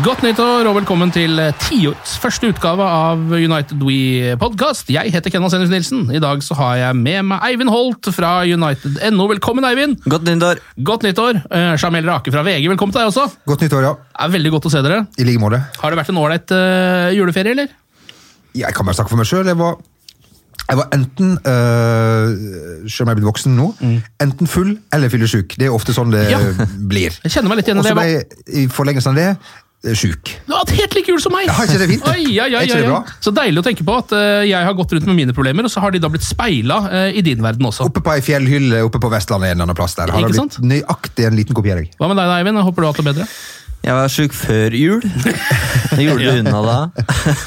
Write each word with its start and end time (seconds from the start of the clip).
Godt 0.00 0.22
nyttår 0.24 0.68
og 0.70 0.76
velkommen 0.78 1.10
til 1.12 1.34
tiårets 1.60 2.14
første 2.22 2.48
utgave 2.52 2.84
av 2.86 3.20
United 3.36 3.82
We 3.84 4.32
Podcast. 4.40 4.88
Jeg 4.92 5.10
heter 5.12 5.32
Kenna 5.34 5.50
Senus 5.52 5.68
Nilsen. 5.72 6.06
I 6.14 6.20
dag 6.22 6.40
så 6.46 6.56
har 6.56 6.76
jeg 6.78 6.96
med 6.96 7.26
meg 7.28 7.42
Eivind 7.50 7.72
Holt 7.72 8.08
fra 8.14 8.30
United.no. 8.48 9.26
Velkommen, 9.32 9.66
Eivind! 9.68 9.98
Godt 10.08 10.24
nyttår. 10.28 10.62
Godt 10.88 11.04
nyttår. 11.04 11.42
Eh, 11.50 11.74
Jamel 11.82 12.06
Rake 12.08 12.32
fra 12.32 12.44
VG, 12.46 12.70
velkommen 12.72 12.94
til 12.96 13.02
deg 13.02 13.10
også. 13.12 13.26
Godt 13.50 13.66
nyttår, 13.66 13.86
ja. 13.90 13.92
Det 14.00 14.24
er 14.28 14.34
veldig 14.38 14.54
godt 14.56 14.70
å 14.70 14.72
se 14.72 14.82
dere. 14.86 15.02
I 15.20 15.26
like 15.28 15.42
måte. 15.42 15.60
Har 15.82 15.92
det 15.92 16.00
vært 16.00 16.12
en 16.14 16.20
ålreit 16.22 16.54
uh, 16.56 17.10
juleferie, 17.18 17.52
eller? 17.56 17.72
Jeg 18.56 18.76
kan 18.76 18.88
bare 18.88 18.96
snakke 19.00 19.12
for 19.12 19.20
meg 19.20 19.28
sjøl. 19.28 19.50
Jeg, 19.52 19.58
var- 19.60 19.80
jeg 20.70 20.78
var 20.78 20.92
enten 20.94 21.32
øh, 21.50 22.26
Selv 22.86 23.04
om 23.04 23.08
jeg 23.08 23.14
er 23.14 23.18
blitt 23.18 23.26
voksen 23.26 23.56
nå, 23.58 23.68
enten 24.22 24.48
full 24.50 24.76
eller 24.94 25.10
fyllesyk. 25.12 25.56
Det 25.60 25.66
er 25.68 25.74
ofte 25.76 25.92
sånn 25.96 26.12
det 26.14 26.24
Mm. 26.30 26.30
Ja. 26.30 26.66
blir. 26.92 27.16
Jeg 27.26 27.32
kjenner 27.36 27.50
meg 27.52 27.60
litt 27.60 27.68
igjen 27.72 27.80
i 27.80 27.82
Og 27.82 27.88
så 27.88 27.94
det. 27.94 27.98
ble 27.98 28.06
jeg 28.14 28.62
i 28.62 28.68
forlengelsen 28.70 29.12
av 29.12 29.18
det 29.20 29.30
sjuk. 29.96 30.28
Ja, 30.50 30.58
helt 30.76 30.92
like 30.94 31.08
jul 31.08 31.20
som 31.24 31.32
meg! 31.32 31.46
Ja, 31.48 31.54
ikke 31.64 31.78
det 31.80 31.86
fint? 31.88 32.08
Oi, 32.10 32.34
ja, 32.36 32.44
ja, 32.52 32.60
ja? 32.68 32.98
Så 33.24 33.32
deilig 33.32 33.62
å 33.62 33.64
tenke 33.64 33.86
på 33.86 33.94
at 33.96 34.12
eh, 34.12 34.42
jeg 34.50 34.66
har 34.66 34.74
gått 34.76 34.92
rundt 34.92 35.06
med 35.08 35.16
mine 35.22 35.32
problemer, 35.36 35.64
og 35.64 35.72
så 35.72 35.80
har 35.80 35.94
de 35.94 36.02
da 36.02 36.10
blitt 36.12 36.26
speila 36.26 36.82
eh, 36.90 37.16
i 37.16 37.22
din 37.24 37.40
verden 37.44 37.64
også. 37.70 37.86
Oppe 37.88 38.02
på 38.04 38.12
ei 38.12 38.20
fjellhylle 38.24 38.82
oppe 38.84 39.00
på 39.00 39.08
Vestlandet 39.12 39.54
en 39.54 39.56
eller 39.56 39.70
annen 39.70 39.78
plass 39.78 39.96
der. 39.96 40.12
Har 40.12 40.20
Ikke 40.20 40.34
det 40.34 40.42
sant? 40.42 40.58
blitt 40.60 40.68
nøyaktig 40.74 41.26
en 41.30 41.38
liten 41.40 41.56
kopiering. 41.56 41.88
Hva 41.96 42.10
med 42.12 42.20
deg, 42.20 42.28
da, 42.28 42.36
Eivind? 42.42 42.60
Håper 42.68 42.84
du 42.84 42.88
har 42.90 42.92
hatt 42.92 43.00
det 43.02 43.08
bedre. 43.08 43.28
Jeg 43.80 43.96
var 43.96 44.10
sjuk 44.12 44.34
før 44.36 44.74
jul. 44.76 45.00
Jeg 45.96 46.04
gjorde 46.10 46.26
det 46.26 46.42
unna 46.42 46.58
da. 46.66 46.78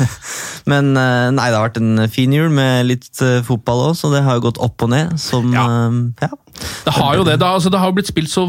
Men 0.72 0.90
eh, 0.98 1.28
nei, 1.38 1.46
det 1.52 1.58
har 1.60 1.68
vært 1.68 1.78
en 1.84 2.08
fin 2.12 2.34
jul 2.34 2.50
med 2.54 2.88
litt 2.90 3.22
eh, 3.22 3.44
fotball 3.46 3.92
òg, 3.92 4.00
så 4.00 4.10
det 4.14 4.24
har 4.26 4.40
jo 4.40 4.48
gått 4.50 4.58
opp 4.64 4.82
og 4.88 4.90
ned. 4.96 5.14
Som 5.22 5.54
Ja. 5.54 5.68
eh, 5.70 6.26
ja. 6.26 6.32
Det 6.86 6.94
har 6.96 7.18
jo 7.20 7.24
det. 7.28 7.38
Det 7.40 7.46
har, 7.48 7.58
altså, 7.60 7.72
det 7.74 7.80
har 7.82 7.94
blitt 7.96 8.10
spilt 8.12 8.32
så 8.32 8.46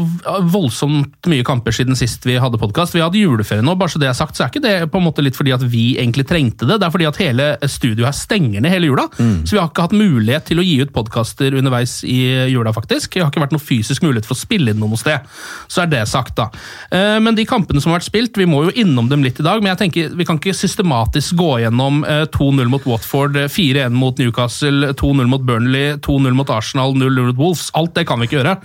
voldsomt 0.51 1.29
mye 1.31 1.45
kamper 1.47 1.73
siden 1.75 1.97
sist 1.97 2.25
vi 2.27 2.37
hadde 2.41 2.59
podkast. 2.61 2.95
Vi 2.95 3.03
hadde 3.03 3.19
juleferie 3.21 3.63
nå, 3.65 3.75
bare 3.79 3.93
så 3.93 4.01
det 4.01 4.09
er 4.09 4.17
sagt, 4.17 4.37
så 4.37 4.45
er 4.45 4.51
ikke 4.53 4.63
det 4.63 4.75
på 4.91 4.99
en 5.01 5.07
måte 5.07 5.23
litt 5.25 5.37
fordi 5.37 5.53
at 5.55 5.63
vi 5.71 5.85
egentlig 6.01 6.27
trengte 6.29 6.67
det. 6.69 6.79
Det 6.81 6.87
er 6.87 6.93
fordi 6.93 7.07
at 7.09 7.19
hele 7.21 7.49
studioet 7.71 8.09
her 8.09 8.17
stenger 8.17 8.63
ned 8.63 8.73
hele 8.73 8.89
jula. 8.91 9.07
Så 9.17 9.55
vi 9.55 9.61
har 9.61 9.69
ikke 9.71 9.87
hatt 9.87 9.95
mulighet 9.97 10.47
til 10.49 10.61
å 10.61 10.65
gi 10.65 10.77
ut 10.83 10.93
podkaster 10.95 11.55
underveis 11.57 11.99
i 12.07 12.19
jula, 12.51 12.73
faktisk. 12.75 13.13
Det 13.15 13.23
har 13.23 13.31
ikke 13.33 13.43
vært 13.45 13.55
noe 13.55 13.63
fysisk 13.63 14.03
mulighet 14.05 14.27
for 14.27 14.37
å 14.37 14.41
spille 14.43 14.73
inn 14.73 14.81
noe 14.81 14.99
sted. 14.99 15.25
Så 15.71 15.83
er 15.85 15.91
det 15.91 16.03
sagt, 16.11 16.35
da. 16.39 16.49
Eh, 16.91 17.19
Men 17.19 17.35
de 17.37 17.45
kampene 17.47 17.81
som 17.81 17.91
har 17.91 17.99
vært 17.99 18.09
spilt, 18.09 18.37
vi 18.37 18.45
må 18.49 18.65
jo 18.67 18.73
innom 18.75 19.09
dem 19.09 19.23
litt 19.23 19.39
i 19.39 19.45
dag, 19.45 19.61
men 19.63 19.71
jeg 19.73 19.81
tenker 19.85 20.15
vi 20.15 20.25
kan 20.27 20.37
ikke 20.39 20.53
systematisk 20.55 21.35
gå 21.39 21.51
gjennom 21.63 22.03
eh, 22.07 22.25
2-0 22.35 22.69
mot 22.71 22.85
Watford, 22.85 23.35
eh, 23.39 23.47
4-1 23.51 23.95
mot 23.95 24.17
Newcastle, 24.21 24.91
2-0 24.93 25.27
mot 25.31 25.41
Burnley, 25.45 25.95
2-0 26.05 26.35
mot 26.37 26.49
Arsenal, 26.53 26.93
0-0 26.95 27.31
mot 27.31 27.37
Wolves. 27.39 27.69
Alt 27.75 27.95
det 27.97 28.04
kan 28.07 28.21
vi 28.21 28.29
ikke 28.29 28.39
gjøre. 28.39 28.55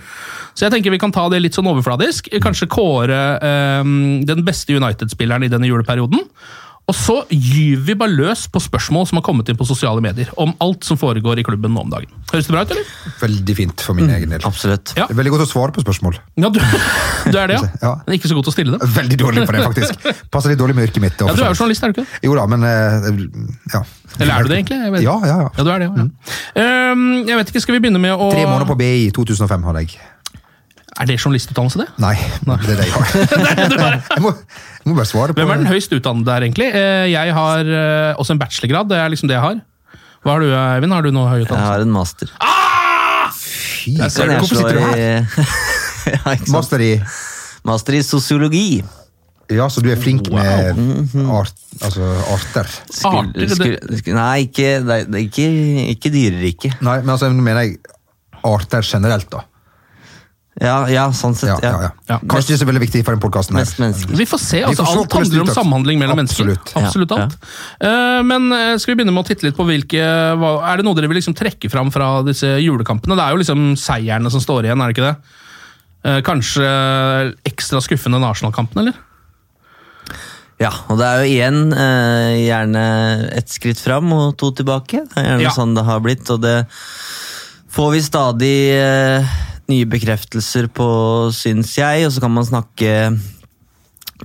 Så 0.53 0.65
jeg 0.65 0.75
tenker 0.75 0.93
vi 0.93 1.01
kan 1.01 1.13
ta 1.15 1.27
det 1.31 1.41
litt 1.41 1.57
sånn 1.57 1.69
overfladisk. 1.71 2.31
Kanskje 2.43 2.69
kåre 2.71 3.21
um, 3.81 3.93
den 4.27 4.43
beste 4.47 4.75
United-spilleren 4.77 5.47
i 5.47 5.51
denne 5.51 5.69
juleperioden. 5.69 6.25
Og 6.91 6.95
så 6.97 7.13
gyver 7.31 7.83
vi 7.87 7.93
bare 7.95 8.11
løs 8.11 8.41
på 8.51 8.59
spørsmål 8.59 9.05
som 9.07 9.19
har 9.21 9.23
kommet 9.23 9.47
inn 9.47 9.55
på 9.59 9.63
sosiale 9.67 10.01
medier. 10.03 10.27
Om 10.41 10.51
alt 10.63 10.83
som 10.83 10.97
foregår 10.99 11.39
i 11.39 11.45
klubben 11.47 11.71
nå 11.71 11.85
om 11.85 11.91
dagen. 11.93 12.11
Høres 12.33 12.49
det 12.49 12.51
bra 12.51 12.63
ut, 12.65 12.73
eller? 12.75 12.89
Veldig 13.21 13.55
fint 13.55 13.83
for 13.85 13.95
min 13.95 14.11
egen 14.11 14.33
del. 14.33 14.43
Absolutt. 14.47 14.91
Ja. 14.97 15.05
Det 15.07 15.15
er 15.15 15.19
veldig 15.21 15.33
godt 15.37 15.45
å 15.45 15.49
svare 15.53 15.71
på 15.75 15.85
spørsmål. 15.85 16.19
Ja, 16.41 16.51
du, 16.51 16.59
du 17.31 17.37
er 17.39 17.53
det, 17.53 17.57
ja? 17.61 17.69
Ja. 17.85 17.93
Men 18.03 18.17
ikke 18.17 18.27
så 18.31 18.35
god 18.35 18.49
til 18.49 18.51
å 18.51 18.55
stille 18.57 18.75
dem. 18.75 18.93
Veldig 18.97 19.19
dårlig 19.23 19.47
på 19.47 19.55
det, 19.55 19.63
faktisk. 19.69 20.11
Passer 20.35 20.51
litt 20.51 20.59
dårlig 20.59 20.75
med 20.75 20.89
yrket 20.89 21.05
mitt. 21.05 21.23
Ja, 21.23 21.31
Du 21.31 21.45
er 21.45 21.53
jo 21.53 21.59
journalist, 21.61 21.87
er 21.87 21.93
du 21.93 22.01
ikke 22.01 22.07
det? 22.09 22.21
Jo 22.27 22.35
da, 22.35 22.47
men 22.51 22.67
øh, 22.67 23.09
ja. 23.71 23.83
Eller 24.19 24.33
er 24.35 24.43
du 24.43 24.51
det, 24.51 24.57
egentlig? 24.59 24.81
Jeg 24.83 24.95
vet. 24.97 25.05
Ja, 25.07 25.15
ja, 25.23 25.37
ja. 25.45 25.49
Ja, 25.55 25.63
du 25.63 25.71
er 25.71 25.85
det, 25.85 25.91
ja. 25.95 26.07
Ehm, 26.59 27.05
jeg 27.29 27.39
vet 27.39 27.53
ikke, 27.53 27.63
Skal 27.63 27.77
vi 27.77 27.85
begynne 27.85 28.01
med 28.03 28.11
å 28.19 28.31
Tre 28.33 28.43
måneder 28.43 28.67
på 28.67 28.75
BI 28.83 28.91
i 29.07 29.11
2005 29.15 29.69
hadde 29.69 29.85
jeg. 29.85 30.01
Er 31.01 31.07
det 31.09 31.15
journalistutdannelse, 31.17 31.81
det? 31.81 31.87
Nei, 32.03 32.13
det 32.45 32.75
er 32.75 32.79
det 32.81 32.85
jeg 32.85 32.93
har. 32.97 33.97
jeg, 34.11 34.21
må, 34.21 34.31
jeg 34.37 34.91
må 34.91 34.95
bare 34.99 35.09
svare 35.09 35.33
på 35.33 35.39
Hvem 35.41 35.53
er 35.55 35.61
den 35.63 35.69
høyst 35.71 35.95
utdannede 35.97 36.27
der, 36.29 36.45
egentlig? 36.45 36.67
Eh, 36.77 37.07
Jeg 37.09 37.33
har 37.37 37.65
eh, 37.65 38.19
også 38.21 38.35
en 38.35 38.41
bachelorgrad. 38.43 38.89
Det 38.91 38.99
er 39.01 39.09
liksom 39.13 39.31
det 39.31 39.37
jeg 39.39 39.45
har. 39.47 39.61
Hva 40.21 40.35
har 40.35 40.43
du, 40.45 40.51
Eivind? 40.53 40.93
Har 40.93 41.01
du 41.07 41.09
noe 41.15 41.31
høy 41.31 41.39
Jeg 41.41 41.57
har 41.57 41.81
en 41.81 41.93
master. 41.95 42.29
Fy, 43.33 43.95
Kan 43.97 44.29
jeg 44.29 44.41
Hvorfor 44.43 44.59
sitter 44.61 44.77
du 44.77 44.83
her? 44.85 44.97
i- 44.97 45.45
ja, 46.13 46.35
ikke 46.35 46.45
sant? 46.45 46.53
Master 46.53 46.83
i 46.85 46.91
Master 47.65 47.97
i 47.97 48.01
sosiologi. 48.05 48.65
Ja, 49.51 49.65
så 49.69 49.81
du 49.83 49.89
er 49.91 49.97
flink 49.99 50.29
med 50.31 50.77
art, 51.35 51.57
altså 51.83 52.05
arter? 52.31 52.69
Skulle, 52.87 53.49
skulle, 53.51 54.15
nei, 54.15 54.45
ikke, 54.47 54.69
ikke, 55.19 55.47
ikke 55.91 56.11
dyreriket. 56.13 56.77
Nei, 56.85 56.95
men 57.03 57.11
altså, 57.17 57.27
mener 57.35 57.65
jeg 57.65 57.75
arter 58.47 58.87
generelt, 58.87 59.27
da. 59.33 59.41
Ja, 60.61 60.75
ja, 60.93 61.07
sånn 61.15 61.33
sett. 61.33 61.49
Ja, 61.63 61.71
ja, 61.71 61.87
ja. 61.87 61.89
Ja. 62.11 62.17
Kanskje 62.29 62.53
ikke 62.53 62.61
så 62.61 62.67
veldig 62.69 62.81
viktig 62.83 63.01
for 63.01 63.15
den 63.15 63.21
podkasten. 63.23 63.57
Vi 64.13 64.27
får 64.29 64.41
se. 64.43 64.59
Altså 64.67 64.85
får 64.85 64.91
se 64.91 64.99
Alt 65.01 65.15
handler 65.17 65.41
om 65.41 65.51
samhandling 65.55 66.01
mellom 66.01 66.19
mennesker. 66.21 66.51
Absolutt. 66.53 66.73
Absolutt 66.77 67.15
Ja, 67.15 67.25
alt. 67.25 67.37
Uh, 67.81 68.21
Men 68.29 68.45
eh, 68.53 68.75
skal 68.77 68.93
vi 68.93 68.99
begynne 68.99 69.15
med 69.15 69.23
å 69.23 69.27
titte 69.27 69.47
litt 69.47 69.57
på 69.57 69.65
hvilke 69.65 70.05
hva, 70.37 70.51
Er 70.69 70.77
det 70.77 70.85
noe 70.85 70.97
dere 70.97 71.09
vil 71.09 71.17
liksom 71.17 71.33
trekke 71.37 71.71
fram 71.73 71.89
fra 71.93 72.11
disse 72.27 72.59
julekampene? 72.61 73.17
Det 73.17 73.25
er 73.25 73.33
jo 73.33 73.41
liksom 73.41 73.63
seierne 73.79 74.29
som 74.33 74.43
står 74.43 74.69
igjen, 74.69 74.83
er 74.83 74.91
det 74.91 74.97
ikke 74.99 75.09
det? 75.09 75.39
Uh, 76.05 76.19
Kanskje 76.29 76.67
ekstra 77.49 77.81
skuffende 77.81 78.21
enn 78.21 78.29
Arsenal-kampen, 78.29 78.83
eller? 78.83 78.99
Ja, 80.61 80.69
og 80.93 80.99
det 81.01 81.07
er 81.07 81.21
jo 81.23 81.29
igjen 81.31 81.61
eh, 81.73 82.35
gjerne 82.45 82.81
ett 83.33 83.49
skritt 83.49 83.79
fram 83.81 84.11
og 84.13 84.35
to 84.37 84.51
tilbake. 84.59 85.07
Det 85.09 85.17
er 85.17 85.31
gjerne 85.31 85.47
Ja. 85.47 85.53
sånn 85.55 85.73
det 85.73 85.85
har 85.87 86.03
blitt, 86.05 86.29
og 86.29 86.43
det 86.43 86.67
får 87.73 87.89
vi 87.95 88.01
stadig 88.05 88.57
eh, 88.77 89.25
nye 89.69 89.85
bekreftelser 89.89 90.69
på, 90.73 90.87
syns 91.35 91.75
jeg. 91.77 92.07
Og 92.07 92.15
så 92.15 92.23
kan 92.23 92.33
man 92.33 92.47
snakke 92.47 92.95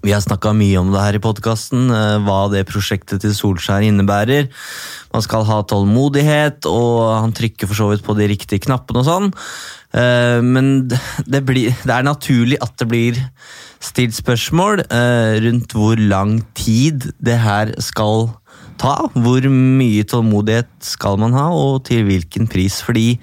Vi 0.04 0.12
har 0.12 0.20
snakka 0.20 0.52
mye 0.52 0.76
om 0.76 0.90
det 0.92 1.00
her 1.00 1.16
i 1.16 1.22
podkasten, 1.24 1.88
eh, 1.88 2.18
hva 2.20 2.50
det 2.52 2.66
prosjektet 2.68 3.22
til 3.24 3.32
Solskjær 3.32 3.80
innebærer. 3.86 4.50
Man 5.12 5.24
skal 5.24 5.46
ha 5.48 5.62
tålmodighet, 5.64 6.68
og 6.68 7.16
han 7.16 7.32
trykker 7.32 7.66
for 7.66 7.74
så 7.78 7.88
vidt 7.88 8.04
på 8.04 8.16
de 8.18 8.28
riktige 8.28 8.60
knappene 8.66 9.00
og 9.00 9.08
sånn. 9.08 9.30
Eh, 9.96 10.40
Men 10.44 10.88
det, 10.88 11.40
blir, 11.48 11.72
det 11.72 11.94
er 11.94 12.04
naturlig 12.04 12.60
at 12.60 12.76
det 12.76 12.88
blir 12.92 13.22
stilt 13.80 14.16
spørsmål 14.16 14.84
eh, 14.84 15.40
rundt 15.46 15.72
hvor 15.72 15.96
lang 15.96 16.42
tid 16.54 17.12
det 17.16 17.38
her 17.40 17.72
skal 17.80 18.28
ta. 18.76 19.08
Hvor 19.14 19.48
mye 19.48 20.04
tålmodighet 20.04 20.68
skal 20.84 21.16
man 21.22 21.32
ha, 21.36 21.48
og 21.56 21.86
til 21.88 22.04
hvilken 22.04 22.48
pris. 22.52 22.82
Fordi 22.84 23.16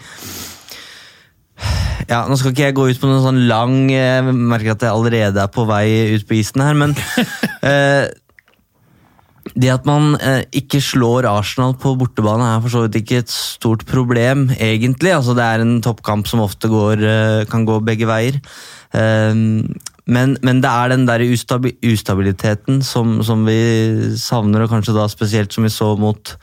Ja, 2.10 2.24
Nå 2.28 2.38
skal 2.40 2.52
ikke 2.54 2.68
jeg 2.68 2.76
gå 2.78 2.88
ut 2.90 3.00
på 3.00 3.10
noen 3.10 3.24
sånn 3.24 3.46
lang 3.50 3.78
Jeg 3.92 4.34
merker 4.34 4.76
at 4.76 4.84
jeg 4.86 4.92
allerede 4.92 5.40
er 5.44 5.54
på 5.54 5.66
vei 5.70 5.86
ut 6.16 6.28
på 6.28 6.38
isen 6.40 6.64
her, 6.64 6.76
men 6.78 6.96
eh, 7.70 8.10
Det 9.54 9.72
at 9.72 9.88
man 9.88 10.18
eh, 10.20 10.44
ikke 10.64 10.82
slår 10.84 11.30
Arsenal 11.30 11.78
på 11.80 11.96
bortebane, 12.00 12.50
er 12.56 12.62
for 12.64 12.74
så 12.74 12.84
vidt 12.86 13.02
ikke 13.04 13.24
et 13.24 13.32
stort 13.32 13.84
problem, 13.90 14.48
egentlig. 14.56 15.12
Altså, 15.14 15.36
det 15.38 15.46
er 15.46 15.64
en 15.64 15.76
toppkamp 15.84 16.30
som 16.30 16.44
ofte 16.44 16.72
går, 16.72 17.04
eh, 17.04 17.42
kan 17.52 17.68
gå 17.68 17.78
begge 17.86 18.08
veier. 18.10 18.40
Eh, 18.96 19.36
men, 20.04 20.38
men 20.44 20.64
det 20.64 20.72
er 20.72 20.92
den 20.92 21.06
der 21.08 21.24
ustabi 21.28 21.76
ustabiliteten 21.86 22.82
som, 22.84 23.20
som 23.24 23.46
vi 23.48 23.60
savner, 24.20 24.66
og 24.66 24.74
kanskje 24.74 24.96
da 24.98 25.06
spesielt 25.12 25.54
som 25.56 25.68
vi 25.68 25.72
så 25.72 25.94
mot 26.00 26.34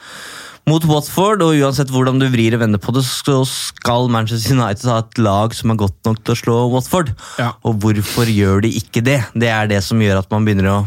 mot 0.70 0.84
Watford, 0.86 1.42
og 1.44 1.58
uansett 1.58 1.90
hvordan 1.92 2.20
du 2.20 2.28
vrir 2.30 2.54
og 2.56 2.62
vender 2.62 2.80
på 2.82 2.94
det, 2.94 3.02
så 3.06 3.40
skal 3.48 4.10
Manchester 4.12 4.54
United 4.54 4.86
ha 4.90 5.00
et 5.02 5.20
lag 5.20 5.54
som 5.56 5.72
er 5.72 5.80
godt 5.82 5.98
nok 6.06 6.22
til 6.22 6.34
å 6.34 6.40
slå 6.40 6.56
Watford. 6.74 7.12
Ja. 7.40 7.52
Og 7.66 7.80
hvorfor 7.82 8.30
gjør 8.30 8.64
de 8.64 8.72
ikke 8.78 9.02
det? 9.04 9.20
Det 9.34 9.50
er 9.50 9.70
det 9.70 9.82
som 9.86 10.00
gjør 10.02 10.22
at 10.22 10.30
man 10.32 10.46
begynner 10.46 10.70
å 10.70 10.78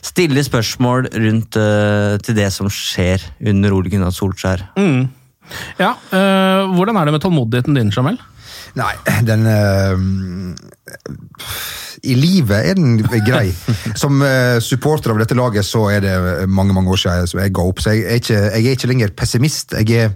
stille 0.00 0.42
spørsmål 0.44 1.10
rundt 1.12 1.58
uh, 1.60 2.16
til 2.24 2.38
det 2.38 2.48
som 2.54 2.70
skjer 2.72 3.24
under 3.52 3.76
Ole 3.76 3.92
Gunnar 3.92 4.14
Solskjær. 4.16 4.70
Mm. 4.80 5.10
Ja, 5.80 5.96
øh, 6.14 6.74
Hvordan 6.76 6.96
er 6.96 7.08
det 7.08 7.14
med 7.16 7.22
tålmodigheten 7.24 7.74
din, 7.74 7.90
Jamel? 7.90 8.20
Nei, 8.78 8.92
den 9.26 9.46
uh, 9.50 9.98
I 12.06 12.14
livet 12.18 12.70
er 12.70 12.78
den 12.78 13.00
grei. 13.26 13.50
Som 13.98 14.22
uh, 14.22 14.58
supporter 14.62 15.14
av 15.14 15.20
dette 15.22 15.38
laget 15.38 15.66
så 15.66 15.88
er 15.90 16.04
det 16.04 16.14
mange 16.48 16.76
mange 16.76 16.92
år 16.94 17.02
siden 17.02 17.42
jeg, 17.42 17.54
ga 17.56 17.66
opp. 17.66 17.82
Så 17.82 17.96
jeg 17.96 18.06
er, 18.06 18.22
ikke, 18.22 18.38
jeg 18.38 18.62
er 18.62 18.78
ikke 18.78 18.92
lenger 18.92 19.16
pessimist. 19.16 19.74
Jeg 19.80 19.90
er 20.04 20.14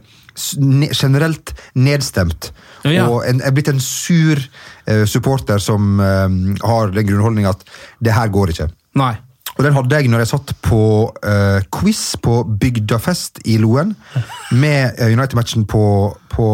generelt 0.95 1.55
nedstemt. 1.79 2.53
Ja. 2.85 3.09
Og 3.09 3.23
en, 3.27 3.41
jeg 3.41 3.49
er 3.49 3.55
blitt 3.57 3.71
en 3.73 3.83
sur 3.83 4.39
uh, 4.39 5.05
supporter 5.09 5.63
som 5.63 6.01
har 6.01 6.95
den 6.95 7.07
grunnholdninga 7.11 7.55
at 7.55 7.63
det 8.05 8.15
her 8.17 8.33
går 8.35 8.55
ikke. 8.55 8.71
Nei. 9.01 9.15
Og 9.55 9.63
den 9.63 9.75
hadde 9.77 9.99
jeg 10.01 10.11
når 10.11 10.25
jeg 10.25 10.33
satt 10.33 10.51
på 10.67 10.81
uh, 11.15 11.61
quiz 11.75 12.17
på 12.23 12.41
Bygdafest 12.61 13.39
i 13.47 13.59
Loen 13.63 13.93
med 14.51 14.99
United-matchen 14.99 15.67
på, 15.71 15.85
på 16.33 16.49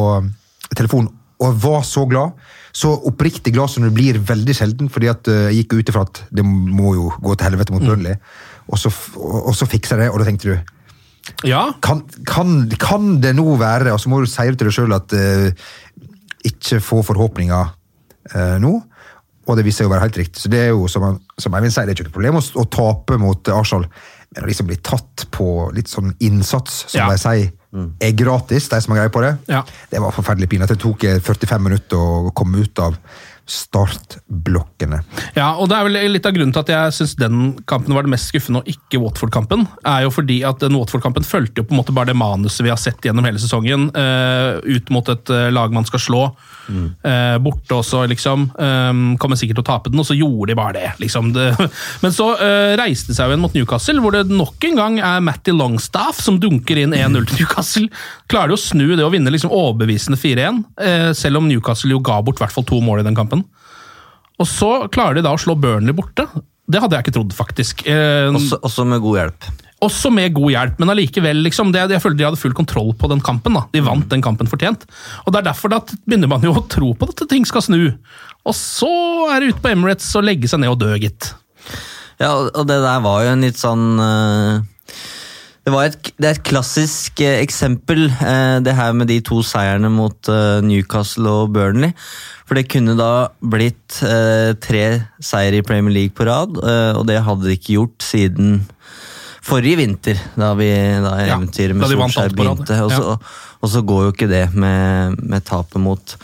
telefon, 0.77 1.09
og 1.41 1.47
jeg 1.49 1.59
var 1.65 1.83
så 1.89 2.05
glad. 2.11 2.35
Så 2.77 2.91
oppriktig 3.09 3.55
glad 3.57 3.71
som 3.73 3.83
det 3.87 3.95
blir 3.97 4.19
veldig 4.23 4.55
sjelden, 4.55 4.91
fordi 4.93 5.09
at 5.11 5.27
uh, 5.33 5.49
jeg 5.49 5.65
gikk 5.65 5.79
ut 5.81 5.89
ifra 5.91 6.03
at 6.07 6.21
det 6.31 6.45
må 6.47 6.93
jo 6.95 7.09
gå 7.19 7.35
til 7.35 7.49
helvete 7.49 7.73
mot 7.75 7.83
Burnley. 7.83 8.15
Og, 8.69 8.77
så, 8.79 8.93
og, 9.17 9.49
og 9.51 9.57
så 9.59 9.67
fiksa 9.67 9.97
jeg 9.97 10.05
det, 10.05 10.11
og 10.13 10.21
da 10.23 10.29
tenkte 10.29 10.53
du 10.53 11.49
Ja. 11.49 11.65
kan, 11.83 12.05
kan, 12.27 12.69
kan 12.81 13.21
det 13.23 13.35
nå 13.37 13.45
være 13.61 13.93
Og 13.93 14.01
så 14.01 14.09
må 14.09 14.21
du 14.23 14.27
si 14.31 14.47
det 14.49 14.57
til 14.59 14.71
deg 14.71 14.75
sjøl 14.77 14.95
at 14.97 15.13
ikke 16.49 16.81
få 16.81 17.03
forhåpninger 17.05 17.75
nå. 18.63 18.73
Og 19.51 19.57
det 19.59 19.65
viser 19.67 19.83
seg 19.85 19.91
å 19.91 19.95
være 19.95 20.07
helt 20.07 20.19
riktig. 20.21 20.41
Så 20.45 20.51
det 20.53 20.61
er 20.67 20.71
jo, 20.71 20.85
som, 20.91 21.17
som 21.41 21.55
Eivind 21.59 21.75
sier, 21.75 21.89
det 21.89 21.95
er 21.95 21.99
ikke 21.99 22.09
noe 22.11 22.15
problem 22.17 22.39
å, 22.39 22.43
å 22.63 22.65
tape 22.71 23.17
mot 23.19 23.49
Arsenal, 23.57 23.89
men 24.31 24.45
å 24.47 24.51
liksom 24.51 24.69
bli 24.71 24.77
tatt 24.87 25.25
på 25.35 25.47
litt 25.75 25.91
sånn 25.91 26.13
innsats, 26.23 26.85
som 26.93 27.01
Ja. 27.03 27.09
de 27.11 27.19
sier, 27.19 27.49
er 27.73 28.13
gratis, 28.19 28.69
de 28.69 28.81
som 28.83 28.93
har 28.95 29.05
greie 29.05 29.13
på 29.15 29.21
det, 29.23 29.37
Ja. 29.49 29.63
det 29.91 30.01
var 30.01 30.11
forferdelig 30.11 30.49
pinlig. 30.51 30.67
Det 30.69 30.79
tok 30.83 31.05
45 31.23 31.63
minutter 31.63 31.97
å 31.97 32.33
komme 32.35 32.59
ut 32.59 32.79
av 32.79 32.97
startblokkene. 33.51 35.01
Ja, 35.37 35.53
og 35.59 35.71
det 35.71 35.77
er 35.77 35.87
vel 35.89 36.15
litt 36.15 36.27
av 36.29 36.35
grunnen 36.37 36.55
til 36.55 36.63
at 36.63 36.73
jeg 36.73 36.97
syns 36.97 37.17
den 37.19 37.41
kampen 37.71 37.97
var 37.97 38.07
det 38.07 38.13
mest 38.13 38.31
skuffende, 38.31 38.63
og 38.63 38.71
ikke 38.71 39.01
Watford-kampen. 39.03 39.67
er 39.87 40.05
jo 40.07 40.13
fordi 40.15 40.41
at 40.47 40.63
den 40.63 40.79
Watford-kampen 40.79 41.27
fulgte 41.27 41.63
jo 41.63 41.67
på 41.69 41.75
en 41.75 41.81
måte 41.81 41.95
bare 41.97 42.13
det 42.13 42.19
manuset 42.19 42.65
vi 42.65 42.73
har 42.73 42.81
sett 42.81 43.03
gjennom 43.05 43.27
hele 43.27 43.43
sesongen. 43.43 43.89
Uh, 43.97 44.63
ut 44.63 44.91
mot 44.95 45.09
et 45.11 45.35
uh, 45.35 45.49
lag 45.51 45.75
man 45.75 45.89
skal 45.89 46.03
slå. 46.03 46.23
eh, 46.71 47.37
borte 47.43 47.75
også, 47.75 48.05
liksom. 48.07 48.45
Um, 48.55 49.17
kommer 49.19 49.35
sikkert 49.35 49.59
til 49.59 49.65
å 49.65 49.71
tape 49.73 49.91
den, 49.91 49.99
og 49.99 50.07
så 50.07 50.15
gjorde 50.15 50.53
de 50.53 50.59
bare 50.59 50.77
det. 50.77 50.93
liksom. 51.03 51.33
Det, 51.35 51.49
men 52.05 52.15
så 52.15 52.29
reiste 52.79 53.11
de 53.11 53.17
seg 53.19 53.27
jo 53.27 53.35
igjen 53.35 53.43
mot 53.43 53.57
Newcastle, 53.57 53.99
hvor 54.05 54.15
det 54.15 54.29
nok 54.31 54.69
en 54.69 54.79
gang 54.79 55.01
er 55.03 55.25
Matty 55.25 55.51
Longstaff 55.57 56.21
som 56.23 56.39
dunker 56.39 56.79
inn 56.79 56.95
1-0 56.95 57.27
til 57.27 57.43
Newcastle. 57.43 57.89
Klarer 58.31 58.53
de 58.53 58.59
å 58.59 58.63
snu 58.63 58.87
det 58.95 59.05
og 59.05 59.13
vinne 59.15 59.33
liksom 59.33 59.53
overbevisende 59.55 60.19
4-1, 60.21 60.63
eh, 60.81 61.11
selv 61.17 61.41
om 61.41 61.49
Newcastle 61.49 61.91
jo 61.95 62.03
ga 62.05 62.21
bort 62.23 62.39
i 62.39 62.45
hvert 62.45 62.55
fall 62.55 62.67
to 62.69 62.81
mål 62.85 63.03
i 63.03 63.07
den 63.07 63.19
kampen. 63.19 63.40
Og 64.41 64.49
så 64.49 64.71
klarer 64.93 65.19
de 65.21 65.25
da 65.27 65.35
å 65.37 65.41
slå 65.41 65.55
Burnley 65.61 65.93
borte. 65.97 66.25
Det 66.71 66.81
hadde 66.81 66.97
jeg 66.97 67.05
ikke 67.07 67.17
trodd, 67.19 67.35
faktisk. 67.37 67.83
Eh, 67.91 68.31
Også, 68.33 68.57
også 68.65 68.87
med 68.89 69.03
god 69.05 69.19
hjelp. 69.19 69.49
også 69.81 70.11
med 70.13 70.33
god 70.37 70.51
hjelp, 70.53 70.79
men 70.83 70.91
allikevel, 70.93 71.39
liksom, 71.47 71.71
det, 71.73 71.87
jeg 71.91 72.03
følte 72.05 72.19
de 72.21 72.27
hadde 72.29 72.39
full 72.41 72.53
kontroll 72.57 72.91
på 73.01 73.09
den 73.11 73.21
kampen. 73.25 73.55
da. 73.57 73.63
De 73.73 73.81
vant 73.85 74.07
den 74.13 74.23
kampen 74.25 74.47
fortjent. 74.49 74.85
Og 75.27 75.33
det 75.33 75.41
er 75.41 75.49
derfor 75.51 75.73
da 75.73 75.81
begynner 76.07 76.29
man 76.31 76.45
jo 76.45 76.53
å 76.55 76.65
tro 76.69 76.93
på 76.95 77.09
at 77.09 77.23
ting 77.33 77.45
skal 77.49 77.65
snu. 77.65 77.83
Og 78.45 78.55
så 78.57 78.91
er 79.35 79.41
det 79.41 79.55
ute 79.55 79.63
på 79.65 79.73
Emirates 79.73 80.09
og 80.17 80.25
legge 80.29 80.49
seg 80.53 80.61
ned 80.63 80.73
og 80.73 80.79
dø, 80.85 80.93
gitt. 81.01 81.33
Ja, 82.21 82.35
og 82.37 82.67
det 82.69 82.77
der 82.85 83.01
var 83.05 83.25
jo 83.25 83.33
en 83.33 83.45
litt 83.49 83.57
sånn 83.61 83.87
eh, 84.05 84.61
det, 85.67 85.73
var 85.75 85.91
et, 85.91 86.11
det 86.17 86.29
er 86.29 86.39
et 86.39 86.47
klassisk 86.47 87.21
eh, 87.25 87.39
eksempel, 87.45 88.07
eh, 88.09 88.59
det 88.65 88.75
her 88.79 88.95
med 88.97 89.11
de 89.11 89.19
to 89.25 89.43
seierne 89.47 89.91
mot 89.93 90.31
eh, 90.33 90.61
Newcastle 90.65 91.29
og 91.43 91.53
Burnley. 91.55 91.93
For 92.49 92.59
det 92.59 92.71
kunne 92.73 92.97
da 92.99 93.29
blitt 93.39 94.01
tre 94.01 94.85
seier 95.23 95.55
i 95.55 95.63
Premier 95.63 95.95
League 95.95 96.17
på 96.19 96.25
rad, 96.27 96.57
og 96.99 97.05
det 97.07 97.21
hadde 97.23 97.47
de 97.47 97.53
ikke 97.55 97.77
gjort 97.77 98.03
siden 98.03 98.57
forrige 99.47 99.79
vinter, 99.79 100.19
da, 100.35 100.49
vi, 100.59 100.67
da 101.05 101.13
eventyret 101.29 101.79
med 101.79 101.87
da 101.87 101.93
Solskjær 101.93 102.35
begynte. 102.35 102.81
Og 102.83 102.91
så, 102.91 103.15
og 103.61 103.71
så 103.71 103.85
går 103.87 104.03
jo 104.03 104.15
ikke 104.17 104.31
det 104.33 104.49
med, 104.59 105.23
med 105.23 105.47
tapet 105.47 105.79
mot 105.79 106.17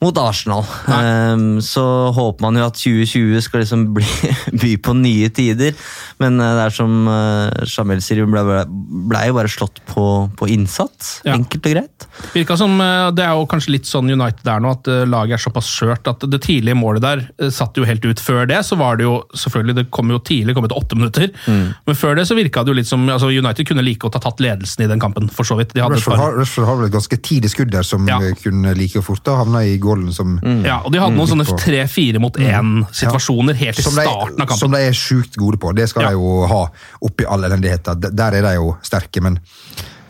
mot 0.00 0.16
Arsenal. 0.16 0.64
Um, 0.88 1.58
så 1.60 1.82
håper 2.16 2.40
man 2.40 2.56
jo 2.56 2.64
at 2.64 2.78
2020 2.80 3.42
skal 3.44 3.60
liksom 3.60 3.82
bli, 3.98 4.06
by 4.62 4.70
på 4.80 4.94
nye 4.96 5.28
tider. 5.36 5.74
Men 6.20 6.40
eh, 6.40 6.54
det 6.56 6.62
er 6.66 6.72
som 6.72 6.94
uh, 7.08 7.66
Jamel 7.68 8.00
sier, 8.04 8.22
hun 8.24 8.32
ble, 8.32 8.62
ble 9.10 9.20
jo 9.28 9.36
bare 9.36 9.50
slått 9.52 9.82
på, 9.90 10.04
på 10.40 10.48
innsats. 10.52 11.18
Ja. 11.26 11.34
Enkelt 11.36 11.68
og 11.68 11.74
greit. 11.76 12.06
Virka 12.32 12.56
som, 12.60 12.78
eh, 12.80 13.10
Det 13.16 13.26
er 13.26 13.36
jo 13.36 13.44
kanskje 13.50 13.74
litt 13.76 13.88
sånn 13.88 14.08
United 14.08 14.48
er 14.48 14.64
nå, 14.64 14.72
at 14.78 14.88
laget 15.10 15.36
er 15.36 15.44
såpass 15.44 15.68
skjørt 15.68 16.08
at 16.08 16.24
det 16.32 16.40
tidlige 16.46 16.78
målet 16.80 17.04
der 17.04 17.50
satt 17.52 17.76
jo 17.76 17.84
helt 17.88 18.04
ut. 18.08 18.22
Før 18.24 18.48
det 18.48 18.62
så 18.68 18.78
var 18.80 18.96
det 18.96 19.04
jo 19.04 19.18
selvfølgelig, 19.36 19.76
det 19.82 19.86
kom 19.92 20.12
jo 20.12 20.20
tidlig, 20.24 20.56
kom 20.56 20.68
etter 20.68 20.80
åtte 20.80 20.96
minutter. 20.96 21.28
Men 21.46 21.98
før 21.98 22.16
det 22.16 22.24
så 22.30 22.38
virka 22.38 22.64
det 22.64 22.72
jo 22.72 22.78
litt 22.80 22.88
som 22.88 23.04
altså 23.08 23.28
United 23.32 23.68
kunne 23.68 23.84
like 23.84 24.00
godt 24.00 24.16
ha 24.16 24.24
tatt 24.24 24.40
ledelsen 24.40 24.86
i 24.86 24.88
den 24.90 25.02
kampen, 25.02 25.28
for 25.32 25.44
så 25.48 25.58
vidt. 25.60 25.74
De 25.76 25.84
hadde 25.84 26.00
et 26.00 26.08
har, 26.24 26.36
Rushford 26.40 26.68
har 26.68 26.80
vel 26.80 26.88
et 26.88 26.96
ganske 26.96 27.20
tidlig 27.20 27.52
skudd 27.52 27.72
der 27.74 27.84
som 27.86 28.08
Ja. 28.08 28.18
kunne 28.40 28.72
like 28.78 29.04
fort 29.04 29.28
ha 29.28 29.36
havna 29.42 29.64
i 29.68 29.76
goalen 29.90 30.14
som 30.16 30.38
Ja, 30.64 30.78
og 30.84 30.92
de 30.94 31.02
hadde 31.02 31.18
noen 31.18 31.28
sånne 31.34 31.46
tre-fire 31.58 32.22
mot 32.22 32.38
én-situasjoner 32.40 33.54
helt 33.60 33.78
i 33.78 33.82
starten 33.82 34.40
av 34.40 34.46
kampen. 34.46 34.58
som 34.64 34.70
de 34.74 34.82
er 34.88 34.96
sjukt 34.96 35.36
gode 35.40 35.58
på. 35.60 35.74
Det 35.76 35.88
skal 35.90 36.08
de 36.10 36.16
jo 36.16 36.46
ha 36.50 36.64
oppi 37.02 37.26
all 37.28 37.44
elendigheter. 37.50 37.98
D- 38.00 38.14
Der 38.14 38.38
er 38.40 38.42
de 38.48 38.54
jo 38.58 38.76
sterke, 38.86 39.20
men 39.22 39.38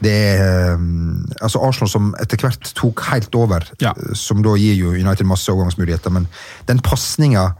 det 0.00 0.12
er 0.40 0.74
um, 0.80 1.26
altså 1.42 1.60
Arsenal 1.66 1.90
som 1.92 2.14
etter 2.22 2.40
hvert 2.40 2.70
tok 2.74 3.02
helt 3.10 3.34
over, 3.36 3.66
Ja. 3.84 3.92
som 4.16 4.40
da 4.42 4.54
gir 4.56 4.74
jo 4.78 4.94
United 4.96 5.26
masse 5.28 5.50
overgangsmuligheter, 5.52 6.10
men 6.14 6.26
den 6.66 6.80
pasninga 6.80 7.50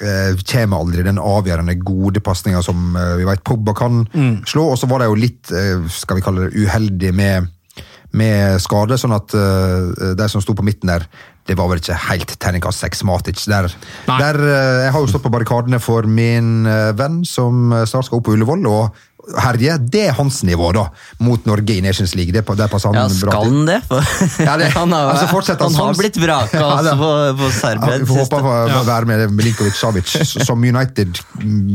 eh, 0.00 0.34
kommer 0.46 0.78
aldri. 0.82 1.02
Den 1.06 1.18
avgjørende 1.18 1.74
gode 1.82 2.20
pasninga 2.22 2.62
som 2.66 2.96
eh, 2.96 3.16
vi 3.18 3.24
vet 3.26 3.44
Pogba 3.46 3.74
kan 3.78 4.04
Mm. 4.14 4.44
slå. 4.46 4.72
Og 4.72 4.78
så 4.78 4.88
var 4.90 4.98
de 5.00 5.06
jo 5.06 5.14
litt, 5.18 5.50
eh, 5.52 5.86
skal 5.90 6.16
vi 6.18 6.22
kalle 6.22 6.48
det, 6.50 6.54
uheldige 6.66 7.12
med, 7.14 7.48
med 8.12 8.60
skade, 8.62 8.94
sånn 8.98 9.14
at 9.14 9.34
eh, 9.34 10.14
de 10.18 10.28
som 10.28 10.40
sto 10.42 10.54
på 10.54 10.62
midten 10.66 10.86
der, 10.90 11.06
det 11.48 11.56
var 11.56 11.70
vel 11.70 11.80
ikke 11.80 11.96
helt 12.10 12.34
terningkast 12.40 12.84
seks 12.84 13.02
Matic. 13.08 13.46
Der, 13.48 13.70
der 14.06 14.40
eh, 14.44 14.84
Jeg 14.84 14.92
har 14.92 15.00
jo 15.00 15.10
stått 15.10 15.24
på 15.24 15.32
barrikadene 15.32 15.80
for 15.80 16.04
min 16.04 16.68
eh, 16.68 16.92
venn 16.98 17.22
som 17.28 17.72
eh, 17.72 17.86
snart 17.88 18.08
skal 18.08 18.20
opp 18.20 18.28
på 18.28 18.36
Ullevål. 18.36 18.66
og 18.68 19.04
herje, 19.36 19.76
det 19.92 20.06
er 20.08 20.14
hans 20.16 20.40
nivå, 20.46 20.70
da, 20.72 20.86
mot 21.24 21.44
Norge 21.48 21.74
i 21.76 21.82
Nations 21.84 22.14
League. 22.16 22.32
Det, 22.32 22.44
der 22.56 22.70
passer 22.72 22.88
han 22.92 22.96
Ja, 22.96 23.04
bra 23.08 23.14
skal 23.14 23.44
til. 23.44 23.52
han 23.52 23.66
det? 23.66 23.78
Ja, 24.46 24.56
det- 24.56 24.70
han 24.78 24.92
har, 24.92 25.10
altså, 25.12 25.26
han 25.28 25.58
han 25.60 25.74
har 25.74 25.94
blitt 25.98 26.16
vraka 26.16 26.58
Ja, 26.62 26.94
på, 26.96 27.10
på 27.42 27.50
Serbia. 27.52 27.98
vi 27.98 28.08
får 28.08 28.22
håpe 28.24 28.40
han 28.46 28.68
Ja. 28.72 28.82
være 28.88 29.06
med 29.10 29.30
Milinkovic 29.36 29.76
Savic, 29.76 30.16
som 30.46 30.64
United 30.64 31.20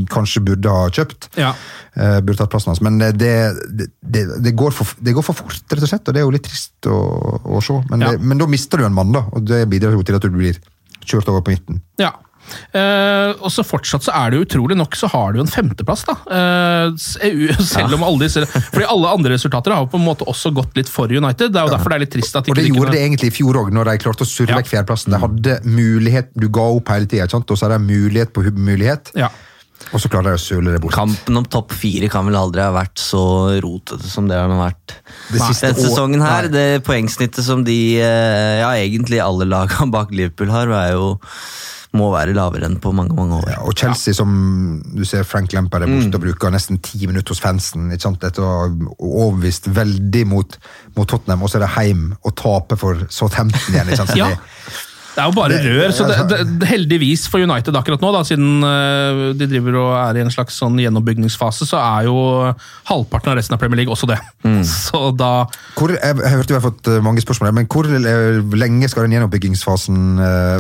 kanskje 0.10 0.42
burde 0.44 0.70
ha 0.70 0.90
kjøpt. 0.90 1.30
Ja. 1.38 1.54
Uh, 1.94 2.18
burde 2.26 2.40
tatt 2.40 2.50
plassen 2.50 2.72
hans. 2.74 2.82
Men 2.82 2.98
det, 2.98 3.12
det, 3.22 3.88
det, 4.02 4.24
det, 4.42 4.56
går 4.58 4.72
for, 4.74 4.90
det 5.00 5.14
går 5.14 5.22
for 5.28 5.38
fort, 5.38 5.60
rett 5.70 5.84
og 5.86 5.90
slett, 5.92 6.08
og 6.10 6.14
det 6.16 6.24
er 6.24 6.26
jo 6.26 6.34
litt 6.34 6.48
trist 6.48 6.90
å, 6.90 6.98
å 7.46 7.62
se. 7.62 7.78
Men, 7.92 8.02
Ja. 8.02 8.12
det, 8.16 8.22
men 8.26 8.38
da 8.42 8.48
mister 8.50 8.82
du 8.82 8.86
en 8.88 8.96
mann, 8.98 9.12
da, 9.14 9.28
og 9.32 9.46
det 9.46 9.68
bidrar 9.70 9.94
jo 9.94 10.02
til 10.02 10.18
at 10.18 10.26
du 10.26 10.32
blir 10.34 10.58
kjørt 11.06 11.30
over 11.30 11.42
på 11.46 11.54
midten. 11.54 11.82
Ja. 12.02 12.16
Eh, 12.74 13.32
og 13.40 13.50
så 13.54 13.64
fortsatt 13.66 14.06
så 14.08 14.14
er 14.18 14.34
det 14.34 14.42
utrolig 14.46 14.78
nok 14.78 14.96
så 14.98 15.10
har 15.14 15.34
du 15.34 15.42
en 15.44 15.50
femteplass, 15.50 16.06
da. 16.10 16.16
Eh, 16.28 16.96
selv 17.74 17.98
om 17.98 18.06
alle 18.06 18.28
disse 18.28 18.44
Fordi 18.48 18.86
alle 18.90 19.14
andre 19.14 19.36
resultater 19.36 19.76
har 19.76 19.88
på 19.90 20.00
en 20.00 20.06
måte 20.06 20.28
også 20.30 20.54
gått 20.56 20.76
litt 20.78 20.92
for 20.92 21.12
United. 21.12 21.54
Det 21.54 21.62
er 21.62 21.70
jo 21.70 21.76
derfor 21.76 21.94
det 21.94 22.00
er 22.00 22.06
litt 22.06 22.16
trist 22.18 22.36
at 22.40 22.50
Og 22.50 22.58
det 22.60 22.68
gjorde 22.68 22.88
kunne- 22.88 22.98
det 22.98 23.06
egentlig 23.06 23.32
i 23.32 23.38
fjor 23.38 23.62
òg, 23.64 23.74
når 23.74 23.92
de 23.92 23.98
klarte 24.04 24.26
å 24.26 24.30
surre 24.30 24.60
vekk 24.60 24.72
fjerdeplassen. 24.74 25.14
De 25.14 25.22
hadde 25.24 25.58
mulighet, 25.66 26.30
du 26.36 26.50
ga 26.50 26.68
opp 26.78 26.94
hele 26.94 27.10
tida, 27.10 27.30
og 27.34 27.58
så 27.58 27.68
er 27.70 27.78
det 27.78 27.82
mulighet 27.88 28.34
på 28.34 28.46
mulighet. 28.54 29.14
Ja. 29.18 29.30
Og 29.92 30.00
så 30.02 30.10
klarer 30.10 30.32
de 30.34 30.40
å 30.40 30.42
søle 30.42 30.72
det 30.74 30.80
bort. 30.82 30.96
Kampen 30.96 31.38
om 31.38 31.46
topp 31.46 31.74
fire 31.78 32.08
kan 32.10 32.26
vel 32.26 32.38
aldri 32.40 32.64
ha 32.64 32.72
vært 32.74 32.98
så 33.02 33.24
rotete 33.62 34.08
som 34.10 34.30
det 34.30 34.38
har 34.40 34.48
vært. 34.50 34.96
Det 35.30 35.42
siste 35.44 35.74
Denne 35.74 35.84
sesongen 35.90 36.24
her, 36.26 36.48
Nei. 36.48 36.54
det 36.56 36.84
poengsnittet 36.88 37.44
som 37.46 37.64
de, 37.68 37.78
eh, 38.02 38.62
ja 38.64 38.72
egentlig 38.80 39.20
alle 39.22 39.46
lagene 39.46 39.92
bak 39.94 40.10
Liverpool 40.16 40.50
har, 40.50 40.72
er 40.80 40.94
jo, 40.96 41.18
må 41.94 42.08
være 42.10 42.34
lavere 42.34 42.66
enn 42.66 42.80
på 42.82 42.90
mange, 42.98 43.14
mange 43.14 43.38
år. 43.38 43.52
Ja, 43.52 43.60
og 43.70 43.76
Chelsea, 43.78 44.16
som 44.18 44.82
du 44.96 45.04
ser 45.06 45.22
Frank 45.30 45.54
Lampard 45.54 45.84
er 45.86 45.92
Mm. 45.92 46.08
og 46.16 46.22
bruker 46.24 46.50
nesten 46.50 46.82
ti 46.82 47.06
minutter 47.06 47.36
hos 47.36 47.40
fansen. 47.44 47.92
ikke 47.94 48.02
sant? 48.02 48.24
Etter 48.24 48.42
å 48.42 48.50
ha 48.50 48.70
overbevist 48.98 49.68
veldig 49.70 50.26
mot, 50.26 50.58
mot 50.98 51.08
Tottenham, 51.08 51.44
og 51.44 51.50
så 51.52 51.58
er 51.62 51.68
det 51.68 51.76
heim 51.78 52.16
og 52.26 52.34
tape 52.36 52.76
for 52.82 52.96
Southampton 53.10 53.76
igjen. 53.76 53.88
ikke 53.94 53.98
sant? 54.08 54.16
Ja. 54.24 54.32
Det- 55.14 55.22
er 55.22 55.30
jo 55.30 55.36
bare 55.38 55.50
Det- 55.50 55.64
rør, 55.66 55.92
så 55.94 56.08
det, 56.28 56.60
det, 56.60 56.68
heldigvis 56.68 57.28
for 57.30 57.40
United 57.40 57.76
akkurat 57.76 58.02
nå, 58.02 58.12
da, 58.12 58.24
siden 58.24 58.64
eh, 58.64 59.34
de 59.38 59.48
driver 59.48 59.78
og 59.78 59.92
er 60.10 60.18
i 60.18 60.24
en 60.26 60.32
slags 60.34 60.58
sånn 60.60 60.78
gjenoppbyggingsfase, 60.82 61.68
så 61.70 61.78
er 61.78 62.06
jo 62.10 62.18
halvparten 62.90 63.32
av 63.32 63.38
resten 63.38 63.54
av 63.54 63.60
Premier 63.60 63.84
League 63.84 63.94
også 63.94 64.08
det. 64.10 64.20
Så 64.64 65.16
da 65.16 65.46
Hvor, 65.76 65.90
jeg, 65.90 66.00
jeg 66.02 66.34
hørte 66.34 66.54
vi 66.54 66.60
har 66.60 66.66
fått 66.66 66.88
eh, 66.88 67.02
mange 67.04 67.22
spørsmål, 67.22 67.54
men 67.54 67.68
hvor 67.68 67.86
eh, 67.86 68.42
lenge 68.58 68.90
skal 68.90 69.08
den 69.08 69.18
gjenoppbyggingsfasen 69.18 70.02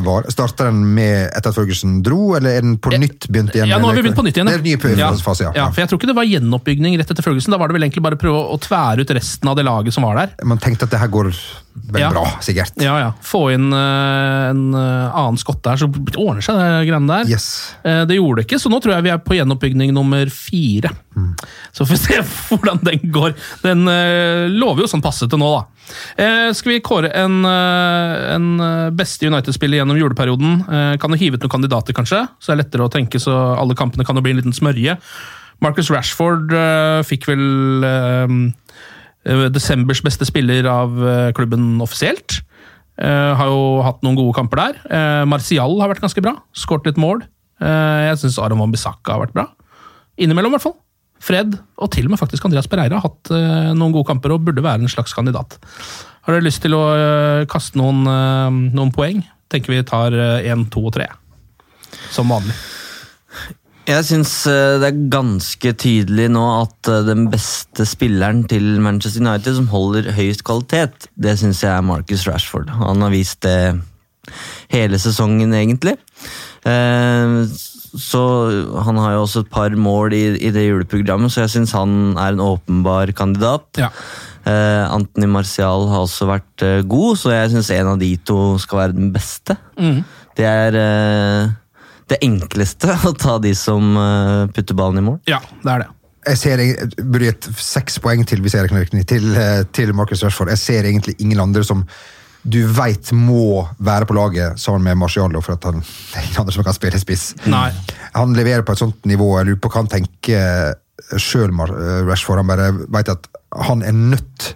vare? 0.03 0.31
Starter 0.31 0.69
den 0.69 0.83
med 0.95 1.31
etter 1.33 1.51
at 1.51 1.57
Ferguson 1.57 2.01
dro, 2.05 2.35
eller 2.37 2.57
er 2.57 2.61
den 2.65 2.77
på 2.77 2.93
nytt 2.93 3.27
begynt 3.29 3.55
igjen? 3.55 3.69
Ja, 3.71 3.79
nå 3.81 3.89
har 3.89 3.97
vi 3.97 4.05
begynt 4.05 4.19
på 4.19 4.25
nytt 4.25 4.37
igjen. 4.37 4.47
Det 4.47 4.59
er 4.59 4.63
en 4.63 4.93
ny 4.93 4.99
ja. 4.99 5.11
fase, 5.23 5.47
ja. 5.47 5.51
ja. 5.57 5.67
For 5.73 5.83
jeg 5.83 5.91
tror 5.91 6.01
ikke 6.01 6.11
det 6.11 6.17
var 6.17 6.29
gjenoppbygging 6.29 6.97
rett 7.01 7.11
etter 7.13 7.25
Ferguson. 7.25 7.53
Da 7.53 7.59
var 7.61 7.71
det 7.71 7.77
vel 7.77 7.87
egentlig 7.87 8.05
bare 8.05 8.19
å 8.19 8.21
prøve 8.21 8.45
å 8.53 8.57
tvære 8.61 9.03
ut 9.03 9.13
resten 9.17 9.49
av 9.49 9.57
det 9.59 9.65
laget 9.67 9.95
som 9.95 10.05
var 10.07 10.19
der. 10.19 10.35
Man 10.47 10.61
tenkte 10.61 10.87
at 10.87 10.93
det 10.93 11.01
her 11.01 11.11
går 11.13 11.31
vel 11.73 12.01
Ja. 12.01 12.09
bra, 12.09 12.25
sikkert. 12.41 12.73
Ja, 12.81 12.93
ja. 12.99 13.09
Få 13.21 13.47
inn 13.53 13.73
uh, 13.73 14.49
en 14.49 14.73
eh, 14.77 15.15
annen 15.17 15.39
skotte 15.41 15.73
her, 15.73 15.81
så 15.81 15.89
ordner 15.89 16.43
seg 16.45 16.57
det 16.59 16.87
greiene 16.87 17.09
der. 17.09 17.29
Yes. 17.33 17.47
Uh, 17.85 18.03
det 18.09 18.17
gjorde 18.17 18.41
det 18.41 18.47
ikke, 18.47 18.59
så 18.61 18.71
nå 18.71 18.79
tror 18.83 18.95
jeg 18.95 19.05
vi 19.07 19.13
er 19.13 19.21
på 19.23 19.37
gjenoppbygning 19.37 19.93
nummer 19.95 20.29
fire. 20.33 20.93
Så 21.73 21.85
får 21.85 21.91
vi 21.93 21.99
se 22.01 22.21
hvordan 22.49 22.81
den 22.85 23.11
går. 23.13 23.35
Den 23.65 23.85
uh, 23.89 24.49
lover 24.53 24.85
jo 24.85 24.91
sånn 24.93 25.03
passe 25.05 25.29
til 25.29 25.41
nå, 25.41 25.51
da. 25.57 25.69
Skal 26.55 26.71
vi 26.71 26.79
kåre 26.79 27.09
en, 27.19 27.41
en 27.43 28.45
beste 28.95 29.27
United-spiller 29.27 29.81
gjennom 29.81 29.97
juleperioden? 29.99 30.61
Kan 31.01 31.11
jo 31.11 31.19
hive 31.19 31.35
ut 31.35 31.43
noen 31.43 31.51
kandidater, 31.57 31.95
kanskje, 31.97 32.21
så 32.39 32.49
det 32.49 32.55
er 32.55 32.61
lettere 32.61 32.87
å 32.87 32.91
tenke, 32.93 33.19
så 33.19 33.33
alle 33.59 33.75
kampene 33.75 34.07
kan 34.07 34.15
jo 34.15 34.23
bli 34.23 34.31
en 34.31 34.39
liten 34.39 34.55
smørje. 34.55 34.95
Marcus 35.63 35.91
Rashford 35.91 36.55
fikk 37.09 37.27
vel 37.33 37.43
desembers 39.23 40.01
beste 40.03 40.27
spiller 40.27 40.67
av 40.67 40.97
eh, 40.99 41.29
klubben 41.35 41.77
offisielt. 41.83 42.41
Eh, 43.01 43.31
har 43.39 43.49
jo 43.49 43.81
hatt 43.85 44.03
noen 44.05 44.17
gode 44.19 44.35
kamper 44.37 44.59
der. 44.59 44.81
Eh, 44.85 45.23
Martial 45.29 45.79
har 45.81 45.89
vært 45.91 46.03
ganske 46.03 46.23
bra. 46.23 46.35
Skåret 46.53 46.89
litt 46.89 47.01
mål. 47.01 47.23
Eh, 47.63 48.01
jeg 48.09 48.21
syns 48.21 48.39
Aron 48.43 48.61
Wambisaka 48.61 49.15
har 49.15 49.23
vært 49.23 49.35
bra. 49.37 49.47
Innimellom, 50.21 50.53
i 50.53 50.57
hvert 50.57 50.67
fall. 50.67 50.77
Fred, 51.23 51.55
og 51.79 51.91
til 51.93 52.09
og 52.09 52.13
med 52.13 52.19
faktisk 52.19 52.45
Andreas 52.45 52.67
Pereira, 52.67 52.99
har 52.99 53.07
hatt 53.07 53.31
eh, 53.31 53.71
noen 53.77 53.95
gode 53.95 54.09
kamper 54.11 54.35
og 54.35 54.43
burde 54.43 54.65
være 54.65 54.83
en 54.83 54.91
slags 54.91 55.15
kandidat. 55.15 55.57
Har 56.27 56.35
dere 56.35 56.45
lyst 56.45 56.61
til 56.63 56.75
å 56.75 56.83
eh, 56.93 57.47
kaste 57.51 57.79
noen, 57.79 58.03
eh, 58.11 58.61
noen 58.75 58.91
poeng? 58.95 59.23
Tenker 59.53 59.73
vi 59.73 59.83
tar 59.87 60.15
én, 60.41 60.67
to 60.73 60.81
og 60.89 60.95
tre. 60.95 61.07
Som 62.11 62.31
vanlig. 62.33 62.55
Jeg 63.83 64.05
syns 64.07 64.31
eh, 64.47 64.77
det 64.79 64.87
er 64.87 64.99
ganske 65.11 65.73
tydelig 65.75 66.29
nå 66.31 66.43
at 66.61 66.87
eh, 66.87 67.01
den 67.03 67.25
beste 67.31 67.83
spilleren 67.87 68.45
til 68.47 68.77
Manchester 68.83 69.19
United 69.25 69.57
som 69.57 69.67
holder 69.73 70.13
høyest 70.15 70.45
kvalitet, 70.47 71.09
det 71.19 71.35
syns 71.41 71.63
jeg 71.65 71.73
er 71.73 71.83
Marcus 71.83 72.23
Rashford. 72.29 72.71
Han 72.79 73.03
har 73.03 73.11
vist 73.11 73.41
det 73.43 73.81
hele 74.71 74.99
sesongen, 75.03 75.51
egentlig. 75.57 75.97
Eh, 76.63 77.37
Så 77.93 78.19
Han 78.87 78.97
har 78.97 79.11
jo 79.13 79.25
også 79.27 79.43
et 79.43 79.49
par 79.53 79.69
mål 79.77 80.13
i, 80.17 80.23
i 80.47 80.49
det 80.49 80.63
juleprogrammet, 80.65 81.29
så 81.29 81.43
jeg 81.43 81.51
syns 81.53 81.75
han 81.77 82.15
er 82.17 82.31
en 82.33 82.41
åpenbar 82.41 83.11
kandidat. 83.13 83.67
Ja. 83.77 83.91
Anthony 84.43 85.27
Martial 85.29 85.85
har 85.91 86.01
også 86.01 86.25
vært 86.25 86.63
god, 86.89 87.19
så 87.21 87.35
jeg 87.35 87.51
syns 87.53 87.69
en 87.75 87.91
av 87.93 87.99
de 88.01 88.09
to 88.25 88.57
skal 88.59 88.79
være 88.79 88.95
den 88.97 89.13
beste. 89.13 89.55
Mm. 89.77 90.01
Det 90.35 90.47
er 90.49 90.79
det 92.11 92.19
enkleste 92.25 92.95
å 93.09 93.13
ta 93.17 93.37
de 93.43 93.53
som 93.57 93.93
eh, 93.99 94.47
putter 94.53 94.77
ballen 94.77 95.01
i 95.01 95.05
mål. 95.09 95.19
Ja, 95.29 95.41
det 95.63 95.75
er 95.75 95.85
det. 95.85 95.91
Jeg 96.23 96.39
ser, 96.39 96.61
jeg 96.63 96.89
burde 97.03 97.27
gitt 97.27 97.49
seks 97.59 97.97
poeng 98.03 98.23
til, 98.27 98.39
hvis 98.43 98.55
regner 98.55 98.85
riktig, 98.85 99.03
til, 99.11 99.31
eh, 99.35 99.63
til 99.75 99.91
Marcus 99.95 100.23
Rashford. 100.23 100.53
Jeg 100.53 100.61
ser 100.61 100.87
egentlig 100.87 101.17
ingen 101.19 101.41
andre 101.43 101.65
som 101.67 101.83
du 102.43 102.59
veit 102.75 103.11
må 103.15 103.63
være 103.79 104.07
på 104.07 104.15
laget 104.17 104.59
sammen 104.59 104.83
med 104.83 104.99
Marcialo, 104.99 105.39
for 105.43 105.55
at 105.55 105.67
han 105.67 105.79
det 105.79 106.19
er 106.19 106.25
ingen 106.27 106.41
andre 106.43 106.55
som 106.55 106.65
kan 106.67 106.75
spille 106.75 106.99
spiss. 106.99 107.29
Nei. 107.47 107.69
Han 108.15 108.35
leverer 108.35 108.65
på 108.67 108.75
et 108.75 108.83
sånt 108.83 109.07
nivå, 109.07 109.29
jeg 109.39 109.51
lurer 109.51 109.61
på 109.63 109.71
hva 109.71 109.83
han 109.83 109.91
tenker 109.91 110.73
sjøl, 111.19 111.51
Rashford. 112.07 112.41
Han 112.41 112.51
bare 112.51 112.69
veit 112.91 113.11
at 113.11 113.27
han 113.67 113.83
er 113.83 113.95
nødt 113.95 114.53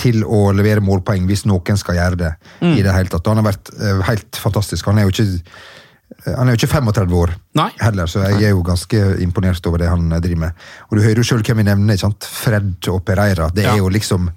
til 0.00 0.22
å 0.24 0.50
levere 0.56 0.84
målpoeng 0.84 1.26
hvis 1.28 1.46
noen 1.48 1.80
skal 1.80 1.98
gjøre 1.98 2.20
det. 2.20 2.32
i 2.62 2.82
det 2.84 2.92
hele 2.92 3.12
tatt. 3.12 3.26
Han 3.30 3.40
har 3.40 3.48
vært 3.48 3.72
eh, 3.80 4.02
helt 4.10 4.40
fantastisk. 4.40 4.86
Han 4.90 5.00
er 5.00 5.08
jo 5.08 5.14
ikke, 5.14 5.24
eh, 5.24 5.64
han 6.26 6.48
er 6.48 6.54
jo 6.54 6.60
ikke 6.60 6.70
35 6.74 7.14
år 7.18 7.32
Nei. 7.58 7.70
heller, 7.80 8.06
så 8.10 8.22
jeg 8.28 8.44
er 8.46 8.52
jo 8.54 8.62
ganske 8.66 9.00
imponert 9.24 9.66
over 9.66 9.78
det 9.82 9.88
han 9.90 10.06
eh, 10.12 10.20
driver 10.22 10.40
med. 10.46 10.52
Og 10.90 10.96
Du 10.98 11.02
hører 11.02 11.16
jo 11.22 11.26
sjøl 11.26 11.42
hvem 11.42 11.56
vi 11.62 11.66
nevner. 11.68 11.94
ikke 11.94 12.06
sant? 12.06 12.24
Fred 12.24 12.88
og 12.92 13.04
Pereira. 13.04 13.48
Det 13.54 13.64
er 13.64 13.72
Ja. 13.74 13.76
jo 13.82 13.88
liksom 13.88 14.30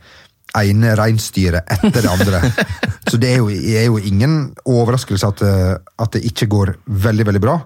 ene 0.58 0.96
reinsdyret 0.98 1.64
etter 1.70 2.02
det 2.02 2.10
andre. 2.10 2.40
så 3.10 3.18
det 3.22 3.30
er 3.34 3.38
jo, 3.38 3.50
er 3.50 3.86
jo 3.86 3.98
ingen 4.02 4.54
overraskelse 4.66 5.28
at, 5.28 5.42
eh, 5.46 5.76
at 6.00 6.12
det 6.18 6.24
ikke 6.26 6.48
går 6.50 6.74
veldig, 6.88 7.26
veldig 7.30 7.42
bra. 7.42 7.60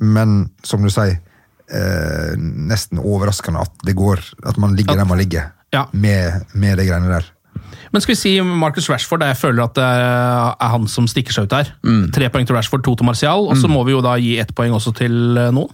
Men 0.00 0.50
som 0.64 0.82
du 0.84 0.90
sier, 0.92 1.18
eh, 1.72 2.34
nesten 2.36 3.00
overraskende 3.00 3.60
at 3.64 3.72
det 3.88 3.96
går, 3.96 4.20
at 4.46 4.56
man 4.60 4.76
ligger 4.76 4.96
der 5.00 5.04
man 5.08 5.18
ligger 5.18 5.50
Ja. 5.72 5.86
med, 5.92 6.44
med 6.54 6.76
de 6.78 6.84
greiene 6.86 7.08
der. 7.08 7.24
Men 7.94 8.02
skal 8.02 8.16
vi 8.16 8.18
si 8.18 8.34
Marcus 8.42 8.88
Rashford, 8.90 9.22
der 9.22 9.30
jeg 9.30 9.38
føler 9.38 9.68
at 9.68 9.76
det 9.78 9.86
er 9.86 10.72
han 10.72 10.88
som 10.90 11.06
stikker 11.06 11.36
seg 11.36 11.46
ut 11.46 11.54
her. 11.54 11.70
Tre 12.16 12.30
poeng 12.34 12.48
til 12.48 12.58
Rashford, 12.58 12.82
to 12.82 12.96
til 12.98 13.06
Martial, 13.06 13.46
og 13.46 13.54
så 13.60 13.70
må 13.70 13.84
vi 13.86 13.94
jo 13.94 14.02
da 14.02 14.16
gi 14.18 14.34
ett 14.42 14.50
poeng 14.58 14.74
også 14.74 14.96
til 14.98 15.38
eh, 15.38 15.52
noen. 15.54 15.70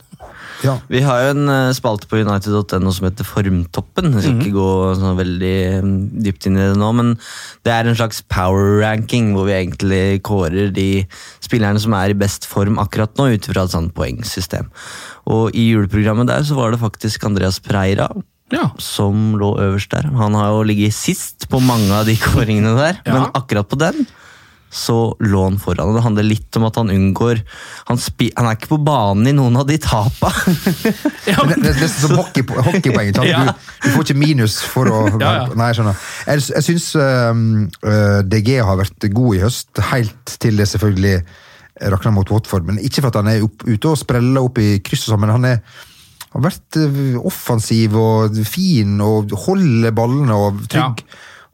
Ja. 0.61 0.75
Vi 0.93 1.01
har 1.01 1.23
jo 1.23 1.31
en 1.33 1.49
eh, 1.49 1.71
spalte 1.77 2.09
på 2.11 2.21
United.no 2.21 2.93
som 2.93 3.07
heter 3.09 3.25
Formtoppen. 3.25 4.11
Jeg 4.13 4.27
skal 4.27 4.43
ikke 4.43 4.57
gå 4.59 4.73
så 4.99 5.15
veldig 5.17 5.57
mm, 5.87 5.95
dypt 6.27 6.49
inn 6.51 6.59
i 6.59 6.67
det 6.67 6.77
nå, 6.81 6.91
men 6.99 7.15
det 7.65 7.73
er 7.73 7.89
en 7.89 7.97
slags 7.97 8.21
power 8.29 8.83
ranking 8.83 9.33
hvor 9.37 9.49
vi 9.49 9.57
egentlig 9.57 10.21
kårer 10.27 10.75
de 10.77 11.07
spillerne 11.41 11.81
som 11.81 11.97
er 11.97 12.13
i 12.13 12.19
best 12.21 12.45
form 12.51 12.77
akkurat 12.83 13.17
nå, 13.17 13.31
ut 13.33 13.49
fra 13.49 13.65
et 13.65 13.73
sånt 13.73 13.95
poengsystem. 13.97 14.69
Og 15.33 15.57
i 15.57 15.71
juleprogrammet 15.71 16.29
der 16.29 16.45
så 16.45 16.59
var 16.59 16.75
det 16.75 16.83
faktisk 16.85 17.25
Andreas 17.29 17.63
Preira 17.65 18.11
Ja. 18.53 18.71
som 18.83 19.37
lå 19.39 19.53
øverst 19.63 19.91
der. 19.95 20.09
Han 20.19 20.35
har 20.35 20.51
jo 20.57 20.63
ligget 20.67 20.95
sist 20.97 21.49
på 21.51 21.61
mange 21.63 21.93
av 21.95 22.07
de 22.09 22.17
kåringene 22.27 22.75
der, 22.79 22.99
Ja. 23.07 23.13
men 23.15 23.31
akkurat 23.35 23.69
på 23.71 23.79
den 23.79 24.07
så 24.71 25.17
lå 25.19 25.41
han 25.49 25.57
foran. 25.59 25.89
og 25.91 25.97
Det 25.97 26.03
handler 26.05 26.23
litt 26.29 26.55
om 26.61 26.63
at 26.69 26.77
han 26.79 26.93
unngår 26.95 27.41
Han, 27.89 27.99
spi, 27.99 28.29
han 28.37 28.47
er 28.47 28.55
ikke 28.55 28.69
på 28.71 28.79
banen 28.87 29.27
i 29.27 29.33
noen 29.35 29.57
av 29.59 29.65
de 29.67 29.75
tapa. 29.83 30.31
Ja, 31.27 31.43
Det, 31.43 31.57
det 31.59 31.73
er 31.73 31.81
nesten 31.81 32.05
som 32.07 32.15
hockey, 32.15 32.45
hockeypoeng. 32.47 33.11
Ja. 33.27 33.41
Du, 33.51 33.67
du 33.83 33.89
får 33.97 34.05
ikke 34.07 34.19
minus 34.21 34.61
for 34.63 34.87
å 34.87 35.01
Ja, 35.19 35.33
ja. 35.41 35.49
Nei, 35.59 35.73
jeg 35.73 35.81
skjønner. 35.81 35.99
Jeg, 36.31 36.45
jeg 36.55 36.67
syns 36.69 36.87
DG 38.31 38.51
har 38.63 38.79
vært 38.79 39.09
god 39.15 39.37
i 39.37 39.43
høst, 39.43 39.83
helt 39.91 40.37
til 40.43 40.57
det 40.63 40.69
selvfølgelig 40.71 41.17
rakna 41.91 42.13
mot 42.15 42.31
Watford. 42.31 42.67
Men 42.71 42.79
ikke 42.79 43.03
for 43.03 43.11
at 43.11 43.19
han 43.23 43.31
er 43.33 43.43
opp, 43.47 43.65
ute 43.67 43.91
og 43.91 43.99
spreller 43.99 44.45
opp 44.45 44.59
i 44.63 44.77
kryss 44.85 45.07
og 45.09 45.15
sånn, 45.17 45.23
men 45.25 45.35
han 45.35 45.47
er 45.51 45.63
har 46.35 46.45
vært 46.45 46.79
eh, 46.81 47.17
offensiv 47.27 47.97
og 47.99 48.37
fin 48.47 49.01
og 49.05 49.33
holder 49.47 49.95
ballene 49.97 50.37
og 50.37 50.63
trygg. 50.71 51.03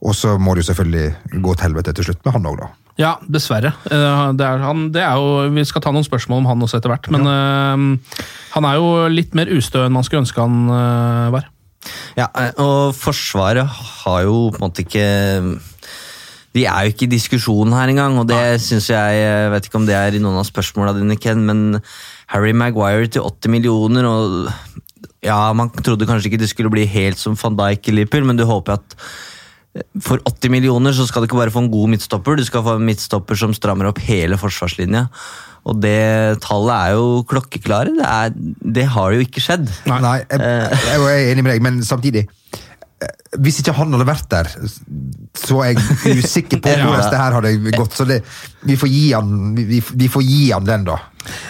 Og 0.07 0.13
så 0.15 0.35
må 0.39 0.53
det 0.55 0.65
jo 0.65 0.71
selvfølgelig 0.73 1.41
gå 1.43 1.55
til 1.57 1.67
helvete 1.71 1.95
til 1.97 2.11
slutt 2.11 2.27
med 2.27 2.37
han 2.37 2.51
òg, 2.51 2.59
da. 2.61 2.69
Ja, 3.01 3.11
dessverre. 3.29 3.75
Eh, 3.93 4.33
Det 4.37 4.45
er, 4.47 4.63
han, 4.65 4.87
det 4.93 5.03
er 5.05 5.17
jo, 5.21 5.49
vi 5.53 5.65
skal 5.69 5.83
ta 5.85 5.93
noen 5.93 6.05
spørsmål 6.07 6.43
om 6.45 6.49
han 6.53 6.63
også 6.65 6.79
etter 6.81 6.93
hvert, 6.93 7.09
men 7.13 7.27
eh, 7.29 8.23
han 8.55 8.69
er 8.69 8.79
jo 8.79 8.87
litt 9.13 9.35
mer 9.37 9.51
ustø 9.53 9.85
enn 9.87 9.97
man 9.97 10.05
skulle 10.07 10.25
ønske 10.25 10.41
han 10.45 10.71
eh, 10.73 11.29
var. 11.37 11.51
Ja, 12.19 12.27
og 12.59 12.97
Forsvaret 12.99 13.69
har 13.69 14.23
jo 14.27 14.49
på 14.51 14.59
en 14.59 14.65
måte 14.65 14.83
ikke 14.83 15.05
De 16.57 16.65
er 16.65 16.87
jo 16.87 16.95
ikke 16.95 17.07
i 17.07 17.13
diskusjonen 17.13 17.77
her 17.77 17.93
engang, 17.93 18.17
og 18.21 18.29
det 18.31 18.57
syns 18.65 18.89
jeg 18.93 19.21
Jeg 19.21 19.53
vet 19.53 19.69
ikke 19.69 19.81
om 19.81 19.87
det 19.89 19.97
er 19.99 20.17
i 20.17 20.23
noen 20.23 20.41
av 20.41 20.49
spørsmåla 20.49 20.95
dine, 20.97 21.19
Ken, 21.21 21.45
men 21.45 21.83
Harry 22.33 22.55
Maguire 22.57 23.11
til 23.13 23.27
80 23.27 23.53
millioner 23.53 24.09
og 24.09 24.51
Ja, 25.27 25.53
man 25.57 25.73
trodde 25.75 26.07
kanskje 26.09 26.31
ikke 26.31 26.43
det 26.43 26.51
skulle 26.53 26.73
bli 26.73 26.85
helt 26.89 27.19
som 27.19 27.37
van 27.41 27.57
Dijk 27.59 27.91
i 27.91 27.97
Liverpool, 27.97 28.29
men 28.29 28.39
du 28.39 28.47
håper 28.47 28.79
at 28.79 28.95
for 30.01 30.23
80 30.25 30.53
millioner 30.53 30.95
så 30.97 31.07
skal 31.09 31.23
du 31.23 31.29
ikke 31.29 31.39
bare 31.41 31.53
få 31.53 31.65
en 31.65 31.73
god 31.73 31.91
midtstopper, 31.93 32.39
du 32.39 32.47
skal 32.47 32.65
få 32.65 32.77
en 32.79 32.87
midtstopper 32.87 33.37
som 33.37 33.55
strammer 33.57 33.91
opp 33.91 34.01
hele 34.07 34.39
forsvarslinja. 34.41 35.07
Og 35.67 35.81
det 35.83 36.39
tallet 36.45 36.75
er 36.77 36.95
jo 36.95 37.25
klokkeklare. 37.27 37.93
Det, 37.99 38.07
er, 38.07 38.35
det 38.79 38.87
har 38.95 39.17
jo 39.17 39.25
ikke 39.25 39.43
skjedd. 39.43 39.67
Nei. 39.91 39.99
Nei, 40.05 40.17
jeg, 40.23 40.41
jeg, 40.87 41.01
er 41.03 41.31
enig 41.33 41.43
med 41.43 41.53
deg, 41.53 41.65
men 41.67 41.81
samtidig 41.87 42.27
Hvis 43.37 43.59
ikke 43.61 43.75
han 43.77 43.93
hadde 43.93 44.07
vært 44.09 44.29
der 44.33 44.49
så 45.37 45.59
er 45.67 45.75
jeg 45.75 46.17
usikker 46.23 46.63
på 46.65 46.71
Ja. 46.77 46.95
det 47.11 47.19
her 47.21 47.35
hadde 47.37 47.73
gått. 47.77 47.93
Så 47.97 48.07
det, 48.09 48.23
vi, 48.65 48.77
får 48.81 48.89
han, 49.13 49.53
vi, 49.59 49.83
vi 49.85 50.09
får 50.09 50.25
gi 50.25 50.47
han 50.55 50.65
den, 50.65 50.87
da. 50.89 50.97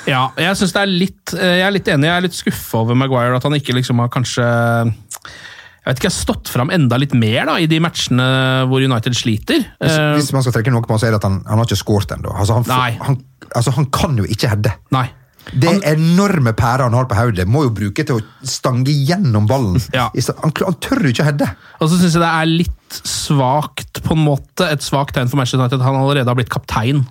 Ja, 0.08 0.24
jeg 0.40 0.56
synes 0.58 0.72
det 0.74 0.80
er 0.82 0.90
litt 0.90 1.34
eh, 1.36 1.58
Jeg 1.60 1.66
er 1.68 1.74
litt 1.76 1.90
enig, 1.92 2.08
jeg 2.08 2.16
er 2.16 2.24
litt 2.24 2.38
skuffa 2.38 2.80
over 2.82 2.98
Maguire. 2.98 3.36
At 3.38 3.46
han 3.46 3.54
ikke 3.58 3.76
liksom 3.76 4.00
har 4.02 4.10
kanskje 4.14 4.42
Jeg 4.42 5.86
vet 5.92 6.00
ikke, 6.00 6.10
har 6.10 6.16
stått 6.16 6.50
fram 6.50 6.72
enda 6.74 6.98
litt 6.98 7.14
mer 7.14 7.46
da, 7.46 7.58
i 7.62 7.68
de 7.70 7.78
matchene 7.84 8.26
hvor 8.70 8.82
United 8.82 9.14
sliter. 9.14 9.62
Hvis, 9.78 9.92
Eh, 10.00 10.14
hvis 10.18 10.32
man 10.34 10.42
skal 10.42 10.56
trekke 10.58 10.74
noe 10.74 10.82
på 10.82 10.96
han, 10.96 11.02
så 11.02 11.10
er 11.10 11.14
det 11.14 11.20
at 11.22 11.28
han, 11.28 11.38
han 11.46 11.62
har 11.62 11.68
ikke 11.68 11.78
skåret 11.78 12.16
ennå. 12.16 12.34
Altså, 12.34 12.58
han, 12.58 13.20
altså, 13.52 13.76
han 13.78 13.86
kan 13.94 14.18
jo 14.18 14.26
ikke 14.26 14.50
heade. 14.50 14.74
Nei. 14.96 15.06
Det 15.54 15.76
enorme 15.86 16.50
pæra 16.58 16.88
han 16.88 16.96
har 16.96 17.06
på 17.06 17.18
hodet, 17.18 17.46
må 17.46 17.66
jo 17.68 17.74
bruke 17.74 18.02
til 18.06 18.18
å 18.18 18.46
stange 18.46 18.90
gjennom 18.90 19.46
ballen. 19.46 19.78
Ja. 19.94 20.08
Han, 20.42 20.50
han 20.50 20.78
tør 20.82 21.04
jo 21.06 21.12
ikke 21.12 21.26
heade. 21.28 21.48
Og 21.78 21.90
så 21.90 22.00
syns 22.00 22.16
jeg 22.16 22.24
det 22.24 22.30
er 22.32 22.48
litt 22.50 22.98
svakt, 23.06 24.00
på 24.02 24.16
en 24.16 24.24
måte, 24.26 24.66
et 24.66 24.82
svakt 24.84 25.14
tegn 25.16 25.30
for 25.30 25.38
Manchester 25.38 25.62
United 25.62 25.78
at 25.78 25.86
han 25.86 26.00
allerede 26.00 26.30
har 26.30 26.38
blitt 26.38 26.52
kaptein 26.52 27.04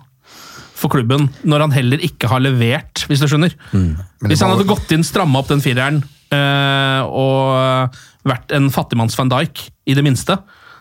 for 0.76 0.92
klubben, 0.92 1.30
når 1.48 1.64
han 1.64 1.72
heller 1.72 2.02
ikke 2.04 2.28
har 2.28 2.42
levert, 2.44 3.06
hvis 3.08 3.22
du 3.22 3.28
skjønner. 3.30 3.56
Hvis 3.72 4.44
han 4.44 4.52
hadde 4.52 4.68
gått 4.68 4.92
inn, 4.92 5.06
stramma 5.06 5.40
opp 5.40 5.48
den 5.48 5.64
fireren 5.64 6.02
øh, 6.36 7.02
og 7.08 7.96
vært 8.28 8.52
en 8.56 8.68
fattigmanns 8.74 9.16
van 9.16 9.32
Dijk, 9.32 9.68
i 9.86 9.94
det 9.96 10.04
minste, 10.04 10.36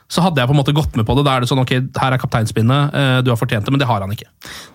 så 0.05 0.21
hadde 0.21 0.37
jeg 0.37 0.49
på 0.49 0.53
en 0.53 0.59
måte 0.59 0.73
gått 0.75 0.97
med 0.99 1.05
på 1.07 1.15
det. 1.17 1.23
Da 1.25 1.33
er 1.33 1.43
det 1.43 1.49
sånn, 1.49 1.63
ok, 1.63 1.71
her 1.97 2.13
er 2.13 2.21
kapteinspinnet, 2.21 2.93
eh, 2.93 3.19
du 3.25 3.31
har 3.31 3.39
fortjent 3.39 3.65
det, 3.65 3.73
men 3.73 3.81
det 3.81 3.87
har 3.89 4.03
han 4.05 4.11
ikke. 4.13 4.27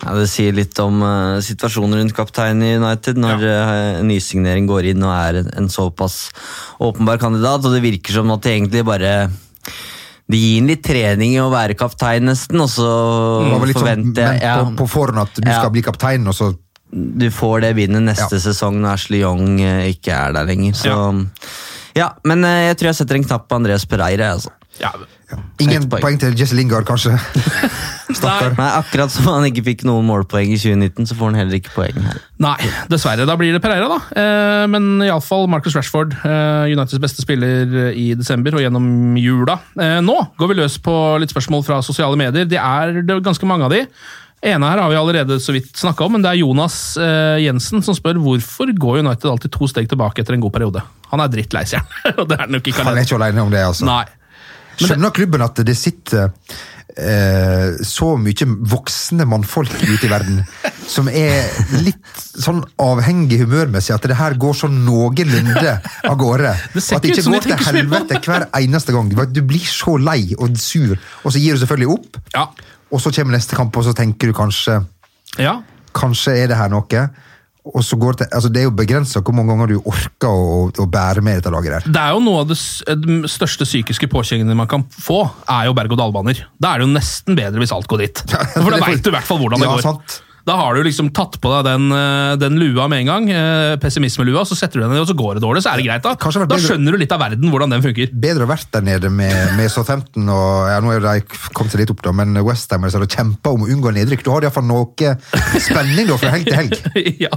Ja, 0.03 0.15
det 0.19 0.27
sier 0.33 0.57
litt 0.57 0.79
om 0.83 1.05
uh, 1.07 1.39
situasjonen 1.45 2.01
rundt 2.01 2.17
kapteinen 2.17 2.65
i 2.67 2.73
United, 2.81 3.21
når 3.21 3.45
eh, 3.47 3.75
en 4.01 4.11
nysignering 4.11 4.67
går 4.67 4.91
inn 4.91 5.07
og 5.07 5.15
er 5.15 5.39
en, 5.45 5.53
en 5.63 5.71
såpass 5.71 6.19
åpenbar 6.83 7.23
kandidat. 7.23 7.63
Og 7.63 7.77
det 7.77 7.85
virker 7.87 8.19
som 8.19 8.35
at 8.35 8.43
det 8.43 8.57
egentlig 8.57 8.85
bare 8.89 9.15
Det 10.31 10.39
gir 10.39 10.59
inn 10.61 10.69
litt 10.71 10.83
trening 10.87 11.33
i 11.35 11.41
å 11.43 11.49
være 11.51 11.79
kaptein, 11.79 12.27
nesten, 12.27 12.59
og 12.63 12.71
så 12.71 12.91
mm. 13.47 13.55
forventer 13.55 13.71
litt 13.71 13.81
sånn 13.81 14.19
jeg 14.19 14.45
ja, 14.45 14.59
på, 14.65 14.77
på 14.83 14.91
forhånd 14.91 15.23
at 15.25 15.39
du 15.39 15.47
Ja. 15.47 15.61
skal 15.61 15.73
bli 15.75 15.87
kaptein, 15.87 16.27
og 16.27 16.35
så 16.35 16.53
Du 16.91 17.29
får 17.31 17.61
det 17.63 17.75
bindet 17.79 18.03
neste 18.03 18.35
Ja. 18.35 18.43
sesong 18.51 18.81
når 18.83 18.97
Ashley 18.97 19.23
Young 19.23 19.61
ikke 19.63 20.11
er 20.11 20.35
der 20.35 20.47
lenger. 20.47 20.75
Så 20.75 20.95
ja, 21.95 22.13
men 22.27 22.43
jeg 22.43 22.79
tror 22.79 22.91
jeg 22.91 22.99
setter 22.99 23.19
en 23.19 23.27
knapp 23.27 23.47
på 23.47 23.59
Andreas 23.59 23.87
Pereira. 23.87 24.33
Altså. 24.35 24.51
Ja, 24.81 24.91
Ingen 25.61 25.87
poeng. 25.91 26.03
poeng 26.03 26.21
til 26.23 26.37
Jesse 26.39 26.57
Lingard, 26.57 26.87
kanskje. 26.89 27.13
Nei, 28.11 28.51
Nei, 28.57 28.69
Akkurat 28.81 29.13
som 29.13 29.29
han 29.31 29.45
ikke 29.47 29.63
fikk 29.69 29.85
noen 29.87 30.07
målpoeng 30.09 30.51
i 30.51 30.59
2019, 30.59 31.07
så 31.11 31.17
får 31.19 31.31
han 31.31 31.39
heller 31.39 31.59
ikke 31.61 31.71
poeng 31.77 32.01
her. 32.03 32.19
Nei, 32.43 32.57
dessverre. 32.91 33.27
Da 33.29 33.37
blir 33.39 33.55
det 33.55 33.61
Pereira, 33.63 33.87
da. 33.93 33.99
Eh, 34.19 34.65
men 34.73 34.89
iallfall 35.07 35.47
Marcus 35.53 35.77
Rashford, 35.79 36.17
eh, 36.27 36.73
Uniteds 36.73 36.99
beste 37.03 37.23
spiller 37.23 37.71
eh, 37.87 37.93
i 38.01 38.09
desember 38.19 38.59
og 38.59 38.65
gjennom 38.65 38.89
jula. 39.21 39.61
Eh, 39.79 40.01
nå 40.03 40.17
går 40.41 40.51
vi 40.51 40.59
løs 40.59 40.81
på 40.83 40.97
litt 41.23 41.31
spørsmål 41.33 41.63
fra 41.69 41.79
sosiale 41.87 42.19
medier. 42.19 42.49
Det 42.51 42.59
er 42.59 42.99
det 43.01 43.15
er 43.15 43.23
ganske 43.31 43.47
mange 43.47 43.69
av 43.69 43.75
de. 43.77 43.85
ene 44.43 44.69
her 44.73 44.81
har 44.81 44.89
vi 44.91 44.97
allerede 44.97 45.37
så 45.41 45.53
vidt 45.53 45.77
snakka 45.77 46.07
om, 46.07 46.15
men 46.17 46.23
det 46.25 46.31
er 46.33 46.39
Jonas 46.41 46.97
eh, 46.97 47.43
Jensen 47.45 47.83
som 47.85 47.95
spør 47.95 48.19
hvorfor 48.25 48.73
går 48.73 49.03
United 49.05 49.29
alltid 49.31 49.53
to 49.53 49.69
steg 49.69 49.87
tilbake 49.91 50.23
etter 50.25 50.35
en 50.35 50.41
god 50.41 50.55
periode. 50.55 50.83
Han 51.13 51.21
er 51.21 51.29
drittlei 51.31 51.67
seg, 51.69 51.85
det 52.29 52.39
er 52.39 52.47
han 52.47 52.57
ikke 52.59 52.73
Han 52.81 52.97
er 52.97 53.05
ikke 53.05 53.19
alene 53.21 53.45
om 53.45 53.53
det, 53.53 53.61
altså. 53.73 53.87
Nei. 53.87 54.07
Skjønner 54.81 55.15
klubben 55.15 55.45
at 55.45 55.61
det 55.67 55.77
sitter 55.79 56.31
eh, 56.97 57.79
så 57.87 58.15
mye 58.21 58.49
voksne 58.73 59.27
mannfolk 59.29 59.75
ute 59.85 60.07
i 60.09 60.13
verden 60.13 60.43
som 60.91 61.07
er 61.07 61.47
litt 61.85 62.19
sånn 62.19 62.63
avhengig 62.83 63.41
humørmessig, 63.45 63.95
at 63.95 64.07
det 64.11 64.19
her 64.19 64.35
går 64.41 64.57
sånn 64.63 64.81
noenlunde 64.87 65.77
av 66.09 66.17
gårde. 66.19 66.55
Det 66.75 66.83
At 66.97 67.05
det 67.05 67.15
ikke 67.15 67.27
går 67.29 67.47
til 67.47 67.65
helvete 67.69 68.21
hver 68.25 68.47
eneste 68.59 68.95
gang. 68.95 69.11
Du 69.31 69.43
blir 69.47 69.67
så 69.67 69.97
lei 70.01 70.35
og 70.39 70.57
sur, 70.59 70.97
og 71.23 71.31
så 71.31 71.43
gir 71.43 71.55
du 71.55 71.63
selvfølgelig 71.63 71.93
opp. 71.95 72.21
Ja. 72.35 72.49
Og 72.91 73.03
så 73.03 73.13
kommer 73.15 73.37
neste 73.37 73.59
kamp, 73.59 73.77
og 73.77 73.87
så 73.87 73.95
tenker 73.97 74.31
du 74.31 74.37
kanskje 74.37 74.81
ja. 75.39 75.61
Kanskje 75.95 76.35
er 76.43 76.51
det 76.51 76.59
her 76.59 76.71
noe. 76.73 77.05
Og 77.65 77.83
så 77.85 77.97
går 78.01 78.17
det, 78.23 78.27
altså 78.33 78.49
det 78.49 78.63
er 78.63 78.65
jo 78.69 78.73
begrensa 78.73 79.21
hvor 79.21 79.35
mange 79.37 79.53
ganger 79.53 79.69
du 79.75 79.83
orker 79.85 80.31
å, 80.33 80.71
å 80.73 80.87
bære 80.89 81.21
med 81.23 81.37
dette 81.41 81.53
laget 81.53 81.75
der. 81.77 81.91
Det 81.93 82.01
er 82.01 82.15
jo 82.17 82.23
noe 82.25 82.41
av 82.41 82.49
det 82.49 82.57
s- 82.57 82.81
de 82.89 83.19
største 83.29 83.67
psykiske 83.69 84.09
påkjenningene 84.11 84.57
man 84.57 84.67
kan 84.71 84.87
få, 84.97 85.21
er 85.45 85.69
jo 85.69 85.75
berg-og-dal-baner. 85.77 86.41
Da 86.59 86.73
er 86.73 86.81
det 86.81 86.89
jo 86.89 86.95
nesten 86.95 87.37
bedre 87.37 87.61
hvis 87.61 87.75
alt 87.77 87.87
går 87.91 88.05
dit. 88.07 88.23
For 88.57 88.71
da 88.73 88.79
det 88.81 88.87
veit 88.89 89.05
du 89.05 89.11
i 89.13 89.15
hvert 89.19 89.29
fall 89.29 89.43
hvordan 89.45 89.61
det 89.61 89.69
Ja, 89.69 89.77
går. 89.77 89.85
sant. 89.85 90.23
Da 90.49 90.57
har 90.57 90.77
du 90.77 90.85
liksom 90.87 91.11
tatt 91.17 91.37
på 91.43 91.53
deg 91.53 91.67
den, 91.69 91.91
eh, 91.93 92.37
den 92.41 92.59
lua 92.61 92.89
med 92.89 93.03
en 93.03 93.11
gang, 93.11 93.31
eh, 93.31 93.77
pessimismelua, 93.83 94.45
så 94.49 94.57
setter 94.57 94.81
du 94.81 94.85
den 94.87 94.95
ned, 94.95 95.03
og 95.03 95.11
så 95.11 95.17
går 95.17 95.37
det 95.37 95.45
dårlig, 95.45 95.63
så 95.65 95.73
er 95.73 95.81
det 95.81 95.87
greit. 95.89 96.03
Da 96.03 96.15
Kanskje 96.21 96.47
Da 96.49 96.57
skjønner 96.57 96.93
du 96.93 97.01
litt 97.01 97.13
av 97.13 97.21
verden, 97.21 97.51
hvordan 97.51 97.71
den 97.71 97.85
funker. 97.85 98.13
Bedre 98.13 98.47
å 98.47 98.51
vært 98.51 98.71
der 98.73 98.87
nede 98.87 99.11
med, 99.11 99.57
med 99.57 99.71
Southampton 99.71 100.29
og 100.33 100.71
ja, 100.71 100.79
nå 100.81 100.95
er 100.95 101.05
de 101.05 101.27
kommet 101.53 101.75
seg 101.75 101.85
litt 101.85 101.93
opp, 101.93 102.03
da, 102.03 102.15
men 102.17 102.35
Westham 102.45 102.87
har 102.87 103.07
kjempa 103.07 103.53
om 103.53 103.67
å 103.67 103.71
unngå 103.71 103.93
nedrykk. 103.95 104.25
Du 104.25 104.33
har 104.33 104.47
iallfall 104.47 104.67
noe 104.69 105.15
spenning 105.61 106.09
da, 106.09 106.17
fra 106.17 106.35
helg 106.35 106.49
til 106.49 106.59
helg. 106.61 106.81
ja. 107.27 107.33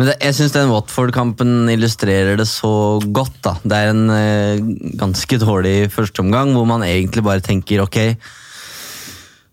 Men 0.00 0.08
det, 0.08 0.16
jeg 0.24 0.36
syns 0.38 0.54
den 0.54 0.70
Watford-kampen 0.72 1.68
illustrerer 1.68 2.38
det 2.40 2.46
så 2.48 2.72
godt. 3.12 3.36
da. 3.44 3.56
Det 3.60 3.76
er 3.76 3.90
en 3.92 4.06
eh, 4.14 4.62
ganske 4.96 5.40
dårlig 5.42 5.90
førsteomgang, 5.92 6.54
hvor 6.56 6.64
man 6.68 6.86
egentlig 6.86 7.24
bare 7.26 7.44
tenker 7.44 7.84
ok 7.84 7.98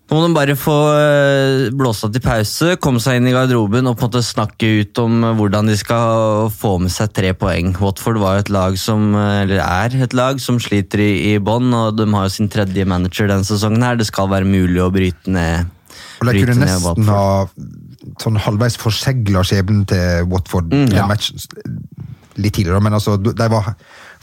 Nå 0.08 0.16
må 0.16 0.24
de 0.24 0.36
bare 0.38 0.54
få 0.56 0.74
uh, 0.96 1.68
blåst 1.76 2.06
av 2.08 2.14
til 2.16 2.24
pause, 2.24 2.78
komme 2.80 3.02
seg 3.04 3.20
inn 3.20 3.28
i 3.28 3.34
garderoben 3.36 3.90
og 3.90 3.98
på 4.00 4.06
en 4.06 4.12
måte 4.14 4.22
snakke 4.24 4.70
ut 4.80 5.02
om 5.04 5.18
eh, 5.20 5.34
hvordan 5.36 5.68
de 5.68 5.76
skal 5.76 6.48
få 6.56 6.78
med 6.80 6.94
seg 6.96 7.12
tre 7.12 7.34
poeng. 7.36 7.74
Watford 7.76 8.22
var 8.22 8.40
et 8.40 8.52
lag 8.54 8.78
som, 8.80 9.10
eh, 9.20 9.42
eller 9.44 9.60
er 9.66 9.98
et 10.06 10.16
lag 10.16 10.40
som 10.40 10.62
sliter 10.64 11.04
i, 11.04 11.10
i 11.34 11.44
bånn, 11.44 11.68
og 11.76 12.00
de 12.00 12.08
har 12.14 12.30
jo 12.30 12.36
sin 12.38 12.48
tredje 12.54 12.88
manager 12.88 13.28
denne 13.28 13.48
sesongen. 13.48 13.84
her. 13.84 14.00
Det 14.00 14.08
skal 14.08 14.32
være 14.32 14.48
mulig 14.48 14.80
å 14.80 14.88
bryte 14.96 15.28
ned 15.28 15.68
Og 16.22 16.32
de 16.32 16.46
kunne 16.46 16.64
nesten 16.64 17.12
ha 17.12 17.28
sånn 18.24 18.40
halvveis 18.40 18.80
forsegla 18.80 19.44
skjebnen 19.44 19.84
til 19.92 20.32
Watford 20.32 20.72
Mm, 20.72 20.88
ja. 20.96 21.04
matchen 21.10 21.36
litt 22.38 22.54
tidligere, 22.54 22.80
men 22.86 22.96
altså, 22.96 23.18
de 23.18 23.48
var 23.52 23.74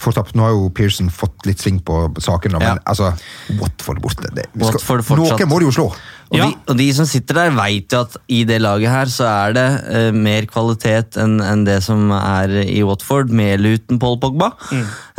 fortapt. 0.05 0.35
Nå 0.37 0.45
har 0.47 0.53
jo 0.55 0.69
Pearson 0.75 1.09
fått 1.12 1.47
litt 1.49 1.62
sving 1.62 1.81
på 1.85 2.07
saken, 2.23 2.59
men 2.59 2.62
Ja. 2.62 2.75
altså, 2.85 3.12
Watford 3.61 4.03
borte 4.05 4.29
det, 4.35 4.47
vi 4.55 4.64
skal, 4.69 4.81
Watford 4.81 5.25
Noen 5.25 5.49
må 5.51 5.61
de 5.62 5.71
jo 5.71 5.75
slå! 5.75 5.88
Og, 6.33 6.38
Ja. 6.38 6.47
de, 6.49 6.57
og 6.73 6.79
de 6.79 6.87
som 6.97 7.07
sitter 7.07 7.37
der, 7.37 7.51
veit 7.55 7.93
jo 7.93 8.01
at 8.01 8.17
i 8.33 8.45
det 8.49 8.57
laget 8.64 8.88
her 8.90 9.11
så 9.12 9.27
er 9.29 9.53
det 9.55 9.67
uh, 9.85 10.12
mer 10.17 10.47
kvalitet 10.51 11.19
enn 11.21 11.37
en 11.45 11.64
det 11.67 11.77
som 11.85 12.11
er 12.17 12.49
i 12.64 12.81
Watford, 12.83 13.31
med 13.31 13.59
eller 13.61 13.77
uten 13.79 14.01
Paul 14.03 14.17
Pogba. 14.19 14.49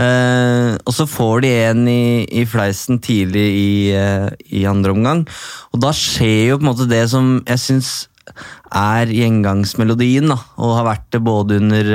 Eh, 0.02 0.74
og 0.82 0.91
så 0.91 1.06
får 1.08 1.45
de 1.45 1.52
en 1.69 1.86
i, 1.88 2.26
i 2.26 2.43
fleisen 2.50 3.00
tidlig 3.00 3.45
i, 3.45 3.69
uh, 3.95 4.28
i 4.52 4.65
andre 4.67 4.91
omgang. 4.91 5.24
Og 5.71 5.80
da 5.86 5.93
skjer 5.95 6.50
jo 6.50 6.58
på 6.60 6.65
en 6.65 6.71
måte 6.74 6.89
det 6.89 7.06
som 7.13 7.38
jeg 7.45 7.62
syns 7.63 7.93
er 8.76 9.12
gjengangsmelodien, 9.13 10.28
da, 10.34 10.39
og 10.58 10.78
har 10.80 10.88
vært 10.89 11.10
det 11.13 11.21
både 11.24 11.60
under 11.62 11.91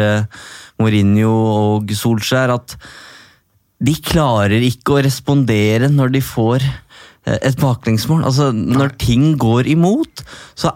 Mourinho 0.81 1.31
og 1.31 1.95
Solskjær, 1.97 2.55
at 2.57 2.77
de 3.81 3.97
klarer 4.05 4.61
ikke 4.67 4.97
å 4.99 5.03
respondere 5.05 5.89
når 5.93 6.15
de 6.17 6.23
får 6.25 6.65
eh, 6.65 7.39
et 7.39 7.57
baklengsmål. 7.61 8.25
Altså, 8.29 8.51
når 8.53 8.97
ting 9.01 9.33
går 9.41 9.71
imot, 9.73 10.25
så 10.59 10.75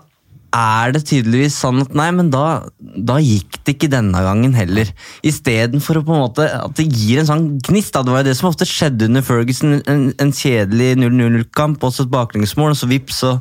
er 0.54 0.94
det 0.94 1.02
tydeligvis 1.08 1.56
sånn 1.58 1.82
at 1.82 1.94
nei, 1.98 2.08
men 2.14 2.30
da, 2.30 2.62
da 2.78 3.18
gikk 3.18 3.58
det 3.64 3.74
ikke 3.74 3.90
denne 3.90 4.20
gangen 4.22 4.54
heller. 4.56 4.90
Istedenfor 5.26 6.00
at 6.14 6.42
det 6.78 6.86
gir 6.86 7.20
en 7.20 7.30
sånn 7.30 7.46
gnist. 7.66 7.96
Det 7.96 8.14
var 8.14 8.22
jo 8.22 8.28
det 8.30 8.36
som 8.38 8.50
ofte 8.52 8.68
skjedde 8.68 9.08
under 9.10 9.24
Ferguson. 9.26 9.80
En, 9.90 10.06
en 10.22 10.34
kjedelig 10.34 10.94
0-0-kamp, 11.02 11.82
også 11.82 12.06
et 12.06 12.14
baklengsmål, 12.14 12.74
og 12.74 12.78
så 12.78 12.90
vips, 12.90 13.24
så 13.24 13.34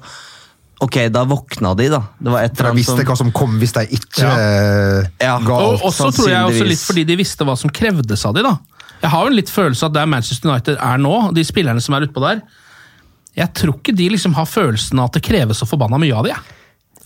Ok, 0.82 0.98
da 1.14 1.24
våkna 1.24 1.76
de, 1.78 1.90
da. 1.90 2.02
Det 2.20 2.32
var 2.34 2.44
et 2.44 2.58
For 2.58 2.64
de 2.72 2.76
visste 2.76 2.96
som 2.98 3.06
hva 3.06 3.16
som 3.18 3.32
kom 3.32 3.60
hvis 3.60 3.72
de 3.74 3.86
ikke 3.96 4.24
Ja. 4.24 4.34
eh, 4.36 5.06
Ja. 5.22 5.40
ga 5.40 5.54
Og 5.54 5.74
alt. 5.74 5.82
også 5.84 6.12
tror 6.12 6.30
jeg 6.30 6.44
også 6.50 6.66
litt 6.68 6.80
fordi 6.80 7.06
de 7.06 7.16
visste 7.16 7.46
hva 7.46 7.56
som 7.58 7.70
krevdes 7.70 8.26
av 8.26 8.34
de 8.36 8.44
da. 8.44 8.58
Jeg 9.02 9.10
har 9.12 9.22
jo 9.24 9.28
en 9.28 9.36
litt 9.36 9.50
følelse 9.50 9.84
av 9.84 9.92
at 9.92 9.94
der 9.94 10.06
Manchester 10.06 10.50
United 10.50 10.78
er 10.80 10.98
nå, 10.98 11.34
de 11.34 11.44
spillerne 11.44 11.82
som 11.82 11.94
er 11.96 12.08
utpå 12.08 12.22
der, 12.22 12.42
jeg 13.36 13.54
tror 13.54 13.76
ikke 13.80 13.96
de 13.96 14.10
liksom 14.10 14.34
har 14.36 14.46
følelsen 14.46 15.00
av 15.00 15.06
at 15.06 15.14
det 15.14 15.24
kreves 15.24 15.58
så 15.60 15.66
forbanna 15.68 15.98
mye 16.00 16.14
av 16.16 16.24
de, 16.24 16.30
jeg. 16.30 16.40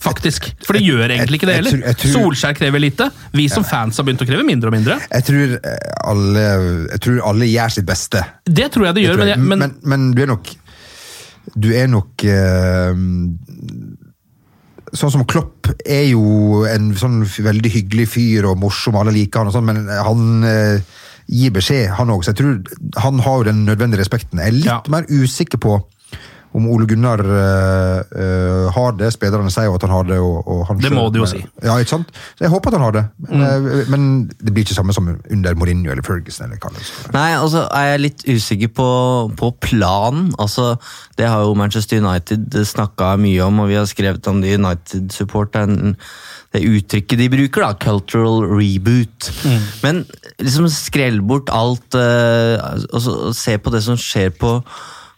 Faktisk. 0.00 0.52
For 0.64 0.74
det 0.74 0.82
gjør 0.82 1.08
egentlig 1.10 1.40
ikke 1.40 1.46
det 1.48 1.56
jeg- 1.56 1.64
jeg 1.64 1.72
heller. 1.72 1.86
jeg 1.88 1.96
tror- 1.98 2.12
Solskjær 2.34 2.54
krever 2.56 2.78
lite. 2.80 3.10
Vi 3.32 3.48
som 3.48 3.64
fans 3.64 3.96
har 3.96 4.04
begynt 4.04 4.20
å 4.22 4.26
kreve 4.28 4.44
mindre 4.46 4.68
og 4.68 4.74
mindre. 4.74 5.00
Jeg 5.10 5.24
tror 5.24 5.58
eh, 5.58 5.78
alle, 6.04 6.88
jeg 6.92 7.00
tror 7.00 7.20
alle 7.26 7.44
gjør 7.46 7.70
sitt 7.72 7.86
beste. 7.86 8.24
Det 8.44 8.70
tror 8.70 8.84
jeg 8.86 8.94
de 8.94 9.00
Det 9.02 9.10
gjør, 9.10 9.18
men, 9.18 9.26
jeg. 9.28 9.36
jeg, 9.36 9.44
men, 9.46 9.58
men, 9.58 9.74
men 9.84 10.10
du 10.12 10.22
er 10.22 10.26
nok 10.26 10.46
Du 11.58 11.72
er 11.72 11.86
nok 11.88 12.22
eh, 12.24 12.92
Sånn 14.96 15.12
som 15.12 15.24
Klopp 15.28 15.68
er 15.84 16.06
jo 16.14 16.62
en 16.64 16.94
sånn 16.96 17.18
veldig 17.26 17.70
hyggelig 17.74 18.06
fyr 18.14 18.46
og 18.48 18.56
morsom, 18.62 18.96
alle 18.96 19.12
liker 19.12 19.42
han 19.42 19.50
og 19.50 19.56
sånn, 19.58 19.66
men 19.68 19.82
han 19.92 20.46
eh, 20.48 20.80
gir 21.28 21.52
beskjed, 21.52 21.90
han 21.98 22.08
òg. 22.14 22.22
Så 22.24 22.32
jeg 22.32 22.38
tror 22.40 23.02
han 23.04 23.20
har 23.26 23.36
jo 23.42 23.48
den 23.50 23.66
nødvendige 23.68 24.00
respekten. 24.00 24.40
Jeg 24.40 24.48
er 24.48 24.56
litt 24.56 24.70
Ja. 24.70 24.78
mer 24.88 25.04
usikker 25.10 25.60
på 25.60 25.74
om 26.56 26.68
Ole 26.72 26.86
Gunnar 26.88 27.20
uh, 27.20 28.00
eh, 28.00 28.68
har 28.72 28.94
det. 28.96 29.10
Spillerne 29.12 29.50
sier 29.52 29.68
jo 29.68 29.76
at 29.76 29.84
han 29.84 29.92
har 29.92 30.06
det. 30.08 30.18
Og, 30.22 30.38
og 30.48 30.62
han 30.70 30.80
Det 30.80 30.92
må 30.94 31.08
de 31.12 31.20
jo 31.20 31.28
si. 31.28 31.42
Ja, 31.64 31.76
ikke 31.76 31.98
sant? 31.98 32.14
Så 32.38 32.46
jeg 32.46 32.52
håper 32.52 32.72
at 32.72 32.78
han 32.78 32.86
har 32.86 32.96
det. 32.96 33.04
Men, 33.28 33.44
eh, 33.44 33.90
men 33.92 34.08
det 34.32 34.54
blir 34.54 34.64
ikke 34.64 34.78
samme 34.78 34.96
som 34.96 35.10
under 35.12 35.58
Mourinho 35.60 35.92
eller 35.92 36.06
Ferguson. 36.06 36.48
eller 36.48 36.62
hva 36.62 36.72
det 36.72 36.82
er. 36.84 37.12
Nei, 37.18 37.28
altså 37.36 37.66
er 37.68 37.90
jeg 37.92 38.04
litt 38.06 38.26
usikker 38.28 38.72
på, 38.80 38.88
på 39.38 39.52
planen. 39.68 40.32
Altså, 40.40 40.74
det 41.20 41.28
har 41.28 41.44
jo 41.44 41.56
Manchester 41.58 42.00
United 42.00 42.56
snakka 42.72 43.14
mye 43.20 43.44
om, 43.44 43.62
og 43.64 43.72
vi 43.72 43.78
har 43.78 43.88
skrevet 43.90 44.32
om 44.32 44.42
det 44.42 44.56
United-supporteren. 44.56 45.96
Det 46.54 46.64
uttrykket 46.64 47.20
de 47.20 47.28
bruker, 47.28 47.60
da, 47.60 47.74
cultural 47.76 48.46
reboot. 48.48 49.28
Men 49.84 50.06
liksom 50.40 50.70
skrell 50.72 51.20
bort 51.20 51.52
alt, 51.52 51.92
uh, 51.92 52.56
og 52.88 53.02
så 53.04 53.16
se 53.36 53.58
på 53.60 53.72
det 53.74 53.82
som 53.84 53.98
skjer 54.00 54.32
på 54.32 54.56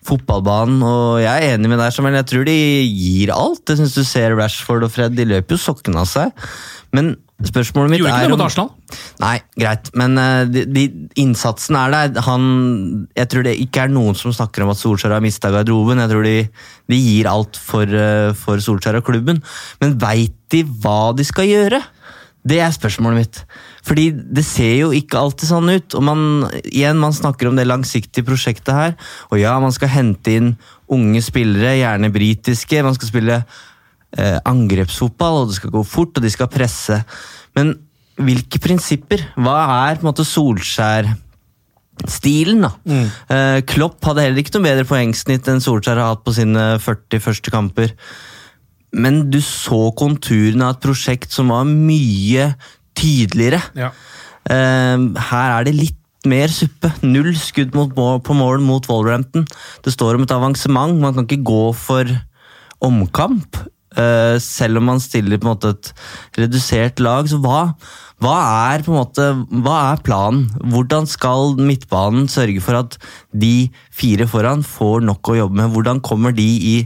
fotballbanen. 0.06 0.82
Og 0.86 1.20
jeg 1.22 1.30
er 1.30 1.56
enig 1.56 1.70
med 1.70 1.80
deg, 1.82 2.02
men 2.04 2.18
Jeg 2.20 2.28
tror 2.32 2.46
de 2.48 2.58
gir 2.84 3.32
alt. 3.34 3.64
Jeg 3.68 3.82
synes 3.82 3.96
du 3.96 4.04
ser 4.04 4.36
Rashford 4.36 4.86
og 4.86 4.92
Fred, 4.94 5.16
de 5.16 5.28
løper 5.28 5.56
jo 5.56 5.60
sokkene 5.60 6.02
av 6.02 6.08
seg. 6.08 6.32
Men 6.96 7.12
spørsmålet 7.46 7.92
mitt 7.92 8.00
Gjorde 8.02 8.10
ikke 8.12 8.24
er 8.24 8.28
det 8.28 8.34
mot 8.34 8.42
Arsenal? 8.44 8.70
Nei, 9.22 9.36
greit, 9.62 9.90
men 9.96 10.18
eh, 10.18 10.40
de, 10.50 10.64
de, 10.66 10.84
innsatsen 11.22 11.78
er 11.78 11.94
der. 11.94 12.22
Han, 12.26 12.42
jeg 13.16 13.30
tror 13.30 13.46
det 13.46 13.54
ikke 13.62 13.84
er 13.84 13.94
noen 13.94 14.18
som 14.18 14.34
snakker 14.34 14.64
om 14.64 14.72
at 14.74 14.80
Solskjær 14.80 15.14
har 15.14 15.24
mista 15.24 15.52
garderoben. 15.54 16.02
Jeg 16.02 16.12
tror 16.12 16.26
de, 16.26 16.34
de 16.90 16.98
gir 16.98 17.30
alt 17.30 17.60
for, 17.60 17.86
eh, 17.86 18.32
for 18.38 18.62
Solskjær 18.64 18.98
og 19.00 19.06
klubben. 19.06 19.38
Men 19.82 19.96
veit 20.02 20.34
de 20.50 20.64
hva 20.82 21.14
de 21.16 21.26
skal 21.28 21.48
gjøre? 21.48 21.80
Det 22.50 22.58
er 22.64 22.74
spørsmålet 22.74 23.20
mitt. 23.20 23.42
Fordi 23.86 24.10
det 24.12 24.44
ser 24.46 24.74
jo 24.82 24.90
ikke 24.96 25.20
alltid 25.20 25.50
sånn 25.50 25.72
ut. 25.72 25.96
Og 25.98 26.04
man, 26.04 26.22
igjen, 26.62 27.00
man 27.00 27.16
snakker 27.16 27.50
om 27.50 27.58
det 27.58 27.68
langsiktige 27.68 28.26
prosjektet 28.26 28.74
her. 28.76 28.96
Og 29.30 29.40
ja, 29.40 29.56
man 29.62 29.74
skal 29.74 29.92
hente 29.92 30.36
inn 30.36 30.52
unge 30.90 31.22
spillere, 31.24 31.78
gjerne 31.78 32.12
britiske. 32.12 32.82
Man 32.86 32.96
skal 32.98 33.12
spille 33.12 33.38
eh, 33.40 34.38
angrepsfotball, 34.48 35.42
og 35.42 35.50
det 35.50 35.60
skal 35.60 35.74
gå 35.74 35.84
fort, 35.86 36.16
og 36.16 36.26
de 36.26 36.32
skal 36.32 36.52
presse. 36.52 37.00
Men 37.56 37.74
hvilke 38.20 38.60
prinsipper? 38.62 39.30
Hva 39.40 39.58
er 39.88 39.98
på 39.98 40.04
en 40.04 40.12
måte 40.12 40.28
Solskjær 40.28 41.08
Stilen, 42.08 42.64
da. 42.64 42.70
Eh, 43.28 43.60
Klopp 43.68 44.04
hadde 44.08 44.24
heller 44.24 44.40
ikke 44.40 44.54
noe 44.56 44.64
bedre 44.64 44.86
poengsnitt 44.88 45.48
enn 45.50 45.60
Solskjær 45.60 45.98
har 46.00 46.14
hatt 46.14 46.22
på 46.24 46.32
sine 46.32 46.78
40 46.80 47.20
første 47.20 47.52
kamper. 47.52 47.92
Men 48.96 49.26
du 49.30 49.38
så 49.44 49.90
konturene 49.98 50.66
av 50.66 50.78
et 50.78 50.86
prosjekt 50.86 51.34
som 51.34 51.52
var 51.52 51.68
mye 51.68 52.54
tydeligere. 53.00 53.62
Ja. 53.78 53.90
Uh, 54.50 55.10
her 55.30 55.56
er 55.56 55.66
det 55.68 55.76
litt 55.76 55.96
mer 56.28 56.52
suppe. 56.52 56.92
Null 57.06 57.32
skudd 57.38 57.74
mot 57.76 57.92
på 57.96 58.36
mål 58.36 58.62
mot 58.64 58.86
Wolverhampton. 58.90 59.46
Det 59.84 59.94
står 59.94 60.18
om 60.18 60.26
et 60.26 60.34
avansement. 60.36 61.00
Man 61.00 61.16
kan 61.16 61.28
ikke 61.28 61.44
gå 61.48 61.64
for 61.76 62.08
omkamp. 62.84 63.60
Uh, 63.90 64.38
selv 64.38 64.78
om 64.78 64.86
man 64.86 65.00
stiller 65.02 65.40
på 65.40 65.48
en 65.48 65.54
måte 65.54 65.72
et 65.74 65.92
redusert 66.38 67.00
lag. 67.02 67.28
Så 67.30 67.40
hva, 67.42 67.72
hva, 68.22 68.36
er 68.74 68.84
på 68.84 68.92
en 68.92 69.00
måte, 69.00 69.30
hva 69.64 69.78
er 69.94 70.04
planen? 70.06 70.44
Hvordan 70.72 71.08
skal 71.10 71.56
midtbanen 71.58 72.28
sørge 72.30 72.62
for 72.64 72.82
at 72.84 73.00
de 73.32 73.70
fire 73.90 74.28
foran 74.30 74.62
får 74.66 75.08
nok 75.08 75.32
å 75.32 75.40
jobbe 75.42 75.62
med? 75.62 75.72
Hvordan 75.74 76.04
kommer 76.04 76.36
de 76.36 76.46
i 76.74 76.76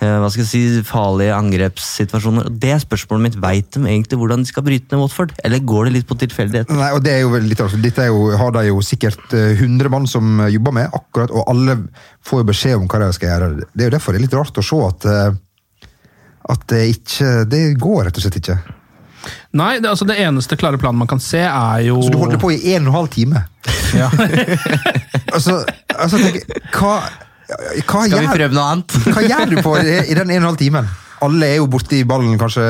hva 0.00 0.30
skal 0.32 0.46
jeg 0.46 0.48
si, 0.48 0.82
farlige 0.88 1.34
angrepssituasjoner? 1.36 2.46
Det 2.62 2.70
er 2.72 2.80
spørsmålet 2.80 3.24
mitt. 3.26 3.36
Veit 3.42 3.68
de 3.74 3.82
egentlig 3.84 4.16
hvordan 4.16 4.40
de 4.40 4.48
skal 4.48 4.64
bryte 4.64 4.88
ned 4.88 5.02
Watford? 5.02 5.34
Eller 5.44 5.60
går 5.60 5.88
det 5.88 5.92
litt 5.98 6.08
på 6.08 6.16
tilfeldighet? 6.22 6.72
Nei, 6.72 6.88
og 6.96 7.02
det 7.04 7.12
er 7.12 7.20
jo 7.26 7.34
litt, 7.36 7.60
altså, 7.60 7.80
Dette 7.84 8.06
er 8.06 8.08
jo, 8.08 8.30
har 8.40 8.54
de 8.56 8.64
jo 8.70 8.80
sikkert 8.84 9.36
eh, 9.36 9.60
100 9.60 9.92
mann 9.92 10.08
som 10.08 10.40
eh, 10.40 10.54
jobber 10.54 10.76
med, 10.78 10.88
akkurat, 10.96 11.34
og 11.34 11.44
alle 11.52 11.76
får 12.24 12.40
jo 12.40 12.48
beskjed 12.48 12.80
om 12.80 12.88
hva 12.88 13.02
de 13.04 13.12
skal 13.18 13.34
gjøre. 13.34 13.52
Det 13.68 13.84
er 13.84 13.90
jo 13.90 13.96
derfor 13.98 14.16
det 14.16 14.22
er 14.22 14.26
litt 14.28 14.40
rart 14.40 14.64
å 14.64 14.64
se 14.64 14.82
at, 14.88 15.08
eh, 15.12 15.88
at 16.56 16.68
det 16.72 16.84
ikke 16.94 17.32
Det 17.52 17.64
går 17.78 18.06
rett 18.08 18.16
og 18.16 18.24
slett 18.24 18.40
ikke. 18.40 18.60
Nei, 19.52 19.74
det, 19.82 19.90
altså 19.90 20.06
det 20.08 20.16
eneste 20.22 20.56
klare 20.56 20.80
planen 20.80 21.02
man 21.02 21.10
kan 21.10 21.20
se, 21.20 21.42
er 21.44 21.84
jo 21.90 22.00
Så 22.00 22.14
du 22.14 22.22
holder 22.22 22.40
på 22.40 22.54
i 22.54 22.60
en 22.72 22.86
og 22.86 22.94
en 22.94 22.98
halv 23.02 23.12
time. 23.12 23.44
Ja. 23.92 24.08
altså, 25.36 25.60
altså 25.92 26.20
tenk, 26.22 26.46
hva, 26.78 27.02
hva, 27.50 27.82
Skal 27.84 28.04
vi 28.06 28.26
gjør, 28.26 28.34
prøve 28.36 28.56
noe 28.56 28.66
annet? 28.74 28.98
hva 29.14 29.22
gjør 29.26 29.54
du 29.54 29.62
på 29.64 29.76
i, 29.80 29.94
i 30.10 30.16
den 30.18 30.28
en 30.30 30.36
og 30.36 30.42
en 30.42 30.48
halv 30.52 30.60
timen? 30.60 30.90
Alle 31.24 31.48
er 31.52 31.58
jo 31.60 31.66
borti 31.68 32.02
ballen 32.08 32.38
kanskje 32.40 32.64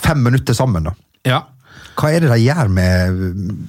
fem 0.00 0.22
minutter 0.24 0.56
sammen. 0.56 0.86
da. 0.90 0.94
ja. 1.28 1.40
Hva 2.00 2.14
er 2.16 2.22
det 2.24 2.30
de 2.30 2.36
gjør 2.46 2.70
med, 2.72 3.18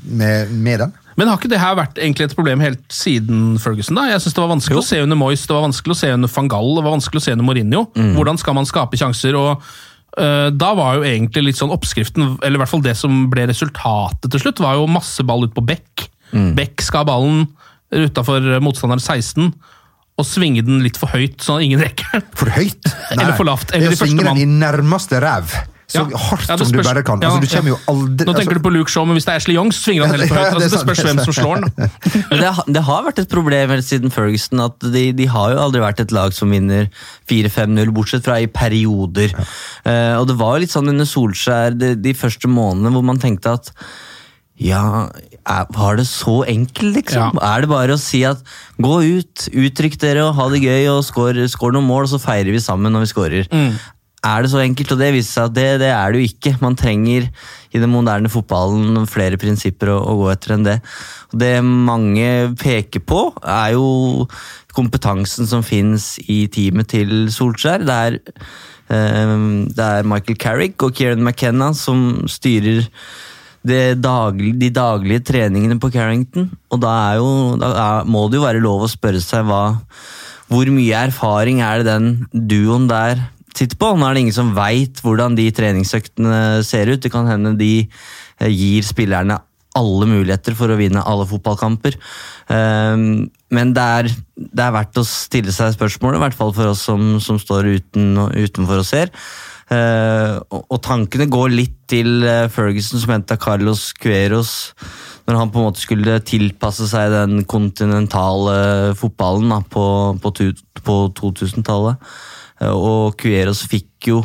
med, 0.07 0.51
med 0.63 0.79
den? 0.85 0.91
Men 1.19 1.27
har 1.27 1.35
ikke 1.41 1.49
det 1.51 1.59
her 1.59 1.73
vært 1.75 1.97
egentlig 1.99 2.29
et 2.29 2.35
problem 2.37 2.61
helt 2.63 2.83
siden 2.93 3.57
Ferguson? 3.59 3.97
da? 3.97 4.05
Jeg 4.13 4.21
synes 4.23 4.37
Det 4.37 4.43
var 4.43 4.51
vanskelig 4.53 4.79
å 4.79 4.85
se 4.87 5.01
under 5.03 5.19
Moyes, 5.19 5.43
det 5.49 5.55
var 5.57 5.65
vanskelig 5.65 5.95
å 5.97 5.99
se 5.99 6.11
under 6.15 6.31
van 6.31 6.47
Gaal, 6.53 6.69
det 6.77 6.83
var 6.85 6.95
vanskelig 6.95 7.19
å 7.19 7.25
se 7.25 7.33
under 7.35 7.47
Mourinho. 7.49 7.81
Hvordan 8.15 8.39
skal 8.39 8.55
man 8.55 8.69
skape 8.69 8.99
sjanser? 9.01 9.35
og 9.35 9.65
øh, 10.21 10.47
Da 10.55 10.69
var 10.79 11.01
jo 11.01 11.03
egentlig 11.09 11.43
litt 11.49 11.59
sånn 11.59 11.73
oppskriften, 11.75 12.37
eller 12.39 12.55
i 12.55 12.61
hvert 12.63 12.71
fall 12.71 12.85
det 12.85 12.95
som 13.01 13.25
ble 13.33 13.49
resultatet 13.51 14.31
til 14.31 14.45
slutt, 14.45 14.63
var 14.63 14.79
jo 14.79 14.87
masse 14.87 15.25
ball 15.27 15.43
ut 15.43 15.57
på 15.57 15.65
Beck. 15.67 16.07
Beck 16.55 16.79
skal 16.85 17.03
ha 17.03 17.09
ballen 17.11 17.49
utafor 17.91 18.47
motstander 18.63 19.01
16. 19.03 19.51
Og 20.21 20.27
svinge 20.29 20.61
den 20.67 20.79
litt 20.85 20.99
for 21.01 21.09
høyt, 21.15 21.39
sånn 21.41 21.59
at 21.59 21.65
ingen 21.67 21.81
rekker 21.81 22.13
den. 22.13 22.23
For 22.37 22.53
høyt? 22.53 22.93
Eller 23.17 23.33
for 23.39 23.49
lavt, 23.49 23.73
eller 23.73 23.89
det 23.91 23.97
svinger 23.99 24.29
å 24.29 24.31
svinge 24.31 24.39
den 24.45 24.45
i 24.45 24.63
nærmeste 24.63 25.19
ræv. 25.23 25.57
Så 25.91 26.05
Ja. 26.07 26.19
hardt 26.23 26.47
Ja, 26.47 26.55
som 26.55 26.69
du 26.71 26.79
bare 26.87 27.01
kan. 27.03 27.19
ja, 27.19 27.27
altså, 27.27 27.41
du 27.43 27.47
ja. 27.51 27.57
kommer 27.59 27.71
jo 27.73 27.77
aldri 27.91 28.23
Nå 28.23 28.31
tenker 28.37 28.53
altså, 28.53 28.59
du 28.61 28.63
på 28.63 28.71
Luke 28.71 28.91
Shaw, 28.93 29.03
men 29.09 29.17
hvis 29.17 29.25
det 29.27 29.33
er 29.33 29.39
Ashley 29.41 29.55
Young, 29.57 29.71
så 29.75 29.81
svinger 29.83 30.05
han 30.05 30.13
heller 30.15 30.29
for 30.29 30.37
høyt. 30.39 30.45
det 30.45 30.53
Altså, 30.55 30.61
det 30.63 30.71
sant, 30.71 30.85
spørs 30.85 31.01
det 31.01 31.07
hvem 31.09 31.19
som 31.25 31.35
slår 31.35 31.65
den. 31.65 31.89
Det, 32.41 32.51
det 32.77 32.83
har 32.87 33.01
vært 33.09 33.19
et 33.25 33.33
problem 33.33 33.73
helt 33.75 33.87
siden 33.89 34.13
Ferguson 34.15 34.63
at 34.63 34.77
de, 34.93 35.03
de 35.19 35.25
har 35.33 35.51
jo 35.51 35.59
aldri 35.65 35.81
vært 35.83 35.99
et 36.05 36.13
lag 36.15 36.31
som 36.37 36.53
vinner 36.55 36.87
4-5-0, 37.27 37.91
bortsett 37.97 38.23
fra 38.23 38.37
i 38.39 38.47
perioder. 38.47 39.35
Eh, 39.83 40.15
og 40.15 40.29
det 40.31 40.37
var 40.39 40.55
jo 40.55 40.63
litt 40.63 40.71
sånn 40.77 40.87
under 40.93 41.09
Solskjær 41.11 41.75
de, 41.75 41.91
de 41.99 42.15
første 42.15 42.47
månedene 42.47 42.93
hvor 42.95 43.03
man 43.11 43.19
tenkte 43.19 43.57
at 43.59 43.73
ja, 44.61 45.09
er, 45.45 45.95
det 45.97 46.07
så 46.09 46.41
enkelt, 46.47 46.95
liksom? 46.99 47.39
Ja. 47.39 47.55
Er 47.55 47.63
det 47.63 47.71
bare 47.71 47.95
å 47.95 48.01
si 48.01 48.23
at 48.27 48.43
gå 48.81 48.99
ut, 49.17 49.47
uttrykk 49.49 49.97
dere 50.01 50.27
og 50.27 50.35
ha 50.37 50.49
det 50.53 50.61
gøy 50.63 50.91
og 50.93 51.01
skår, 51.07 51.41
noen 51.73 51.87
mål, 51.87 52.05
og 52.05 52.13
så 52.13 52.21
feirer 52.21 52.53
vi 52.53 52.61
sammen 52.63 52.93
når 52.93 53.05
vi 53.05 53.11
scorer? 53.13 53.49
Er 54.21 54.43
det 54.43 54.51
så 54.51 54.59
enkelt? 54.61 54.91
Og 54.93 54.99
det 55.01 55.13
viser 55.15 55.31
seg 55.33 55.47
at 55.49 55.55
det, 55.55 55.69
det 55.81 55.89
er 55.89 56.13
det 56.13 56.21
jo 56.21 56.29
ikke. 56.29 56.53
Man 56.61 56.77
trenger 56.77 57.25
i 57.71 57.79
den 57.81 57.89
moderne 57.89 58.29
fotballen 58.29 59.07
flere 59.09 59.39
prinsipper 59.41 59.89
å, 59.95 59.97
å 59.97 60.17
gå 60.19 60.27
etter 60.33 60.53
enn 60.55 60.67
det. 60.67 60.77
Og 61.31 61.39
det 61.41 61.53
mange 61.65 62.27
peker 62.61 63.01
på, 63.01 63.23
er 63.41 63.73
jo 63.73 64.27
kompetansen 64.77 65.49
som 65.49 65.65
finnes 65.65 66.13
i 66.29 66.43
teamet 66.53 66.91
til 66.93 67.15
Solskjær. 67.33 67.87
Det 67.87 67.97
er, 67.97 68.19
eh, 68.93 69.35
det 69.73 69.89
er 69.89 70.07
Michael 70.13 70.37
Carrick 70.37 70.85
og 70.85 70.93
Kieran 70.99 71.25
McKenna 71.25 71.71
som 71.77 72.21
styrer 72.29 72.85
det 73.67 74.01
daglig, 74.01 74.55
de 74.59 74.71
daglige 74.73 75.25
treningene 75.31 75.77
på 75.81 75.91
Carrington. 75.93 76.49
Og 76.73 76.81
da, 76.81 76.95
jo, 77.19 77.27
da 77.61 77.71
er, 77.71 78.09
må 78.09 78.25
det 78.29 78.39
jo 78.39 78.47
være 78.47 78.63
lov 78.63 78.85
å 78.85 78.91
spørre 78.91 79.21
seg 79.23 79.45
hva, 79.49 79.63
hvor 80.51 80.71
mye 80.73 81.05
erfaring 81.07 81.61
er 81.63 81.81
det 81.81 81.91
den 81.91 82.47
duoen 82.49 82.89
der 82.89 83.21
sitter 83.55 83.77
på. 83.77 83.93
Nå 83.95 84.07
er 84.07 84.17
det 84.17 84.25
ingen 84.25 84.39
som 84.39 84.55
veit 84.57 85.03
hvordan 85.03 85.37
de 85.37 85.47
treningsøktene 85.55 86.61
ser 86.67 86.91
ut. 86.91 87.01
Det 87.03 87.13
kan 87.13 87.29
hende 87.29 87.53
de 87.59 87.73
eh, 87.85 88.51
gir 88.51 88.87
spillerne 88.87 89.39
alle 89.77 90.07
muligheter 90.09 90.55
for 90.57 90.71
å 90.71 90.79
vinne 90.79 91.03
alle 91.07 91.27
fotballkamper. 91.29 91.95
Ehm, 92.51 93.29
Men 93.51 93.73
det 93.75 93.83
er, 93.83 94.07
det 94.35 94.63
er 94.63 94.71
verdt 94.71 94.99
å 94.99 95.03
stille 95.03 95.51
seg 95.51 95.73
spørsmålet, 95.75 96.19
i 96.19 96.23
hvert 96.23 96.37
fall 96.39 96.53
for 96.55 96.71
oss 96.71 96.85
som, 96.87 97.17
som 97.19 97.39
står 97.39 97.67
uten, 97.67 98.13
utenfor 98.31 98.79
og 98.79 98.87
ser. 98.87 99.11
Eh, 99.71 100.33
og, 100.51 100.79
tankene 100.83 101.29
går 101.31 101.53
litt 101.53 101.77
til 101.91 102.25
eh, 102.27 102.49
Ferguson 102.51 102.99
som 102.99 103.13
henta 103.13 103.37
Carlos 103.39 103.91
Cueros 103.95 104.73
når 105.29 105.37
han 105.37 105.51
på 105.53 105.61
en 105.61 105.67
måte 105.69 105.83
skulle 105.83 106.17
tilpasse 106.27 106.87
seg 106.91 107.13
den 107.13 107.45
kontinentale 107.47 108.91
fotballen 108.99 109.53
da, 109.53 109.61
på, 109.63 109.85
på, 110.19 110.33
på 110.81 110.97
2000-tallet. 111.21 112.11
Uh, 112.61 112.73
Og 112.73 113.17
Cueros 113.21 113.63
fikk 113.69 114.11
jo 114.11 114.21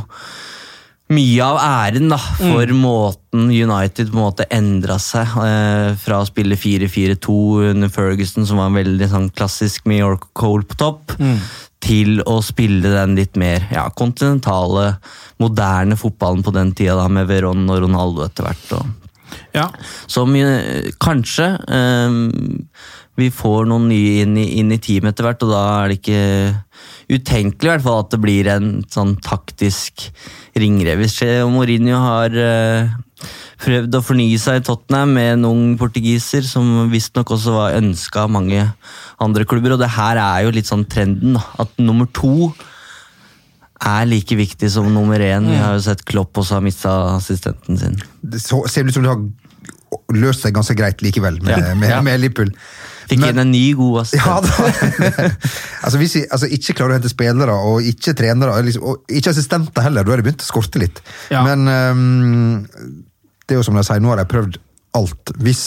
mye 1.12 1.44
av 1.44 1.60
æren 1.62 2.08
da, 2.10 2.18
for 2.18 2.72
måten 2.74 3.44
United 3.52 4.08
på 4.10 4.16
en 4.16 4.24
måte 4.24 4.48
endra 4.50 4.96
seg 4.98 5.36
uh, 5.38 5.92
fra 6.00 6.18
å 6.24 6.26
spille 6.26 6.58
4-4-2 6.58 7.36
under 7.70 7.92
Ferguson, 7.92 8.48
som 8.48 8.58
var 8.58 8.72
en 8.72 8.80
veldig 8.80 9.10
sånn, 9.12 9.30
klassisk 9.36 9.86
med 9.86 10.02
York 10.02 10.26
Cole 10.34 10.66
på 10.66 10.80
topp, 10.80 11.14
til 11.86 12.20
å 12.26 12.40
spille 12.44 12.90
den 12.90 13.14
litt 13.18 13.38
mer 13.38 13.66
ja, 13.70 13.86
kontinentale, 13.94 14.96
moderne 15.42 15.98
fotballen 15.98 16.42
på 16.46 16.54
den 16.56 16.74
tida, 16.76 16.98
da, 16.98 17.08
med 17.12 17.28
Verón 17.30 17.66
og 17.70 17.82
Ronaldo 17.86 18.26
etter 18.26 18.48
hvert. 18.48 18.70
Og, 18.80 19.02
Ja. 19.54 19.68
som 20.06 20.32
kanskje 21.02 21.46
um, 21.66 22.66
vi 23.16 23.30
får 23.32 23.66
noen 23.70 23.88
nye 23.88 24.22
inn 24.22 24.36
i, 24.36 24.44
inn 24.60 24.72
i 24.74 24.78
teamet 24.82 25.14
etter 25.14 25.26
hvert, 25.26 25.44
og 25.46 25.52
da 25.54 25.62
er 25.80 25.88
det 25.88 25.98
ikke 26.00 27.16
utenkelig 27.16 27.70
i 27.70 27.72
hvert 27.72 27.84
fall 27.86 28.02
at 28.02 28.12
det 28.12 28.20
blir 28.22 28.50
en 28.52 28.70
sånn 28.92 29.14
taktisk 29.24 30.08
ringrev. 30.58 31.00
Hvis 31.00 31.20
Mourinho 31.48 32.00
har 32.02 32.36
eh, 32.36 32.92
prøvd 33.64 33.96
å 33.96 34.02
fornye 34.04 34.38
seg 34.40 34.60
i 34.60 34.64
Tottenham 34.66 35.14
med 35.16 35.32
en 35.38 35.44
ung 35.48 35.62
portugiser 35.80 36.44
som 36.44 36.90
visstnok 36.92 37.30
også 37.36 37.54
var 37.54 37.76
ønska 37.78 38.26
av 38.26 38.32
mange 38.34 38.62
andre 39.22 39.46
klubber. 39.48 39.72
Og 39.76 39.80
det 39.80 39.88
her 39.96 40.20
er 40.20 40.44
jo 40.46 40.54
litt 40.56 40.68
sånn 40.68 40.84
trenden. 40.90 41.38
At 41.58 41.72
nummer 41.80 42.06
to 42.12 42.52
er 43.86 44.06
like 44.08 44.36
viktig 44.36 44.70
som 44.72 44.88
nummer 44.92 45.20
én. 45.20 45.48
Vi 45.50 45.56
har 45.60 45.74
jo 45.76 45.84
sett 45.84 46.04
Klopp 46.08 46.38
også 46.40 46.58
har 46.58 46.64
mista 46.64 46.92
assistenten 47.16 47.78
sin. 47.80 47.98
Det 48.22 48.40
så, 48.44 48.62
ser 48.68 48.88
ut 48.88 48.94
som 48.96 49.04
det 49.04 49.12
har 49.12 49.24
løst 50.16 50.44
seg 50.44 50.54
ganske 50.56 50.76
greit 50.76 51.02
likevel 51.04 51.40
med, 51.42 51.56
Ja. 51.58 51.74
med, 51.74 51.90
Ja. 51.90 52.00
med 52.02 52.20
Liverpool. 52.20 52.52
Fikk 53.06 53.22
inn 53.28 53.38
en 53.38 53.52
ny 53.52 53.64
god 53.78 54.00
assistent. 54.02 54.26
Ja, 54.26 54.40
da. 54.42 55.26
altså, 55.84 56.00
hvis 56.00 56.16
vi 56.18 56.22
altså, 56.26 56.48
ikke 56.50 56.74
klarer 56.78 56.96
å 56.96 56.98
hente 56.98 57.12
spillere, 57.12 57.56
og 57.70 57.86
ikke 57.86 58.16
trenere, 58.18 58.56
liksom, 58.66 58.86
og 58.90 59.16
ikke 59.18 59.32
assistenter 59.34 59.86
heller, 59.86 60.06
da 60.06 60.14
er 60.14 60.22
det 60.22 60.26
begynt 60.26 60.42
å 60.42 60.48
skorte 60.48 60.82
litt. 60.82 60.98
Ja. 61.30 61.44
Men 61.46 61.70
um, 61.70 62.66
det 63.46 63.54
er 63.54 63.60
jo 63.60 63.66
som 63.66 63.78
de 63.78 63.84
sier, 63.86 64.02
nå 64.02 64.10
har 64.10 64.22
de 64.22 64.28
prøvd 64.30 64.60
alt. 64.98 65.34
Hvis 65.42 65.64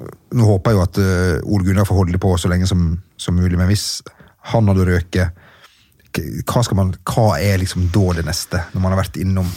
Nå 0.00 0.46
håper 0.46 0.70
jeg 0.70 0.78
jo 0.78 0.82
at 0.86 0.98
uh, 1.02 1.50
Ole 1.50 1.66
Gunnar 1.66 1.84
får 1.84 1.98
holde 1.98 2.18
på 2.22 2.30
så 2.38 2.48
lenge 2.48 2.64
som, 2.70 2.92
som 3.20 3.34
mulig, 3.36 3.58
men 3.58 3.68
hvis 3.68 4.00
han 4.52 4.70
hadde 4.70 4.86
røket, 4.86 5.40
hva, 6.46 6.62
skal 6.64 6.78
man, 6.78 6.92
hva 7.10 7.26
er 7.42 7.58
liksom 7.60 7.88
da 7.92 8.14
det 8.16 8.24
neste, 8.24 8.62
når 8.72 8.84
man 8.84 8.94
har 8.94 9.00
vært 9.02 9.18
innom 9.20 9.50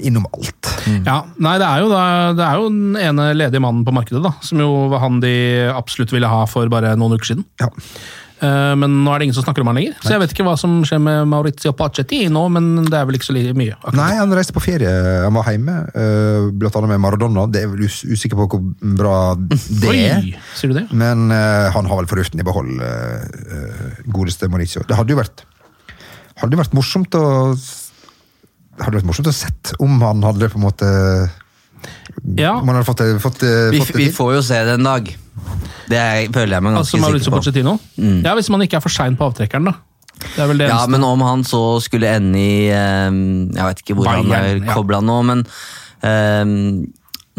innom 0.00 0.26
alt? 0.34 0.70
Ja, 1.06 1.20
nei, 1.40 1.56
det 1.60 1.66
er, 1.66 1.82
jo 1.84 1.90
da, 1.92 2.02
det 2.36 2.46
er 2.46 2.60
jo 2.60 2.70
den 2.72 2.96
ene 3.00 3.30
ledige 3.36 3.62
mannen 3.62 3.84
på 3.86 3.94
markedet, 3.94 4.22
da, 4.24 4.34
som 4.44 4.62
jo 4.62 4.70
var 4.92 5.04
han 5.04 5.20
de 5.22 5.34
absolutt 5.74 6.12
ville 6.14 6.30
ha 6.30 6.46
for 6.50 6.70
bare 6.72 6.96
noen 6.98 7.18
uker 7.18 7.32
siden. 7.32 7.46
Ja. 7.62 7.70
Eh, 8.40 8.72
Men 8.80 9.02
nå 9.04 9.12
er 9.12 9.20
det 9.20 9.28
ingen 9.28 9.36
som 9.36 9.44
snakker 9.44 9.64
om 9.64 9.70
han 9.70 9.76
lenger, 9.76 9.98
så 10.00 10.14
jeg 10.14 10.22
vet 10.22 10.32
ikke 10.34 10.46
hva 10.46 10.54
som 10.60 10.78
skjer 10.88 11.02
med 11.04 11.28
Maurizio 11.28 11.74
Pacettino, 11.76 12.46
men 12.52 12.86
det 12.86 12.96
er 12.96 13.04
vel 13.08 13.18
ikke 13.18 13.28
så 13.28 13.36
mye. 13.36 13.76
akkurat. 13.76 13.98
Nei, 13.98 14.10
han 14.16 14.32
reiste 14.36 14.56
på 14.56 14.64
ferie. 14.64 14.94
Han 15.26 15.36
var 15.36 15.50
hjemme, 15.52 15.76
eh, 15.92 16.48
blant 16.56 16.80
annet 16.80 16.94
med 16.94 17.02
Maradona. 17.04 17.46
Det 17.52 17.64
er 17.64 17.70
vel 17.74 17.84
us 17.88 18.00
usikker 18.08 18.40
på 18.40 18.48
hvor 18.48 18.64
bra 18.80 19.18
det 19.36 19.92
er. 19.92 20.24
Oi, 20.24 20.34
sier 20.56 20.72
du 20.72 20.78
det? 20.80 20.86
Men 20.92 21.28
uh, 21.28 21.68
han 21.74 21.88
har 21.90 22.00
vel 22.00 22.10
fornuften 22.10 22.40
i 22.40 22.46
behold, 22.46 22.80
eh, 22.80 23.28
eh, 23.60 24.02
godeste 24.08 24.48
Maurizio. 24.48 24.86
Det 24.88 24.96
hadde 24.96 25.12
jo 25.12 25.20
vært 25.20 25.44
hadde 26.40 26.56
vært 26.56 26.72
morsomt 26.76 27.14
å 27.18 27.24
hadde 28.84 28.98
vært 29.00 29.08
morsomt 29.08 29.30
å 29.30 29.34
sett 29.36 29.72
om 29.82 30.00
han 30.02 30.22
hadde 30.26 30.50
på 30.52 30.60
en 30.60 30.66
måte 30.66 30.90
Ja. 32.36 32.56
Om 32.58 32.68
han 32.68 32.76
hadde 32.80 32.88
fått, 32.88 33.02
fått, 33.22 33.42
Vi, 33.44 33.80
fått 33.80 33.94
det 33.94 34.02
vi 34.02 34.08
får 34.12 34.34
jo 34.36 34.42
se 34.44 34.58
det 34.66 34.74
en 34.78 34.88
dag. 34.88 35.06
Det 35.90 35.98
er, 35.98 36.26
føler 36.32 36.56
jeg 36.58 36.64
meg 36.66 36.74
ganske 36.76 36.98
Altså 37.00 37.12
sikker 37.20 37.64
på. 37.64 37.76
Mm. 37.96 38.18
Ja, 38.26 38.34
Hvis 38.38 38.50
man 38.52 38.64
ikke 38.66 38.78
er 38.80 38.84
for 38.84 38.92
sein 38.92 39.16
på 39.18 39.28
avtrekkeren, 39.30 39.70
da. 39.70 39.76
Det 40.20 40.42
er 40.44 40.48
vel 40.50 40.58
det 40.60 40.68
Ja, 40.68 40.76
eneste. 40.82 40.92
men 40.92 41.04
om 41.08 41.22
han 41.24 41.44
så 41.48 41.62
skulle 41.80 42.10
ende 42.18 42.38
i 42.38 42.68
eh, 42.68 43.10
Jeg 43.56 43.64
vet 43.70 43.80
ikke 43.84 43.96
hvor 43.96 44.10
han 44.10 44.28
er 44.36 44.60
er 44.60 44.66
ja. 44.66 45.00
nå, 45.00 45.16
men 45.24 45.46
eh, 46.04 46.44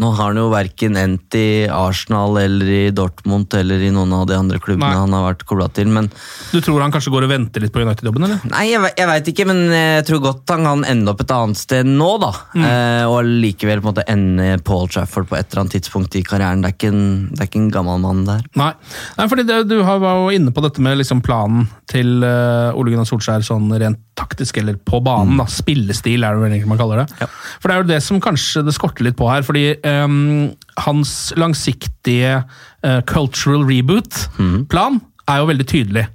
nå 0.02 0.10
har 0.18 0.32
han 0.32 0.40
jo 0.40 0.48
verken 0.52 0.96
endt 0.98 1.36
i 1.38 1.46
Arsenal 1.70 2.36
eller 2.42 2.68
i 2.74 2.80
Dortmund 2.94 3.54
eller 3.58 3.82
i 3.86 3.90
noen 3.94 4.12
av 4.16 4.26
de 4.28 4.34
andre 4.36 4.58
klubbene 4.62 4.90
Nei. 4.90 4.98
han 5.04 5.14
har 5.16 5.24
vært 5.30 5.44
kobla 5.48 5.68
til. 5.74 5.88
Men 5.94 6.10
Du 6.50 6.58
tror 6.60 6.82
han 6.82 6.92
kanskje 6.94 7.12
går 7.14 7.26
og 7.28 7.32
venter 7.32 7.62
litt 7.64 7.72
på 7.74 7.82
United-jobben, 7.84 8.26
eller? 8.26 8.42
Nei, 8.50 8.64
jeg, 8.72 8.92
jeg 8.98 9.08
veit 9.12 9.30
ikke, 9.32 9.46
men 9.48 9.62
jeg 9.72 10.06
tror 10.08 10.22
godt 10.26 10.52
han 10.56 10.66
kan 10.66 10.84
ende 10.90 11.12
opp 11.14 11.22
et 11.24 11.34
annet 11.36 11.60
sted 11.60 11.86
nå, 11.88 12.10
da. 12.22 12.32
Mm. 12.56 12.66
Eh, 12.66 13.04
og 13.12 13.30
likevel 13.46 13.80
på 13.82 13.88
en 13.88 13.92
måte 13.94 14.06
ende 14.10 14.50
Paul 14.66 14.88
Trafford 14.92 15.30
på 15.30 15.38
et 15.38 15.48
eller 15.52 15.64
annet 15.64 15.76
tidspunkt 15.78 16.18
i 16.18 16.24
karrieren. 16.26 16.62
Det 16.66 16.72
er 16.72 16.76
ikke 16.78 16.92
en, 16.92 17.04
det 17.32 17.40
er 17.46 17.50
ikke 17.50 17.62
en 17.62 17.72
gammel 17.78 18.02
mann 18.02 18.24
der. 18.28 18.42
Nei, 18.58 18.72
Nei 19.18 19.28
fordi 19.30 19.46
det, 19.48 19.62
du 19.70 19.78
har- 19.86 20.00
var 20.02 20.18
jo 20.24 20.32
inne 20.34 20.50
på 20.54 20.62
dette 20.64 20.82
med 20.82 20.98
liksom 20.98 21.20
planen 21.22 21.68
til 21.92 22.24
uh, 22.24 22.72
Ole 22.74 22.90
Gunnar 22.94 23.06
Solskjær 23.06 23.44
sånn 23.46 23.68
rent 23.78 24.00
taktisk, 24.18 24.58
eller 24.60 24.76
på 24.76 24.98
banen. 25.04 25.38
da, 25.40 25.46
Spillestil 25.48 26.24
er 26.24 26.34
det 26.36 26.42
vel 26.42 26.52
egentlig 26.52 26.68
man 26.72 26.80
kaller 26.80 27.00
det. 27.02 27.28
For 27.62 27.68
det 27.70 27.74
er 27.74 27.80
jo 27.82 27.88
det 27.92 28.00
som 28.04 28.18
kanskje 28.22 28.62
det 28.66 28.74
skorter 28.76 29.06
litt 29.06 29.16
på 29.18 29.28
her. 29.30 29.42
fordi 29.46 29.62
ehm, 29.92 30.52
hans 30.86 31.32
langsiktige 31.38 32.38
uh, 32.42 33.00
cultural 33.08 33.66
reboot-plan 33.68 35.00
er 35.28 35.42
jo 35.42 35.50
veldig 35.50 35.66
tydelig. 35.68 36.06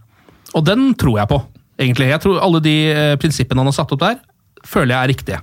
Og 0.57 0.65
den 0.67 0.89
tror 0.99 1.21
jeg 1.21 1.31
på, 1.31 1.39
egentlig. 1.79 2.09
Jeg 2.11 2.23
tror 2.23 2.41
Alle 2.43 2.63
de 2.65 2.75
uh, 2.91 3.13
prinsippene 3.21 3.63
han 3.63 3.69
har 3.69 3.77
satt 3.77 3.93
opp 3.95 4.03
der, 4.03 4.19
føler 4.65 4.95
jeg 4.95 4.99
er 4.99 5.13
riktige. 5.13 5.41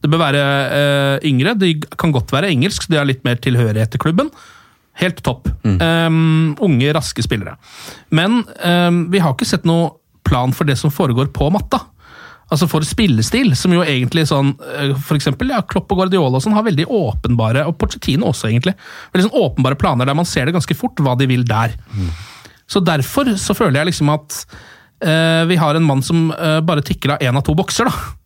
Det 0.00 0.08
bør 0.12 0.22
være 0.22 0.44
uh, 0.70 1.28
yngre, 1.28 1.56
de 1.58 1.74
kan 1.98 2.12
godt 2.12 2.32
være 2.32 2.52
engelsk, 2.52 2.88
de 2.88 3.00
har 3.00 3.08
litt 3.08 3.24
mer 3.26 3.40
tilhørighet 3.42 3.92
til 3.92 4.02
klubben. 4.02 4.30
Helt 5.00 5.22
topp. 5.24 5.48
Um, 5.64 6.56
unge, 6.60 6.92
raske 6.92 7.24
spillere. 7.24 7.56
Men 8.12 8.42
um, 8.64 9.04
vi 9.12 9.20
har 9.22 9.32
ikke 9.32 9.48
sett 9.48 9.68
noe 9.68 9.94
plan 10.26 10.52
for 10.54 10.68
det 10.68 10.76
som 10.80 10.92
foregår 10.92 11.30
på 11.34 11.48
matta. 11.52 11.82
Altså 12.50 12.66
for 12.70 12.86
spillestil, 12.86 13.52
som 13.58 13.74
jo 13.74 13.84
egentlig 13.86 14.24
sånn 14.26 14.52
eh, 14.74 14.90
For 14.98 15.14
eksempel 15.14 15.52
ja, 15.52 15.60
Klopp 15.62 15.92
og 15.94 16.02
Guardiola 16.02 16.40
og 16.40 16.44
sånn 16.44 16.56
har 16.56 16.66
veldig 16.66 16.88
åpenbare, 16.90 17.62
og 17.70 17.76
Porcettino 17.78 18.30
også 18.30 18.50
egentlig, 18.50 18.74
veldig 19.14 19.28
sånn 19.28 19.42
åpenbare 19.44 19.78
planer 19.78 20.08
der 20.10 20.18
man 20.18 20.28
ser 20.28 20.48
det 20.48 20.56
ganske 20.58 20.76
fort 20.78 20.98
hva 21.04 21.16
de 21.18 21.30
vil 21.30 21.46
der. 21.46 21.76
Så 22.70 22.82
derfor 22.82 23.32
så 23.40 23.54
føler 23.58 23.80
jeg 23.80 23.92
liksom 23.92 24.10
at 24.14 24.40
eh, 25.02 25.44
vi 25.50 25.58
har 25.58 25.78
en 25.78 25.86
mann 25.86 26.02
som 26.06 26.28
eh, 26.34 26.58
bare 26.66 26.84
tikker 26.86 27.16
av 27.16 27.24
én 27.26 27.38
av 27.38 27.46
to 27.46 27.54
bokser, 27.58 27.90
da 27.90 28.19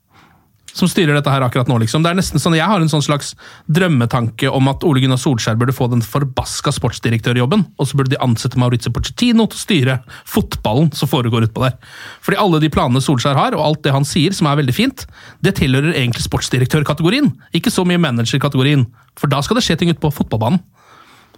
som 0.75 0.91
styrer 0.91 1.15
dette 1.15 1.31
her 1.31 1.45
akkurat 1.47 1.69
nå. 1.71 1.77
liksom. 1.83 2.03
Det 2.03 2.11
er 2.11 2.19
nesten 2.19 2.43
sånn, 2.43 2.57
Jeg 2.59 2.67
har 2.67 2.83
en 2.83 2.91
sånn 2.91 3.05
slags 3.05 3.35
drømmetanke 3.71 4.51
om 4.51 4.69
at 4.73 4.83
Ole 4.87 5.01
Gunnar 5.05 5.21
Solskjær 5.23 5.59
burde 5.61 5.75
få 5.77 5.87
den 5.93 6.03
forbaska 6.03 6.73
sportsdirektørjobben, 6.75 7.63
og 7.79 7.87
så 7.87 7.99
burde 8.01 8.15
de 8.17 8.21
ansette 8.25 8.59
Maurizio 8.59 8.91
Pochettino 8.95 9.47
til 9.47 9.61
å 9.61 9.63
styre 9.63 9.97
fotballen 10.27 10.91
som 10.97 11.11
foregår 11.11 11.47
utpå 11.47 11.63
der. 11.63 11.79
Fordi 12.27 12.41
alle 12.43 12.61
de 12.65 12.73
planene 12.75 13.03
Solskjær 13.05 13.39
har, 13.39 13.55
og 13.55 13.63
alt 13.63 13.85
det 13.87 13.95
han 13.95 14.09
sier, 14.09 14.35
som 14.35 14.51
er 14.51 14.59
veldig 14.59 14.75
fint, 14.75 15.07
det 15.47 15.55
tilhører 15.63 15.95
egentlig 15.95 16.27
sportsdirektørkategorien, 16.27 17.31
ikke 17.55 17.71
så 17.71 17.87
mye 17.87 18.03
managerkategorien. 18.03 18.89
For 19.21 19.31
da 19.31 19.41
skal 19.47 19.61
det 19.61 19.67
skje 19.69 19.79
ting 19.79 19.95
ute 19.95 20.03
på 20.03 20.11
fotballbanen. 20.11 20.59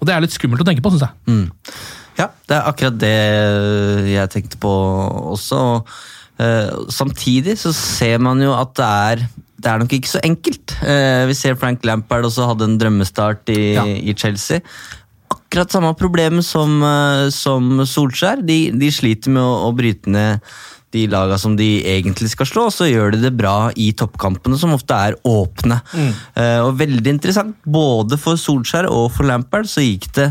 Og 0.00 0.08
det 0.08 0.12
er 0.12 0.24
litt 0.24 0.34
skummelt 0.34 0.60
å 0.60 0.66
tenke 0.68 0.84
på, 0.84 0.92
syns 0.92 1.06
jeg. 1.06 1.16
Ja, 2.16 2.30
det 2.48 2.56
er 2.56 2.68
akkurat 2.68 2.96
det 3.00 3.16
jeg 4.08 4.32
tenkte 4.32 4.60
på 4.60 4.72
også. 5.36 5.56
og, 5.60 5.96
eh, 6.38 6.70
samtidig 6.92 7.56
så 7.60 7.72
ser 7.76 8.18
man 8.22 8.40
jo 8.42 8.52
at 8.56 8.74
det 8.78 8.92
er 8.92 9.26
det 9.56 9.70
er 9.72 9.80
nok 9.80 9.92
ikke 9.96 10.10
så 10.10 10.20
enkelt. 10.22 10.76
Eh, 10.84 11.24
vi 11.30 11.34
ser 11.34 11.56
Frank 11.58 11.82
Lampard 11.88 12.26
også 12.28 12.44
hadde 12.50 12.66
en 12.68 12.76
drømmestart 12.78 13.48
i, 13.50 13.72
Ja. 13.74 13.84
i 13.86 14.12
Chelsea. 14.14 14.60
Akkurat 15.32 15.72
samme 15.72 15.94
problem 15.96 16.42
som, 16.44 16.82
eh, 16.84 17.30
som 17.30 17.80
Solskjær. 17.88 18.44
De, 18.46 18.70
de 18.70 18.90
sliter 18.92 19.32
med 19.32 19.42
å, 19.42 19.66
å 19.66 19.74
bryte 19.74 20.12
ned 20.12 20.44
de 20.92 21.06
laga 21.10 21.38
som 21.40 21.56
de 21.58 21.82
egentlig 21.88 22.30
skal 22.30 22.46
slå, 22.46 22.66
og 22.68 22.72
så 22.76 22.86
gjør 22.88 23.16
de 23.16 23.24
det 23.24 23.32
bra 23.36 23.70
i 23.76 23.90
toppkampene, 23.96 24.56
som 24.60 24.72
ofte 24.76 24.94
er 24.94 25.16
åpne. 25.26 25.80
Eh, 26.36 26.60
og 26.62 26.76
veldig 26.78 27.10
interessant, 27.16 27.56
både 27.66 28.20
for 28.20 28.38
Solskjær 28.40 28.86
og 28.92 29.10
for 29.16 29.26
Lampard 29.28 29.66
så 29.72 29.82
gikk 29.82 30.12
det 30.20 30.30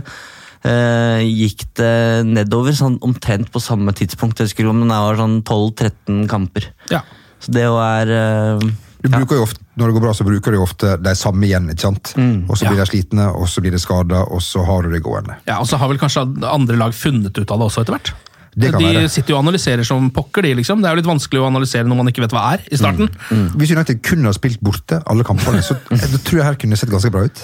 gikk 0.65 1.65
det 1.77 2.25
nedover 2.25 2.73
sånn 2.77 2.95
omtrent 3.05 3.51
på 3.53 3.61
samme 3.61 3.93
tidspunkt. 3.93 4.39
Jeg 4.41 4.49
husker 4.49 4.69
om 4.71 4.81
det 4.81 4.89
var 4.89 5.19
sånn 5.19 5.39
12-13 5.45 6.25
kamper. 6.31 6.69
Ja. 6.89 7.03
Så 7.43 7.53
det 7.53 7.65
jo 7.67 7.75
er 7.77 8.09
eh, 8.15 8.65
Du 9.03 9.09
bruker 9.13 9.37
jo 9.37 9.45
ofte, 9.45 9.61
når 9.77 9.91
det 9.91 9.95
går 9.97 10.05
bra, 10.07 10.13
så 10.17 10.25
bruker 10.25 10.55
du 10.55 10.61
ofte 10.63 10.95
de 10.97 11.13
samme 11.19 11.45
igjen. 11.45 11.67
ikke 11.69 11.85
sant? 11.85 12.13
Og 12.17 12.55
så 12.57 12.65
blir 12.71 12.79
de 12.81 12.87
slitne, 12.89 13.27
og 13.37 13.45
så 13.51 13.61
blir 13.61 13.75
de 13.75 13.81
skada, 13.83 14.23
og 14.31 14.41
så 14.41 14.63
har 14.65 14.87
du 14.87 14.93
det 14.95 15.03
gående. 15.05 15.35
Ja, 15.45 15.59
Og 15.59 15.67
så 15.69 15.77
har 15.77 15.91
vel 15.91 15.99
kanskje 16.01 16.23
andre 16.49 16.79
lag 16.79 16.95
funnet 16.97 17.35
ut 17.37 17.51
av 17.51 17.59
det 17.61 17.67
også 17.69 17.83
etter 17.85 17.97
hvert. 17.99 18.13
De 18.55 18.69
være. 18.71 19.09
sitter 19.11 19.33
jo 19.33 19.35
og 19.35 19.43
analyserer 19.43 19.83
som 19.83 20.07
pokker, 20.15 20.45
de. 20.47 20.53
liksom. 20.61 20.79
Det 20.79 20.87
er 20.87 20.95
jo 20.95 21.01
litt 21.01 21.09
vanskelig 21.11 21.41
å 21.43 21.49
analysere 21.49 21.83
når 21.91 21.97
man 21.99 22.07
ikke 22.07 22.23
vet 22.23 22.31
hva 22.33 22.45
er 22.55 22.63
i 22.71 22.79
starten. 22.79 23.11
Hvis 23.59 23.73
United 23.75 23.99
kun 24.01 24.23
har 24.23 24.33
spilt 24.37 24.61
borte 24.63 25.01
alle 25.05 25.27
kampene, 25.27 25.59
så 25.61 25.75
jeg 25.91 26.21
tror 26.23 26.39
jeg 26.39 26.47
her 26.47 26.57
kunne 26.61 26.79
sett 26.79 26.89
ganske 26.93 27.11
bra 27.11 27.25
ut. 27.27 27.41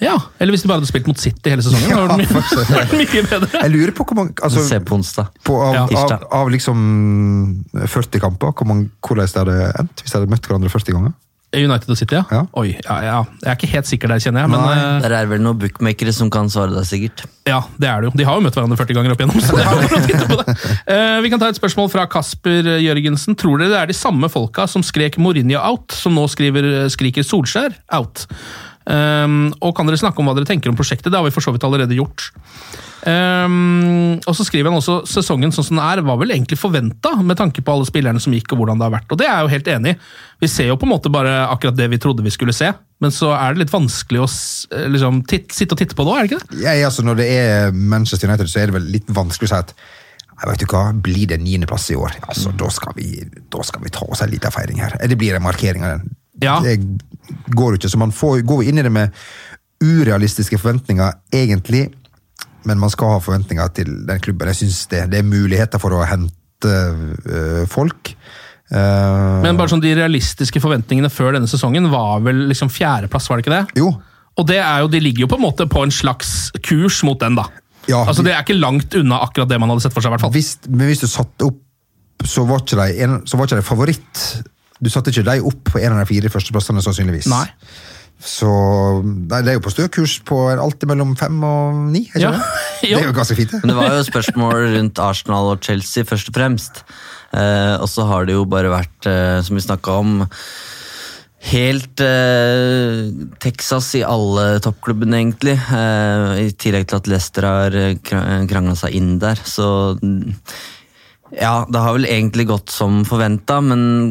Ja, 0.00 0.14
Eller 0.40 0.54
hvis 0.54 0.62
de 0.64 0.68
bare 0.70 0.80
hadde 0.80 0.88
spilt 0.88 1.06
mot 1.10 1.18
City 1.20 1.50
hele 1.52 1.62
sesongen. 1.64 1.92
var 1.96 2.14
det 2.16 2.24
mye, 2.24 3.00
mye 3.02 3.24
bedre. 3.28 3.48
Jeg 3.60 3.72
lurer 3.74 3.92
på 3.96 4.06
hvor 4.08 4.16
mange 4.22 4.32
altså, 4.42 4.62
Se 4.64 4.78
på 4.80 4.96
onsdag. 4.96 5.28
på, 5.44 5.58
av, 5.60 5.74
Ja. 5.76 6.04
av, 6.04 6.28
av 6.42 6.52
liksom 6.52 6.78
40 7.86 8.20
kamper, 8.24 8.54
hvor 8.56 8.68
mange, 8.70 8.88
hvordan 9.04 9.26
det 9.28 9.42
hadde 9.44 9.72
endt 9.82 10.04
hvis 10.04 10.12
de 10.14 10.18
hadde 10.22 10.32
møtt 10.32 10.48
hverandre 10.48 10.72
40 10.72 10.96
ganger? 10.96 11.18
United 11.50 11.90
og 11.90 11.96
City, 11.98 12.14
ja. 12.14 12.22
Ja. 12.30 12.44
Oi, 12.60 12.76
ja, 12.78 12.96
ja. 13.02 13.14
Jeg 13.42 13.48
er 13.50 13.56
ikke 13.58 13.68
helt 13.72 13.88
sikker 13.90 14.12
der, 14.12 14.20
kjenner 14.22 14.44
jeg. 14.44 14.50
Men 14.52 14.60
eh, 14.70 15.00
Der 15.02 15.14
er 15.18 15.26
vel 15.32 15.40
noen 15.42 15.58
bookmakere 15.58 16.12
som 16.14 16.28
kan 16.30 16.46
svare 16.52 16.70
deg, 16.76 16.86
sikkert. 16.86 17.24
ja, 17.50 17.58
det 17.74 17.88
er 17.90 18.04
det 18.04 18.06
jo. 18.06 18.12
De 18.20 18.26
har 18.28 18.38
jo 18.38 18.44
møtt 18.44 18.54
hverandre 18.54 18.78
40 18.78 18.94
ganger 19.00 19.16
opp 19.16 19.24
igjennom. 19.24 19.42
så 19.42 19.58
det 19.58 19.64
er 19.64 19.80
bare 19.80 19.98
å 19.98 20.04
titte 20.06 20.28
på 20.30 20.38
det. 20.38 20.54
Uh, 20.86 21.18
vi 21.26 21.32
kan 21.34 21.42
ta 21.42 21.48
et 21.50 21.58
spørsmål 21.58 21.90
fra 21.90 22.06
Kasper 22.06 22.70
Jørgensen. 22.86 23.34
Tror 23.34 23.58
dere 23.58 23.72
det 23.74 23.80
er 23.82 23.90
de 23.90 23.98
samme 23.98 24.30
folka 24.30 24.68
som 24.70 24.84
skrek 24.86 25.18
Mourinho 25.18 25.58
out, 25.58 25.90
som 25.90 26.14
nå 26.14 26.28
skriver, 26.30 26.70
skriker 26.94 27.26
Solskjær 27.26 27.74
out? 27.98 28.28
Um, 28.88 29.50
og 29.60 29.74
kan 29.76 29.86
dere 29.86 30.00
snakke 30.00 30.22
om 30.22 30.30
hva 30.30 30.34
dere 30.38 30.48
tenker 30.48 30.70
om 30.70 30.78
prosjektet? 30.78 31.10
Det 31.12 31.18
har 31.18 31.26
vi 31.26 31.34
for 31.34 31.44
så 31.44 31.52
vidt 31.52 31.64
allerede 31.66 31.98
gjort. 31.98 32.30
Um, 33.00 34.18
og 34.28 34.34
så 34.36 34.44
skriver 34.44 34.68
han 34.68 34.76
også 34.76 35.02
sesongen 35.08 35.52
sånn 35.54 35.66
som 35.66 35.78
den 35.78 35.84
er, 35.84 36.02
var 36.04 36.18
vel 36.20 36.32
egentlig 36.34 36.58
forventa, 36.60 37.12
med 37.24 37.38
tanke 37.40 37.64
på 37.64 37.74
alle 37.74 37.88
spillerne 37.88 38.20
som 38.20 38.34
gikk 38.36 38.54
og 38.54 38.62
hvordan 38.62 38.80
det 38.80 38.88
har 38.88 38.96
vært. 38.96 39.12
Og 39.12 39.20
det 39.20 39.28
er 39.28 39.34
jeg 39.34 39.46
jo 39.46 39.54
helt 39.54 39.70
enig 39.76 39.94
i. 39.94 39.98
Vi 40.44 40.50
ser 40.52 40.70
jo 40.70 40.78
på 40.80 40.88
en 40.88 40.94
måte 40.94 41.12
bare 41.12 41.34
akkurat 41.48 41.76
det 41.76 41.90
vi 41.92 42.00
trodde 42.00 42.24
vi 42.24 42.32
skulle 42.34 42.56
se, 42.56 42.72
men 43.00 43.14
så 43.14 43.32
er 43.36 43.54
det 43.54 43.64
litt 43.64 43.72
vanskelig 43.74 44.22
å 44.24 44.28
liksom, 44.96 45.24
titt, 45.28 45.52
sitte 45.56 45.76
og 45.76 45.80
titte 45.80 45.96
på 45.96 46.06
det 46.06 46.12
òg, 46.12 46.18
er 46.18 46.26
det 46.26 46.30
ikke 46.30 46.42
det? 46.42 46.62
Ja, 46.64 46.76
altså, 46.88 47.04
når 47.06 47.20
det 47.20 47.30
er 47.36 47.74
Manchester 47.76 48.28
United, 48.28 48.52
så 48.52 48.62
er 48.62 48.70
det 48.70 48.78
vel 48.80 48.92
litt 48.96 49.12
vanskelig 49.12 49.50
å 49.50 49.54
si 49.54 49.60
at 49.60 49.74
vet 50.40 50.62
du 50.62 50.70
hva, 50.72 50.86
Blir 50.96 51.28
det 51.28 51.36
niendeplass 51.42 51.90
i 51.92 51.98
år, 52.00 52.16
altså, 52.24 52.52
da, 52.56 52.72
skal 52.72 52.96
vi, 52.96 53.12
da 53.52 53.64
skal 53.66 53.84
vi 53.84 53.92
ta 53.92 54.08
oss 54.08 54.24
en 54.24 54.32
liten 54.32 54.52
feiring 54.54 54.80
her. 54.80 54.96
Det 55.04 55.20
blir 55.20 55.36
en 55.36 55.44
markering 55.44 55.84
av 55.84 55.98
den. 55.98 56.16
Ja. 56.42 56.58
Det, 56.64 56.78
går 57.54 57.74
jo 57.74 57.80
ikke. 57.80 57.92
Så 57.92 58.00
man 58.00 58.12
får, 58.14 58.42
går 58.46 58.66
inn 58.68 58.80
i 58.80 58.84
det 58.86 58.92
med 58.92 59.14
urealistiske 59.80 60.58
forventninger, 60.60 61.20
egentlig. 61.32 61.88
Men 62.68 62.80
man 62.82 62.92
skal 62.92 63.14
ha 63.14 63.22
forventninger 63.24 63.72
til 63.76 63.92
den 64.08 64.20
klubben. 64.20 64.50
Jeg 64.52 64.62
synes 64.62 64.84
det, 64.92 65.06
det 65.12 65.20
er 65.22 65.28
muligheter 65.28 65.80
for 65.80 65.96
å 65.96 66.04
hente 66.08 66.74
øh, 66.74 67.64
folk. 67.70 68.12
Uh, 68.70 69.40
Men 69.42 69.56
bare 69.58 69.72
sånn 69.72 69.82
de 69.82 69.96
realistiske 69.98 70.60
forventningene 70.62 71.08
før 71.10 71.34
denne 71.34 71.50
sesongen 71.50 71.88
var 71.90 72.20
vel 72.22 72.44
liksom 72.52 72.68
fjerdeplass, 72.70 73.26
var 73.26 73.40
det 73.40 73.46
ikke 73.46 73.56
det? 73.56 73.80
Jo. 73.80 73.88
Og 74.38 74.46
det 74.46 74.60
er 74.62 74.84
jo, 74.84 74.90
de 74.92 75.00
ligger 75.02 75.24
jo 75.24 75.30
på 75.32 75.40
en 75.40 75.42
måte 75.42 75.66
på 75.66 75.82
en 75.82 75.90
slags 75.90 76.52
kurs 76.62 77.00
mot 77.06 77.18
den, 77.18 77.34
da. 77.40 77.48
Ja, 77.88 78.04
altså 78.04 78.22
Det 78.22 78.30
er 78.30 78.44
ikke 78.44 78.60
langt 78.60 78.94
unna 78.94 79.18
akkurat 79.24 79.50
det 79.50 79.58
man 79.58 79.72
hadde 79.72 79.82
sett 79.82 79.96
for 79.96 80.04
seg. 80.04 80.12
i 80.12 80.14
hvert 80.14 80.22
fall. 80.22 80.34
Hvis, 80.36 80.52
men 80.68 80.86
hvis 80.86 81.02
du 81.02 81.08
satte 81.10 81.48
opp, 81.48 81.58
så 82.28 82.44
var 82.46 82.62
ikke 82.62 82.78
de, 82.78 82.88
en, 83.02 83.18
så 83.26 83.40
var 83.40 83.48
ikke 83.48 83.58
de 83.58 83.66
favoritt. 83.66 84.24
Du 84.80 84.88
satte 84.92 85.12
ikke 85.12 85.26
de 85.28 85.38
opp 85.44 85.64
på 85.74 85.80
en 85.82 85.92
av 85.92 86.00
de 86.02 86.08
fire 86.08 86.30
førsteplassene, 86.32 86.82
sannsynligvis. 86.84 87.28
Nei. 87.32 87.46
Så 88.20 88.48
nei, 89.04 89.38
det 89.44 89.48
er 89.52 89.56
jo 89.56 89.62
på 89.64 89.72
stø 89.72 89.86
kurs 89.92 90.18
på 90.28 90.36
alltid 90.52 90.90
mellom 90.90 91.14
fem 91.16 91.38
og 91.44 91.78
ni. 91.92 92.02
ikke 92.08 92.20
Ja. 92.20 92.32
det? 92.36 92.42
det 92.82 92.98
er 92.98 93.06
jo 93.08 93.14
ganske 93.16 93.36
fint, 93.38 93.52
det. 93.54 93.60
Men 93.62 93.72
det 93.72 93.76
var 93.78 93.94
jo 93.96 94.02
spørsmål 94.10 94.58
rundt 94.74 95.00
Arsenal 95.00 95.52
og 95.54 95.62
Chelsea, 95.64 96.04
først 96.04 96.28
og 96.28 96.36
fremst. 96.36 96.82
Eh, 97.32 97.76
og 97.80 97.88
så 97.88 98.04
har 98.10 98.26
det 98.28 98.36
jo 98.36 98.44
bare 98.44 98.72
vært, 98.72 99.08
eh, 99.08 99.40
som 99.46 99.56
vi 99.56 99.64
snakka 99.64 99.96
om, 100.02 100.18
helt 101.50 102.00
eh, 102.04 103.08
Texas 103.40 103.94
i 103.96 104.02
alle 104.04 104.58
toppklubbene, 104.64 105.16
egentlig. 105.22 105.56
Eh, 105.56 106.44
I 106.44 106.50
tillegg 106.60 106.88
til 106.90 107.00
at 107.00 107.08
Leicester 107.08 107.48
har 107.48 107.76
krangla 108.04 108.76
seg 108.76 108.96
inn 109.00 109.14
der. 109.22 109.40
Så 109.48 109.64
ja, 111.32 111.54
det 111.70 111.80
har 111.86 111.96
vel 111.96 112.04
egentlig 112.10 112.48
gått 112.50 112.68
som 112.74 113.00
forventa, 113.08 113.60
men 113.64 114.10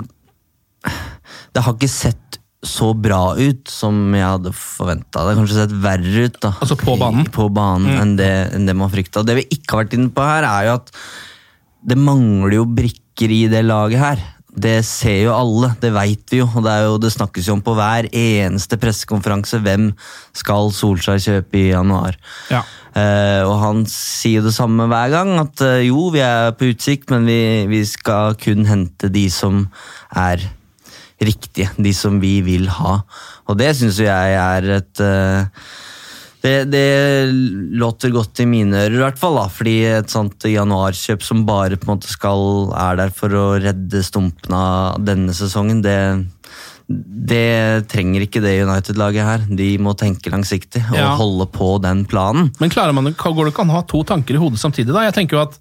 det 1.54 1.64
har 1.66 1.76
ikke 1.76 1.92
sett 1.92 2.40
så 2.66 2.90
bra 2.92 3.38
ut 3.40 3.72
som 3.72 3.96
jeg 4.12 4.26
hadde 4.26 4.52
forventa. 4.52 5.22
Det 5.24 5.32
har 5.32 5.38
kanskje 5.40 5.62
sett 5.62 5.76
verre 5.80 6.26
ut 6.28 6.40
da. 6.44 6.52
Altså 6.60 6.76
på 6.80 6.98
banen? 7.00 7.30
På 7.32 7.48
banen 7.56 7.88
Mm. 7.94 8.02
enn, 8.02 8.16
det, 8.20 8.32
enn 8.58 8.66
det 8.68 8.76
man 8.76 8.92
frykta. 8.92 9.24
Det 9.24 9.38
vi 9.38 9.46
ikke 9.56 9.76
har 9.78 9.86
vært 9.86 9.96
inne 9.96 10.12
på 10.12 10.26
her, 10.28 10.44
er 10.44 10.68
jo 10.68 10.74
at 10.82 10.92
det 11.88 11.96
mangler 11.96 12.58
jo 12.60 12.66
brikker 12.68 13.32
i 13.32 13.48
det 13.48 13.64
laget 13.64 14.04
her. 14.04 14.26
Det 14.60 14.84
ser 14.84 15.22
jo 15.30 15.32
alle, 15.32 15.70
det 15.80 15.94
veit 15.96 16.34
vi 16.34 16.42
jo. 16.42 16.50
og 16.52 16.66
det, 16.66 16.74
er 16.74 16.84
jo, 16.90 16.98
det 17.00 17.14
snakkes 17.16 17.48
jo 17.48 17.56
om 17.56 17.64
på 17.64 17.78
hver 17.78 18.10
eneste 18.12 18.76
pressekonferanse. 18.82 19.62
Hvem 19.64 19.94
skal 20.36 20.74
Solskjær 20.76 21.22
kjøpe 21.24 21.62
i 21.62 21.70
januar? 21.70 22.20
Ja. 22.52 22.66
Uh, 22.90 23.46
og 23.46 23.56
han 23.62 23.84
sier 23.88 24.42
jo 24.42 24.48
det 24.50 24.56
samme 24.58 24.90
hver 24.90 25.14
gang, 25.14 25.36
at 25.40 25.62
uh, 25.64 25.80
jo, 25.86 26.10
vi 26.12 26.20
er 26.26 26.52
på 26.60 26.74
utsikt, 26.74 27.14
men 27.14 27.24
vi, 27.30 27.42
vi 27.72 27.86
skal 27.88 28.36
kun 28.42 28.66
hente 28.68 29.08
de 29.14 29.30
som 29.32 29.68
er 30.12 30.44
riktige. 31.22 31.70
De 31.78 31.92
som 31.94 32.20
vi 32.22 32.40
vil 32.46 32.68
ha. 32.80 33.00
Og 33.50 33.58
det 33.60 33.74
syns 33.80 34.00
jeg 34.04 34.36
er 34.40 34.70
et 34.80 35.02
eh, 35.04 35.46
det, 36.40 36.54
det 36.72 36.84
låter 37.76 38.14
godt 38.16 38.40
i 38.40 38.46
mine 38.48 38.86
ører, 38.86 38.94
i 38.96 39.02
hvert 39.04 39.20
fall. 39.20 39.36
da, 39.36 39.48
fordi 39.52 39.74
et 39.92 40.14
sånt 40.14 40.46
januarkjøp 40.48 41.26
som 41.26 41.42
bare 41.48 41.76
på 41.76 41.84
en 41.90 41.98
måte 41.98 42.08
skal 42.08 42.72
er 42.80 42.96
der 43.02 43.12
for 43.12 43.36
å 43.36 43.48
redde 43.60 44.00
stumpene 44.08 44.56
av 44.56 45.02
denne 45.04 45.36
sesongen, 45.36 45.82
det, 45.84 45.98
det 46.88 47.90
trenger 47.92 48.24
ikke 48.24 48.40
det 48.46 48.56
United-laget 48.64 49.28
her. 49.28 49.44
De 49.52 49.68
må 49.84 49.92
tenke 50.00 50.32
langsiktig 50.32 50.86
og 50.94 50.96
Ja. 51.02 51.12
holde 51.20 51.50
på 51.52 51.74
den 51.84 52.06
planen. 52.08 52.54
Men 52.60 52.72
klarer 52.72 52.96
man, 52.96 53.12
går 53.12 53.44
det 53.46 53.54
ikke 53.54 53.68
an 53.68 53.76
å 53.76 53.82
ha 53.82 53.84
to 53.84 54.04
tanker 54.08 54.40
i 54.40 54.42
hodet 54.42 54.64
samtidig? 54.64 54.94
da? 54.96 55.04
Jeg 55.10 55.18
tenker 55.20 55.38
jo 55.38 55.44
at 55.44 55.60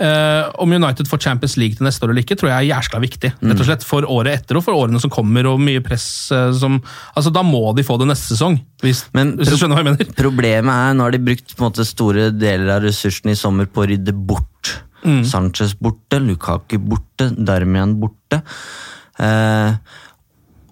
eh, 0.00 0.46
Om 0.62 0.72
United 0.72 1.08
får 1.10 1.22
Champions 1.26 1.56
League 1.60 1.78
til 1.78 1.86
neste 1.86 2.06
år 2.06 2.12
eller 2.12 2.24
ikke, 2.24 2.36
tror 2.40 2.50
jeg 2.50 2.56
er 2.58 2.70
jæskla 2.70 3.00
viktig. 3.02 3.32
Rett 3.40 3.62
og 3.62 3.68
slett 3.68 3.86
For 3.86 4.08
året 4.10 4.40
etter 4.40 4.58
og 4.58 4.64
for 4.66 4.78
årene 4.78 5.02
som 5.02 5.12
kommer, 5.12 5.48
og 5.50 5.62
mye 5.62 5.82
press 5.84 6.06
uh, 6.34 6.50
som 6.56 6.80
altså 7.14 7.32
Da 7.34 7.44
må 7.46 7.62
de 7.76 7.84
få 7.86 7.98
det 8.00 8.08
neste 8.10 8.34
sesong, 8.34 8.58
hvis, 8.82 9.04
Men 9.16 9.36
hvis 9.38 9.52
du 9.52 9.58
skjønner 9.58 9.78
hva 9.78 9.84
jeg 9.84 9.90
mener. 9.92 10.16
Problemet 10.18 10.74
er, 10.74 10.96
nå 10.96 11.06
har 11.06 11.14
de 11.14 11.22
brukt 11.28 11.56
måte 11.60 11.86
store 11.88 12.30
deler 12.34 12.76
av 12.76 12.84
ressursene 12.86 13.34
i 13.34 13.38
sommer 13.38 13.70
på 13.70 13.84
å 13.84 13.88
rydde 13.92 14.16
bort. 14.16 14.78
Sanchez 15.04 15.74
borte, 15.76 16.16
Lukaku 16.16 16.78
borte, 16.80 17.28
Darmian 17.36 17.98
borte. 18.00 18.40
Eh, 19.20 19.74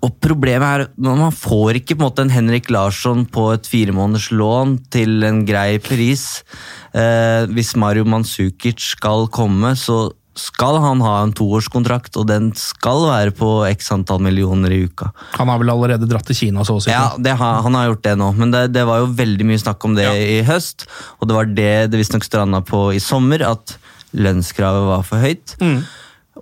og 0.03 0.17
problemet 0.23 0.67
er 0.67 0.88
man 0.99 1.35
får 1.35 1.79
ikke 1.79 1.95
på 1.95 2.03
en 2.03 2.09
måte 2.09 2.25
en 2.25 2.33
Henrik 2.35 2.71
Larsson 2.75 3.23
på 3.31 3.53
et 3.55 3.69
firemåneders 3.71 4.33
lån 4.35 4.79
til 4.91 5.23
en 5.29 5.45
grei 5.47 5.77
pris. 5.83 6.43
Eh, 6.91 7.47
hvis 7.55 7.77
Mario 7.79 8.05
Mansukic 8.09 8.83
skal 8.97 9.29
komme, 9.31 9.77
så 9.79 10.09
skal 10.38 10.79
han 10.81 11.03
ha 11.05 11.19
en 11.23 11.35
toårskontrakt, 11.37 12.17
og 12.17 12.27
den 12.31 12.51
skal 12.57 13.05
være 13.11 13.35
på 13.37 13.51
x 13.69 13.93
antall 13.93 14.23
millioner 14.25 14.73
i 14.73 14.81
uka. 14.88 15.11
Han 15.37 15.53
har 15.53 15.61
vel 15.61 15.73
allerede 15.75 16.09
dratt 16.09 16.27
til 16.31 16.38
Kina, 16.38 16.65
så 16.65 16.79
å 16.81 16.83
si. 16.83 16.91
Ja, 16.91 17.12
det 17.21 17.37
har, 17.37 17.61
han 17.62 17.77
har 17.77 17.91
gjort 17.91 18.05
det 18.07 18.17
nå, 18.19 18.31
men 18.41 18.55
det, 18.55 18.67
det 18.73 18.87
var 18.88 19.05
jo 19.05 19.11
veldig 19.19 19.49
mye 19.51 19.61
snakk 19.61 19.85
om 19.87 19.97
det 19.99 20.09
i 20.09 20.41
høst. 20.49 20.88
Og 21.21 21.29
det 21.29 21.37
var 21.37 21.53
det 21.53 21.73
det 21.93 22.01
visstnok 22.01 22.25
stranda 22.27 22.62
på 22.65 22.88
i 22.97 23.03
sommer, 23.03 23.45
at 23.45 23.77
lønnskravet 24.17 24.88
var 24.88 25.05
for 25.07 25.23
høyt. 25.23 25.59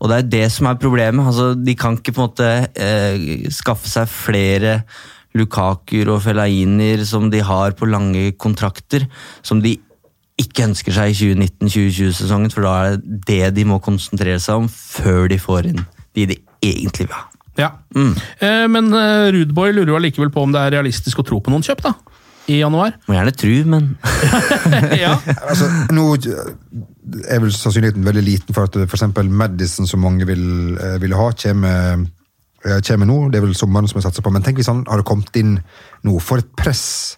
Og 0.01 0.11
det 0.11 0.17
er 0.19 0.33
det 0.33 0.47
som 0.55 0.71
er 0.71 0.81
problemet. 0.81 1.27
Altså, 1.29 1.53
de 1.55 1.77
kan 1.77 1.99
ikke 1.99 2.15
på 2.17 2.25
en 2.25 2.31
måte 2.31 2.51
eh, 2.73 3.47
skaffe 3.53 3.89
seg 3.91 4.09
flere 4.11 4.81
Lukakuer 5.37 6.11
og 6.11 6.25
Fellainer 6.25 7.05
som 7.07 7.29
de 7.31 7.43
har 7.47 7.77
på 7.79 7.87
lange 7.87 8.33
kontrakter, 8.41 9.07
som 9.47 9.61
de 9.63 9.77
ikke 10.41 10.65
ønsker 10.71 10.97
seg 10.97 11.13
i 11.13 11.19
2019-2020-sesongen, 11.19 12.53
for 12.55 12.65
da 12.65 12.75
er 12.81 12.97
det 12.97 13.25
det 13.29 13.51
de 13.61 13.67
må 13.69 13.79
konsentrere 13.85 14.41
seg 14.43 14.65
om 14.65 14.71
før 14.73 15.29
de 15.31 15.39
får 15.41 15.69
inn 15.75 15.83
de 16.17 16.27
de 16.33 16.39
egentlig 16.65 17.07
vil 17.07 17.17
ha. 17.17 17.27
Ja. 17.59 17.71
Eh, 17.95 18.67
men 18.71 18.93
eh, 18.97 19.29
Rudboy 19.35 19.75
lurer 19.75 19.93
jo 19.93 19.99
allikevel 19.99 20.33
på 20.33 20.47
om 20.47 20.55
det 20.55 20.63
er 20.63 20.75
realistisk 20.79 21.21
å 21.21 21.27
tro 21.27 21.41
på 21.45 21.53
noen 21.53 21.65
kjøp 21.67 21.85
da, 21.85 21.93
i 22.51 22.61
januar. 22.61 22.97
Må 23.07 23.17
gjerne 23.17 23.35
tru, 23.37 23.53
men 23.69 23.93
ja. 25.05 25.15
Altså, 25.45 25.69
nå 25.95 26.07
er 27.31 27.41
vel 27.41 27.53
sannsynligheten 27.55 28.05
veldig 28.05 28.23
liten 28.27 28.55
for 28.55 28.65
at 28.69 28.77
eksempel 28.85 29.29
Madison, 29.31 29.87
som 29.89 30.03
mange 30.05 30.27
vil, 30.29 30.77
vil 31.01 31.15
ha, 31.17 31.31
kommer, 31.33 32.05
eh, 32.65 32.81
kommer 32.87 33.07
nå. 33.09 33.31
Det 33.33 33.41
er 33.41 33.47
vel 33.47 33.55
sommeren 33.57 33.89
som 33.89 34.01
jeg 34.01 34.05
satser 34.11 34.23
på. 34.27 34.33
Men 34.35 34.43
tenk 34.47 34.61
hvis 34.61 34.69
han 34.69 34.85
hadde 34.91 35.07
kommet 35.09 35.35
inn 35.41 35.57
nå. 36.05 36.19
For 36.21 36.39
et 36.43 36.51
press 36.61 37.17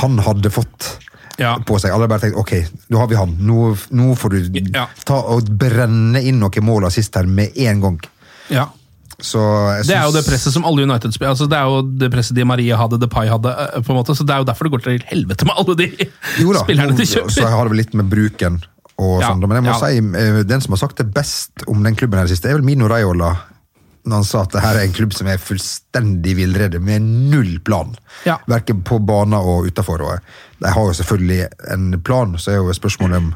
han 0.00 0.18
hadde 0.24 0.50
fått 0.52 0.96
Ja. 1.38 1.56
på 1.62 1.76
seg. 1.78 1.92
Alle 1.94 2.08
bare 2.08 2.20
tenkt 2.24 2.36
ok, 2.40 2.50
nå 2.90 2.98
har 2.98 3.06
vi 3.06 3.14
han. 3.16 3.36
Nå, 3.40 3.76
nå 3.94 4.14
får 4.18 4.30
du 4.30 4.60
Ja. 4.74 4.86
ta 5.04 5.20
og 5.20 5.44
brenne 5.58 6.18
inn 6.24 6.40
noen 6.40 6.64
mål 6.64 6.82
og 6.84 6.88
assist 6.90 7.14
her 7.14 7.26
med 7.26 7.52
en 7.56 7.80
gang. 7.80 8.00
ja. 8.50 8.66
Så 9.20 9.38
jeg 9.74 9.86
Det 9.88 9.96
er 9.96 10.04
jo 10.06 10.12
det 10.12 10.24
presset 10.26 10.52
som 10.52 10.64
alle 10.64 10.82
United 10.86 11.10
spiller. 11.12 11.30
Altså, 11.34 11.48
det 11.50 11.56
er 11.58 11.64
jo 11.66 11.82
det 11.82 12.12
presset 12.12 12.36
Di 12.36 12.44
Maria 12.44 12.76
hadde, 12.76 13.00
Depay 13.00 13.26
hadde. 13.26 13.48
eh, 13.50 13.80
på 13.82 13.90
en 13.90 13.96
måte, 13.98 14.14
så 14.14 14.24
Det 14.24 14.30
er 14.30 14.38
jo 14.38 14.44
derfor 14.44 14.62
det 14.64 14.70
går 14.70 14.82
til 14.84 14.98
helvete 15.10 15.44
med 15.44 15.54
alle 15.58 15.74
de 15.74 16.08
Jo 16.38 16.52
da, 16.52 16.60
spillerne 16.64 16.96
de 16.96 17.02
kjøper. 17.02 17.30
så 17.34 17.48
har 17.50 17.64
det 17.64 17.70
vel 17.72 17.78
litt 17.82 17.94
med 17.94 18.08
bruken 18.08 18.62
og 18.98 19.20
Ja, 19.22 19.30
sånn. 19.30 19.44
Men 19.46 19.60
jeg 19.60 19.66
må 19.68 19.76
si, 19.78 20.00
eh, 20.18 20.40
den 20.48 20.60
som 20.64 20.74
har 20.74 20.82
sagt 20.82 20.98
det 20.98 21.12
best 21.14 21.64
om 21.70 21.82
den 21.86 21.94
klubben 21.94 22.18
her 22.18 22.26
i 22.26 22.28
det 22.28 22.36
siste, 22.36 22.50
er 22.50 22.58
vel 22.58 22.66
Mino 22.66 22.88
Raiola. 22.90 23.36
Når 24.08 24.22
han 24.22 24.24
sa 24.24 24.42
at 24.42 24.54
det 24.54 24.62
her 24.62 24.78
er 24.78 24.86
en 24.86 24.94
klubb 24.96 25.12
som 25.12 25.28
er 25.28 25.42
fullstendig 25.42 26.34
villrede, 26.38 26.80
med 26.80 27.02
null 27.02 27.58
plan. 27.60 27.94
Ja. 28.24 28.38
Verken 28.48 28.82
på 28.82 28.98
banen 29.04 29.36
og 29.38 29.68
utafor. 29.68 30.00
De 30.58 30.70
har 30.72 30.86
jo 30.88 30.96
selvfølgelig 30.96 31.48
en 31.74 32.00
plan, 32.02 32.38
så 32.38 32.54
er 32.54 32.62
jo 32.62 32.72
spørsmålet 32.72 33.18
om, 33.18 33.34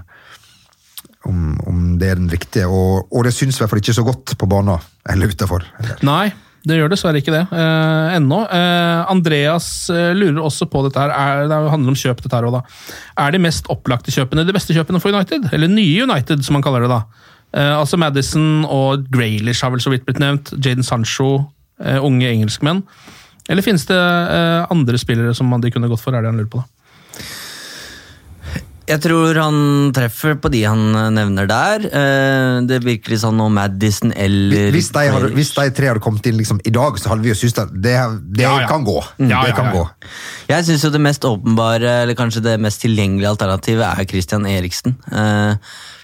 om, 1.29 1.61
om 1.69 1.83
det 1.99 2.09
er 2.09 2.15
den 2.17 2.31
riktige. 2.33 2.67
Og, 2.67 3.13
og 3.13 3.25
det 3.25 3.35
syns 3.35 3.59
i 3.59 3.63
hvert 3.63 3.71
fall 3.71 3.83
ikke 3.83 3.99
så 4.01 4.07
godt 4.07 4.39
på 4.39 4.49
banen 4.49 4.81
eller 5.13 5.35
utafor. 5.35 5.67
Nei, 6.03 6.33
det 6.69 6.77
gjør 6.79 6.93
dessverre 6.93 7.19
ikke 7.19 7.35
det 7.35 7.43
eh, 7.59 8.17
ennå. 8.17 8.39
Eh, 8.47 9.01
Andreas 9.11 9.67
eh, 9.91 10.13
lurer 10.15 10.45
også 10.45 10.69
på 10.71 10.85
dette 10.87 11.01
her. 11.03 11.11
Er, 11.11 11.49
det 11.51 11.59
handler 11.73 11.91
om 11.91 11.99
kjøp, 11.99 12.23
dette 12.23 12.39
her 12.39 12.47
også, 12.47 12.61
da. 12.61 12.93
Er 13.25 13.35
de 13.35 13.41
mest 13.43 13.71
opplagte 13.73 14.15
kjøpene 14.15 14.47
de 14.47 14.55
beste 14.55 14.77
kjøpene 14.77 15.03
for 15.03 15.11
United? 15.11 15.49
Eller 15.51 15.73
nye 15.73 16.07
United, 16.07 16.45
som 16.47 16.59
man 16.59 16.65
kaller 16.65 16.87
det 16.87 16.93
da. 16.93 17.01
Eh, 17.53 17.73
altså 17.77 17.99
Madison 18.01 18.63
og 18.65 19.09
Graylish 19.13 19.65
har 19.65 19.75
vel 19.75 19.83
så 19.83 19.93
vidt 19.93 20.07
blitt 20.07 20.23
nevnt. 20.23 20.55
Jaden 20.55 20.87
Sancho, 20.87 21.49
eh, 21.83 21.99
unge 21.99 22.31
engelskmenn. 22.31 22.85
Eller 23.51 23.67
finnes 23.67 23.89
det 23.89 23.99
eh, 23.99 24.63
andre 24.71 25.01
spillere 25.03 25.35
som 25.35 25.51
de 25.61 25.75
kunne 25.75 25.91
gått 25.91 26.05
for? 26.05 26.15
Er 26.15 26.23
det 26.23 26.31
han 26.31 26.39
lurer 26.39 26.53
på, 26.53 26.63
da? 26.63 26.69
Jeg 28.93 29.01
tror 29.07 29.39
han 29.41 29.59
treffer 29.97 30.35
på 30.43 30.51
de 30.53 30.61
han 30.69 30.83
eh, 30.99 31.07
nevner 31.17 31.47
der. 31.49 31.87
Eh, 31.89 32.57
Det 32.69 32.83
virker 32.85 33.15
litt 33.15 33.23
sånn 33.23 33.41
om 33.41 33.55
Madison 33.57 34.13
eller 34.13 34.69
Hvis 34.75 34.91
de, 34.93 35.07
hadde, 35.15 35.31
hvis 35.37 35.53
de 35.57 35.65
tre 35.73 35.89
hadde 35.89 36.03
kommet 36.05 36.27
inn 36.29 36.37
liksom, 36.41 36.61
i 36.69 36.73
dag, 36.75 36.99
så 37.01 37.13
hadde 37.15 37.25
vi 37.25 37.33
jo 37.33 37.39
syntes 37.41 37.63
at 37.65 37.73
det, 37.73 37.97
det 38.37 38.45
Ja, 38.45 38.53
ja. 38.65 38.69
kan 38.69 38.85
gå. 38.85 38.99
Ja, 39.23 39.41
det 39.47 39.55
ja, 39.55 39.57
kan 39.57 39.71
ja. 39.71 39.79
gå. 39.79 40.13
Jeg 40.53 40.69
syns 40.69 40.85
jo 40.85 40.93
det 40.93 41.01
mest 41.09 41.25
åpenbare, 41.25 41.97
eller 42.03 42.19
kanskje 42.19 42.45
det 42.45 42.59
mest 42.61 42.83
tilgjengelige 42.85 43.33
alternativet, 43.33 43.87
er 43.89 44.11
Christian 44.11 44.45
Eriksen. 44.51 44.99
Eh, 45.09 45.57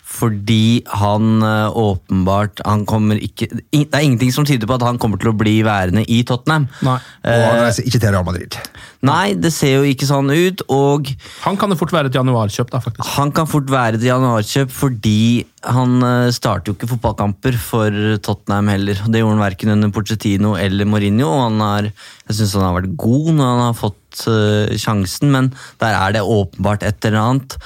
fordi 0.08 0.82
han 0.88 1.42
eh, 1.44 1.76
åpenbart 1.76 2.62
han 2.64 2.86
kommer 2.88 3.20
ikke, 3.20 3.50
Det 3.52 3.84
er 3.92 4.06
ingenting 4.06 4.32
som 4.32 4.46
tyder 4.48 4.66
på 4.66 4.78
at 4.78 4.86
han 4.86 4.98
kommer 5.00 5.20
til 5.20 5.30
å 5.30 5.36
bli 5.36 5.58
værende 5.66 6.02
i 6.08 6.22
Tottenham. 6.26 6.64
Nei. 6.86 6.96
Og 7.28 7.44
han 7.44 7.60
reiser 7.66 7.84
ikke 7.86 8.00
til 8.00 8.14
Real 8.14 8.24
Madrid. 8.26 8.56
Nei, 9.04 9.36
det 9.38 9.52
ser 9.54 9.76
jo 9.76 9.84
ikke 9.86 10.08
sånn 10.08 10.32
ut, 10.32 10.64
og 10.74 11.12
Han 11.44 11.58
kan 11.60 11.70
det 11.70 11.76
fort 11.78 11.92
være 11.94 12.10
et 12.10 12.16
januarkjøp, 12.18 12.72
da, 12.72 12.80
faktisk. 12.82 13.12
han 13.14 13.30
kan 13.36 13.46
fort 13.46 13.68
være 13.70 14.00
et 14.00 14.06
januarkjøp 14.08 14.72
fordi 14.74 15.44
han 15.68 16.02
eh, 16.06 16.32
starter 16.34 16.72
jo 16.72 16.78
ikke 16.78 16.90
fotballkamper 16.94 17.60
for 17.60 18.18
Tottenham 18.24 18.72
heller. 18.72 19.04
Det 19.06 19.22
gjorde 19.22 19.36
han 19.36 19.44
verken 19.44 19.74
under 19.76 19.92
Pochettino 19.94 20.56
eller 20.58 20.88
Mourinho, 20.88 21.28
og 21.28 21.44
han 21.44 21.62
har, 21.66 21.92
jeg 21.92 22.40
synes 22.40 22.56
han 22.58 22.68
har 22.70 22.76
vært 22.80 22.96
god 22.98 23.32
når 23.36 23.52
han 23.52 23.64
har 23.66 23.78
fått 23.84 24.26
eh, 24.32 24.74
sjansen, 24.80 25.30
men 25.34 25.52
der 25.82 25.94
er 26.00 26.16
det 26.16 26.26
åpenbart 26.26 26.86
et 26.88 27.10
eller 27.10 27.22
annet. 27.22 27.58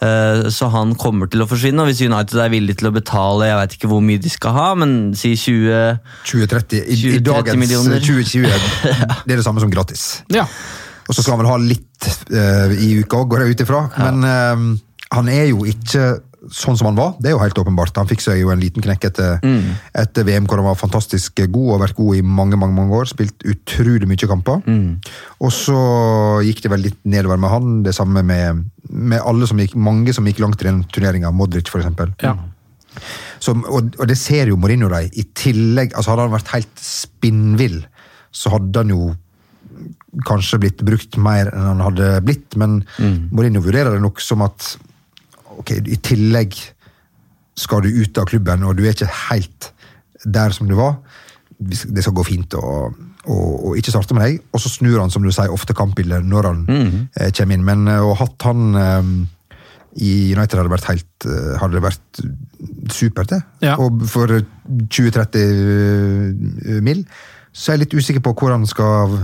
Eh, 0.00 0.48
Så 0.48 0.70
han 0.72 0.94
kommer 0.96 1.28
til 1.28 1.42
å 1.44 1.48
forsvinne, 1.48 1.82
og 1.82 1.90
hvis 1.90 2.00
United 2.06 2.40
er 2.40 2.52
villig 2.52 2.78
til 2.80 2.88
å 2.88 2.94
betale 2.94 3.50
jeg 3.50 3.58
vet 3.58 3.74
ikke 3.76 3.90
hvor 3.92 4.04
mye 4.04 4.22
de 4.22 4.32
skal 4.32 4.54
ha, 4.56 4.68
men 4.80 5.12
si 5.18 5.34
20 5.36 5.98
20-30. 6.24 6.78
I, 6.80 6.96
i 6.96 7.00
20-30 7.20 7.26
dagens 7.26 7.60
millioner. 7.60 8.00
2020 8.00 8.46
det 9.26 9.34
er 9.34 9.42
det 9.42 9.46
samme 9.46 9.60
som 9.60 9.72
gratis. 9.72 10.22
Ja. 10.32 10.46
Og 11.08 11.16
så 11.16 11.24
skal 11.24 11.34
han 11.34 11.42
vel 11.42 11.50
ha 11.50 11.58
litt 11.60 12.08
uh, 12.30 12.72
i 12.72 12.94
uka 13.02 13.20
òg, 13.20 13.32
går 13.32 13.44
jeg 13.44 13.56
ut 13.56 13.64
ifra. 13.66 13.82
Men 13.98 14.24
uh, 14.24 14.66
han 15.16 15.30
er 15.32 15.50
jo 15.50 15.64
ikke 15.68 16.06
sånn 16.50 16.76
som 16.78 16.90
han 16.90 16.98
var. 16.98 17.14
Det 17.22 17.30
er 17.30 17.34
jo 17.36 17.42
helt 17.42 17.58
åpenbart. 17.62 17.96
Han 18.00 18.08
fikk 18.10 18.24
seg 18.24 18.40
jo 18.42 18.50
en 18.52 18.60
liten 18.60 18.82
knekk 18.84 19.06
etter, 19.10 19.38
etter 19.96 20.26
VM, 20.26 20.48
hvor 20.50 20.60
han 20.60 20.68
var 20.68 20.78
fantastisk 20.78 21.40
god 21.46 21.74
og 21.76 21.82
vært 21.84 21.98
god 21.98 22.18
i 22.18 22.22
mange 22.26 22.58
mange, 22.58 22.74
mange 22.76 22.96
år. 22.98 23.08
Spilt 23.10 23.46
utrolig 23.46 24.08
mye 24.10 24.30
kamper. 24.30 24.62
Og 25.40 25.52
så 25.54 25.80
gikk 26.46 26.64
det 26.64 26.72
vel 26.74 26.86
litt 26.88 27.00
nedover 27.04 27.40
med 27.40 27.54
han. 27.54 27.82
Det 27.86 27.94
samme 27.96 28.24
med, 28.26 28.64
med 28.90 29.22
alle 29.22 29.46
som 29.46 29.60
gikk, 29.62 29.76
mange 29.78 30.14
som 30.16 30.26
gikk 30.26 30.42
langt 30.42 30.62
i 30.62 30.68
den 30.68 30.82
turneringa. 30.90 31.30
Modric, 31.30 31.70
for 31.70 31.82
eksempel. 31.82 32.12
Ja. 32.24 32.36
Så, 33.40 33.54
og, 33.54 33.94
og 33.96 34.06
det 34.10 34.18
ser 34.18 34.50
jo 34.50 34.58
Mourinho 34.60 34.90
de. 34.92 35.06
I 35.14 35.26
tillegg, 35.38 35.94
altså 35.94 36.12
Hadde 36.12 36.28
han 36.28 36.36
vært 36.36 36.54
helt 36.56 36.84
spinnvill, 36.84 37.80
så 38.34 38.52
hadde 38.56 38.84
han 38.84 38.92
jo 38.92 39.12
kanskje 40.26 40.58
blitt 40.64 40.82
brukt 40.84 41.16
mer 41.22 41.52
enn 41.54 41.68
han 41.72 41.82
hadde 41.84 42.12
blitt. 42.26 42.58
Men 42.60 42.80
Mourinho 43.30 43.62
vurderer 43.64 43.94
det 43.96 44.02
nok 44.04 44.20
som 44.24 44.42
at 44.46 44.74
ok, 45.60 45.70
i 45.84 45.98
tillegg 46.04 46.56
skal 47.60 47.84
du 47.84 47.90
ut 48.00 48.18
av 48.20 48.28
klubben, 48.30 48.64
og 48.64 48.78
du 48.78 48.84
er 48.86 48.94
ikke 48.94 49.16
helt 49.28 49.62
der 50.24 50.50
som 50.54 50.68
du 50.68 50.74
var. 50.78 50.94
Det 51.60 52.02
skal 52.04 52.16
gå 52.16 52.24
fint 52.24 52.54
å, 52.56 52.62
ikke 53.76 53.92
starte 53.92 54.14
med 54.16 54.24
deg. 54.26 54.34
Og 54.54 54.58
så 54.62 54.68
snur 54.72 55.00
han 55.02 55.12
som 55.12 55.22
du 55.24 55.30
sier, 55.32 55.52
ofte 55.52 55.74
kampbildet 55.76 56.24
når 56.26 56.42
han 56.48 56.60
eh, 56.70 57.30
kommer 57.36 57.54
inn. 57.56 57.66
Men 57.66 57.80
eh, 57.90 58.00
å 58.00 58.14
ha 58.14 58.24
hatt 58.24 58.40
han 58.48 58.60
eh, 58.80 59.04
i 60.00 60.32
United 60.36 60.58
hadde 60.60 60.72
vært 60.72 60.90
helt 60.92 61.18
eh, 61.28 61.54
hadde 61.60 61.74
det 61.76 61.84
vært 61.84 62.08
supert, 62.94 63.30
det. 63.34 63.40
Ja. 63.66 63.74
Og 63.82 63.90
for 64.08 64.26
20-30 64.30 66.80
mil 66.84 67.00
så 67.50 67.72
er 67.72 67.74
jeg 67.74 67.82
litt 67.84 67.98
usikker 67.98 68.22
på 68.22 68.30
hvor 68.38 68.50
han 68.54 68.66
skal 68.68 69.16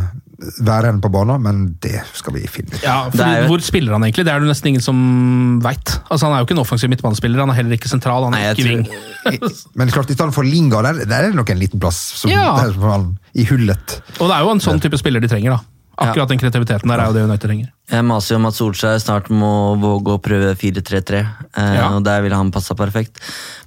være 0.61 0.91
hen 0.91 1.01
på 1.01 1.09
banen, 1.13 1.41
men 1.43 1.61
det 1.81 2.03
skal 2.15 2.35
vi 2.37 2.43
finne 2.51 2.75
ut. 2.75 2.83
Ja, 2.85 3.09
for 3.11 3.23
jo- 3.25 3.47
Hvor 3.49 3.63
spiller 3.65 3.93
han 3.97 4.03
egentlig? 4.05 4.25
Det 4.27 4.33
er 4.35 4.41
det 4.41 4.49
nesten 4.51 4.69
ingen 4.73 4.83
som 4.85 5.61
veit. 5.65 5.95
Altså, 6.11 6.27
han 6.27 6.35
er 6.37 6.43
jo 6.43 6.49
ikke 6.49 6.57
en 6.59 6.65
offensiv 6.65 6.91
midtbanespiller, 6.93 7.41
han 7.41 7.51
er 7.51 7.55
heller 7.61 7.77
ikke 7.79 7.89
sentral, 7.89 8.25
han 8.29 8.35
er 8.35 8.39
Nei, 8.39 8.55
ikke 8.55 8.67
tror- 8.67 9.41
ving. 9.41 9.63
Men 9.77 9.89
klart, 9.95 10.11
i 10.11 10.15
stedet 10.19 10.35
for 10.35 10.43
Linga, 10.45 10.83
der, 10.83 11.05
der 11.07 11.17
er 11.23 11.31
det 11.31 11.35
nok 11.41 11.51
en 11.51 11.59
liten 11.59 11.81
plass 11.81 11.97
som, 12.21 12.31
Ja. 12.31 12.53
der, 12.61 12.73
som 12.73 12.83
han, 12.83 13.09
i 13.35 13.45
hullet. 13.49 14.01
Og 14.21 14.29
det 14.29 14.35
er 14.37 14.45
jo 14.45 14.51
en 14.51 14.61
sånn 14.61 14.81
type 14.81 14.99
spiller 14.99 15.21
de 15.21 15.29
trenger, 15.29 15.57
da. 15.57 15.61
Akkurat 15.97 16.29
den 16.29 16.37
kreativiteten 16.37 16.91
der 16.93 17.01
er 17.01 17.07
jo 17.09 17.15
det 17.15 17.23
United 17.25 17.49
trenger. 17.49 17.71
Jeg 17.89 18.05
maser 18.05 18.35
jo 18.35 18.37
om 18.37 18.47
at 18.51 18.53
Solskjær 18.59 18.99
snart 19.01 19.31
må 19.33 19.79
våge 19.81 20.13
å 20.13 20.21
prøve 20.21 20.51
4-3-3, 20.55 21.23
eh, 21.57 21.75
Ja. 21.79 21.89
og 21.97 22.05
der 22.05 22.21
ville 22.21 22.37
han 22.37 22.51
passa 22.53 22.75
perfekt. 22.77 23.17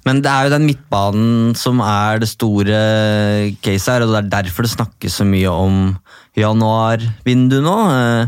Men 0.06 0.20
det 0.22 0.30
er 0.30 0.44
jo 0.46 0.50
den 0.54 0.68
midtbanen 0.68 1.56
som 1.58 1.80
er 1.80 2.20
det 2.20 2.28
store 2.28 2.78
caset 3.60 3.92
her, 3.96 4.02
og 4.06 4.14
det 4.14 4.20
er 4.32 4.42
derfor 4.44 4.62
det 4.62 4.70
snakkes 4.76 5.18
så 5.18 5.26
mye 5.26 5.50
om 5.50 5.98
januarvindu 6.38 7.60
nå. 7.64 7.76
Eh, 7.94 8.26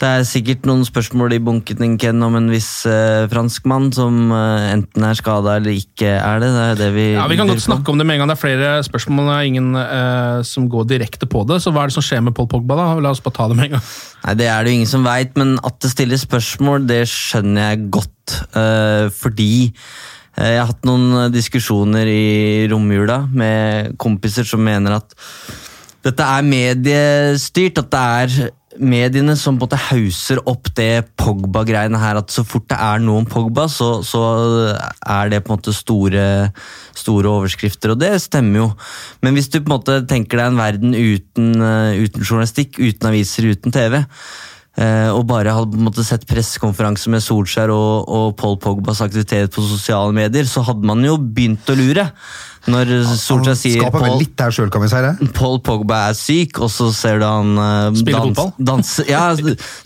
det 0.00 0.08
er 0.08 0.22
sikkert 0.24 0.62
noen 0.64 0.80
spørsmål 0.88 1.34
i 1.36 1.38
bunken 1.44 1.98
Ken, 2.00 2.22
om 2.24 2.32
en 2.38 2.46
viss 2.48 2.86
eh, 2.88 3.26
franskmann 3.28 3.90
som 3.92 4.30
eh, 4.32 4.70
enten 4.72 5.04
er 5.04 5.18
skada 5.18 5.58
eller 5.58 5.76
ikke 5.76 6.08
er 6.16 6.40
det. 6.40 6.48
Det 6.54 6.62
er 6.70 6.78
det 6.78 6.88
vi 6.94 7.04
Ja, 7.18 7.26
Vi 7.28 7.36
kan 7.36 7.50
godt 7.50 7.60
snakke 7.60 7.92
om 7.92 8.00
det 8.00 8.06
med 8.08 8.16
en 8.16 8.22
gang. 8.22 8.30
Det 8.32 8.38
er 8.38 8.40
flere 8.40 8.70
spørsmål, 8.86 9.28
det 9.28 9.34
er 9.36 9.50
ingen 9.50 9.68
eh, 9.76 10.40
som 10.48 10.70
går 10.72 10.88
direkte 10.94 11.28
på 11.28 11.44
det. 11.50 11.60
Så 11.60 11.74
hva 11.76 11.84
er 11.84 11.92
det 11.92 11.98
som 11.98 12.06
skjer 12.06 12.24
med 12.24 12.32
Paul 12.38 12.48
Pogba? 12.48 12.78
da? 12.80 12.86
La 13.04 13.12
oss 13.12 13.20
bare 13.20 13.36
ta 13.36 13.50
det 13.52 13.58
med 13.60 13.68
en 13.68 13.76
gang. 13.76 13.84
Nei, 14.24 14.34
Det 14.40 14.48
er 14.48 14.64
det 14.64 14.72
jo 14.72 14.78
ingen 14.80 14.92
som 14.96 15.04
veit, 15.04 15.36
men 15.36 15.58
at 15.68 15.76
det 15.84 15.92
stilles 15.92 16.24
spørsmål, 16.24 16.88
det 16.88 17.02
skjønner 17.12 17.74
jeg 17.74 17.90
godt. 17.92 18.38
eh, 18.56 19.06
fordi 19.20 19.52
eh, 19.68 20.48
jeg 20.54 20.62
har 20.62 20.70
hatt 20.72 20.88
noen 20.88 21.28
diskusjoner 21.34 22.08
i 22.08 22.68
romjula 22.72 23.26
med 23.28 23.98
kompiser 24.00 24.48
som 24.48 24.64
mener 24.64 24.96
at 25.02 25.12
dette 26.06 26.24
er 26.24 26.46
mediestyrt. 26.46 27.80
At 27.82 27.92
det 27.92 28.00
er 28.00 28.50
mediene 28.80 29.34
som 29.38 29.56
på 29.56 29.64
en 29.64 29.66
måte 29.66 29.80
hauser 29.88 30.40
opp 30.48 30.70
det 30.78 31.10
Pogba-greiene 31.18 31.98
her. 32.00 32.20
At 32.20 32.32
så 32.32 32.44
fort 32.46 32.68
det 32.70 32.78
er 32.80 33.02
noe 33.02 33.22
om 33.22 33.28
Pogba, 33.28 33.66
så, 33.70 34.00
så 34.06 34.22
er 34.70 35.32
det 35.32 35.42
på 35.44 35.52
en 35.52 35.58
måte 35.58 35.74
store, 35.76 36.24
store 36.96 37.34
overskrifter. 37.40 37.94
Og 37.94 38.00
det 38.00 38.14
stemmer 38.22 38.64
jo. 38.64 38.68
Men 39.24 39.36
hvis 39.36 39.50
du 39.50 39.58
på 39.60 39.68
en 39.68 39.76
måte 39.76 40.00
tenker 40.10 40.40
deg 40.40 40.52
en 40.52 40.60
verden 40.60 40.94
uten, 40.96 41.52
eh, 41.58 42.04
uten 42.06 42.24
journalistikk, 42.24 42.78
uten 42.80 43.10
aviser, 43.10 43.50
uten 43.50 43.74
TV, 43.74 44.00
eh, 44.00 45.10
og 45.10 45.26
bare 45.30 45.56
hadde 45.56 45.74
på 45.74 45.80
en 45.80 45.88
måte 45.90 46.06
sett 46.06 46.28
pressekonferanse 46.30 47.10
med 47.12 47.24
Solskjær 47.24 47.74
og, 47.74 48.06
og 48.06 48.36
Paul 48.40 48.60
Pogbas 48.62 49.02
aktivitet 49.04 49.52
på 49.56 49.66
sosiale 49.66 50.14
medier, 50.16 50.46
så 50.48 50.64
hadde 50.68 50.86
man 50.86 51.02
jo 51.04 51.18
begynt 51.20 51.68
å 51.68 51.78
lure. 51.78 52.10
Når 52.68 52.90
Solskjær 53.16 53.56
sier 53.56 53.78
skaper 53.80 54.02
vel 54.02 54.10
Paul, 54.10 54.18
litt 54.20 54.34
der 54.36 54.52
sjøl, 54.52 54.68
kan 54.72 54.82
vi 54.84 54.90
si 54.92 54.98
det? 55.00 55.30
Paul 55.36 55.56
Pogba 55.64 56.02
er 56.10 56.16
syk, 56.18 56.58
og 56.60 56.68
så 56.74 56.90
ser 56.92 57.22
du 57.22 57.24
han 57.24 57.54
uh, 57.56 57.88
Spiller 57.96 58.26
dans- 58.26 58.36
fotball? 58.36 58.52
danse- 58.68 59.06
ja, 59.08 59.22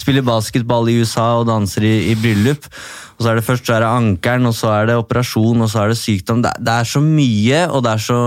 spiller 0.01 0.27
basketball 0.27 0.91
i 0.91 0.97
USA 1.05 1.29
og 1.39 1.47
danser 1.53 1.87
i, 1.87 1.95
i 2.11 2.17
bryllup. 2.19 2.67
Og 3.15 3.23
så 3.23 3.31
er 3.31 3.39
det 3.39 3.45
Først 3.47 3.67
så 3.71 3.77
er 3.77 3.85
det 3.85 3.93
ankelen, 3.95 4.51
og 4.51 4.57
så 4.59 4.73
er 4.75 4.89
det 4.91 4.97
operasjon, 4.99 5.63
og 5.63 5.71
så 5.71 5.85
er 5.85 5.93
det 5.95 6.01
sykdom. 6.01 6.43
Det, 6.43 6.51
det 6.67 6.75
er 6.81 6.91
så 6.97 7.05
mye, 7.05 7.61
og 7.71 7.85
det 7.87 7.93
er 7.95 8.03
så 8.11 8.19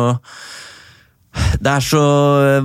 det 1.61 1.71
er 1.71 1.83
så 1.83 2.01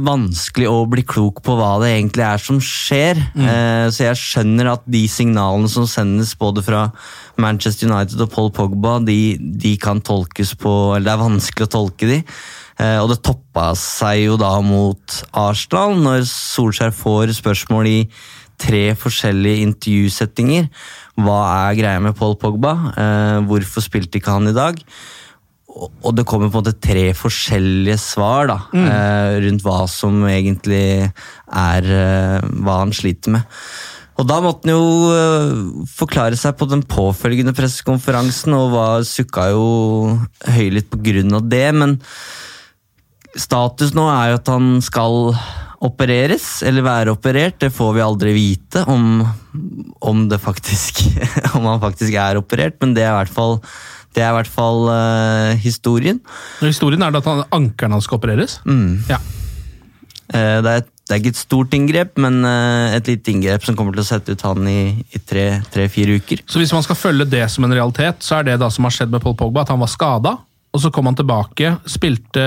vanskelig 0.05 0.69
å 0.71 0.83
bli 0.91 1.05
klok 1.09 1.41
på 1.45 1.55
hva 1.59 1.75
det 1.83 1.93
egentlig 1.95 2.25
er 2.27 2.43
som 2.43 2.59
skjer. 2.63 3.21
Eh, 3.37 3.87
så 3.93 4.09
jeg 4.09 4.21
skjønner 4.21 4.73
at 4.75 4.85
de 4.91 5.03
signalene 5.11 5.71
som 5.73 5.87
sendes 5.89 6.35
både 6.39 6.65
fra 6.65 6.87
Manchester 7.41 7.91
United 7.91 8.21
og 8.25 8.33
Paul 8.35 8.53
Pogba, 8.55 8.99
de, 9.05 9.37
de 9.39 9.77
kan 9.81 10.03
tolkes 10.05 10.55
på 10.61 10.73
Eller 10.97 11.09
det 11.09 11.15
er 11.15 11.25
vanskelig 11.25 11.69
å 11.69 11.73
tolke 11.79 12.11
de. 12.11 12.21
Eh, 12.83 12.99
og 13.01 13.11
det 13.13 13.23
toppa 13.25 13.73
seg 13.79 14.27
jo 14.27 14.37
da 14.41 14.55
mot 14.65 15.19
Arsenal, 15.37 15.97
når 16.01 16.27
Solskjær 16.29 16.95
får 16.97 17.35
spørsmål 17.39 17.91
i 17.91 17.99
tre 18.63 18.93
forskjellige 18.99 19.67
intervjusettinger. 19.67 20.69
Hva 21.21 21.41
er 21.69 21.81
greia 21.81 22.03
med 22.03 22.17
Paul 22.19 22.37
Pogba? 22.41 22.77
Eh, 22.93 23.41
hvorfor 23.49 23.85
spilte 23.85 24.21
ikke 24.21 24.37
han 24.37 24.51
i 24.53 24.57
dag? 24.57 24.79
Og 25.73 26.13
det 26.13 26.27
kommer 26.29 26.51
på 26.51 26.61
en 26.61 26.65
måte 26.67 26.77
tre 26.85 27.07
forskjellige 27.17 27.97
svar 28.01 28.51
da, 28.51 28.59
eh, 28.77 29.39
rundt 29.47 29.65
hva 29.65 29.79
som 29.89 30.21
egentlig 30.29 31.09
er 31.09 31.89
eh, 31.97 32.45
hva 32.61 32.83
han 32.83 32.93
sliter 32.93 33.39
med. 33.39 33.57
Og 34.21 34.29
da 34.29 34.37
måtte 34.45 34.69
han 34.69 34.77
jo 34.77 35.09
eh, 35.17 35.87
forklare 35.89 36.37
seg 36.37 36.59
på 36.61 36.69
den 36.69 36.85
påfølgende 36.85 37.55
pressekonferansen, 37.57 38.53
og 38.59 38.75
var, 38.77 39.09
sukka 39.09 39.49
jo 39.55 39.67
høylytt 40.53 40.93
på 40.93 41.01
grunn 41.09 41.41
av 41.41 41.49
det, 41.49 41.67
men 41.73 41.97
status 43.33 43.95
nå 43.97 44.05
er 44.13 44.33
jo 44.33 44.41
at 44.43 44.53
han 44.53 44.73
skal 44.85 45.33
opereres, 45.83 46.61
eller 46.67 46.87
være 46.87 47.15
operert. 47.17 47.59
Det 47.65 47.73
får 47.75 47.97
vi 47.97 48.05
aldri 48.05 48.35
vite 48.37 48.85
om, 48.91 49.25
om, 50.05 50.27
det 50.31 50.39
faktisk, 50.43 51.03
om 51.57 51.67
han 51.71 51.83
faktisk 51.83 52.15
er 52.15 52.39
operert, 52.41 52.79
men 52.83 52.95
det 52.95 53.07
er 53.07 53.15
i 53.15 53.19
hvert 53.23 53.35
fall, 53.35 53.59
det 54.13 54.23
er 54.23 54.33
i 54.33 54.39
hvert 54.41 54.51
fall 54.51 54.89
uh, 54.91 55.53
historien. 55.61 56.21
Og 56.61 56.69
Historien 56.69 57.05
er 57.05 57.13
det 57.13 57.23
at 57.23 57.31
han, 57.31 57.45
ankelen 57.55 57.97
hans 57.97 58.09
skal 58.09 58.21
opereres. 58.21 58.59
Ja. 59.09 59.19
Uh, 60.33 60.59
det, 60.65 60.73
er, 60.73 60.85
det 60.85 61.15
er 61.15 61.21
ikke 61.21 61.33
et 61.33 61.41
stort 61.41 61.77
inngrep, 61.77 62.21
men 62.21 62.43
uh, 62.45 62.93
et 62.93 63.09
lite 63.09 63.33
inngrep 63.33 63.65
som 63.67 63.79
kommer 63.79 63.97
til 63.97 64.05
å 64.05 64.09
sette 64.09 64.37
ut 64.37 64.47
han 64.47 64.69
i, 64.69 64.81
i 65.01 65.23
tre-fire 65.25 66.21
uker. 66.21 66.45
Så 66.47 66.61
hvis 66.61 66.75
man 66.77 66.85
skal 66.85 66.99
følge 66.99 67.29
det 67.33 67.45
som 67.53 67.67
en 67.69 67.77
realitet, 67.77 68.21
så 68.25 68.41
er 68.41 68.51
det 68.51 68.61
da 68.63 68.71
som 68.73 68.89
har 68.89 68.97
skjedd 68.97 69.13
med 69.13 69.25
Paul 69.25 69.37
Pogba, 69.39 69.65
at 69.65 69.73
han 69.73 69.83
var 69.83 69.93
skada, 69.93 70.37
og 70.73 70.81
så 70.81 70.93
kom 70.93 71.09
han 71.09 71.19
tilbake, 71.19 71.77
spilte 71.91 72.47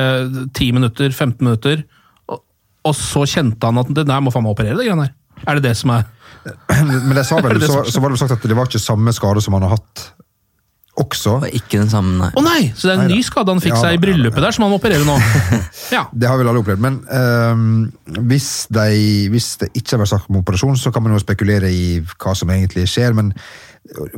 10 0.54 0.72
minutter, 0.78 1.12
15 1.12 1.46
minutter, 1.46 1.86
og, 2.30 2.42
og 2.86 2.98
så 2.98 3.26
kjente 3.30 3.70
han 3.70 3.82
at 3.82 3.94
det 3.94 4.08
der 4.10 4.22
må 4.22 4.34
faen 4.34 4.46
meg 4.46 4.58
operere, 4.58 4.78
det 4.78 4.88
greiene 4.88 5.10
her. 5.10 5.16
Er 5.46 5.58
det 5.60 5.68
det 5.68 5.78
som 5.78 5.92
er 5.92 6.06
Men 6.86 7.18
jeg 7.18 7.26
sa 7.28 7.40
vel, 7.42 7.58
det 7.58 7.66
det 7.66 7.72
så, 7.72 7.82
så 7.90 8.02
var 8.02 8.14
det 8.14 8.20
sagt 8.22 8.36
at 8.38 8.44
det 8.46 8.56
var 8.58 8.70
ikke 8.70 8.82
samme 8.82 9.12
skade 9.16 9.42
som 9.42 9.58
han 9.58 9.66
har 9.66 9.76
hatt 9.76 10.04
også. 11.02 11.36
Og 11.42 11.56
ikke 11.58 11.80
den 11.82 11.92
samme, 11.92 12.16
nei. 12.22 12.30
Å 12.36 12.44
nei! 12.46 12.62
Så 12.76 12.88
det 12.88 12.96
er 12.96 13.04
en 13.04 13.12
ny 13.12 13.20
skade 13.26 13.52
han 13.52 13.62
fikk 13.64 13.76
Ja, 13.76 13.82
seg 13.84 13.98
i 13.98 14.02
da, 14.02 14.16
ja, 14.30 14.34
der, 14.46 14.56
som 14.56 14.66
han 14.66 14.74
må 14.74 14.80
operere 14.80 15.06
nå. 15.08 15.18
Ja. 15.96 16.08
Det 16.12 16.28
har 16.30 16.40
vel 16.40 16.50
alle 16.50 16.64
opplevd. 16.64 16.82
Men 16.82 16.98
ehm, 17.14 17.68
hvis, 18.30 18.50
de, 18.74 18.88
hvis 19.34 19.52
det 19.62 19.70
ikke 19.76 19.96
har 19.96 20.04
vært 20.04 20.14
snakk 20.16 20.32
om 20.32 20.40
operasjon, 20.42 20.80
så 20.82 20.92
kan 20.94 21.06
man 21.06 21.14
jo 21.14 21.22
spekulere 21.22 21.70
i 21.70 21.86
hva 22.02 22.34
som 22.38 22.52
egentlig 22.54 22.88
skjer. 22.90 23.14
Men 23.18 23.34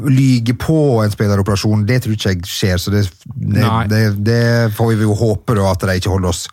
lyge 0.08 0.56
på 0.60 0.78
en 1.04 1.12
spilleroperasjon, 1.12 1.84
det 1.88 2.02
tror 2.04 2.16
ikke 2.16 2.34
jeg 2.36 2.52
skjer. 2.52 2.82
Så 2.82 2.94
det, 2.94 3.04
det, 3.26 3.68
det, 3.92 4.04
det 4.26 4.44
får 4.78 4.94
vi 4.96 5.08
jo 5.08 5.18
håpe 5.18 5.58
da, 5.58 5.72
at 5.74 5.88
de 5.90 5.98
ikke 6.00 6.14
holder 6.14 6.32
oss 6.32 6.46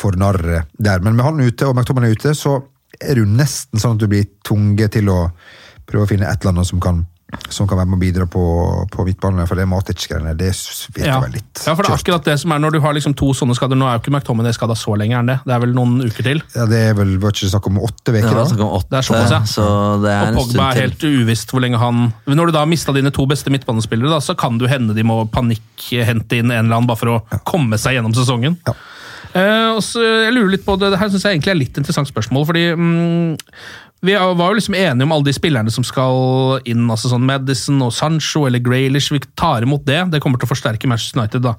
for 0.00 0.16
narr 0.18 0.66
der. 0.76 1.00
Men 1.04 1.16
med 1.16 1.26
han 1.26 1.40
ute 1.40 1.68
og 1.68 1.76
McTominay 1.76 2.16
ute, 2.16 2.34
så 2.36 2.58
er 3.00 3.16
det 3.16 3.24
jo 3.24 3.30
nesten 3.30 3.80
sånn 3.80 3.96
at 3.96 4.02
du 4.02 4.10
blir 4.10 4.28
tvunget 4.46 4.96
til 4.98 5.08
å 5.12 5.22
prøve 5.88 6.06
å 6.06 6.10
finne 6.10 6.28
et 6.28 6.42
eller 6.42 6.54
annet 6.54 6.68
som 6.68 6.82
kan, 6.82 7.04
som 7.48 7.68
kan 7.70 7.78
være 7.78 7.90
med 7.90 7.98
å 7.98 8.02
bidra 8.02 8.26
på, 8.30 8.42
på 8.90 9.04
midtbanen. 9.06 9.46
For 9.48 9.58
det 9.58 9.66
Matic-greiene, 9.70 10.32
det 10.38 10.50
virker 10.94 11.06
Ja. 11.08 11.18
vel 11.22 11.36
litt 11.38 11.62
ja, 11.66 11.74
for 11.74 11.82
det 11.86 11.90
er 11.92 11.96
akkurat 11.98 12.24
det 12.26 12.36
som 12.42 12.52
er 12.54 12.62
når 12.62 12.74
du 12.76 12.80
har 12.84 12.94
liksom 12.96 13.14
to 13.18 13.30
sånne 13.36 13.54
skader. 13.58 13.78
Nå 13.78 13.86
er 13.88 13.98
jo 13.98 14.02
ikke 14.02 14.14
McTominay 14.14 14.54
skada 14.56 14.74
så 14.78 14.96
lenge, 14.98 15.14
er 15.14 15.22
han 15.22 15.30
det? 15.32 15.38
Det 15.46 15.54
er 15.56 15.62
vel 15.64 15.74
noen 15.76 16.00
uker 16.04 16.26
til? 16.26 16.42
Ja, 16.56 16.66
det 16.70 16.80
er 16.90 16.94
vel 16.98 17.16
var 17.22 17.34
ikke 17.34 17.50
snakk 17.52 17.66
om 17.70 17.80
åtte 17.86 18.14
uker, 18.14 18.28
var 18.34 18.50
da? 18.50 18.68
åtte, 18.70 18.90
Det 18.90 18.98
er 19.00 19.08
såpass, 19.10 19.34
ja. 19.36 19.40
så 19.46 19.66
det 20.04 20.14
er 20.14 20.30
Og 20.34 20.40
Pogba 20.42 20.70
er 20.74 20.82
helt 20.86 21.06
uvisst 21.06 21.50
hvor 21.54 21.62
lenge 21.64 21.78
han 21.80 22.12
Når 22.26 22.50
du 22.50 22.52
da 22.56 22.64
har 22.64 22.70
mista 22.70 22.92
dine 22.96 23.12
to 23.14 23.26
beste 23.30 23.50
midtbanespillere, 23.54 24.10
da, 24.10 24.20
så 24.24 24.34
kan 24.38 24.58
det 24.58 24.66
jo 24.68 24.72
hende 24.74 24.96
de 24.96 25.06
må 25.06 25.22
panikkhente 25.30 26.40
inn 26.40 26.50
en 26.50 26.64
eller 26.66 26.76
annen 26.80 26.90
bare 26.90 27.00
for 27.00 27.14
å 27.18 27.40
komme 27.46 27.78
seg 27.80 27.98
gjennom 27.98 28.14
sesongen. 28.16 28.56
Ja. 28.66 28.74
Eh, 29.30 29.68
også, 29.76 30.02
jeg 30.26 30.34
lurer 30.34 30.56
litt 30.56 30.64
på 30.66 30.74
det, 30.80 30.90
det 30.90 30.98
her 30.98 31.10
synes 31.12 31.22
jeg 31.22 31.36
egentlig 31.38 31.52
er 31.52 31.60
litt 31.60 31.76
interessant 31.78 32.08
spørsmål, 32.10 32.46
fordi 32.48 32.64
mm, 32.74 33.36
vi 34.00 34.14
var 34.16 34.48
jo 34.48 34.56
liksom 34.56 34.74
enige 34.78 35.04
om 35.04 35.12
alle 35.12 35.28
de 35.28 35.34
spillerne 35.36 35.72
som 35.74 35.84
skal 35.84 36.60
inn, 36.64 36.86
altså 36.88 37.10
sånn 37.12 37.26
Madison 37.28 37.82
og 37.84 37.92
Sancho 37.92 38.46
eller 38.48 38.62
Graylish. 38.64 39.12
Vi 39.12 39.20
tar 39.36 39.66
imot 39.66 39.84
det. 39.88 40.00
Det 40.14 40.22
kommer 40.24 40.40
til 40.40 40.48
å 40.48 40.54
forsterke 40.54 40.88
Manchester 40.88 41.20
United, 41.20 41.44
da. 41.44 41.56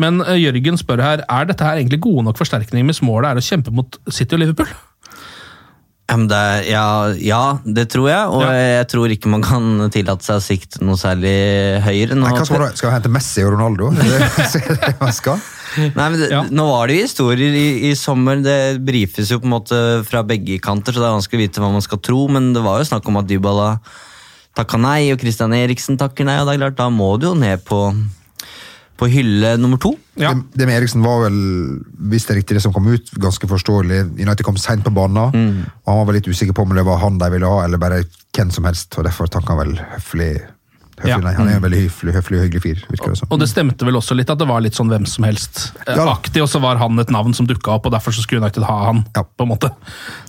Men 0.00 0.22
eh, 0.24 0.40
Jørgen 0.40 0.80
spør 0.80 1.02
her, 1.04 1.22
er 1.28 1.50
dette 1.50 1.66
her 1.66 1.78
egentlig 1.78 2.00
gode 2.02 2.24
nok 2.26 2.40
forsterkninger 2.40 2.88
hvis 2.88 3.04
målet 3.04 3.30
er 3.34 3.42
å 3.42 3.44
kjempe 3.44 3.74
mot 3.74 4.00
City 4.10 4.34
og 4.38 4.42
Liverpool? 4.42 4.72
Det 6.04 6.68
ja, 6.68 7.14
ja, 7.16 7.42
det 7.64 7.86
tror 7.94 8.10
jeg, 8.10 8.24
og 8.28 8.42
Ja. 8.44 8.50
jeg 8.80 8.88
tror 8.92 9.12
ikke 9.14 9.30
man 9.32 9.42
kan 9.42 9.90
tillate 9.90 10.26
seg 10.26 10.36
å 10.36 10.42
sikte 10.44 10.82
noe 10.84 11.00
særlig 11.00 11.32
høyere. 11.80 12.12
Nå, 12.12 12.26
Nei, 12.26 12.34
hva 12.36 12.44
skal, 12.44 12.60
du, 12.60 12.76
skal 12.76 12.90
vi 12.90 12.96
hente 12.98 13.12
Messi 13.14 13.44
og 13.44 13.54
Ronaldo? 13.56 13.88
Det, 13.96 14.04
det 14.68 14.76
det 14.82 14.92
man 15.00 15.14
skal? 15.16 15.40
Nei, 15.76 16.06
men 16.10 16.16
det, 16.20 16.30
Ja. 16.32 16.42
Nå 16.50 16.64
var 16.70 16.86
det 16.90 16.96
jo 16.98 17.06
historier 17.06 17.54
i, 17.58 17.66
i 17.90 17.92
sommer, 17.98 18.40
det 18.44 18.80
brifes 18.84 19.30
jo 19.32 19.40
på 19.42 19.48
en 19.48 19.54
måte 19.56 19.78
fra 20.08 20.22
begge 20.26 20.58
kanter, 20.62 20.92
så 20.94 21.02
det 21.02 21.08
er 21.10 21.16
vanskelig 21.18 21.40
å 21.40 21.44
vite 21.46 21.62
hva 21.64 21.72
man 21.74 21.84
skal 21.84 22.00
tro, 22.04 22.24
men 22.32 22.52
det 22.56 22.62
var 22.64 22.80
jo 22.82 22.88
snakk 22.92 23.08
om 23.10 23.18
at 23.22 23.28
Dybala 23.30 23.68
takka 24.54 24.78
nei, 24.78 25.08
og 25.12 25.18
Christian 25.22 25.52
Eriksen 25.56 25.98
takker 25.98 26.28
nei, 26.28 26.36
og 26.40 26.46
det 26.46 26.54
er 26.56 26.62
klart, 26.66 26.78
da 26.78 26.90
må 26.94 27.14
du 27.18 27.26
jo 27.26 27.34
ned 27.34 27.64
på, 27.66 27.80
på 29.00 29.08
hylle 29.10 29.56
nummer 29.58 29.80
to. 29.82 29.96
Ja. 30.14 30.30
Det, 30.30 30.60
det 30.60 30.68
med 30.70 30.76
Eriksen 30.78 31.02
var 31.02 31.24
vel, 31.24 31.38
hvis 32.12 32.28
det 32.28 32.36
er 32.36 32.38
riktig 32.38 32.58
det 32.60 32.62
som 32.62 32.74
kom 32.76 32.86
ut, 32.86 33.10
ganske 33.18 33.48
forståelig. 33.50 34.04
United 34.22 34.46
kom 34.46 34.58
seint 34.62 34.84
på 34.86 34.92
banen, 34.94 35.32
Mm. 35.34 35.64
og 35.82 35.88
han 35.90 35.98
var 35.98 36.06
vel 36.12 36.20
litt 36.20 36.30
usikker 36.30 36.54
på 36.54 36.62
om 36.68 36.74
det 36.78 36.84
var 36.86 37.02
han 37.02 37.18
de 37.18 37.30
ville 37.34 37.50
ha, 37.50 37.64
eller 37.66 37.82
bare 37.82 38.04
hvem 38.34 38.52
som 38.54 38.64
helst, 38.70 38.94
og 38.98 39.08
derfor 39.08 39.26
takka 39.26 39.56
han 39.56 39.64
vel 39.64 39.74
høflig. 39.96 40.30
Ja. 41.04 41.18
Mm. 41.20 41.28
Han 41.36 41.50
er 41.50 41.58
en 41.58 41.64
veldig 41.64 41.82
høflig, 41.86 42.14
høflig 42.16 42.38
og 42.38 42.46
hyggelig 42.46 42.62
fyr, 42.64 42.82
virker 42.90 43.12
det 43.12 43.18
som. 43.20 43.30
Og 43.34 43.40
det 43.42 43.48
stemte 43.50 43.88
vel 43.88 43.98
også 44.00 44.16
litt 44.16 44.30
at 44.32 44.40
det 44.40 44.48
var 44.48 44.64
litt 44.64 44.78
sånn 44.78 44.90
hvem 44.92 45.06
som 45.08 45.26
helst-aktig, 45.28 46.42
og 46.44 46.50
så 46.50 46.62
var 46.64 46.80
han 46.80 46.98
et 47.02 47.12
navn 47.14 47.36
som 47.36 47.48
dukka 47.48 47.76
opp, 47.76 47.88
og 47.88 47.94
derfor 47.96 48.14
så 48.16 48.24
skulle 48.24 48.44
United 48.44 48.64
ha 48.68 48.78
han. 48.88 49.04
På 49.14 49.46
en 49.46 49.52
måte. 49.52 49.70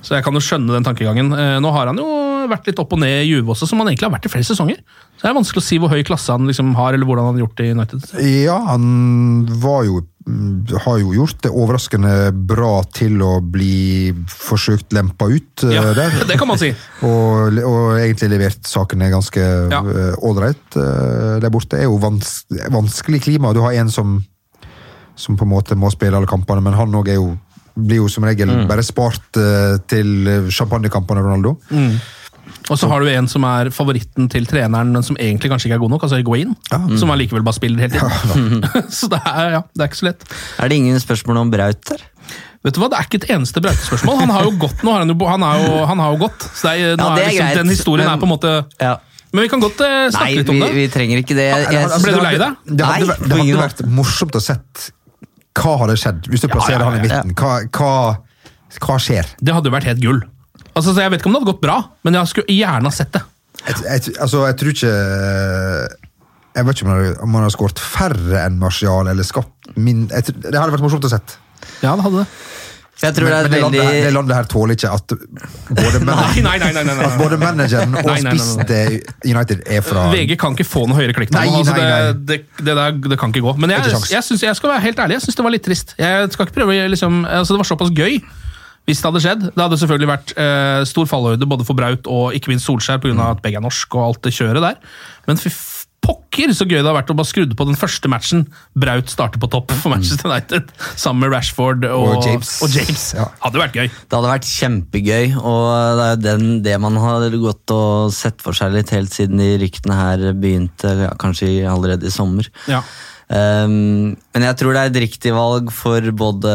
Så 0.01 0.17
jeg 0.17 0.25
kan 0.25 0.35
jo 0.35 0.43
skjønne 0.43 0.75
den 0.75 0.85
tankegangen. 0.87 1.31
Eh, 1.35 1.57
Nå 1.63 1.71
har 1.75 1.91
han 1.91 1.99
jo 2.01 2.09
vært 2.51 2.67
litt 2.69 2.79
opp 2.81 2.93
og 2.95 2.99
ned 3.01 3.23
i 3.23 3.29
Juve 3.31 3.53
også, 3.55 3.67
som 3.69 3.79
han 3.81 3.87
egentlig 3.91 4.07
har 4.09 4.15
vært 4.17 4.25
i 4.29 4.33
flere 4.33 4.47
sesonger. 4.47 4.81
Så 5.15 5.21
det 5.25 5.29
er 5.31 5.37
vanskelig 5.37 5.61
å 5.63 5.65
si 5.67 5.77
hvor 5.81 5.89
høy 5.93 6.03
klasse 6.07 6.31
han 6.35 6.47
liksom 6.49 6.73
har, 6.77 6.93
eller 6.93 7.05
hvordan 7.09 7.25
han 7.29 7.37
har 7.39 7.45
gjort 7.45 7.57
det 7.61 7.65
i 7.69 7.71
United. 7.77 8.11
Ja, 8.45 8.57
han 8.71 9.45
var 9.63 9.85
jo 9.87 10.01
mm, 10.27 10.75
har 10.85 10.97
jo 11.03 11.13
gjort 11.15 11.39
det 11.45 11.51
overraskende 11.53 12.13
bra 12.49 12.73
til 12.97 13.21
å 13.23 13.37
bli 13.41 14.11
forsøkt 14.31 14.93
lempa 14.97 15.29
ut 15.31 15.63
eh, 15.67 15.75
Ja, 15.77 15.85
der. 15.99 16.19
det 16.27 16.37
kan 16.41 16.49
man 16.49 16.59
si. 16.61 16.71
Og, 17.05 17.59
og 17.63 17.97
egentlig 18.01 18.31
levert 18.35 18.67
sakene 18.69 19.09
ganske 19.13 19.45
Ja. 19.71 19.81
ålreit 20.25 20.77
uh, 20.77 21.39
der 21.43 21.49
borte. 21.53 21.75
Det 21.77 21.85
er 21.85 21.89
jo 21.89 21.97
vans 22.03 22.41
vanskelig 22.73 23.23
klima. 23.29 23.53
Du 23.55 23.61
har 23.65 23.73
en 23.79 23.89
som, 23.93 24.19
som 25.15 25.37
på 25.39 25.45
en 25.47 25.53
måte 25.55 25.75
må 25.79 25.89
spille 25.93 26.15
alle 26.17 26.27
kampene, 26.29 26.61
men 26.65 26.75
han 26.77 26.93
òg 26.99 27.13
jo 27.15 27.33
blir 27.75 27.97
jo 27.99 28.05
som 28.07 28.23
regel 28.23 28.47
Mm. 28.47 28.67
bare 28.69 28.83
spart 28.87 29.35
uh, 29.35 29.75
til 29.91 30.29
champagnekampene, 30.47 31.19
Ronaldo. 31.25 31.57
Og 32.69 32.79
så 32.81 32.87
har 32.89 33.03
du 33.03 33.09
en 33.11 33.27
som 33.29 33.43
er 33.45 33.69
favoritten 33.73 34.27
til 34.31 34.47
treneren, 34.49 34.89
men 34.95 35.05
som 35.05 35.17
egentlig 35.21 35.51
kanskje 35.51 35.69
ikke 35.69 35.77
er 35.77 35.83
god 35.83 35.93
nok, 35.93 36.05
altså 36.07 36.17
Higuain. 36.17 36.55
Som 36.97 37.11
allikevel 37.13 37.45
bare 37.45 37.57
spiller 37.57 37.85
hele 37.85 37.99
tiden. 38.01 38.65
så 38.97 39.09
det 39.11 39.21
er, 39.21 39.49
ja, 39.59 39.61
det 39.73 39.85
er 39.85 39.91
ikke 39.91 40.01
så 40.01 40.07
lett. 40.09 40.25
Er 40.59 40.71
det 40.71 40.79
ingen 40.81 40.99
spørsmål 41.03 41.43
om 41.43 41.53
Braut 41.53 41.81
der? 41.91 42.05
Vet 42.65 42.73
du 42.73 42.79
hva, 42.81 42.87
Det 42.89 42.97
er 42.97 43.05
ikke 43.05 43.19
et 43.21 43.27
eneste 43.35 43.61
brautespørsmål. 43.61 44.15
Han 44.23 44.31
har 44.33 44.47
jo 44.47 44.55
gått 44.63 44.79
nå, 44.81 44.93
han, 44.97 45.11
jo, 45.13 45.27
han, 45.29 45.43
er 45.45 45.59
jo, 45.61 45.81
han 45.85 46.01
har 46.01 46.15
jo 46.15 46.21
gått. 46.23 46.47
Så 46.57 46.65
det 46.65 46.71
er, 46.81 46.95
nå 46.97 47.05
Ja, 47.05 47.11
er 47.11 47.19
det 47.19 47.25
er 47.25 47.29
liksom, 47.29 47.45
greit, 47.45 47.59
den 47.61 47.73
historien 47.75 48.07
men- 48.09 48.15
er 48.15 48.23
på 48.23 48.29
en 48.29 48.33
måte 48.33 48.55
Ja. 48.81 48.95
Men 49.35 49.43
vi 49.43 49.49
kan 49.51 49.59
godt 49.59 49.81
eh, 49.83 49.93
snakke 50.15 50.25
Nei, 50.31 50.35
litt 50.39 50.49
om 50.49 50.55
vi, 50.55 50.61
det. 50.63 50.75
vi 50.77 50.83
trenger 50.93 51.19
ikke 51.19 51.35
det. 51.35 51.45
Jeg, 51.51 51.65
jeg, 51.75 52.01
Ble 52.05 52.11
du 52.15 52.21
lei 52.23 52.35
deg? 52.39 52.53
Det 52.71 52.85
hadde, 52.87 53.07
Nei, 53.09 53.17
det 53.27 53.39
hadde 53.41 53.57
vært 53.59 53.81
morsomt 53.91 54.37
å 54.39 54.41
sett 54.41 54.85
hva 55.59 55.73
hadde 55.81 55.97
skjedd 55.99 56.29
hvis 56.31 56.45
du 56.45 56.47
plasserer 56.51 56.81
ja, 56.81 56.87
han 56.87 56.97
i 56.97 57.03
midten. 57.03 57.33
Hva, 57.35 57.57
hva, 57.75 58.79
hva 58.85 58.95
skjer? 59.01 59.27
Det 59.43 59.55
hadde 59.55 59.69
jo 59.69 59.75
vært 59.75 59.89
helt 59.91 60.01
gull. 60.03 60.21
Altså, 60.75 60.91
så 60.93 61.01
Jeg 61.05 61.11
vet 61.13 61.21
ikke 61.21 61.29
om 61.31 61.35
det 61.37 61.41
hadde 61.41 61.51
gått 61.53 61.61
bra, 61.63 61.77
men 62.03 62.17
jeg 62.19 62.27
skulle 62.33 62.51
gjerne 62.59 62.89
ha 62.91 62.91
sett 62.91 63.13
det. 63.15 63.21
Jeg, 63.65 63.75
jeg, 63.85 64.15
altså, 64.21 64.43
jeg 64.49 64.57
tror 64.59 64.73
ikke 64.75 64.93
Jeg 66.55 66.65
vet 66.67 66.75
ikke 66.77 66.85
om 66.85 66.91
han 66.93 67.01
har- 67.05 67.17
om 67.23 67.33
han 67.39 67.43
har 67.47 67.53
skåret 67.55 67.79
færre 67.79 68.45
enn 68.45 68.59
Martial, 68.59 69.07
eller 69.11 69.23
skapt 69.27 69.73
min 69.75 70.07
jeg, 70.07 70.23
Det 70.35 70.53
hadde 70.55 70.71
vært 70.75 70.83
morsomt 70.85 71.03
å 71.07 71.09
sett. 71.11 71.37
Ja, 71.81 71.95
det 71.95 72.03
hadde 72.05 72.21
det. 72.23 72.27
jeg 73.01 73.13
tror 73.15 73.25
Men, 73.27 73.33
men 73.35 73.43
det 73.43 73.51
det, 73.51 73.57
er 73.57 73.63
landet, 73.65 73.83
her- 73.83 74.03
det 74.05 74.13
landet 74.13 74.35
her 74.37 74.43
tåler 74.51 74.75
ikke 74.77 74.91
at 74.93 75.07
både, 75.07 75.99
Nei, 76.05 76.05
man, 76.05 76.43
nei, 76.45 76.57
nei. 76.59 76.71
nei, 76.71 76.83
nei, 76.83 76.95
at 77.09 77.17
både 77.19 77.37
manageren 77.41 77.95
og 77.99 78.07
spissen 78.21 78.65
til 78.69 79.01
United 79.35 79.63
er 79.67 79.81
fra 79.83 80.05
VG 80.13 80.37
kan 80.39 80.55
ikke 80.55 80.67
få 80.67 80.85
noe 80.87 80.95
høyere 81.01 81.13
klikk. 81.17 81.31
Nei, 81.35 81.47
altså, 81.49 81.75
nei, 81.75 81.89
nei. 81.89 82.13
det, 82.13 82.25
det, 82.29 82.65
det, 82.69 82.75
der, 82.79 82.91
det 83.15 83.19
kan 83.19 83.33
ikke 83.35 83.43
gå. 83.47 83.55
Men 83.59 83.69
Det 83.73 83.79
jeg, 83.81 83.99
jeg, 84.15 84.23
synes, 84.23 84.43
jeg 84.47 84.55
skal 84.55 84.69
være 84.75 84.85
helt 84.87 84.99
ærlig, 84.99 85.17
jeg 85.19 85.25
syns 85.27 85.35
det 85.41 85.43
var 85.49 85.51
litt 85.57 85.65
trist. 85.67 85.95
Jeg 85.99 86.31
skal 86.31 86.47
ikke 86.47 86.55
prøve 86.61 86.87
liksom, 86.95 87.25
altså, 87.25 87.53
Det 87.57 87.59
var 87.63 87.71
såpass 87.73 87.91
gøy 87.95 88.19
hvis 88.85 89.01
det 89.01 89.09
hadde 89.09 89.23
skjedd. 89.23 89.45
Det 89.51 89.63
hadde 89.63 89.79
selvfølgelig 89.81 90.11
vært 90.11 90.35
eh, 90.37 90.81
stor 90.89 91.07
fallhøyde 91.09 91.49
både 91.49 91.65
for 91.67 91.77
Braut 91.77 92.09
og 92.11 92.35
ikke 92.37 92.53
minst 92.53 92.69
Solskjær 92.69 93.01
pga. 93.01 93.15
Mm. 93.15 93.23
at 93.31 93.41
begge 93.45 93.61
er 93.61 93.65
norsk 93.65 93.97
og 93.97 94.09
alt 94.09 94.21
det 94.27 94.35
kjøret 94.37 94.61
der. 94.65 94.77
Men 95.29 95.41
fy 95.41 95.49
pokker 96.05 96.51
så 96.53 96.67
gøy 96.67 96.77
det 96.77 96.85
har 96.85 96.97
vært 96.99 97.09
å 97.09 97.15
bare 97.17 97.25
skru 97.25 97.45
på 97.57 97.65
den 97.65 97.77
første 97.79 98.09
matchen 98.11 98.43
Braut 98.77 99.09
starter 99.09 99.41
på 99.41 99.49
topp 99.49 99.71
for 99.73 99.89
Manchester 99.93 100.29
United 100.29 100.69
sammen 100.93 101.23
med 101.23 101.33
Rashford 101.33 101.87
og, 101.89 102.05
Mm. 102.05 102.19
Og 102.19 102.27
James. 102.27 102.51
Og 102.61 102.75
James. 102.75 103.05
Ja. 103.17 103.25
Hadde 103.41 103.61
vært 103.63 103.79
gøy. 103.79 103.87
Det 103.89 104.17
hadde 104.17 104.29
vært 104.29 104.49
kjempegøy, 104.51 105.33
og 105.39 105.63
det 105.97 106.05
er 106.05 106.13
jo 106.13 106.21
den, 106.27 106.45
det 106.67 106.75
man 106.83 106.99
har 107.01 107.25
gått 107.41 107.73
og 107.73 108.13
sett 108.13 108.43
for 108.45 108.57
seg 108.57 108.75
litt 108.75 108.93
helt 108.93 109.15
siden 109.15 109.41
de 109.41 109.49
ryktene 109.63 109.97
her 109.97 110.27
begynte, 110.37 110.93
ja, 111.07 111.11
kanskje 111.17 111.49
allerede 111.71 112.05
i 112.05 112.13
sommer. 112.13 112.51
Ja. 112.69 112.83
Um, 113.25 114.13
men 114.35 114.45
jeg 114.45 114.59
tror 114.59 114.75
det 114.75 114.83
er 114.83 114.91
et 114.91 115.01
riktig 115.07 115.33
valg 115.33 115.71
for 115.73 116.11
både 116.13 116.51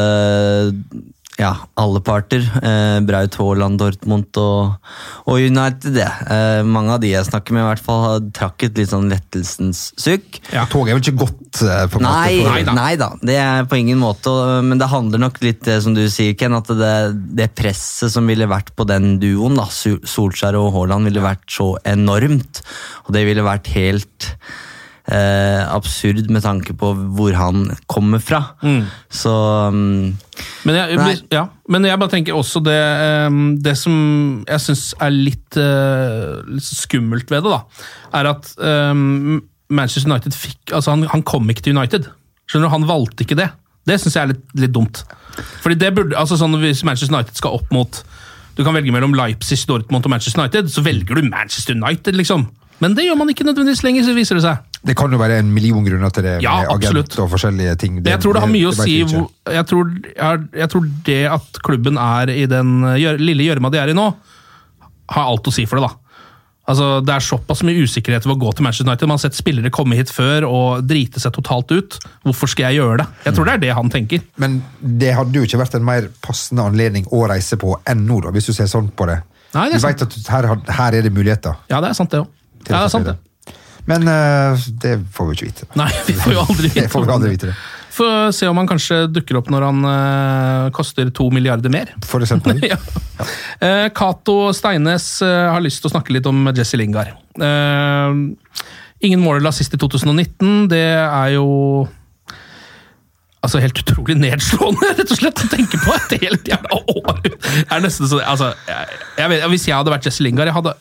ja, 1.38 1.54
alle 1.78 2.00
parter. 2.04 2.42
Eh, 2.62 2.98
Braut 3.06 3.36
Haaland, 3.38 3.78
Dortmund 3.80 4.36
og, 4.40 4.90
og 5.24 5.38
United. 5.38 5.94
Det. 5.94 6.08
Eh, 6.28 6.60
mange 6.66 6.96
av 6.96 7.00
de 7.02 7.12
jeg 7.14 7.28
snakker 7.28 7.54
med, 7.56 7.64
i 7.64 7.68
hvert 7.70 7.84
fall 7.84 8.02
har 8.04 8.24
trakk 8.36 8.66
et 8.66 8.80
litt 8.80 8.90
sånn 8.92 9.08
lettelsens 9.12 9.86
sukk. 10.00 10.40
Ja. 10.52 10.66
Toget 10.70 10.92
er 10.92 10.98
vel 10.98 11.04
ikke 11.04 11.22
godt, 11.24 11.62
eh, 11.64 11.84
på 11.92 12.02
Nei. 12.04 12.40
Nei 12.44 12.60
da. 12.66 12.76
nei 12.76 12.92
da, 13.00 13.12
det 13.24 13.38
er 13.40 13.68
på 13.70 13.78
ingen 13.80 14.00
måte. 14.02 14.32
Men 14.66 14.82
det 14.82 14.90
handler 14.92 15.24
nok 15.24 15.40
litt 15.44 15.62
det 15.68 15.80
som 15.84 15.96
du 15.96 16.02
sier, 16.12 16.36
Ken, 16.38 16.56
at 16.58 16.68
det, 16.76 16.94
det 17.38 17.52
presset 17.58 18.12
som 18.12 18.28
ville 18.28 18.50
vært 18.50 18.74
på 18.76 18.88
den 18.88 19.14
duoen, 19.22 19.56
da, 19.60 19.68
Solskjær 19.70 20.58
og 20.60 20.74
Haaland, 20.76 21.08
ville 21.08 21.24
vært 21.24 21.46
så 21.52 21.72
enormt. 21.88 22.64
Og 23.06 23.14
det 23.16 23.24
ville 23.28 23.46
vært 23.46 23.72
helt 23.76 24.32
eh, 25.10 25.62
absurd 25.74 26.30
med 26.32 26.44
tanke 26.44 26.74
på 26.78 26.92
hvor 27.16 27.34
han 27.36 27.68
kommer 27.90 28.22
fra. 28.22 28.40
Så 29.10 29.32
um, 29.70 30.16
Men 30.64 30.76
jeg, 30.76 31.18
ja, 31.32 31.46
men 31.68 31.86
jeg 31.88 32.00
bare 32.00 32.12
tenker 32.12 32.36
også 32.36 32.62
det 32.64 32.78
um, 33.26 33.56
Det 33.62 33.74
som 33.78 33.94
jeg 34.48 34.62
syns 34.64 34.84
er 35.00 35.14
litt, 35.14 35.58
uh, 35.58 36.40
litt 36.48 36.66
skummelt 36.66 37.30
ved 37.32 37.46
det, 37.46 37.54
da, 37.54 37.86
er 38.20 38.30
at 38.34 38.52
um, 38.58 39.40
Manchester 39.70 40.10
United 40.10 40.36
fikk 40.36 40.74
Altså, 40.74 40.94
han, 40.94 41.06
han 41.10 41.26
kom 41.26 41.48
ikke 41.50 41.66
til 41.66 41.76
United. 41.76 42.08
Skjønner 42.50 42.68
du, 42.68 42.74
Han 42.74 42.88
valgte 42.90 43.26
ikke 43.26 43.38
det. 43.38 43.50
Det 43.88 43.98
syns 44.00 44.16
jeg 44.16 44.26
er 44.26 44.32
litt, 44.34 44.46
litt 44.60 44.74
dumt. 44.74 45.02
Fordi 45.62 45.78
det 45.78 45.92
burde, 45.96 46.16
altså 46.18 46.38
sånn 46.38 46.58
Hvis 46.60 46.84
Manchester 46.86 47.14
United 47.14 47.38
skal 47.38 47.54
opp 47.60 47.70
mot 47.74 48.02
Du 48.58 48.64
kan 48.66 48.74
velge 48.76 48.92
mellom 48.92 49.14
Leipzig, 49.16 49.62
Dortmund 49.70 50.04
og 50.04 50.12
Manchester 50.12 50.42
United, 50.42 50.68
så 50.72 50.84
velger 50.84 51.16
du 51.16 51.28
Manchester 51.30 51.78
United, 51.78 52.18
liksom. 52.18 52.48
Men 52.80 52.96
det 52.96 53.06
gjør 53.06 53.18
man 53.20 53.30
ikke 53.32 53.44
nødvendigvis 53.46 53.84
lenger, 53.84 54.04
så 54.04 54.16
viser 54.16 54.38
det 54.38 54.44
seg. 54.44 54.69
Det 54.82 54.94
kan 54.96 55.12
jo 55.12 55.18
være 55.20 55.38
en 55.42 55.50
million 55.52 55.84
grunner 55.84 56.10
til 56.10 56.22
det, 56.24 56.42
Ja, 56.42 56.54
med 56.62 56.70
absolutt. 56.72 57.10
agent 57.12 57.18
og 57.20 57.30
forskjellige 57.34 57.76
ting. 57.78 58.02
Det, 58.02 58.10
jeg 58.14 58.20
tror 58.20 58.32
det 58.32 58.40
har 58.40 58.48
mye 58.48 58.68
å 58.70 58.72
vet 58.72 58.86
si 58.86 58.94
vi 58.96 59.04
ikke. 59.04 59.18
hvor- 59.20 59.54
jeg 59.54 59.66
tror, 59.66 59.90
jeg, 60.16 60.48
jeg 60.56 60.68
tror 60.70 60.86
det 61.04 61.18
at 61.30 61.58
klubben 61.62 61.98
er 61.98 62.30
i 62.32 62.46
den 62.46 62.80
gjør, 62.96 63.18
lille 63.20 63.42
gjørma 63.44 63.70
de 63.70 63.78
er 63.78 63.88
i 63.90 63.92
nå, 63.92 64.06
har 65.10 65.26
alt 65.26 65.44
å 65.46 65.52
si 65.52 65.66
for 65.66 65.76
det. 65.80 65.88
da. 65.88 65.94
Altså, 66.70 67.04
Det 67.04 67.12
er 67.12 67.20
såpass 67.24 67.62
mye 67.66 67.82
usikkerhet 67.82 68.24
ved 68.24 68.36
å 68.36 68.38
gå 68.40 68.54
til 68.54 68.62
Manchester 68.62 68.86
United. 68.88 69.08
Man 69.08 69.18
har 69.18 69.24
sett 69.28 69.34
spillere 69.34 69.70
komme 69.74 69.96
hit 69.96 70.08
før 70.08 70.46
og 70.48 70.86
drite 70.86 71.18
seg 71.18 71.32
totalt 71.34 71.70
ut. 71.72 71.98
Hvorfor 72.24 72.48
skal 72.48 72.70
jeg 72.72 72.80
gjøre 72.80 72.98
det? 73.02 73.06
Jeg 73.26 73.34
tror 73.34 73.44
det 73.44 73.54
er 73.54 73.58
det 73.58 73.74
han 73.74 73.90
tenker. 73.90 74.22
Men 74.38 74.62
det 74.80 75.14
hadde 75.16 75.32
jo 75.34 75.42
ikke 75.42 75.58
vært 75.58 75.74
en 75.74 75.84
mer 75.84 76.08
passende 76.22 76.62
anledning 76.70 77.04
å 77.10 77.26
reise 77.28 77.56
på 77.58 77.74
enn 77.90 78.06
nå, 78.06 78.20
da, 78.22 78.30
hvis 78.30 78.46
du 78.46 78.52
ser 78.52 78.66
sånn 78.70 78.90
på 78.92 79.06
det. 79.10 79.22
Nei, 79.52 79.68
det 79.68 79.80
du 79.80 79.86
vet 79.88 80.02
at 80.02 80.14
her, 80.30 80.46
her 80.70 80.94
er 80.94 81.02
det 81.02 81.12
muligheter. 81.12 81.56
Ja, 81.68 81.80
det 81.80 81.90
er 81.90 81.94
sant, 81.94 82.10
det 82.10 82.20
òg. 82.22 82.28
Ja, 82.68 82.78
det 82.78 82.84
er 82.86 82.88
sant, 82.88 83.04
det. 83.06 83.16
Men 83.88 84.08
eh, 84.08 84.64
det 84.82 84.96
får 85.14 85.28
vi 85.28 85.36
ikke 85.36 85.50
vite. 85.50 85.68
Nei, 85.78 85.90
vi 86.08 86.16
får 86.18 86.34
jo 86.34 86.42
aldri 86.44 86.68
vite. 86.68 86.86
Det 86.86 86.92
får 86.92 87.06
vi 87.06 87.14
aldri 87.16 87.34
vite 87.34 87.52
det. 87.52 87.58
Får 87.90 88.32
se 88.32 88.48
om 88.48 88.60
han 88.60 88.68
kanskje 88.70 89.00
dukker 89.10 89.40
opp 89.40 89.48
når 89.50 89.64
han 89.66 89.80
uh, 89.82 90.68
koster 90.74 91.10
to 91.14 91.26
milliarder 91.34 91.72
mer. 91.72 91.90
For 92.06 92.22
eksempel. 92.22 92.60
ja. 92.70 92.78
Uh, 93.60 93.88
Cato 93.96 94.52
Steines 94.56 95.16
uh, 95.26 95.50
har 95.50 95.64
lyst 95.64 95.82
til 95.82 95.90
å 95.90 95.94
snakke 95.96 96.14
litt 96.14 96.28
om 96.30 96.52
Jesse 96.54 96.78
Lingard. 96.80 97.16
Ingen 99.00 99.22
mål 99.24 99.40
eller 99.40 99.50
assist 99.50 99.74
i 99.74 99.80
2019. 99.80 100.68
Det 100.70 100.84
er 101.00 101.34
jo 101.38 101.48
Altså 103.40 103.60
Helt 103.62 103.78
utrolig 103.80 104.18
nedslående, 104.20 104.90
rett 104.98 105.12
og 105.14 105.16
slett, 105.16 105.40
å 105.40 105.48
tenke 105.48 105.80
på 105.80 105.94
et 105.96 106.16
helt 106.26 106.48
jævla 106.50 106.76
år! 106.92 107.20
Det 107.24 107.62
er 107.72 107.80
nesten 107.80 108.08
så, 108.10 108.20
altså, 108.20 108.50
jeg, 108.68 108.98
jeg 109.16 109.32
vet, 109.32 109.44
Hvis 109.54 109.64
jeg 109.70 109.76
hadde 109.78 109.94
vært 109.94 110.08
Jesse 110.08 110.26
Lingard 110.26 110.50
jeg, 110.50 110.56
hadde, 110.58 110.74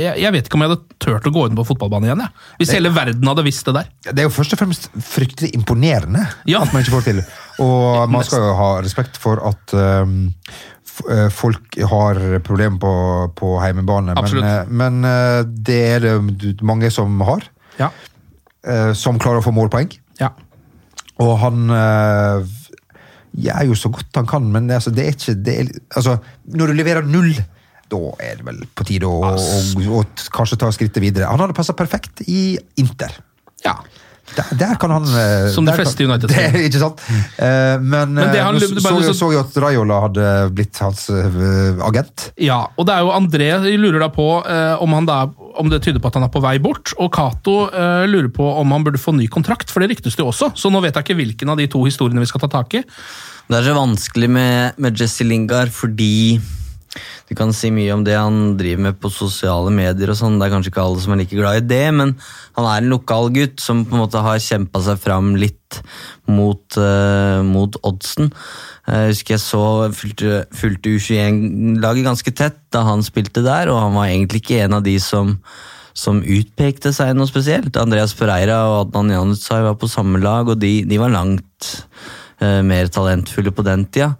jeg, 0.00 0.18
jeg 0.22 0.32
vet 0.34 0.48
ikke 0.48 0.58
om 0.58 0.64
jeg 0.64 0.72
hadde 0.72 0.96
turt 1.04 1.26
å 1.28 1.32
gå 1.34 1.44
inn 1.48 1.58
på 1.58 1.64
fotballbanen 1.68 2.08
igjen. 2.08 2.22
Jeg. 2.24 2.44
Hvis 2.60 2.72
hele 2.74 2.92
verden 2.94 3.30
hadde 3.30 3.44
visst 3.46 3.68
det 3.68 3.74
der. 3.76 3.90
Det 4.08 4.22
er 4.22 4.28
jo 4.28 4.34
først 4.34 4.56
og 4.56 4.60
fremst 4.62 4.88
fryktelig 5.12 5.52
imponerende 5.54 6.24
Ja. 6.50 6.62
at 6.64 6.72
man 6.74 6.82
ikke 6.82 6.96
får 6.96 7.06
til. 7.08 7.20
Og 7.62 8.10
man 8.10 8.26
skal 8.26 8.42
jo 8.48 8.54
ha 8.58 8.70
respekt 8.84 9.20
for 9.22 9.42
at 9.50 9.74
um, 9.76 10.32
folk 11.34 11.78
har 11.90 12.20
problemer 12.46 12.80
på, 12.82 12.94
på 13.38 13.54
heimebane, 13.62 14.14
men, 14.14 14.44
eh, 14.46 14.68
men 14.70 14.98
eh, 15.08 15.40
det 15.66 15.78
er 15.96 16.04
det 16.04 16.52
mange 16.62 16.90
som 16.94 17.22
har. 17.26 17.46
Ja. 17.80 17.90
Som 18.96 19.18
klarer 19.20 19.42
å 19.42 19.44
få 19.44 19.52
målpoeng. 19.52 19.90
Ja. 20.16 20.30
Og 21.20 21.34
han 21.42 21.66
gjør 23.34 23.66
jo 23.68 23.76
så 23.78 23.90
godt 23.92 24.20
han 24.20 24.28
kan, 24.30 24.46
men 24.54 24.70
altså, 24.72 24.92
det 24.94 25.04
er 25.04 25.16
ikke 25.16 25.34
det 25.44 25.56
er, 25.60 25.72
altså, 25.98 26.16
Når 26.54 26.70
du 26.70 26.78
leverer 26.78 27.08
null, 27.08 27.34
da 27.92 28.00
er 28.22 28.40
det 28.40 28.46
vel 28.46 28.62
på 28.74 28.86
tide 28.88 29.08
å, 29.10 29.34
å, 29.34 30.04
kanskje 30.34 30.58
ta 30.60 30.70
skrittet 30.74 31.02
videre. 31.04 31.28
Han 31.30 31.42
hadde 31.42 31.56
passa 31.56 31.76
perfekt 31.76 32.24
i 32.28 32.54
Inter. 32.80 33.12
ja. 33.64 33.78
Der, 34.34 34.46
der 34.56 34.78
kan 34.80 34.88
han 34.90 35.04
eh, 35.04 35.50
Som 35.52 35.66
de 35.68 35.72
fleste 35.76 36.00
i 36.00 36.06
United-spillere. 36.08 36.52
Det, 36.56 36.62
ikke 36.70 36.80
sant? 36.80 37.02
Eh, 37.36 37.74
men 37.84 38.14
Men 38.16 38.30
det 38.32 38.38
eh, 38.40 38.44
han- 38.46 38.56
nå 38.56 38.60
så, 38.62 38.70
vi 38.72 38.80
så, 38.80 38.92
så- 39.04 39.12
så 39.18 39.28
jo 39.34 39.40
at 39.42 39.58
Raiola 39.60 39.98
hadde 40.06 40.24
blitt 40.56 40.80
hans 40.80 41.10
agent. 41.84 42.30
Ja, 42.40 42.62
og 42.74 42.88
det 42.88 42.94
er 42.96 43.04
jo 43.04 43.12
André 43.12 43.50
lurer 43.76 44.00
da 44.00 44.08
på 44.08 44.24
om, 44.80 44.96
han 44.96 45.04
da, 45.06 45.18
om 45.60 45.68
det 45.68 45.82
tyder 45.84 46.00
på 46.00 46.08
at 46.08 46.16
han 46.16 46.24
er 46.24 46.32
på 46.32 46.40
vei 46.42 46.56
bort, 46.58 46.94
og 46.96 47.12
Cato 47.14 47.68
uh, 47.68 48.06
lurer 48.08 48.32
på 48.32 48.48
om 48.64 48.72
han 48.72 48.88
burde 48.88 48.98
få 48.98 49.12
ny 49.14 49.28
kontrakt, 49.28 49.68
for 49.70 49.84
det 49.84 49.92
ryktes 49.92 50.16
det 50.16 50.24
jo 50.24 50.32
også. 50.32 50.54
Så 50.56 50.72
nå 50.72 50.80
vet 50.82 50.96
jeg 50.96 51.04
ikke 51.04 51.20
hvilken 51.20 51.52
av 51.52 51.60
de 51.60 51.68
to 51.70 51.84
historiene 51.84 52.24
vi 52.24 52.32
skal 52.32 52.46
ta 52.46 52.50
tak 52.56 52.80
i. 52.80 52.84
Det 53.52 53.60
er 53.60 53.68
så 53.68 53.76
vanskelig 53.76 54.32
med, 54.32 54.80
med 54.80 54.98
Jesse 55.04 55.28
Lingard 55.28 55.68
fordi 55.76 56.40
du 57.28 57.34
kan 57.38 57.52
si 57.56 57.70
mye 57.74 57.92
om 57.94 58.04
det 58.06 58.16
han 58.18 58.54
driver 58.58 58.82
med 58.88 58.98
på 59.00 59.10
sosiale 59.12 59.72
medier. 59.74 60.10
og 60.10 60.18
sånn, 60.18 60.38
Det 60.38 60.46
er 60.46 60.54
kanskje 60.54 60.72
ikke 60.72 60.84
alle 60.84 61.00
som 61.00 61.12
er 61.12 61.22
like 61.22 61.36
glad 61.36 61.56
i 61.62 61.66
det, 61.66 61.94
men 61.94 62.16
han 62.56 62.64
er 62.64 62.82
en 62.82 62.92
lokal 62.92 63.30
gutt 63.34 63.60
som 63.60 63.84
på 63.84 63.96
en 63.96 64.04
måte 64.04 64.22
har 64.22 64.38
kjempa 64.38 64.82
seg 64.84 64.98
fram 65.00 65.34
litt 65.36 65.82
mot, 66.26 66.64
uh, 66.78 67.42
mot 67.42 67.76
oddsen. 67.82 68.32
Jeg 68.86 69.14
husker 69.14 69.34
jeg 69.34 69.40
så 69.40 69.64
fulgte, 69.96 70.44
fulgte 70.52 70.92
U21-laget 70.92 72.04
ganske 72.04 72.34
tett 72.36 72.60
da 72.70 72.84
han 72.84 73.02
spilte 73.02 73.42
der, 73.44 73.72
og 73.72 73.80
han 73.80 73.96
var 73.96 74.10
egentlig 74.10 74.44
ikke 74.44 74.64
en 74.64 74.76
av 74.80 74.84
de 74.84 74.98
som 75.00 75.38
som 75.94 76.18
utpekte 76.26 76.90
seg 76.90 77.14
noe 77.14 77.30
spesielt. 77.30 77.76
Andreas 77.78 78.16
Pereira 78.18 78.64
og 78.66 78.88
Adnan 78.88 79.12
Januzaj 79.14 79.62
var 79.62 79.76
på 79.78 79.86
samme 79.90 80.18
lag, 80.18 80.50
og 80.50 80.58
de, 80.58 80.80
de 80.90 80.98
var 80.98 81.14
langt 81.14 81.68
eh, 81.70 82.23
mer 82.66 82.88
talentfulle 82.92 83.52
på 83.54 83.64
den 83.66 83.84
tida. 83.86 84.14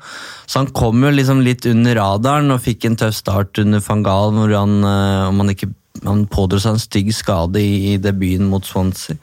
Så 0.46 0.60
han 0.62 0.70
kom 0.76 1.02
jo 1.02 1.10
liksom 1.10 1.42
litt 1.44 1.66
under 1.66 1.98
radaren 1.98 2.52
og 2.54 2.62
fikk 2.64 2.86
en 2.88 2.98
tøff 3.00 3.16
start 3.16 3.58
under 3.62 3.82
van 3.84 4.04
Gaal, 4.06 4.34
hvor 4.36 4.54
han, 4.54 4.76
eh, 4.84 5.28
om 5.30 5.42
han 5.42 5.54
ikke 5.54 5.72
han 6.04 6.24
pådro 6.26 6.58
seg 6.60 6.74
en 6.74 6.82
stygg 6.82 7.12
skade 7.14 7.60
i, 7.62 7.94
i 7.94 7.98
debuten 8.02 8.48
mot 8.50 8.64
Swansea. 8.66 9.16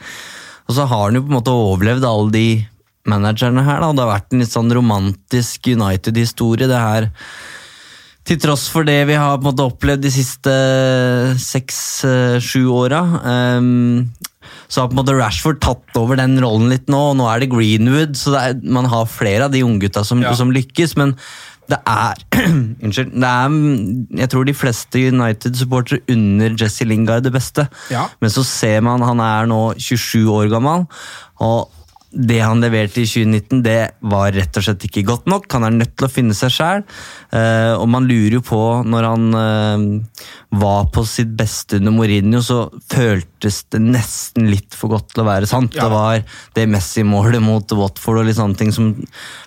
Og 0.67 0.75
så 0.77 0.85
har 0.87 1.07
han 1.07 1.17
jo 1.17 1.25
på 1.25 1.31
en 1.33 1.37
måte 1.37 1.53
overlevd 1.53 2.05
alle 2.07 2.31
de 2.33 2.45
managerne 3.09 3.63
her. 3.65 3.81
da, 3.81 3.91
Det 3.91 4.05
har 4.05 4.13
vært 4.13 4.33
en 4.33 4.43
litt 4.43 4.53
sånn 4.53 4.75
romantisk 4.77 5.67
United-historie. 5.67 6.67
det 6.67 6.79
her 6.79 7.09
til 8.23 8.37
tross 8.37 8.67
for 8.69 8.85
det 8.85 8.99
vi 9.09 9.17
har 9.17 9.41
måte 9.41 9.65
opplevd 9.65 10.03
de 10.05 10.11
siste 10.13 10.51
seks-sju 11.41 12.67
åra, 12.69 13.01
ehm, 13.25 14.09
så 14.71 14.81
har 14.81 14.89
på 14.91 14.95
en 14.97 15.01
måte 15.03 15.15
Rashford 15.17 15.61
tatt 15.63 15.97
over 15.99 16.19
den 16.19 16.37
rollen 16.43 16.69
litt 16.71 16.89
nå, 16.91 16.99
og 17.11 17.17
nå 17.19 17.27
er 17.31 17.43
det 17.43 17.51
Greenwood, 17.53 18.15
så 18.19 18.33
det 18.35 18.41
er, 18.49 18.59
man 18.77 18.85
har 18.91 19.05
flere 19.11 19.47
av 19.47 19.51
de 19.55 19.63
unggutta 19.67 20.03
som, 20.07 20.21
Ja. 20.23 20.33
som 20.37 20.51
lykkes, 20.53 20.95
men 20.99 21.15
det 21.71 21.77
er 21.87 22.17
Unnskyld. 22.83 23.11
Det 23.21 23.27
er, 23.29 23.53
jeg 24.19 24.29
tror 24.33 24.47
de 24.49 24.55
fleste 24.57 25.03
United-supportere 25.13 26.01
unner 26.11 26.55
Jesse 26.59 26.83
Lingard 26.87 27.23
det 27.23 27.31
beste. 27.35 27.67
Ja. 27.93 28.07
Men 28.19 28.33
så 28.33 28.43
ser 28.43 28.81
man 28.83 29.03
han 29.05 29.21
er 29.23 29.47
nå 29.47 29.59
27 29.79 30.25
år 30.33 30.49
gammel, 30.51 30.87
og 31.39 31.69
det 32.11 32.41
han 32.43 32.59
leverte 32.59 32.99
i 32.99 33.07
2019, 33.07 33.61
det 33.63 33.79
var 34.11 34.33
rett 34.35 34.57
og 34.59 34.65
slett 34.65 34.83
ikke 34.87 35.05
godt 35.07 35.29
nok. 35.31 35.45
Han 35.55 35.63
er 35.67 35.75
nødt 35.77 35.93
til 35.95 36.07
å 36.07 36.11
finne 36.11 36.35
seg 36.35 36.51
sjæl. 36.51 36.83
og 37.79 37.87
man 37.87 38.07
lurer 38.07 38.35
jo 38.35 38.41
på, 38.43 38.59
når 38.83 39.07
han 39.07 39.37
eh, 39.39 39.85
var 40.59 40.89
på 40.91 41.05
sitt 41.07 41.31
beste 41.39 41.79
under 41.79 41.93
Mourinho, 41.95 42.41
så 42.43 42.65
føltes 42.91 43.61
det 43.71 43.79
nesten 43.85 44.49
litt 44.51 44.75
for 44.75 44.91
godt 44.91 45.13
til 45.13 45.23
å 45.23 45.27
være 45.29 45.47
sant. 45.47 45.77
Ja. 45.77 45.87
Det 45.87 45.95
var 45.95 46.23
det 46.57 46.67
Messi-målet 46.73 47.43
mot 47.43 47.75
Watford 47.79 48.21
og 48.21 48.27
litt 48.27 48.39
sånne 48.39 48.59
ting 48.59 48.73
som 48.75 48.91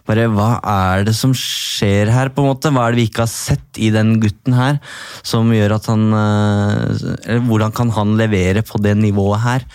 bare 0.08 0.28
Hva 0.32 0.58
er 0.68 1.04
det 1.08 1.14
som 1.16 1.34
skjer 1.36 2.12
her, 2.12 2.32
på 2.32 2.44
en 2.44 2.50
måte? 2.52 2.72
Hva 2.72 2.86
er 2.86 2.94
det 2.94 3.02
vi 3.02 3.08
ikke 3.10 3.26
har 3.26 3.32
sett 3.32 3.80
i 3.80 3.90
den 3.92 4.16
gutten 4.22 4.56
her, 4.56 4.80
som 5.24 5.52
gjør 5.52 5.76
at 5.76 5.90
han 5.92 6.08
eh, 6.16 7.12
eller 7.28 7.44
Hvordan 7.44 7.76
kan 7.76 7.92
han 7.92 8.16
levere 8.20 8.64
på 8.64 8.80
det 8.80 8.96
nivået 9.00 9.44
her? 9.44 9.68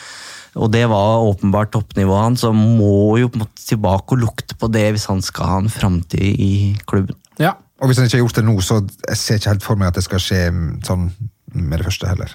Og 0.59 0.71
det 0.73 0.83
var 0.91 1.23
åpenbart 1.23 1.71
toppnivået 1.71 2.25
hans, 2.25 2.43
så 2.43 2.51
må 2.55 3.17
jo 3.21 3.31
på 3.31 3.39
en 3.39 3.45
måte 3.45 3.65
tilbake 3.65 4.15
og 4.15 4.23
lukte 4.25 4.57
på 4.59 4.69
det 4.71 4.89
hvis 4.95 5.07
han 5.11 5.23
skal 5.23 5.51
ha 5.53 5.57
en 5.63 5.71
framtid 5.71 6.41
i 6.43 6.53
klubben. 6.89 7.17
Ja. 7.39 7.55
Og 7.79 7.87
hvis 7.87 7.99
han 7.99 8.09
ikke 8.09 8.17
har 8.17 8.25
gjort 8.25 8.39
det 8.41 8.45
nå, 8.45 8.55
så 8.65 8.81
jeg 9.07 9.17
ser 9.17 9.39
ikke 9.39 9.53
helt 9.53 9.65
for 9.65 9.79
meg 9.79 9.91
at 9.91 9.99
det 9.99 10.03
skal 10.03 10.23
skje 10.23 10.41
mm, 10.51 10.71
sånn 10.83 11.07
med 11.55 11.79
det 11.79 11.87
første 11.87 12.09
heller. 12.11 12.33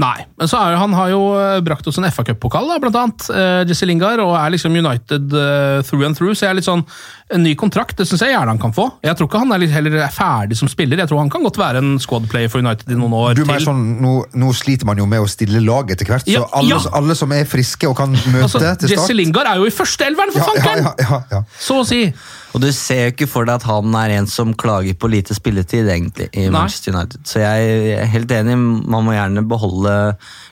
Nei, 0.00 0.26
men 0.40 0.48
så 0.50 0.58
er, 0.60 0.76
han 0.80 0.94
har 0.96 1.10
jo 1.12 1.20
eh, 1.38 1.58
brakt 1.64 1.86
oss 1.90 1.98
en 2.00 2.06
FA 2.10 2.24
Cup-pokal, 2.26 2.70
blant 2.82 2.96
annet, 2.96 3.28
Uh, 3.30 3.62
Jesse 3.68 3.86
Lingard, 3.86 4.18
og 4.24 4.32
er 4.34 4.50
liksom 4.54 4.74
United 4.74 5.32
uh, 5.36 5.80
through 5.86 6.04
and 6.06 6.16
through, 6.18 6.34
så 6.34 6.46
jeg 6.46 6.50
er 6.50 6.56
litt 6.58 6.66
sånn 6.66 6.82
En 7.30 7.44
ny 7.44 7.52
kontrakt, 7.54 7.94
det 8.00 8.08
syns 8.10 8.24
jeg 8.24 8.32
gjerne 8.32 8.50
han 8.50 8.58
kan 8.58 8.72
få. 8.74 8.88
Jeg 9.06 9.14
tror 9.14 9.28
ikke 9.28 9.38
han 9.38 9.52
er 9.54 9.60
litt 9.62 9.70
heller 9.70 9.94
er 10.02 10.10
ferdig 10.10 10.56
som 10.58 10.66
spiller, 10.70 10.98
jeg 10.98 11.10
tror 11.12 11.20
han 11.22 11.30
kan 11.30 11.44
godt 11.46 11.60
være 11.60 11.78
en 11.78 11.92
squad-player 12.02 12.50
for 12.50 12.64
United 12.64 12.90
i 12.90 12.98
noen 12.98 13.14
år 13.14 13.38
Du 13.38 13.44
til. 13.44 13.60
sånn, 13.62 13.84
nå, 14.02 14.14
nå 14.34 14.50
sliter 14.56 14.88
man 14.88 14.98
jo 14.98 15.06
med 15.06 15.22
å 15.22 15.28
stille 15.30 15.62
lag 15.62 15.92
etter 15.94 16.10
hvert, 16.10 16.26
Ja, 16.26 16.42
så 16.42 16.50
alle, 16.58 16.74
ja. 16.74 16.94
alle 16.98 17.14
som 17.18 17.30
er 17.36 17.46
friske 17.46 17.86
og 17.86 17.94
kan 18.00 18.10
møte 18.16 18.48
Altså, 18.48 18.58
til 18.58 18.90
start 18.90 18.96
Jesse 18.96 19.14
Lingard 19.14 19.46
er 19.52 19.62
jo 19.62 19.70
i 19.70 19.74
førsteelveren, 19.74 20.34
for 20.34 20.58
ja, 20.58 20.74
ja, 20.74 20.74
ja, 20.82 20.94
ja, 21.06 21.22
ja. 21.36 21.42
Så 21.60 21.80
å 21.84 21.86
si. 21.86 22.02
Og 22.50 22.62
du 22.64 22.66
ser 22.74 23.04
jo 23.04 23.10
ikke 23.12 23.28
for 23.30 23.46
deg 23.46 23.60
at 23.60 23.66
han 23.68 23.94
er 24.00 24.16
en 24.16 24.26
som 24.30 24.50
klager 24.58 24.96
på 24.98 25.10
lite 25.12 25.36
spilletid, 25.36 25.86
egentlig, 25.92 26.26
i 26.34 26.48
Nei. 26.48 26.54
Manchester 26.56 26.96
United. 26.96 27.22
Så 27.28 27.42
jeg 27.44 27.94
er 28.00 28.08
helt 28.10 28.32
enig, 28.34 28.56
man 28.58 29.06
må 29.06 29.14
gjerne 29.14 29.44
beholde 29.46 29.94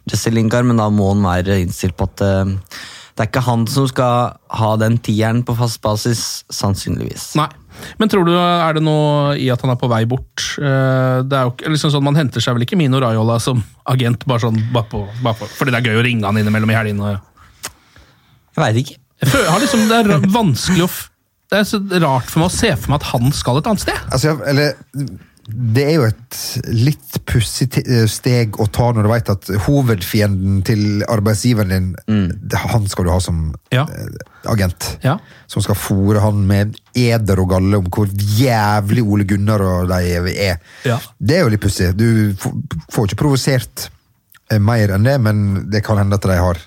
Jesse 0.08 0.30
Lingard, 0.34 0.68
men 0.68 0.78
da 0.78 0.86
må 0.94 1.10
han 1.12 1.24
være 1.26 1.58
innstilt 1.64 1.96
på 1.98 2.06
at 2.06 2.22
eh, 2.22 2.52
det 3.18 3.24
er 3.24 3.30
ikke 3.32 3.42
han 3.48 3.64
som 3.66 3.88
skal 3.90 4.36
ha 4.60 4.68
den 4.78 5.00
tieren 5.02 5.40
på 5.42 5.56
fast 5.58 5.80
basis, 5.82 6.44
sannsynligvis. 6.54 7.32
Nei. 7.40 7.48
Men 7.98 8.10
tror 8.10 8.24
du 8.26 8.32
er 8.34 8.74
det 8.78 8.82
noe 8.82 9.34
i 9.38 9.48
at 9.54 9.62
han 9.62 9.70
er 9.74 9.78
på 9.78 9.90
vei 9.90 10.00
bort? 10.10 10.42
Eh, 10.58 11.18
Det 11.26 11.34
er 11.38 11.46
jo 11.50 11.74
liksom 11.74 11.92
sånn, 11.94 12.02
Man 12.06 12.16
henter 12.18 12.42
seg 12.42 12.54
vel 12.56 12.64
ikke 12.66 12.78
Mino 12.78 12.98
Raiola 13.02 13.36
som 13.42 13.60
agent 13.90 14.22
bare 14.26 14.46
sånn 14.46 14.58
bare 14.74 14.86
på, 14.90 15.02
bare 15.22 15.38
på, 15.38 15.50
fordi 15.58 15.74
det 15.74 15.78
er 15.82 15.90
gøy 15.90 16.00
å 16.00 16.06
ringe 16.06 16.26
han 16.30 16.38
innimellom 16.40 16.70
i 16.74 16.78
helgene? 16.78 17.12
Jeg 18.54 18.62
veit 18.64 18.80
ikke. 18.82 18.98
Jeg 19.22 19.30
føler, 19.34 19.50
har 19.50 19.62
liksom, 19.62 19.84
det 19.90 19.98
er 19.98 20.26
vanskelig 20.34 20.86
å 20.86 20.90
Det 21.48 21.58
er 21.62 21.64
så 21.64 21.80
rart 22.02 22.28
for 22.28 22.42
meg 22.44 22.50
å 22.50 22.56
se 22.58 22.74
for 22.76 22.92
meg 22.92 23.00
at 23.02 23.08
han 23.14 23.32
skal 23.32 23.58
et 23.62 23.68
annet 23.70 23.80
sted. 23.86 23.98
Altså, 24.12 24.34
eller, 24.50 24.74
det 25.48 25.84
er 25.88 25.94
jo 25.96 26.02
et 26.10 26.38
litt 26.76 27.16
pussig 27.28 27.70
eh, 27.80 28.02
steg 28.10 28.58
å 28.60 28.66
ta 28.68 28.90
når 28.92 29.06
du 29.06 29.10
vet 29.14 29.30
at 29.32 29.48
hovedfienden 29.64 30.58
til 30.68 30.82
arbeidsgiveren 31.08 31.72
din, 31.72 31.88
det- 32.52 32.60
han 32.68 32.84
skal 32.92 33.04
du 33.08 33.10
ha 33.14 33.18
som 33.24 33.54
Ja. 33.72 33.86
eh, 33.88 34.50
agent. 34.52 34.98
Ja. 35.04 35.16
Som 35.48 35.62
skal 35.64 35.74
fòre 35.80 36.20
han 36.20 36.46
med 36.46 36.76
eder 36.94 37.40
og 37.40 37.48
galle 37.54 37.80
om 37.80 37.88
hvor 37.88 38.06
jævlig 38.12 39.02
Ole 39.08 39.24
Gunnar 39.24 39.60
og 39.64 39.88
de 39.88 40.34
er. 40.36 40.58
Ja. 40.84 40.98
Det 41.18 41.36
er 41.38 41.44
jo 41.46 41.48
litt 41.56 41.64
pussig. 41.64 41.94
Du 41.96 42.34
får 42.92 43.08
ikke 43.08 43.22
provosert 43.24 43.88
eh, 44.50 44.58
mer 44.60 44.88
enn 44.98 45.04
det, 45.04 45.16
men 45.20 45.70
det 45.70 45.82
kan 45.84 45.96
hende 45.96 46.14
at 46.20 46.28
de 46.28 46.36
har 46.36 46.60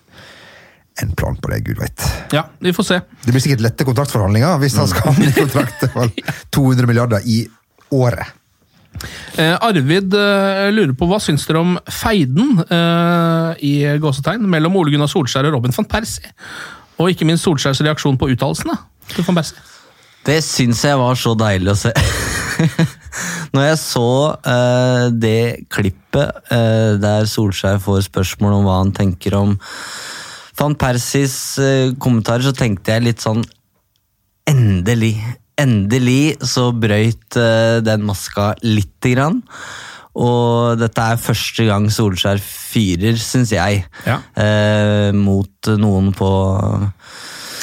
en 1.02 1.14
plan 1.16 1.38
på 1.40 1.52
det, 1.54 1.62
gud 1.66 1.80
veit. 1.80 2.04
Ja, 2.36 2.46
vi 2.60 2.74
får 2.76 2.88
se. 2.88 3.00
Det 3.24 3.32
blir 3.32 3.44
sikkert 3.44 3.64
lette 3.64 3.88
kontraktforhandlinger 3.88 4.60
hvis 4.62 4.76
han 4.80 4.90
skal 4.92 5.08
ha 5.08 5.16
en 5.16 5.34
kontrakt. 5.38 5.88
Det 5.88 6.36
200 6.52 6.88
milliarder 6.92 7.26
i 7.26 7.44
året. 7.96 8.38
Eh, 9.40 9.56
Arvid 9.56 10.14
eh, 10.14 10.68
lurer 10.76 10.94
på 11.00 11.08
hva 11.10 11.18
syns 11.24 11.48
dere 11.48 11.62
om 11.64 11.78
feiden 11.88 12.60
eh, 12.66 13.64
i 13.64 13.74
gåsetegn 14.04 14.44
mellom 14.52 14.76
Ole 14.78 14.94
Gunnar 14.94 15.10
Solskjær 15.10 15.48
og 15.48 15.56
Robin 15.56 15.74
van 15.76 15.88
Persie? 15.90 16.34
Og 17.00 17.14
ikke 17.14 17.26
minst 17.26 17.48
Solskjærs 17.48 17.82
reaksjon 17.88 18.20
på 18.20 18.30
uttalelsene 18.34 18.76
til 19.16 19.26
van 19.30 19.40
Persie. 19.40 19.70
Det 20.28 20.38
syns 20.46 20.84
jeg 20.86 21.00
var 21.00 21.18
så 21.18 21.34
deilig 21.40 21.72
å 21.72 21.80
se. 21.80 21.94
Når 23.56 23.66
jeg 23.66 23.80
så 23.82 24.10
eh, 24.48 25.06
det 25.24 25.68
klippet 25.74 26.52
eh, 26.54 27.00
der 27.02 27.26
Solskjær 27.30 27.82
får 27.82 28.06
spørsmål 28.12 28.60
om 28.60 28.68
hva 28.68 28.78
han 28.84 28.94
tenker 28.96 29.40
om 29.40 29.56
van 30.62 30.76
Persis 30.80 31.36
eh, 31.62 31.92
kommentarer, 32.02 32.46
så 32.46 32.54
tenkte 32.56 32.94
jeg 32.96 33.08
litt 33.10 33.24
sånn 33.24 33.42
Endelig. 34.50 35.16
Endelig 35.62 36.36
så 36.50 36.70
brøyt 36.74 37.38
eh, 37.40 37.80
den 37.86 38.04
maska 38.08 38.52
lite 38.66 39.12
grann. 39.14 39.42
Og 40.18 40.80
dette 40.82 41.04
er 41.14 41.22
første 41.22 41.64
gang 41.70 41.86
Solskjær 41.94 42.42
fyrer, 42.44 43.16
syns 43.22 43.54
jeg, 43.54 43.86
Ja. 44.08 44.18
eh, 44.36 45.12
mot 45.16 45.70
noen 45.80 46.10
på 46.18 46.32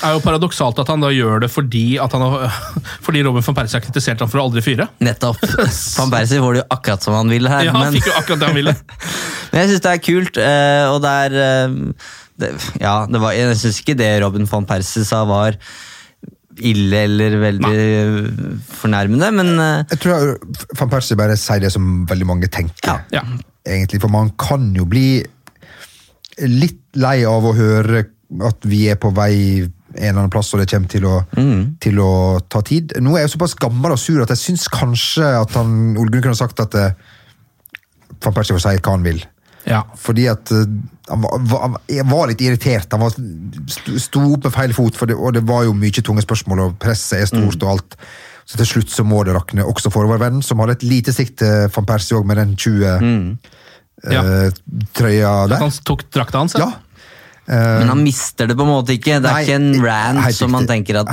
er 0.04 0.14
jo 0.14 0.20
paradoksalt 0.22 0.78
at 0.82 0.90
han 0.92 1.02
da 1.02 1.08
gjør 1.14 1.40
det 1.42 1.48
fordi, 1.50 1.84
at 2.02 2.12
han 2.14 2.22
fordi 3.06 3.22
Robin 3.26 3.44
van 3.46 3.56
Persie 3.58 3.78
har 3.80 3.84
kritisert 3.86 4.22
ham 4.22 4.30
for 4.30 4.40
å 4.42 4.46
aldri 4.48 4.62
fyre. 4.64 4.86
Nettopp. 5.04 5.40
Van 5.98 6.12
Persie 6.12 6.38
får 6.44 6.54
det 6.58 6.62
jo 6.62 6.68
akkurat 6.76 7.04
som 7.08 7.16
han 7.18 7.32
vil 7.32 7.48
her. 7.50 7.66
Ja, 7.68 7.74
han 7.74 7.88
men- 7.88 7.98
fikk 7.98 8.10
jo 8.12 8.16
akkurat 8.20 8.42
det 8.44 8.50
han 8.52 8.58
ville. 8.60 8.76
Men 9.48 9.62
jeg 9.62 9.70
syns 9.72 9.80
det 9.86 9.92
er 9.96 10.00
kult, 10.04 10.38
eh, 10.44 10.86
og 10.92 10.98
det 11.00 11.10
er 11.24 11.36
eh, 11.40 11.76
det, 12.42 12.48
Ja, 12.82 12.96
det 13.08 13.20
var, 13.22 13.32
jeg 13.32 13.54
syns 13.56 13.78
ikke 13.80 13.94
det 13.96 14.10
Robin 14.20 14.44
van 14.50 14.66
Persie 14.68 15.06
sa 15.08 15.22
var 15.24 15.56
ille 16.58 17.00
eller 17.06 17.36
veldig 17.38 17.78
fornærmende, 18.80 19.30
men 19.38 19.52
eh, 19.62 19.84
Jeg 19.94 20.00
tror 20.04 20.34
van 20.82 20.90
Persie 20.92 21.16
bare 21.18 21.36
sier 21.40 21.62
det 21.64 21.70
som 21.72 22.02
veldig 22.10 22.26
mange 22.28 22.50
tenker. 22.52 23.04
Ja. 23.14 23.22
Egentlig, 23.64 24.02
For 24.04 24.12
man 24.12 24.34
kan 24.36 24.68
jo 24.76 24.84
bli 24.90 25.22
litt 26.44 26.82
lei 27.00 27.22
av 27.26 27.46
å 27.48 27.54
høre 27.56 28.04
at 28.46 28.66
vi 28.68 28.84
er 28.92 28.98
på 29.00 29.10
vei 29.16 29.64
en 29.98 30.08
eller 30.08 30.20
annen 30.22 30.32
plass, 30.34 30.52
og 30.54 30.60
det 30.62 30.68
kommer 30.70 30.88
til 30.92 31.04
å, 31.08 31.14
til 31.82 31.98
å 32.02 32.10
ta 32.48 32.62
tid. 32.66 32.94
Nå 33.02 33.14
er 33.16 33.24
jeg 33.24 33.30
jo 33.30 33.34
såpass 33.36 33.54
gammel 33.60 33.92
og 33.94 33.98
sur 34.00 34.22
at 34.24 34.30
jeg 34.34 34.40
syns 34.46 34.68
kanskje 34.72 35.26
at 35.42 35.56
han, 35.58 35.96
Ole 35.98 36.10
Gunn 36.14 36.22
kunne 36.24 36.36
ha 36.36 36.40
sagt 36.44 36.60
at 36.64 36.74
eh, 36.78 36.94
van 38.24 38.34
Persie 38.36 38.54
får 38.56 38.64
si 38.64 38.78
hva 38.78 38.94
han 38.96 39.04
vil. 39.06 39.20
Ja. 39.68 39.82
Fordi 40.00 40.24
at 40.32 40.50
eh, 40.54 40.64
han 41.10 41.22
var, 41.24 41.76
han 41.90 42.08
var 42.10 42.30
litt 42.30 42.40
irritert. 42.44 42.88
Han 42.94 43.02
var, 43.04 43.12
sto- 44.00 44.24
opp 44.34 44.44
med 44.48 44.54
feil 44.54 44.72
fot, 44.76 44.96
det, 45.08 45.16
og 45.18 45.34
det 45.36 45.44
var 45.48 45.66
jo 45.68 45.74
mye 45.76 46.02
tunge 46.04 46.24
spørsmål, 46.24 46.58
og 46.70 46.78
presset 46.82 47.20
er 47.22 47.30
stort 47.30 47.62
og 47.64 47.70
alt. 47.74 47.98
Så 48.48 48.56
til 48.62 48.68
slutt 48.70 48.88
så 48.94 49.04
må 49.04 49.20
det 49.28 49.34
rakne, 49.36 49.64
også 49.68 49.90
for 49.92 50.08
vår 50.08 50.22
venn, 50.22 50.38
som 50.44 50.60
hadde 50.62 50.78
et 50.78 50.84
lite 50.88 51.12
sikt 51.12 51.34
til 51.42 51.66
van 51.74 51.84
Persie 51.88 52.16
òg, 52.16 52.24
med 52.30 52.38
den 52.40 52.54
20-trøya 52.56 53.36
Ja. 54.14 55.32
der. 55.50 55.58
Han 55.60 55.72
tok 55.84 56.06
drakta 56.14 56.38
hans, 56.40 56.54
Ja. 56.56 56.70
Men 57.48 57.88
han 57.88 58.02
mister 58.04 58.46
det 58.50 58.56
på 58.58 58.64
en 58.66 58.68
måte 58.70 58.92
ikke. 58.92 59.18
Det 59.24 59.30
er 59.30 59.36
Nei, 59.38 59.44
ikke 59.46 59.56
en 59.56 59.84
rant 59.86 60.20
helt 60.26 60.36
som 60.36 60.50
man 60.52 60.66
tenker 60.68 60.98
at 61.00 61.08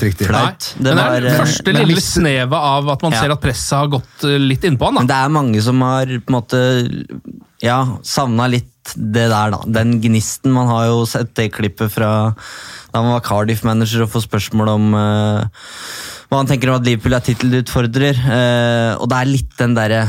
riktig. 0.00 0.26
flaut. 0.30 0.68
Men 0.78 0.86
det 0.88 1.04
er 1.04 1.26
det 1.26 1.32
eh, 1.34 1.40
første 1.42 1.72
men 1.74 1.80
lille 1.90 2.04
snevet 2.04 2.56
av 2.74 2.88
at 2.94 3.02
man 3.04 3.12
Ja. 3.12 3.20
ser 3.20 3.34
at 3.36 3.42
presset 3.44 3.76
har 3.78 3.90
gått 3.92 4.24
eh, 4.24 4.38
litt 4.40 4.64
innpå 4.64 4.88
han. 4.88 4.94
Men 5.02 5.10
det 5.10 5.18
er 5.18 5.34
mange 5.36 5.60
som 5.62 5.82
har 5.84 6.06
på 6.06 6.32
en 6.32 6.38
måte 6.38 6.62
ja, 7.64 7.82
savna 8.02 8.48
litt 8.48 8.70
det 8.96 9.28
der, 9.32 9.50
da. 9.54 9.60
Den 9.80 9.98
gnisten. 10.02 10.52
Man 10.52 10.68
har 10.68 10.86
jo 10.90 11.04
sett 11.08 11.34
det 11.36 11.50
klippet 11.54 11.92
fra 11.92 12.10
da 12.94 13.00
man 13.02 13.16
var 13.16 13.24
Cardiff-manager 13.26 14.04
og 14.04 14.10
får 14.12 14.24
spørsmål 14.28 14.68
om 14.74 14.90
eh, 14.94 15.64
hva 16.34 16.40
han 16.42 16.48
tenker 16.50 16.70
om 16.72 16.76
at 16.80 16.84
Liverpool 16.86 17.14
er 17.16 17.22
tittelutfordrer. 17.24 18.18
Eh, 18.18 18.92
og 18.98 19.06
det 19.10 19.18
er 19.20 19.30
litt 19.30 19.54
den 19.60 19.76
derre 19.76 20.00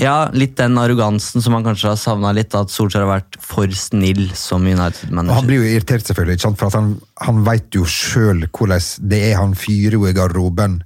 Ja, 0.00 0.28
litt 0.36 0.54
den 0.60 0.76
arrogansen 0.78 1.42
som 1.42 1.54
man 1.56 1.64
kanskje 1.64 1.88
har 1.94 1.98
savna 2.00 2.30
litt. 2.36 2.54
At 2.58 2.70
Solskjær 2.72 3.06
har 3.06 3.10
vært 3.22 3.38
for 3.42 3.72
snill 3.76 4.26
som 4.38 4.62
Og 4.62 4.68
han 4.70 4.78
United-manager. 4.84 5.46
blir 5.48 5.62
jo 5.62 5.70
irritert, 5.72 6.04
selvfølgelig, 6.06 6.36
ikke 6.38 6.46
sant? 6.46 6.60
for 6.60 6.68
at 6.70 6.76
han, 6.78 6.90
han 7.24 7.42
veit 7.48 7.78
jo 7.78 7.84
sjøl 7.88 8.44
hvordan 8.52 9.08
det 9.08 9.22
er. 9.32 9.38
Han 9.40 9.54
fyrer 9.58 9.96
jo 9.98 10.06
i 10.06 10.12
garderoben 10.16 10.82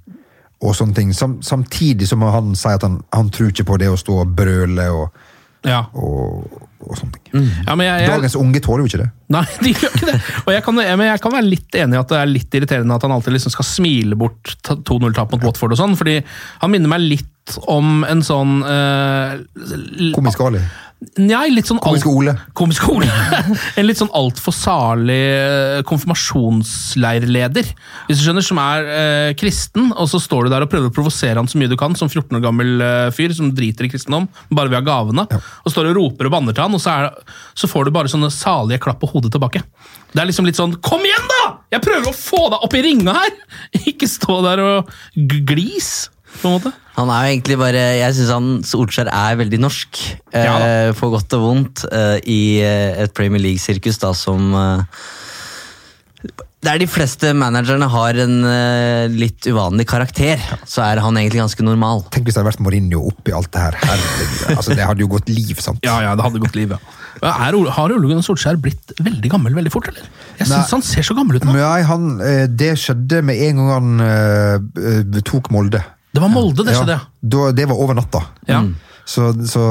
og 0.63 0.73
sånne 0.73 0.95
ting. 0.97 1.11
Sam, 1.13 1.37
samtidig 1.45 2.07
som 2.09 2.23
han 2.25 2.55
sier 2.57 2.79
at 2.79 2.87
han, 2.87 3.01
han 3.13 3.29
tror 3.29 3.51
ikke 3.51 3.67
på 3.69 3.77
det 3.83 3.91
å 3.93 3.99
stå 3.99 4.21
og 4.23 4.31
brøle 4.39 4.87
og, 4.95 5.11
Ja. 5.67 5.83
og, 5.93 6.47
og 6.93 6.99
sånne 6.99 7.17
ting. 7.19 7.45
Ja, 7.67 7.75
men 7.75 7.85
jeg, 7.87 8.01
jeg, 8.05 8.11
Dagens 8.15 8.35
unge 8.39 8.61
tåler 8.65 8.83
jo 8.85 8.89
ikke 8.91 9.01
det. 9.03 9.09
Nei, 9.35 9.43
de 9.63 9.73
gjør 9.75 9.95
ikke 9.97 10.09
det. 10.11 10.17
Og 10.45 10.51
jeg 10.55 10.63
kan, 10.65 10.81
jeg, 10.83 10.97
men 11.01 11.09
jeg 11.11 11.23
kan 11.25 11.35
være 11.37 11.47
litt 11.51 11.77
enig 11.83 11.97
i 11.97 12.01
at 12.01 12.11
det 12.13 12.19
er 12.21 12.31
litt 12.31 12.57
irriterende 12.59 12.97
at 12.97 13.05
han 13.07 13.15
alltid 13.17 13.35
liksom 13.37 13.53
skal 13.55 13.67
smile 13.67 14.17
bort 14.19 14.55
2-0-tap 14.71 15.33
mot 15.35 15.47
Watford 15.49 15.75
og 15.75 15.81
sånn, 15.81 15.97
fordi 15.99 16.19
han 16.63 16.73
minner 16.73 16.91
meg 16.95 17.03
litt 17.07 17.57
om 17.71 18.01
en 18.03 18.19
sånn 18.27 18.57
uh, 18.65 19.37
l- 19.39 20.11
Komisk 20.15 20.41
Ali. 20.43 20.59
Nei, 21.21 21.51
litt 21.53 21.67
sånn 21.69 21.77
Komiske 21.77 22.09
alt- 22.09 22.17
Ole. 22.17 22.31
Komisk 22.57 22.87
Ole. 22.89 23.05
en 23.77 23.85
litt 23.85 23.99
sånn 23.99 24.09
altfor 24.17 24.53
salig 24.55 25.13
eh, 25.29 25.81
konfirmasjonsleirleder, 25.85 27.69
hvis 28.07 28.17
du 28.17 28.23
skjønner, 28.23 28.45
som 28.45 28.57
er 28.61 28.89
eh, 28.89 29.33
kristen, 29.37 29.91
og 29.93 30.09
så 30.09 30.17
står 30.21 30.47
du 30.47 30.55
der 30.55 30.65
og 30.65 30.71
prøver 30.71 30.89
å 30.89 30.95
provosere 30.95 31.37
han 31.37 31.49
så 31.49 31.61
mye 31.61 31.69
du 31.69 31.77
kan, 31.77 31.93
som 31.99 32.09
14 32.09 32.39
år 32.39 32.43
gammel 32.47 32.81
eh, 32.81 33.11
fyr 33.13 33.35
som 33.37 33.51
driter 33.53 33.85
i 33.85 33.91
kristendom, 33.93 34.25
bare 34.49 34.71
vil 34.73 34.79
ha 34.79 34.83
gavene, 34.87 35.27
og 35.37 35.69
står 35.73 35.91
og 35.91 35.99
roper 35.99 36.31
og 36.31 36.33
banner 36.39 36.57
til 36.57 36.65
han, 36.65 36.73
og 36.79 36.81
så, 36.81 36.97
er, 36.97 37.37
så 37.53 37.69
får 37.69 37.87
du 37.91 37.93
bare 37.99 38.11
sånne 38.11 38.33
salige 38.33 38.81
klapp 38.87 38.97
på 39.03 39.11
hodet 39.13 39.35
tilbake. 39.37 39.61
Det 40.15 40.23
er 40.23 40.29
liksom 40.31 40.47
litt 40.47 40.57
sånn 40.57 40.77
Kom 40.81 41.03
igjen, 41.05 41.25
da! 41.29 41.41
Jeg 41.75 41.83
prøver 41.83 42.09
å 42.09 42.15
få 42.15 42.39
deg 42.49 42.63
opp 42.65 42.73
i 42.79 42.83
ringa 42.85 43.13
her! 43.19 43.33
Ikke 43.91 44.09
stå 44.09 44.39
der 44.49 44.63
og 44.65 44.93
glis, 45.45 46.07
på 46.41 46.49
en 46.51 46.55
måte. 46.59 46.71
Han 46.97 47.11
er 47.13 47.27
jo 47.27 47.33
egentlig 47.35 47.57
bare 47.61 47.81
Jeg 47.99 48.15
syns 48.17 48.31
han 48.33 48.47
Solskjær 48.65 49.09
er 49.13 49.35
veldig 49.43 49.59
norsk. 49.61 49.99
Ja 50.33 50.55
eh, 50.57 50.91
på 50.97 51.11
godt 51.13 51.33
og 51.37 51.43
vondt. 51.45 51.83
eh, 51.91 52.17
I 52.25 52.39
eh, 52.65 53.03
et 53.05 53.13
Premier 53.17 53.43
League-sirkus 53.43 53.99
da 54.01 54.13
som 54.17 54.49
eh, 54.57 55.03
Der 56.65 56.79
de 56.81 56.87
fleste 56.89 57.29
managerne 57.37 57.85
har 57.93 58.17
en 58.23 58.39
eh, 58.49 59.05
litt 59.13 59.45
uvanlig 59.47 59.85
karakter, 59.87 60.41
så 60.67 60.81
er 60.87 60.99
han 61.05 61.15
egentlig 61.21 61.43
ganske 61.43 61.63
normal. 61.63 62.01
Tenk 62.11 62.25
hvis 62.27 62.33
det 62.35 62.41
hadde 62.41 62.49
vært 62.49 62.63
Mourinho 62.65 63.03
oppi 63.11 63.31
alt 63.37 63.51
det 63.53 63.61
her. 63.61 63.77
Herregud. 63.83 64.55
Altså, 64.57 64.73
det 64.75 64.87
hadde 64.89 65.05
jo 65.05 65.11
gått 65.13 65.29
liv, 65.29 65.53
sant? 65.63 65.79
Ja, 65.85 65.99
ja, 66.03 66.15
det 66.17 66.25
hadde 66.25 66.41
gått 66.43 66.57
liv, 66.57 66.73
ja. 66.73 66.81
Er, 67.21 67.55
Ole- 67.57 67.71
har 67.73 67.93
Ole 67.93 68.09
Gunnar 68.09 68.25
Solskjær 68.25 68.57
blitt 68.61 68.91
veldig 69.01 69.29
gammel 69.31 69.55
veldig 69.57 69.71
fort, 69.73 69.87
eller? 69.93 70.09
Jeg 70.41 70.49
syns 70.49 70.73
han 70.75 70.83
ser 70.85 71.05
så 71.07 71.15
gammel 71.17 71.37
ut 71.39 71.45
nå. 71.47 71.53
Nei, 71.55 71.79
han, 71.87 72.09
eh, 72.25 72.43
det 72.49 72.73
skjedde 72.81 73.21
med 73.25 73.39
en 73.47 73.61
gang 73.61 73.71
han 73.75 74.03
eh, 74.05 74.57
eh, 74.91 75.21
tok 75.29 75.49
Molde. 75.53 75.81
Det 76.17 76.23
var 76.23 76.33
Molde, 76.33 76.65
det 76.65 76.73
skjedde, 76.73 76.97
ja. 76.97 77.47
Det 77.53 77.69
var 77.69 77.77
over 77.77 77.97
natta. 77.97 78.23
Ja. 78.49 78.63
Så, 79.07 79.29
så 79.47 79.61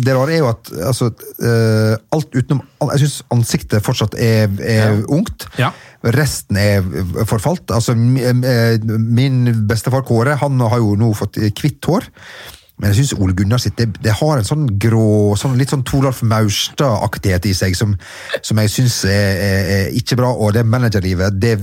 det 0.00 0.14
rare 0.16 0.32
er 0.32 0.40
jo 0.40 0.48
at 0.48 0.70
altså, 0.88 1.10
eh, 1.44 1.92
alt 2.16 2.30
utenom 2.32 2.62
Jeg 2.94 3.02
syns 3.02 3.18
ansiktet 3.34 3.84
fortsatt 3.84 4.16
er, 4.16 4.48
er 4.64 5.02
ungt. 5.12 5.44
Ja. 5.60 5.74
Resten 6.16 6.56
er 6.60 6.86
forfalt. 7.28 7.68
Altså, 7.74 7.92
eh, 7.92 8.78
min 8.96 9.66
bestefar 9.68 10.06
Kåre 10.08 10.38
han 10.40 10.62
har 10.62 10.80
jo 10.80 10.94
nå 10.96 11.10
fått 11.18 11.36
kvitt 11.58 11.84
hår. 11.90 12.08
Men 12.76 12.92
jeg 12.92 12.98
syns 12.98 13.14
Ole 13.16 13.32
Gunnar 13.36 13.60
sitt 13.62 13.76
det, 13.80 13.86
det 14.04 14.12
har 14.18 14.36
en 14.36 14.44
sånn 14.44 14.66
grå, 14.80 15.32
sånn 15.40 15.56
litt 15.56 15.72
sånn 15.72 15.84
Toralf 15.88 16.20
Maurstad-aktighet 16.28 17.48
i 17.48 17.54
seg 17.56 17.76
som, 17.78 17.94
som 18.44 18.60
jeg 18.60 18.72
syns 18.72 18.98
er, 19.08 19.40
er, 19.40 19.70
er 19.76 19.96
ikke 19.96 20.18
bra. 20.20 20.32
Og 20.36 20.52
det 20.56 20.66
managerlivet, 20.68 21.38
det 21.40 21.54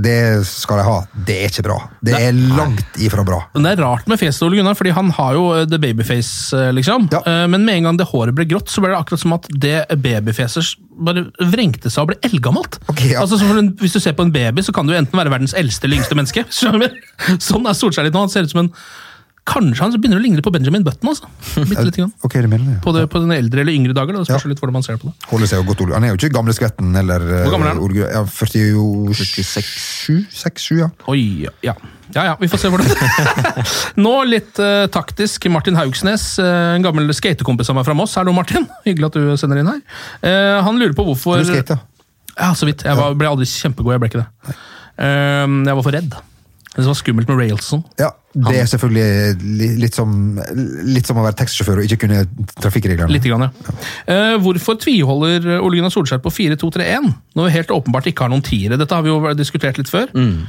det 0.00 0.16
skal 0.48 0.80
jeg 0.80 0.86
ha. 0.88 0.96
Det 1.28 1.36
er 1.42 1.52
ikke 1.52 1.66
bra. 1.66 1.76
Det 2.00 2.14
Nei. 2.14 2.22
er 2.28 2.40
langt 2.56 3.00
ifra 3.02 3.24
bra. 3.26 3.42
Men 3.54 3.68
Det 3.68 3.74
er 3.74 3.82
rart 3.84 4.08
med 4.08 4.20
fjeset 4.20 4.40
til 4.40 4.48
Ole 4.48 4.60
Gunnar, 4.60 4.78
fordi 4.78 4.94
han 4.96 5.12
har 5.18 5.36
jo 5.36 5.44
eh, 5.56 5.66
the 5.68 5.80
babyface, 5.82 6.56
eh, 6.56 6.72
liksom. 6.76 7.08
Ja. 7.12 7.20
Eh, 7.20 7.44
Men 7.52 7.64
med 7.68 7.80
en 7.80 7.90
gang 7.90 8.00
det 8.00 8.08
håret 8.10 8.36
ble 8.36 8.48
grått, 8.48 8.72
så 8.72 8.84
ble 8.84 8.94
det 8.94 9.00
akkurat 9.00 9.22
som 9.22 9.36
at 9.36 9.48
det 9.52 9.78
babyfjeset 9.92 10.76
bare 11.06 11.26
vrengte 11.52 11.92
seg 11.92 12.06
og 12.06 12.12
ble 12.14 12.20
eldgammelt. 12.24 12.78
Okay, 12.88 13.12
ja. 13.12 13.20
altså, 13.20 13.36
en, 13.44 13.74
hvis 13.80 13.96
du 13.96 14.00
ser 14.00 14.16
på 14.16 14.24
en 14.24 14.32
baby, 14.32 14.64
så 14.64 14.72
kan 14.72 14.88
du 14.88 14.96
enten 14.96 15.18
være 15.18 15.32
verdens 15.34 15.56
eldste 15.56 15.88
eller 15.88 16.00
yngste 16.00 16.16
menneske. 16.18 16.46
Sånn 17.48 17.68
er 17.68 17.76
Solskjær 17.76 18.08
litt 18.08 18.16
nå. 18.16 18.24
Han 18.24 18.32
ser 18.32 18.48
ut 18.48 18.54
som 18.54 18.64
en 18.64 18.72
Kanskje 19.46 19.78
han 19.84 19.92
begynner 19.94 20.18
å 20.18 20.22
ligne 20.24 20.40
litt 20.40 20.46
på 20.46 20.50
Benjamin 20.50 20.82
Button. 20.82 21.08
altså. 21.12 21.28
Litt 21.70 21.94
grann. 21.96 22.10
Okay, 22.26 22.42
det 22.42 22.50
mener 22.50 22.72
jeg. 22.74 22.80
På, 22.82 22.90
det, 22.96 23.04
på 23.12 23.20
den 23.22 23.30
eldre 23.30 23.62
eller 23.62 23.76
yngre 23.78 23.94
dager. 23.94 24.16
Da. 24.16 24.24
Det 24.24 24.30
spørs 24.32 24.46
Ja. 24.46 24.50
litt 24.50 24.60
hvordan 24.62 24.74
man 24.74 24.82
ser 24.86 24.98
på 24.98 25.10
det. 25.10 25.14
Holder 25.30 25.46
seg 25.52 25.60
jo 25.62 25.68
godt. 25.70 25.84
Han 25.94 26.04
er 26.04 26.10
jo 26.14 26.18
ikke 26.18 26.32
gamle 26.34 26.54
skvetten 26.56 26.90
eller 26.98 27.22
eh, 27.22 27.44
Hvor 27.46 27.54
gammel 27.54 27.68
er 27.70 27.76
han? 27.76 27.82
Ole 27.84 27.94
Gunnar- 27.94 28.14
Ja, 28.16 28.24
47? 28.26 30.16
6-7, 30.34 30.80
ja. 30.82 30.88
Oi, 31.12 31.20
ja. 31.46 31.54
ja. 31.62 31.76
Ja 32.14 32.22
ja, 32.28 32.34
vi 32.38 32.46
får 32.46 32.60
se 32.62 32.68
hvordan 32.70 32.86
Nå 34.04 34.12
litt 34.30 34.58
uh, 34.62 34.84
taktisk. 34.94 35.48
Martin 35.50 35.74
Haugsnes, 35.78 36.26
uh, 36.42 36.74
en 36.76 36.84
gammel 36.86 37.10
skatekompis 37.14 37.70
av 37.72 37.78
meg 37.80 37.86
fra 37.88 37.96
Moss. 37.98 38.14
Hallo, 38.18 38.34
Martin. 38.36 38.66
Hyggelig 38.86 39.08
at 39.10 39.18
du 39.18 39.32
sender 39.40 39.62
inn 39.62 39.70
her. 39.70 39.80
Uh, 40.22 40.58
han 40.66 40.78
lurer 40.78 40.94
på 40.98 41.06
hvorfor 41.08 41.42
du 41.42 41.48
skata? 41.50 41.80
Ja, 42.36 42.50
så 42.54 42.66
vidt. 42.68 42.84
Jeg 42.86 42.98
var, 42.98 43.14
ble 43.16 43.30
aldri 43.30 43.46
kjempegod, 43.48 43.94
jeg 43.96 44.02
ble 44.02 44.10
ikke 44.10 44.22
det. 44.26 44.54
Eh, 45.00 45.44
jeg 45.46 45.76
var 45.78 45.84
for 45.86 45.94
redd. 45.96 46.12
Det 46.76 46.84
var 46.84 46.96
skummelt 46.98 47.30
med 47.30 47.38
Railson. 47.40 47.82
Ja, 48.00 48.10
det 48.36 48.58
er 48.60 48.66
selvfølgelig 48.68 49.78
litt 49.80 49.96
som, 49.96 50.10
litt 50.84 51.08
som 51.08 51.16
å 51.16 51.24
være 51.24 51.38
taxisjåfør 51.40 51.80
og 51.80 51.86
ikke 51.86 52.02
kunne 52.04 52.26
trafikkreglene. 52.60 53.08
Litt 53.14 53.24
grann, 53.24 53.46
ja. 53.46 53.76
Eh, 54.12 54.34
hvorfor 54.44 54.76
tviholder 54.82 55.56
Ole 55.56 55.78
Gunnar 55.78 55.94
Solskjær 55.94 56.20
på 56.24 56.32
4-2-3-1 56.36 57.08
når 57.38 57.48
vi 57.48 57.54
helt 57.56 57.72
åpenbart 57.72 58.10
ikke 58.10 58.26
har 58.26 58.32
noen 58.34 58.44
tiere? 58.44 58.76
Dette 58.80 58.92
har 58.92 59.06
vi 59.06 59.12
jo 59.14 59.32
diskutert 59.38 59.80
litt 59.80 59.92
før. 59.92 60.12
Mm. 60.12 60.44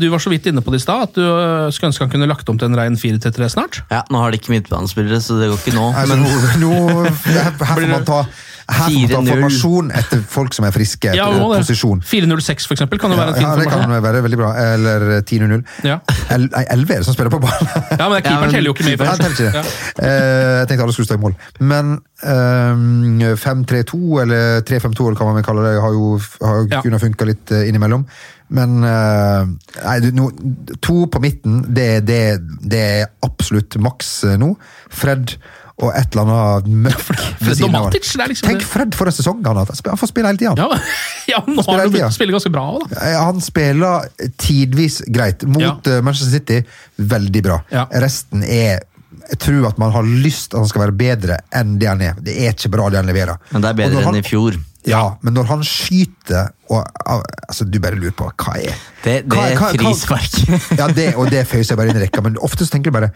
du 0.00 0.08
var 0.10 0.18
så 0.18 0.32
vidt 0.32 0.48
inne 0.50 0.64
på 0.66 0.74
det 0.74 0.80
i 0.80 0.82
stad, 0.82 1.06
at 1.06 1.14
du 1.14 1.22
eh, 1.22 1.68
skulle 1.70 1.92
ønske 1.92 2.02
han 2.02 2.10
kunne 2.16 2.30
lagt 2.30 2.50
om 2.50 2.58
til 2.58 2.72
en 2.72 2.80
rein 2.80 2.98
4-3-3 2.98 3.52
snart. 3.54 3.84
Ja, 3.94 4.02
Nå 4.10 4.24
har 4.24 4.34
de 4.34 4.42
ikke 4.42 4.56
midtbanespillere, 4.56 5.22
så 5.22 5.38
det 5.38 5.52
går 5.52 5.62
ikke 5.62 5.76
nå. 5.78 5.86
Altså, 5.94 6.18
Men 6.18 6.26
nå, 6.26 6.66
nå, 6.66 7.06
her, 7.30 7.54
her 7.54 7.78
får 7.78 7.88
man 7.94 8.10
ta 8.10 8.24
Her 8.64 8.86
får 8.88 9.10
man 9.12 9.26
ta 9.26 9.32
formasjon 9.34 9.90
etter 9.92 10.20
folk 10.34 10.54
som 10.56 10.64
er 10.64 10.72
friske. 10.72 11.10
Ja, 11.16 11.26
etter 11.28 11.60
posisjon. 11.64 12.00
406 12.08 12.66
for 12.70 12.74
eksempel, 12.78 12.98
kan 13.02 13.12
jo 13.12 13.18
Ja, 13.18 13.24
være 13.26 13.34
en 13.34 13.40
fin 13.40 13.44
ja, 13.48 13.56
det 13.60 13.66
kan 13.68 13.82
formasjon. 13.82 14.02
være 14.06 14.22
veldig 14.24 14.38
bra. 14.40 14.50
Eller 14.56 15.04
10-0. 15.22 15.64
Ja. 15.84 15.98
El- 16.30 16.48
Nei, 16.54 16.64
11 16.72 16.94
er 16.94 17.02
det 17.02 17.04
som 17.08 17.14
spiller 17.16 17.30
på 17.34 17.40
ballen. 17.44 17.68
Ja, 17.98 18.08
men 18.08 18.16
er 18.18 18.24
keeperen 18.24 18.50
teller 18.54 18.70
jo 18.70 18.74
ikke 18.76 18.84
med 18.88 19.00
i 19.00 19.04
Ja, 19.04 19.16
teller 19.16 19.36
ikke 19.36 19.52
det. 19.52 19.64
Eh, 20.00 20.58
jeg 20.60 20.68
tenkte 20.70 20.82
alle 20.86 20.92
skulle 20.96 21.10
stå 21.10 21.18
i 21.18 21.22
mål. 21.24 21.36
Men 21.60 21.92
um, 22.24 23.18
5-3-2 23.36 24.22
eller 24.22 24.62
3-5-2 24.64 25.08
eller 25.08 25.18
hva 25.20 25.28
man 25.28 25.38
vil 25.40 25.46
kalle 25.46 25.66
det, 25.68 25.74
har 25.84 25.92
jo, 25.96 26.14
har 26.42 26.56
jo 26.62 26.68
Ja. 26.72 26.80
kunne 26.84 27.00
funka 27.02 27.28
litt 27.28 27.52
eh, 27.52 27.68
innimellom. 27.68 28.06
Men 28.54 28.84
uh, 28.84 29.44
nei, 29.84 30.10
no, 30.14 30.28
to 30.84 31.06
på 31.10 31.20
midten, 31.22 31.62
det, 31.74 32.04
det, 32.06 32.20
det 32.60 32.82
er 33.02 33.06
absolutt 33.24 33.76
maks 33.82 34.10
eh, 34.28 34.36
nå. 34.40 34.52
Fred 34.92 35.36
og 35.82 35.90
et 35.98 36.14
eller 36.14 36.28
annet 36.30 36.68
mørk 36.84 37.00
ved 37.18 37.48
Fred 37.48 37.56
siden 37.58 37.74
av. 37.74 37.88
Domatic, 37.88 38.12
det 38.14 38.22
er 38.22 38.30
liksom 38.30 38.48
Tenk. 38.48 38.62
Fred 38.70 38.94
for 38.94 39.10
en 39.10 39.16
sesong 39.16 39.40
han 39.42 39.58
har 39.58 39.66
hatt. 39.66 39.80
Han 39.90 39.98
får 39.98 40.10
spille 40.12 40.30
hele 40.30 40.38
tida. 40.38 40.54
Ja, 40.54 40.68
ja 41.32 41.40
han, 41.42 41.56
Spiller 41.58 41.82
har 41.82 41.92
begynt 41.96 42.12
å 42.12 42.14
spille 42.14 42.36
ganske 42.36 42.52
bra 42.54 42.64
òg, 42.76 42.84
da. 42.92 43.00
Eh, 43.08 43.18
Han 43.18 43.40
spiller 43.42 44.08
tidvis 44.38 45.00
greit. 45.10 45.42
Mot 45.50 45.62
Ja. 45.64 45.74
eh, 45.90 46.00
Manchester 46.06 46.30
City, 46.38 46.60
veldig 47.02 47.42
bra. 47.48 47.60
Ja. 47.74 47.86
Resten 48.04 48.44
er 48.46 48.84
Jeg 49.30 49.38
tror 49.40 49.66
at 49.70 49.78
man 49.78 49.92
har 49.94 50.02
lyst 50.04 50.52
at 50.52 50.58
han 50.60 50.68
skal 50.68 50.82
være 50.82 50.92
bedre 50.98 51.36
enn 51.54 51.78
det 51.80 51.86
han 51.88 52.00
er. 52.02 52.14
Det 52.20 52.34
er 52.44 52.50
ikke 52.52 52.68
bra, 52.74 52.88
det 52.92 52.98
han 52.98 53.06
leverer. 53.08 53.38
Men 53.54 53.62
det 53.62 53.70
er 53.70 53.76
bedre 53.78 54.02
han, 54.04 54.14
enn 54.14 54.20
i 54.20 54.26
fjor. 54.26 54.58
Ja, 54.84 55.16
men 55.24 55.32
når 55.32 55.46
han 55.48 55.62
skyter 55.64 56.50
og 56.68 56.84
altså, 57.08 57.64
Du 57.64 57.78
bare 57.80 57.96
lurer 57.96 58.12
på 58.18 58.26
hva 58.28 58.54
er 58.60 58.74
Det, 59.04 59.14
det 59.24 59.32
Hva- 59.32 59.46
er 59.48 59.56
hva- 59.56 59.70
frispark. 59.80 60.34
Ja, 60.80 60.88
det, 60.92 61.06
og 61.16 61.30
det 61.32 61.46
føyer 61.48 61.64
seg 61.64 61.78
bare 61.80 61.88
inn 61.92 61.96
i 62.00 62.02
rekka, 62.04 62.20
men 62.26 62.36
ofte 62.44 62.66
så 62.66 62.74
tenker 62.74 62.92
du 62.92 62.98
bare 62.98 63.10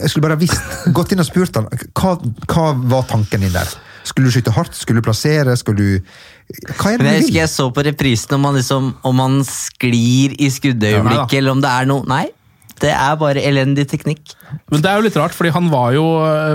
Jeg 0.00 0.10
skulle 0.10 0.26
bare 0.28 0.38
visst, 0.40 0.58
gått 0.96 1.14
inn 1.14 1.22
og 1.22 1.28
spurt 1.28 1.54
han 1.60 1.68
hva, 1.94 2.16
hva 2.50 2.66
var 2.90 3.06
tanken 3.10 3.46
din 3.46 3.54
der? 3.54 3.70
Skulle 4.04 4.28
du 4.28 4.34
skyte 4.34 4.52
hardt? 4.52 4.74
Skulle 4.76 5.00
du 5.00 5.06
plassere? 5.06 5.54
Skulle 5.56 5.78
du 5.78 6.72
Hva 6.76 6.90
er 6.92 6.98
det 6.98 7.04
du 7.04 7.04
vil? 7.04 7.12
jeg 7.14 7.22
husker 7.22 7.38
jeg 7.40 7.52
så 7.54 7.68
på 7.72 7.84
reprisen 7.86 8.34
om 8.36 8.44
han, 8.50 8.58
liksom, 8.58 8.90
om 9.08 9.22
han 9.22 9.38
sklir 9.48 10.34
i 10.42 10.50
skuddøyeblikket, 10.52 11.32
ja, 11.32 11.38
eller 11.40 11.54
om 11.54 11.62
det 11.64 11.70
er 11.70 11.88
noe 11.88 12.04
Nei, 12.10 12.26
det 12.82 12.90
er 12.90 13.14
bare 13.20 13.42
elendig 13.46 13.84
teknikk. 13.90 14.32
Men 14.72 14.82
det 14.82 14.90
er 14.90 14.98
jo 14.98 15.06
litt 15.06 15.18
rart, 15.18 15.34
fordi 15.34 15.52
han 15.54 15.68
var 15.70 15.92
jo 15.94 16.02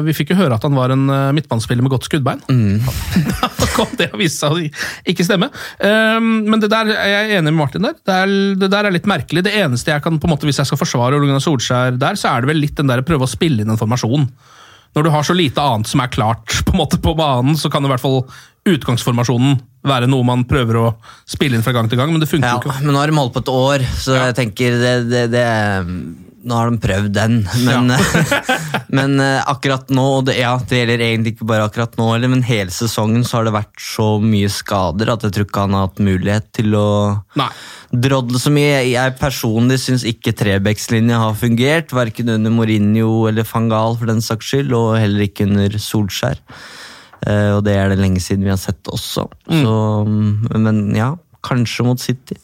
Vi 0.06 0.14
fikk 0.16 0.34
jo 0.34 0.40
høre 0.40 0.56
at 0.56 0.66
han 0.66 0.76
var 0.76 0.92
en 0.94 1.06
eh, 1.12 1.32
midtbanespiller 1.36 1.86
med 1.86 1.94
godt 1.94 2.10
skuddbein. 2.10 2.44
Da 3.60 3.68
kom 3.72 3.92
det 4.00 4.10
å 4.12 4.20
vise 4.20 4.36
seg 4.36 4.56
å 4.56 4.60
ikke 5.08 5.24
stemme. 5.24 5.50
Um, 5.80 6.30
men 6.52 6.60
det 6.60 6.70
der 6.72 6.92
er 6.92 7.10
jeg 7.12 7.40
enig 7.40 7.54
med 7.54 7.60
Martin 7.62 7.86
der. 7.88 7.96
Det, 7.96 8.16
er, 8.16 8.34
det 8.60 8.72
der 8.72 8.88
er 8.88 8.96
litt 8.96 9.08
merkelig. 9.08 9.44
Det 9.48 9.56
eneste 9.56 9.94
jeg 9.94 10.04
kan, 10.04 10.20
på 10.20 10.28
en 10.28 10.34
måte, 10.34 10.48
Hvis 10.50 10.60
jeg 10.60 10.70
skal 10.70 10.80
forsvare 10.80 11.16
Ole 11.16 11.28
Gunnar 11.28 11.44
Solskjær 11.44 12.00
der, 12.00 12.20
så 12.20 12.34
er 12.34 12.44
det 12.44 12.52
vel 12.52 12.64
litt 12.64 12.76
den 12.80 12.92
der 12.92 13.04
å 13.04 13.08
prøve 13.08 13.28
å 13.28 13.32
spille 13.32 13.64
inn 13.64 13.72
en 13.72 13.80
formasjon. 13.80 14.28
Når 14.98 15.06
du 15.06 15.12
har 15.14 15.26
så 15.28 15.36
lite 15.38 15.64
annet 15.64 15.88
som 15.88 16.02
er 16.04 16.12
klart 16.12 16.60
på, 16.66 16.74
en 16.74 16.82
måte, 16.82 17.00
på 17.02 17.16
banen, 17.18 17.58
så 17.60 17.72
kan 17.72 17.86
i 17.86 17.92
hvert 17.92 18.04
fall 18.04 18.24
utgangsformasjonen 18.68 19.60
være 19.88 20.08
noe 20.12 20.26
man 20.28 20.44
prøver 20.50 20.76
å 20.82 20.88
spille 21.30 21.56
inn 21.56 21.64
fra 21.64 21.72
gang 21.76 21.88
til 21.90 21.98
gang, 22.02 22.12
men 22.12 22.20
det 22.20 22.28
funker 22.30 22.48
Ja, 22.50 22.58
jo 22.60 22.70
ikke. 22.70 22.82
men 22.84 22.94
nå 22.96 23.00
har 23.00 23.08
de 23.14 23.16
holdt 23.20 23.34
på 23.38 23.44
et 23.46 23.54
år, 23.54 23.86
så 24.02 24.16
Ja. 24.18 24.26
jeg 24.32 24.36
tenker 24.42 24.80
det, 24.82 24.96
det, 25.10 25.28
det 25.32 25.46
Nå 26.40 26.56
har 26.56 26.70
de 26.72 26.78
prøvd 26.80 27.10
den, 27.12 27.34
men, 27.68 27.90
men 28.96 29.20
eh, 29.20 29.42
akkurat 29.52 29.90
nå 29.92 30.06
og 30.20 30.26
det, 30.30 30.38
Ja, 30.40 30.54
det 30.58 30.78
gjelder 30.80 31.02
egentlig 31.04 31.34
ikke 31.36 31.48
bare 31.50 31.66
akkurat 31.68 31.98
nå, 32.00 32.06
men 32.32 32.44
hele 32.48 32.72
sesongen 32.72 33.26
så 33.28 33.38
har 33.42 33.50
det 33.50 33.54
vært 33.58 33.76
så 33.84 34.06
mye 34.24 34.48
skader 34.48 35.12
at 35.12 35.26
jeg 35.28 35.36
tror 35.36 35.48
ikke 35.50 35.66
han 35.66 35.76
har 35.76 35.90
hatt 35.90 36.00
mulighet 36.00 36.48
til 36.56 36.78
å 36.80 36.86
Nei. 37.40 37.50
drodle 37.92 38.40
så 38.40 38.54
mye. 38.56 38.86
Jeg 38.88 39.18
personlig 39.20 39.82
syns 39.84 40.06
ikke 40.08 40.32
Trebekslinja 40.40 41.20
har 41.26 41.36
fungert, 41.36 41.92
verken 41.92 42.32
under 42.38 42.56
Mourinho 42.56 43.28
eller 43.28 43.44
Fangal 43.44 44.00
for 44.00 44.08
den 44.08 44.24
saks 44.24 44.54
skyld, 44.54 44.72
og 44.80 44.96
heller 44.98 45.28
ikke 45.28 45.44
under 45.50 45.76
Solskjær. 45.76 46.40
Eh, 47.28 47.56
og 47.58 47.64
det 47.68 47.76
er 47.76 47.92
det 47.92 48.00
lenge 48.00 48.22
siden 48.24 48.46
vi 48.48 48.54
har 48.54 48.62
sett 48.62 48.92
også. 48.92 49.28
Så, 49.48 49.74
mm, 50.08 50.54
men 50.60 50.86
ja, 50.98 51.14
kanskje 51.46 51.88
mot 51.88 52.02
City. 52.02 52.38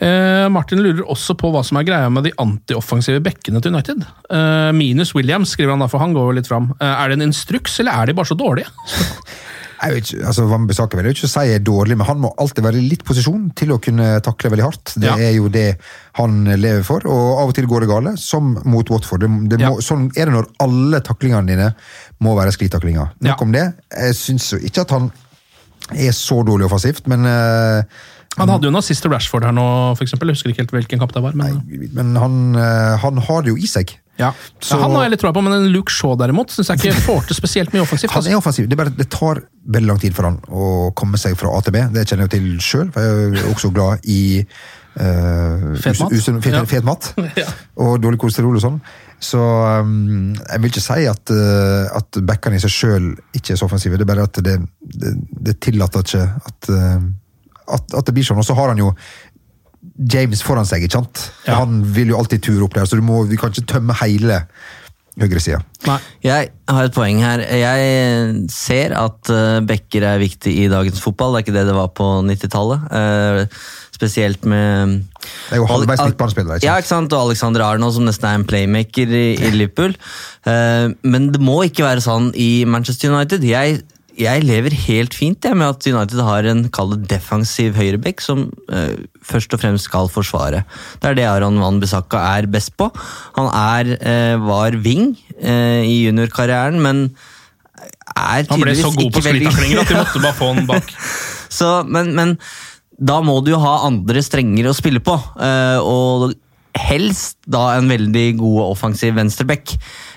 Eh, 0.00 0.46
Martin 0.50 0.82
lurer 0.82 1.06
også 1.10 1.36
på 1.38 1.50
hva 1.52 1.62
som 1.66 1.78
er 1.78 1.86
greia 1.86 2.10
med 2.12 2.26
de 2.26 2.34
antioffensive 2.42 3.22
bekkene 3.24 3.62
til 3.62 3.74
United. 3.74 4.02
Eh, 4.30 4.70
minus 4.76 5.14
Williams, 5.14 5.54
skriver 5.54 5.74
han 5.74 5.84
da, 5.84 5.90
for 5.90 6.02
han 6.02 6.16
går 6.16 6.30
jo 6.30 6.38
litt 6.40 6.50
fram. 6.50 6.72
Eh, 6.80 6.90
er 6.90 7.10
det 7.10 7.20
en 7.20 7.28
instruks, 7.28 7.78
eller 7.82 7.94
er 7.94 8.10
de 8.10 8.18
bare 8.18 8.30
så 8.30 8.38
dårlige? 8.38 8.70
Jeg 9.80 10.02
ikke, 10.02 10.26
altså 10.28 10.44
Van 10.50 10.66
Bissaka 10.68 10.96
vil 10.98 11.06
jeg 11.08 11.14
ikke 11.16 11.28
si 11.32 11.44
er 11.54 11.62
dårlig, 11.64 11.96
men 11.96 12.06
han 12.06 12.18
må 12.20 12.34
alltid 12.36 12.62
være 12.66 12.76
i 12.82 12.88
litt 12.90 13.04
posisjon 13.08 13.46
til 13.56 13.70
å 13.72 13.78
kunne 13.80 14.20
takle 14.20 14.50
veldig 14.52 14.66
hardt. 14.66 14.92
Det 15.00 15.08
Ja. 15.08 15.14
er 15.16 15.32
jo 15.38 15.48
det 15.48 15.78
han 16.18 16.44
lever 16.44 16.82
for, 16.84 17.00
og 17.08 17.38
av 17.40 17.48
og 17.48 17.54
til 17.56 17.66
går 17.66 17.80
det 17.86 17.88
gale, 17.88 18.12
som 18.18 18.58
mot 18.64 18.90
Watford. 18.90 19.20
Det, 19.24 19.30
det 19.54 19.58
må, 19.62 19.76
Ja. 19.78 19.80
Sånn 19.80 20.10
er 20.16 20.26
det 20.28 20.34
når 20.34 20.50
alle 20.60 21.00
taklingene 21.00 21.46
dine 21.46 21.74
må 22.20 22.36
være 22.36 22.52
sklitaklinger. 22.52 23.10
Nok 23.20 23.24
Ja. 23.24 23.36
om 23.40 23.52
det. 23.52 23.74
Jeg 23.96 24.14
syns 24.14 24.50
jo 24.52 24.58
ikke 24.58 24.82
at 24.82 24.90
han 24.90 25.10
er 25.96 26.12
så 26.12 26.44
dårlig 26.44 26.66
offensivt, 26.70 27.06
men, 27.08 27.24
uh, 27.24 27.82
Han 28.38 28.48
hadde 28.48 28.62
jo 28.62 28.68
en 28.68 28.76
assist 28.76 29.02
til 29.02 29.10
Rashford 29.10 29.42
her 29.44 29.50
nå, 29.52 29.96
for 29.96 30.04
eksempel. 30.04 30.28
Jeg 30.28 30.36
husker 30.36 30.50
ikke 30.52 30.62
helt 30.62 30.70
hvilken 30.70 30.98
kamp 31.00 31.12
det 31.12 31.22
var. 31.22 31.32
Men, 31.34 31.64
men 31.92 32.14
han, 32.16 32.54
eh, 32.54 32.96
han 33.02 33.16
har 33.16 33.42
det 33.42 33.48
jo 33.50 33.56
i 33.56 33.66
seg. 33.66 33.96
Ja. 34.20 34.30
Så- 34.60 34.78
han 34.80 34.92
har 34.94 35.06
jeg 35.08 35.14
litt 35.16 35.22
troa 35.24 35.32
på, 35.36 35.42
men 35.46 35.56
en 35.56 35.68
Luke 35.72 35.90
Shaw 35.92 36.14
derimot 36.20 36.52
syns 36.54 36.68
jeg 36.70 36.82
ikke 36.84 37.00
får 37.08 37.26
til 37.30 37.38
spesielt 37.40 37.72
mye 37.74 37.82
offensivt. 37.86 38.12
Han 38.14 38.20
Altså. 38.22 38.30
er 38.34 38.40
offensiv. 38.42 38.68
Det, 38.68 38.76
er 38.78 38.82
bare, 38.84 38.94
det 39.00 39.08
tar 39.10 39.40
veldig 39.66 39.88
lang 39.94 40.00
tid 40.02 40.14
for 40.16 40.28
han 40.28 40.38
å 40.52 40.92
komme 40.98 41.18
seg 41.20 41.34
fra 41.40 41.50
A 41.56 41.60
til 41.64 41.74
B. 41.74 41.82
Det 41.96 42.04
kjenner 42.06 42.26
jeg 42.26 42.30
jo 42.30 42.34
til 42.36 42.50
sjøl. 42.68 42.92
Jeg 42.94 43.40
er 43.44 43.50
også 43.54 43.72
glad 43.74 44.04
i 44.06 44.20
Uh, 45.00 45.76
Fet 45.78 46.00
mat. 46.00 46.10
usunn- 46.12 46.40
fet, 46.42 46.52
Ja. 46.52 46.64
fet 46.66 46.84
mat. 46.84 47.12
Ja. 47.38 47.46
Og 47.78 48.00
dårlig 48.02 48.18
kolesterol 48.18 48.56
og 48.58 48.60
sånn. 48.64 48.80
Så 49.22 49.38
um, 49.38 50.34
jeg 50.34 50.60
vil 50.60 50.70
ikke 50.72 50.82
si 50.82 51.06
at, 51.06 51.30
uh, 51.30 51.86
at 51.96 52.18
backene 52.26 52.58
i 52.58 52.62
seg 52.64 52.72
sjøl 52.74 53.06
ikke 53.38 53.54
er 53.54 53.60
så 53.60 53.68
offensive. 53.68 53.96
Det 53.96 54.02
er 54.02 54.10
bare 54.10 54.26
at 54.26 54.40
det, 54.42 54.56
det, 54.82 55.12
det 55.46 55.54
tillater 55.62 56.02
ikke 56.02 56.24
at, 56.50 56.70
uh, 56.74 57.06
at, 57.70 57.94
at 58.00 58.04
det 58.10 58.16
blir 58.18 58.26
sånn. 58.26 58.42
Og 58.42 58.48
så 58.50 58.56
har 58.58 58.72
han 58.74 58.82
jo 58.82 58.90
James 60.00 60.42
foran 60.44 60.68
seg, 60.68 60.86
ikke 60.86 61.00
sant? 61.00 61.26
Ja. 61.44 61.60
Han 61.60 61.82
vil 61.96 62.14
jo 62.14 62.20
alltid 62.20 62.44
ture 62.46 62.64
opp 62.64 62.76
der, 62.76 62.88
så 62.88 62.96
du, 62.96 63.04
må, 63.04 63.22
vi 63.28 63.38
kan 63.40 63.52
ikke 63.52 63.68
tømme 63.68 63.96
hele 64.00 64.44
høyresida. 65.20 65.60
Jeg 66.24 66.50
har 66.70 66.86
et 66.86 66.94
poeng 66.94 67.20
her. 67.22 67.42
Jeg 67.42 68.46
ser 68.52 68.94
at 68.96 69.28
bekker 69.28 69.66
backer 69.68 70.06
er 70.06 70.22
viktig 70.22 70.54
i 70.64 70.68
dagens 70.72 71.02
fotball. 71.02 71.34
Det 71.34 71.40
er 71.40 71.46
ikke 71.46 71.56
det 71.58 71.66
det 71.68 71.76
var 71.76 71.92
på 71.96 72.08
90-tallet. 72.26 72.88
Eh, 73.00 73.60
spesielt 74.00 74.44
med 74.48 75.00
Det 75.20 75.56
er 75.56 75.60
jo 75.60 75.68
halvveis 75.68 76.00
ikke 76.00 76.60
Ja, 76.64 76.78
ikke 76.78 76.88
sant? 76.88 77.12
Og 77.12 77.28
Alexander 77.28 77.64
Arnold 77.66 77.94
som 77.98 78.06
nesten 78.08 78.28
er 78.28 78.38
en 78.38 78.46
playmaker 78.48 79.08
i, 79.08 79.26
i 79.36 79.50
Liverpool. 79.52 79.96
Eh, 80.46 80.88
men 81.02 81.30
det 81.34 81.42
må 81.42 81.60
ikke 81.66 81.84
være 81.84 82.04
sånn 82.04 82.30
i 82.34 82.64
Manchester 82.64 83.12
United. 83.12 83.44
Jeg, 83.44 83.82
jeg 84.20 84.44
lever 84.44 84.74
helt 84.86 85.16
fint 85.16 85.46
jeg, 85.46 85.56
med 85.56 85.72
at 85.72 85.86
United 85.88 86.22
har 86.26 86.46
en 86.50 86.62
kall 86.74 86.94
defensiv 87.08 87.76
høyreback 87.78 88.22
som 88.24 88.48
uh, 88.72 88.94
først 89.24 89.54
og 89.56 89.62
fremst 89.62 89.88
skal 89.88 90.10
forsvare. 90.12 90.64
Det 91.00 91.10
er 91.10 91.18
det 91.18 91.26
Aron 91.30 91.60
Van 91.62 91.80
Bissaka 91.82 92.20
er 92.36 92.48
best 92.50 92.76
på. 92.80 92.90
Han 93.38 93.48
er, 93.50 93.94
uh, 94.00 94.36
var 94.44 94.76
wing 94.84 95.14
uh, 95.40 95.80
i 95.82 96.02
juniorkarrieren, 96.06 96.80
men 96.84 97.08
er 98.10 98.44
tydeligvis 98.44 98.50
ikke 98.50 98.52
veldig 98.52 98.52
Han 98.52 98.66
ble 98.66 98.76
så 98.82 98.92
god 98.96 99.14
på 99.14 99.24
sklitaklinger 99.24 99.80
at 99.80 99.90
de 99.90 99.98
måtte 100.02 100.22
bare 100.26 100.38
få 100.38 100.52
han 100.52 100.68
bak. 100.68 100.94
så, 101.60 101.72
men, 101.88 102.12
men 102.18 102.36
da 103.00 103.22
må 103.24 103.40
du 103.40 103.54
jo 103.54 103.62
ha 103.62 103.80
andre 103.88 104.22
strenger 104.24 104.68
å 104.68 104.76
spille 104.76 105.00
på. 105.00 105.16
og 105.80 106.30
helst 106.76 107.38
da 107.50 107.74
en 107.76 107.88
veldig 107.90 108.26
god 108.38 108.60
offensiv 108.68 109.16
venstreback. 109.16 109.74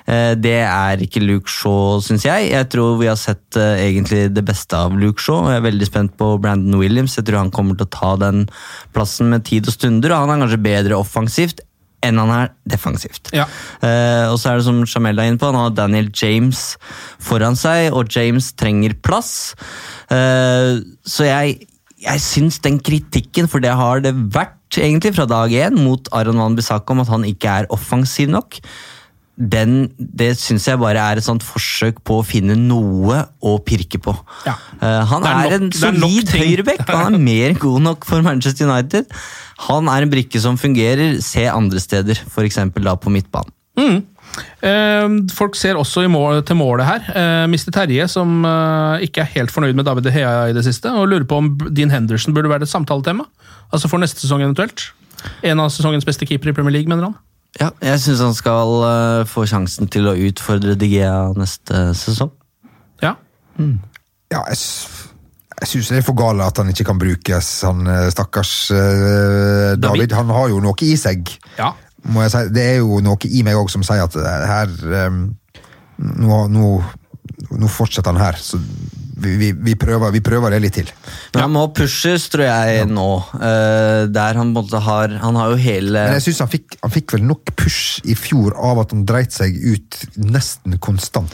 Eh, 0.09 0.33
det 0.39 0.57
er 0.65 1.03
ikke 1.03 1.23
Luke 1.23 1.51
Shaw, 1.51 2.01
syns 2.03 2.25
jeg. 2.27 2.49
Jeg 2.51 2.69
tror 2.73 2.97
vi 2.99 3.09
har 3.09 3.19
sett 3.19 3.59
eh, 3.59 3.85
egentlig 3.87 4.25
det 4.35 4.45
beste 4.45 4.77
av 4.77 4.95
Luke 4.99 5.23
Shaw. 5.23 5.49
Jeg 5.51 5.61
er 5.61 5.67
veldig 5.67 5.89
spent 5.89 6.15
på 6.19 6.33
Brandon 6.43 6.79
Williams. 6.81 7.17
Jeg 7.19 7.27
tror 7.29 7.43
han 7.43 7.53
kommer 7.55 7.79
til 7.79 7.87
å 7.87 7.93
ta 7.93 8.15
den 8.25 8.47
plassen 8.95 9.31
med 9.33 9.45
tid 9.47 9.69
og 9.69 9.77
stunder. 9.77 10.11
og 10.11 10.25
Han 10.25 10.35
er 10.35 10.43
kanskje 10.45 10.65
bedre 10.65 10.99
offensivt 10.99 11.63
enn 12.03 12.17
han 12.19 12.31
er 12.35 12.49
defensivt. 12.67 13.29
Ja. 13.31 13.45
Eh, 13.79 14.27
og 14.27 14.35
så 14.41 14.51
er 14.51 14.59
det 14.59 14.65
som 14.67 14.81
Jamel 14.83 15.21
er 15.23 15.29
inne 15.31 15.39
på, 15.39 15.47
han 15.47 15.55
har 15.55 15.69
Daniel 15.77 16.09
James 16.11 16.73
foran 17.23 17.55
seg, 17.55 17.93
og 17.95 18.11
James 18.11 18.49
trenger 18.59 18.97
plass. 19.07 19.53
Så 20.11 21.29
jeg, 21.29 21.61
jeg 22.03 22.21
syns 22.25 22.59
den 22.65 22.81
kritikken, 22.83 23.47
for 23.47 23.63
det 23.63 23.71
har 23.79 24.03
det 24.03 24.11
vært 24.35 24.81
egentlig 24.83 25.13
fra 25.15 25.29
dag 25.31 25.55
én, 25.55 25.79
mot 25.79 26.11
Aron 26.11 26.43
Van 26.43 26.59
Bissaka 26.59 26.91
om 26.91 27.05
at 27.05 27.11
han 27.13 27.23
ikke 27.23 27.55
er 27.61 27.71
offensiv 27.71 28.27
nok, 28.35 28.59
den, 29.33 29.87
det 29.97 30.35
syns 30.37 30.67
jeg 30.69 30.77
bare 30.77 31.01
er 31.01 31.17
et 31.17 31.25
sånt 31.25 31.43
forsøk 31.45 32.03
på 32.05 32.19
å 32.21 32.25
finne 32.25 32.53
noe 32.59 33.23
å 33.41 33.55
pirke 33.65 33.97
på. 34.01 34.13
Ja. 34.45 34.53
Uh, 34.77 35.01
han 35.09 35.25
er 35.25 35.33
er, 35.33 35.41
nok- 35.41 35.55
en 35.57 35.71
solid 35.73 36.29
høyrebekk, 36.37 36.85
han 36.85 37.17
er 37.17 37.23
mer 37.23 37.57
god 37.57 37.81
nok 37.89 38.05
for 38.05 38.21
Manchester 38.25 38.69
United. 38.69 39.09
Han 39.69 39.89
er 39.89 40.05
en 40.05 40.13
brikke 40.13 40.41
som 40.43 40.59
fungerer, 40.59 41.17
se 41.25 41.47
andre 41.49 41.81
steder, 41.81 42.21
f.eks. 42.29 42.61
da 42.77 42.95
på 42.99 43.13
midtbanen. 43.13 43.53
Eh, 44.63 45.13
folk 45.35 45.57
ser 45.57 45.77
også 45.77 46.05
i 46.05 46.09
mål, 46.09 46.43
til 46.45 46.57
målet 46.57 46.87
her. 46.87 47.09
Eh, 47.13 47.43
Mr. 47.49 47.73
Terje, 47.73 48.07
som 48.09 48.45
ikke 49.01 49.25
er 49.25 49.33
helt 49.35 49.53
fornøyd 49.53 49.77
med 49.77 49.85
David 49.89 50.07
De 50.07 50.13
Hea 50.13 50.49
i 50.49 50.55
det 50.57 50.65
siste, 50.65 50.93
og 50.93 51.09
lurer 51.09 51.25
på 51.29 51.41
om 51.41 51.51
Dean 51.69 51.93
Henderson 51.93 52.33
burde 52.37 52.51
være 52.53 52.67
et 52.67 52.73
samtaletema. 52.73 53.25
Altså 53.73 53.89
for 53.89 54.01
neste 54.01 54.21
sesong 54.21 54.45
eventuelt. 54.45 54.91
En 55.45 55.61
av 55.63 55.71
sesongens 55.73 56.05
beste 56.05 56.27
keepere 56.29 56.53
i 56.53 56.57
Premier 56.57 56.77
League, 56.77 56.89
mener 56.89 57.09
han. 57.09 57.21
Ja, 57.59 57.69
jeg 57.85 58.01
syns 58.01 58.21
han 58.23 58.33
skal 58.33 58.71
uh, 58.81 59.25
få 59.29 59.45
sjansen 59.49 59.89
til 59.93 60.09
å 60.09 60.15
utfordre 60.17 60.73
Digea 60.79 61.33
neste 61.37 61.91
sesong. 61.97 62.31
Ja. 63.03 63.13
Ja, 64.33 64.41
jeg, 64.49 64.57
jeg 65.59 65.69
syns 65.69 65.91
det 65.91 65.99
er 65.99 66.07
for 66.07 66.17
gale 66.17 66.47
at 66.49 66.57
han 66.57 66.71
ikke 66.73 66.87
kan 66.89 67.01
brukes, 67.01 67.51
han 67.67 67.85
eh, 67.85 68.09
stakkars 68.13 68.55
uh, 68.73 69.75
David. 69.77 70.15
Han 70.17 70.33
har 70.33 70.49
jo 70.49 70.63
noe 70.63 70.87
i 70.87 70.95
seg. 70.97 71.29
Ja. 71.59 71.71
Må 72.09 72.25
jeg 72.25 72.33
si. 72.33 72.43
Det 72.55 72.65
er 72.71 72.81
jo 72.81 72.99
noe 73.05 73.29
i 73.29 73.45
meg 73.45 73.59
òg 73.59 73.69
som 73.71 73.85
sier 73.85 74.03
at 74.03 74.17
her 74.49 74.73
um, 75.07 75.21
nå, 76.01 76.39
nå, 76.51 76.73
nå 77.53 77.69
fortsetter 77.71 78.11
han 78.11 78.23
her. 78.23 78.39
Så 78.41 78.59
vi, 79.23 79.51
vi, 79.53 79.75
prøver, 79.79 80.13
vi 80.13 80.21
prøver 80.23 80.55
det 80.55 80.61
litt 80.63 80.77
til. 80.79 80.91
Men 81.33 81.45
han 81.45 81.53
må 81.55 81.65
pushes, 81.75 82.27
tror 82.33 82.45
jeg, 82.47 82.87
nå. 82.91 83.09
Uh, 83.33 84.05
der 84.13 84.39
han 84.39 84.53
på 84.53 84.63
en 84.63 84.67
måte 84.67 84.81
har 84.83 85.13
Han 85.23 85.37
har 85.39 85.53
jo 85.53 85.59
hele 85.61 86.05
Men 86.07 86.17
jeg 86.17 86.25
synes 86.27 86.41
han 86.43 86.51
fikk, 86.51 86.77
han 86.81 86.93
fikk 86.93 87.15
vel 87.15 87.23
nok 87.27 87.53
push 87.59 88.03
i 88.09 88.15
fjor 88.17 88.57
av 88.57 88.83
at 88.83 88.93
han 88.95 89.05
dreit 89.07 89.35
seg 89.35 89.55
ut 89.55 89.99
nesten 90.19 90.77
konstant. 90.83 91.33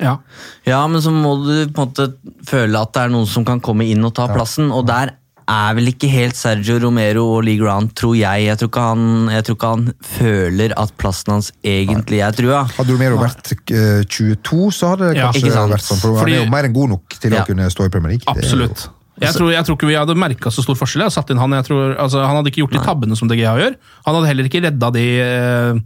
Ja. 0.00 0.18
Ja, 0.66 0.82
men 0.90 1.02
så 1.02 1.12
må 1.14 1.36
du 1.44 1.52
på 1.72 1.84
en 1.84 1.90
måte 1.90 2.08
føle 2.46 2.82
at 2.82 2.92
det 2.94 3.06
er 3.06 3.14
noen 3.14 3.28
som 3.30 3.46
kan 3.48 3.62
komme 3.64 3.86
inn 3.88 4.04
og 4.06 4.14
ta 4.16 4.28
plassen, 4.32 4.72
og 4.74 4.86
der 4.88 5.14
er 5.46 5.76
vel 5.78 5.92
ikke 5.92 6.08
helt 6.10 6.34
Sergio 6.34 6.78
Romero 6.82 7.22
og 7.36 7.44
Lee 7.46 7.58
Grant, 7.60 7.92
tror 7.94 8.16
jeg. 8.18 8.46
Jeg 8.48 8.58
tror 8.58 8.70
ikke 8.72 8.86
han, 8.88 9.04
jeg 9.30 9.44
tror 9.46 9.56
ikke 9.58 9.70
han 9.76 9.84
føler 10.02 10.74
at 10.82 10.92
plassen 10.98 11.32
hans 11.36 11.52
egentlig 11.62 12.18
er 12.26 12.34
trua. 12.34 12.64
Hadde 12.76 12.96
Romero 12.96 13.20
vært 13.20 13.52
eh, 13.70 14.02
22, 14.10 14.72
så 14.74 14.90
hadde 14.94 15.12
det 15.12 15.22
kanskje 15.22 15.52
ja, 15.54 15.66
vært 15.70 15.86
sånn. 15.86 16.02
For 16.02 16.18
Fordi- 16.18 16.34
han 16.34 16.42
er 16.42 16.44
jo 16.48 16.52
mer 16.56 16.68
enn 16.70 16.76
god 16.76 16.94
nok 16.96 17.18
til 17.22 17.32
Ja. 17.32 17.42
å 17.44 17.46
kunne 17.46 17.70
stå 17.70 17.86
i 17.86 17.92
Premier 17.94 18.16
League. 18.16 18.26
Absolutt. 18.26 18.88
Jeg 19.16 19.32
tror, 19.32 19.48
jeg 19.50 19.64
tror 19.64 19.76
ikke 19.78 19.88
vi 19.88 19.94
hadde 19.96 20.14
merka 20.18 20.50
så 20.52 20.60
stor 20.60 20.76
forskjell. 20.76 21.00
Jeg 21.00 21.08
hadde 21.08 21.16
satt 21.16 21.30
inn 21.32 21.38
han, 21.40 21.54
jeg 21.56 21.64
tror, 21.70 21.94
altså, 21.96 22.20
han 22.26 22.36
hadde 22.36 22.50
ikke 22.52 22.66
gjort 22.66 22.74
de 22.76 22.82
tabbene 22.84 23.16
som 23.16 23.28
DGA 23.30 23.54
gjør. 23.56 23.76
Han 24.04 24.14
hadde 24.18 24.28
heller 24.28 24.44
ikke 24.50 24.60
redda 24.66 24.90
de 24.92 25.04
eh, 25.24 25.78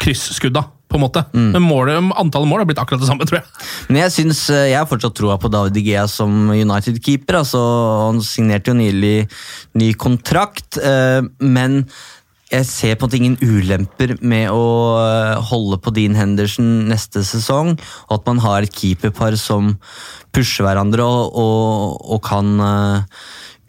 krysskudda, 0.00 0.62
på 0.90 0.98
en 0.98 1.04
måte. 1.04 1.22
Men 1.32 1.62
målet, 1.62 1.98
antallet 2.18 2.50
mål 2.50 2.64
har 2.64 2.70
blitt 2.70 2.80
akkurat 2.82 3.02
det 3.02 3.08
samme, 3.08 3.26
tror 3.28 3.40
jeg. 3.40 3.66
Men 3.88 4.02
jeg 4.02 4.14
synes, 4.16 4.44
eh, 4.50 4.70
jeg 4.72 4.80
har 4.80 4.88
fortsatt 4.90 5.16
troa 5.16 5.38
på 5.40 5.50
David 5.52 5.76
De 5.76 5.84
Gea 5.86 6.06
som 6.10 6.50
United-keeper. 6.50 7.40
altså 7.42 7.60
Han 8.10 8.22
signerte 8.26 8.72
jo 8.72 8.78
nylig 8.78 9.28
ny 9.78 9.92
kontrakt, 9.94 10.80
eh, 10.82 11.22
men 11.38 11.84
jeg 12.50 12.66
ser 12.66 12.96
på 12.98 13.06
en 13.06 13.08
måte 13.08 13.18
ingen 13.20 13.38
ulemper 13.38 14.16
med 14.20 14.50
å 14.50 14.64
eh, 14.98 15.36
holde 15.52 15.78
på 15.78 15.94
Dean 15.94 16.18
Henderson 16.18 16.88
neste 16.90 17.22
sesong, 17.22 17.76
og 18.08 18.16
at 18.18 18.26
man 18.26 18.42
har 18.42 18.66
et 18.66 18.74
keeperpar 18.74 19.38
som 19.38 19.76
pusher 20.34 20.66
hverandre 20.66 21.06
og, 21.06 21.38
og, 21.38 22.00
og 22.16 22.24
kan 22.26 22.50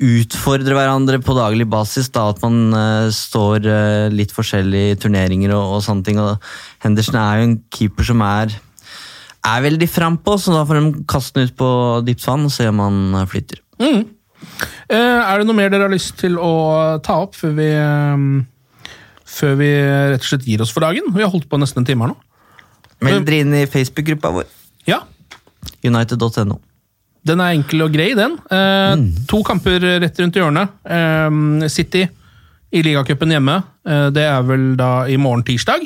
utfordre 0.02 0.76
hverandre 0.76 1.20
på 1.22 1.36
daglig 1.38 1.68
basis. 1.70 2.10
da 2.14 2.30
At 2.32 2.41
man 2.43 2.74
uh, 2.74 3.12
står 3.14 3.68
uh, 3.68 4.10
litt 4.14 4.34
forskjellig 4.34 4.84
i 4.91 4.97
turneringer 4.99 5.54
og, 5.58 5.78
og 5.78 5.86
sånne 5.86 6.08
ting. 6.08 6.20
og 6.22 6.41
Henderson 6.84 7.20
er 7.22 7.39
jo 7.39 7.47
en 7.49 7.58
keeper 7.74 8.12
som 8.12 8.26
er 8.26 8.58
er 9.41 9.64
veldig 9.66 9.88
frampå, 9.89 10.36
så 10.38 10.54
da 10.54 10.66
får 10.70 10.78
de 10.78 11.04
kaste 11.10 11.39
den 11.39 11.49
ut 11.49 11.56
på 11.58 11.70
dypt 12.06 12.26
vann 12.28 12.45
og 12.45 12.54
se 12.54 12.68
om 12.70 12.82
han 12.84 13.28
flytter. 13.30 13.62
Mm. 13.82 14.04
Uh, 14.91 15.22
er 15.22 15.41
det 15.41 15.47
noe 15.47 15.58
mer 15.58 15.72
dere 15.74 15.88
har 15.88 15.93
lyst 15.93 16.18
til 16.22 16.38
å 16.41 16.52
ta 17.06 17.20
opp 17.24 17.38
før 17.38 17.56
vi, 17.58 17.70
eh, 17.78 18.89
før 19.38 19.56
vi 19.60 19.70
rett 20.14 20.22
og 20.22 20.30
slett 20.30 20.49
gir 20.49 20.62
oss 20.66 20.74
for 20.74 20.86
dagen? 20.86 21.10
Vi 21.16 21.24
har 21.26 21.32
holdt 21.34 21.49
på 21.49 21.62
nesten 21.62 21.82
en 21.82 21.89
time 21.89 22.06
her 22.06 22.14
nå. 22.14 22.20
Meld 23.02 23.26
dere 23.26 23.41
inn 23.41 23.56
i 23.58 23.66
Facebook-gruppa 23.70 24.34
vår. 24.36 24.49
Ja, 24.89 25.02
United.no. 25.86 26.60
Den 27.28 27.41
er 27.43 27.53
enkel 27.53 27.84
og 27.86 27.93
grei, 27.93 28.11
den. 28.17 28.38
Eh, 28.49 29.03
To 29.30 29.43
kamper 29.45 29.84
rett 30.01 30.17
rundt 30.24 30.38
hjørnet. 30.39 30.72
Eh, 30.89 31.67
City 31.69 32.07
i 32.74 32.82
ligacupen 32.86 33.30
hjemme. 33.36 33.59
Eh, 33.86 34.07
det 34.15 34.24
er 34.26 34.41
vel 34.47 34.72
da 34.80 35.03
i 35.11 35.17
morgen 35.22 35.43
tirsdag. 35.45 35.86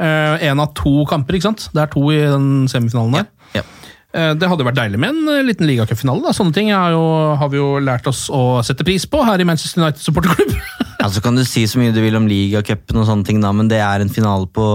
Eh, 0.00 0.48
en 0.48 0.62
av 0.64 0.72
to 0.74 1.04
kamper, 1.06 1.36
ikke 1.36 1.50
sant? 1.50 1.68
Det 1.76 1.82
er 1.84 1.90
to 1.92 2.02
i 2.10 2.18
den 2.24 2.66
semifinalen 2.72 3.18
der. 3.20 3.28
Ja. 3.54 3.62
Ja. 4.10 4.32
det 4.34 4.48
hadde 4.50 4.64
vært 4.66 4.74
deilig 4.80 4.98
med 4.98 5.12
en 5.12 5.28
eh, 5.30 5.42
liten 5.46 5.68
ligacupfinale. 5.70 6.32
Sånne 6.34 6.56
ting 6.56 6.72
har, 6.74 6.90
jo, 6.96 7.02
har 7.38 7.50
vi 7.52 7.60
jo 7.60 7.68
lært 7.84 8.08
oss 8.10 8.24
å 8.32 8.58
sette 8.66 8.82
pris 8.82 9.04
på 9.06 9.20
her 9.22 9.38
i 9.38 9.46
Manchester 9.46 9.84
United 9.84 10.02
supporterklubb. 10.02 10.56
Ja, 10.98 11.06
så 11.14 11.22
kan 11.22 11.36
du 11.38 11.44
si 11.46 11.62
så 11.70 11.78
mye 11.78 11.94
du 11.94 12.00
vil 12.02 12.16
om 12.18 12.26
ligacupen 12.26 12.98
og 12.98 13.06
sånne 13.06 13.28
ting, 13.28 13.38
da, 13.44 13.52
men 13.54 13.70
det 13.70 13.78
er 13.84 14.02
en 14.02 14.10
finale 14.10 14.48
på, 14.50 14.66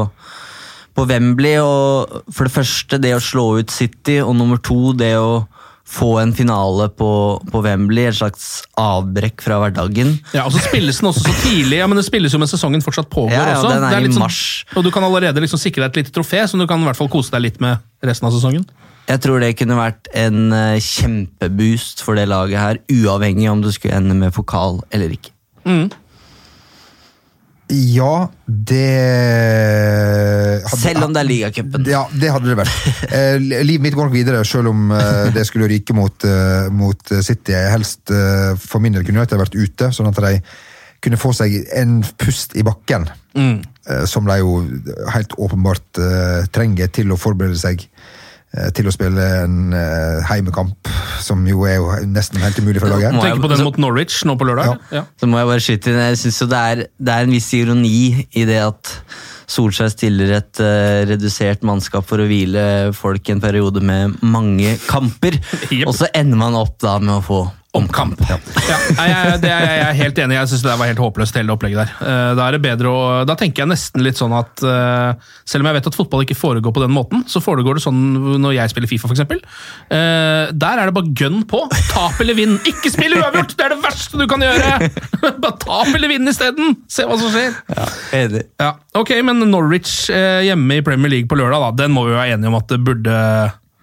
på 0.96 1.08
Wembley. 1.10 1.58
Og 1.60 2.32
for 2.32 2.48
det 2.48 2.56
første, 2.56 3.02
det 3.04 3.12
å 3.18 3.20
slå 3.24 3.50
ut 3.60 3.74
City, 3.76 4.22
og 4.24 4.38
nummer 4.40 4.62
to, 4.64 4.94
det 4.96 5.18
å 5.20 5.42
få 5.86 6.16
en 6.20 6.32
finale 6.34 6.88
på, 6.98 7.10
på 7.52 7.62
Wembley. 7.62 8.08
Et 8.10 8.18
slags 8.18 8.64
avbrekk 8.82 9.44
fra 9.46 9.60
hverdagen. 9.62 10.16
Ja, 10.34 10.48
og 10.48 10.56
så 10.56 10.64
spilles 10.66 10.98
den 11.02 11.10
også 11.12 11.22
så 11.28 11.36
tidlig. 11.44 11.78
ja, 11.78 11.88
men 11.88 12.00
Det 12.00 12.06
spilles 12.08 12.34
jo 12.34 12.40
mens 12.42 12.56
sesongen 12.56 12.82
fortsatt 12.82 13.10
pågår. 13.14 13.36
Ja, 13.36 13.44
ja, 13.52 13.60
også. 13.60 13.70
den 13.76 13.84
er 13.86 13.94
Det 13.94 14.00
i 14.02 14.08
litt 14.08 14.20
mars. 14.20 14.40
og 14.76 14.84
du 14.84 14.90
kan 14.92 15.06
allerede 15.06 15.44
liksom 15.46 15.62
sikre 15.62 15.86
deg 15.86 15.94
et 15.94 16.02
lite 16.04 16.16
trofé, 16.16 16.48
som 16.50 16.60
du 16.60 16.66
kan 16.68 16.82
i 16.82 16.88
hvert 16.90 16.98
fall 16.98 17.10
kose 17.14 17.32
deg 17.36 17.46
litt 17.46 17.62
med 17.62 17.78
resten 18.04 18.28
av 18.28 18.34
sesongen. 18.34 18.66
Jeg 19.06 19.22
tror 19.22 19.40
det 19.40 19.52
kunne 19.60 19.78
vært 19.78 20.10
en 20.18 20.52
eh, 20.52 20.80
kjempeboost 20.82 22.02
for 22.02 22.18
det 22.18 22.26
laget 22.32 22.58
her, 22.58 22.80
uavhengig 22.90 23.52
om 23.52 23.62
det 23.62 23.76
skulle 23.76 23.94
ende 24.00 24.18
med 24.18 24.34
pokal 24.34 24.82
eller 24.90 25.14
ikke. 25.14 25.32
Ja, 27.70 28.30
det 28.46 28.92
hadde- 30.70 30.82
Selv 30.82 31.04
om 31.08 31.14
det 31.14 31.22
er 31.24 31.28
ligacupen. 31.30 31.86
Ja, 31.90 32.04
det 32.14 32.30
hadde 32.32 32.46
det 32.52 32.58
vært. 32.60 32.76
Eh, 33.12 33.40
livet 33.66 33.82
mitt 33.82 33.96
går 33.98 34.06
nok 34.10 34.14
videre, 34.16 34.44
selv 34.46 34.70
om 34.70 34.92
eh, 34.92 35.32
det 35.34 35.46
skulle 35.50 35.68
ryke 35.72 35.94
mot, 35.98 36.24
eh, 36.26 36.70
mot 36.70 37.02
City. 37.26 37.54
Helst 37.72 38.12
eh, 38.14 38.54
for 38.62 38.80
min 38.84 38.94
del 38.94 39.04
kunne 39.08 39.18
United 39.24 39.40
vært 39.42 39.56
ute, 39.58 39.90
sånn 39.96 40.08
at 40.12 40.16
de 40.22 40.36
kunne 41.06 41.20
få 41.22 41.34
seg 41.38 41.60
en 41.78 42.00
pust 42.18 42.56
i 42.58 42.64
bakken. 42.66 43.10
Eh, 43.36 44.06
som 44.10 44.26
de 44.26 44.40
jo 44.40 44.62
helt 45.14 45.34
åpenbart 45.38 46.00
eh, 46.02 46.46
trenger 46.56 46.88
til 46.96 47.12
å 47.14 47.18
forberede 47.20 47.60
seg 47.60 47.84
til 48.76 48.88
å 48.88 48.94
spille 48.94 49.24
en 49.44 49.74
eh, 49.76 50.24
heimekamp, 50.30 50.90
som 51.26 51.42
jo 51.50 51.66
er 51.68 51.78
jo 51.80 51.90
nesten 52.08 52.40
helt 52.44 52.60
umulig 52.62 52.82
for 52.84 52.92
laget. 52.94 53.16
Tenker 53.20 53.44
på 53.44 53.52
den 53.52 53.64
mot 53.68 53.80
Norwich 53.82 54.22
nå 54.28 54.38
på 54.40 54.48
lørdag. 54.48 54.74
Ja. 54.92 55.02
Ja. 55.02 55.06
Så 55.20 55.28
må 55.30 55.42
jeg 55.42 55.50
bare 55.52 55.64
skyte 55.66 55.92
inn, 55.92 56.02
jeg 56.10 56.20
synes 56.24 56.42
jo 56.44 56.48
det 56.52 56.62
er, 56.72 56.84
det 56.98 57.16
er 57.16 57.28
en 57.28 57.36
viss 57.36 57.50
ironi 57.58 57.96
i 58.32 58.46
det 58.48 58.62
at 58.64 58.94
Solskjær 59.46 59.92
stiller 59.94 60.32
et 60.40 60.58
uh, 60.64 61.04
redusert 61.06 61.62
mannskap 61.68 62.08
for 62.10 62.18
å 62.18 62.26
hvile 62.26 62.64
folk 62.98 63.28
i 63.30 63.36
en 63.36 63.44
periode 63.44 63.84
med 63.86 64.16
mange 64.26 64.72
kamper, 64.88 65.38
Yep. 65.70 65.86
og 65.86 65.94
så 66.00 66.08
ender 66.18 66.40
man 66.40 66.58
opp 66.58 66.80
da 66.82 66.96
med 66.98 67.20
å 67.20 67.22
få 67.26 67.44
Omkamp. 67.76 68.22
Ja. 68.30 68.38
ja 68.70 68.78
jeg, 69.10 69.40
det 69.44 69.52
er, 69.52 69.66
jeg 69.68 69.86
er 69.90 69.98
helt 70.00 70.22
enig. 70.24 70.38
Jeg 70.40 70.52
syns 70.52 70.66
det 70.66 70.76
var 70.80 70.90
helt 70.90 71.02
håpløst, 71.04 71.36
hele 71.36 71.50
det 71.52 71.56
opplegget 71.58 71.82
der. 71.82 71.94
Eh, 72.08 72.32
Da 72.40 72.48
er 72.48 72.56
det 72.58 72.62
bedre 72.64 72.92
å, 72.92 73.02
da 73.28 73.36
tenker 73.40 73.66
jeg 73.66 73.72
nesten 73.74 74.04
litt 74.06 74.20
sånn 74.20 74.36
at 74.36 74.64
eh, 74.64 75.34
selv 75.48 75.66
om 75.66 75.70
jeg 75.72 75.78
vet 75.80 75.90
at 75.92 75.98
fotball 76.00 76.24
ikke 76.26 76.38
foregår 76.40 76.76
på 76.76 76.84
den 76.86 76.94
måten, 76.96 77.26
så 77.32 77.42
foregår 77.44 77.80
det 77.80 77.86
sånn 77.86 78.02
når 78.42 78.56
jeg 78.58 78.74
spiller 78.74 78.92
Fifa, 78.92 79.10
f.eks. 79.12 79.24
Der 79.90 80.82
er 80.82 80.88
det 80.88 80.96
bare 80.96 81.12
gønn 81.18 81.44
på. 81.50 81.66
Tap 81.92 82.20
eller 82.24 82.38
vinn. 82.38 82.56
Ikke 82.70 82.92
spill 82.94 83.18
uavgjort! 83.20 83.56
Det 83.58 83.68
er 83.68 83.76
det 83.76 83.82
verste 83.84 84.20
du 84.20 84.26
kan 84.30 84.44
gjøre! 84.44 84.90
Bare 85.44 85.58
tap 85.62 85.92
eller 85.94 86.12
vinn 86.12 86.28
isteden! 86.30 86.76
Se 86.92 87.06
hva 87.08 87.18
som 87.20 87.32
skjer. 87.34 87.54
Ja, 87.76 87.86
Enig. 88.22 88.46
Ja, 88.62 88.72
ok, 88.98 89.12
Men 89.26 89.44
Norwich 89.52 90.10
eh, 90.14 90.46
hjemme 90.48 90.80
i 90.80 90.86
Premier 90.86 91.12
League 91.12 91.30
på 91.32 91.38
lørdag, 91.40 91.62
da, 91.68 91.72
den 91.84 91.94
må 91.96 92.06
vi 92.08 92.16
være 92.16 92.36
enige 92.36 92.52
om 92.52 92.58
at 92.60 92.72
det 92.72 92.82
burde 92.86 93.20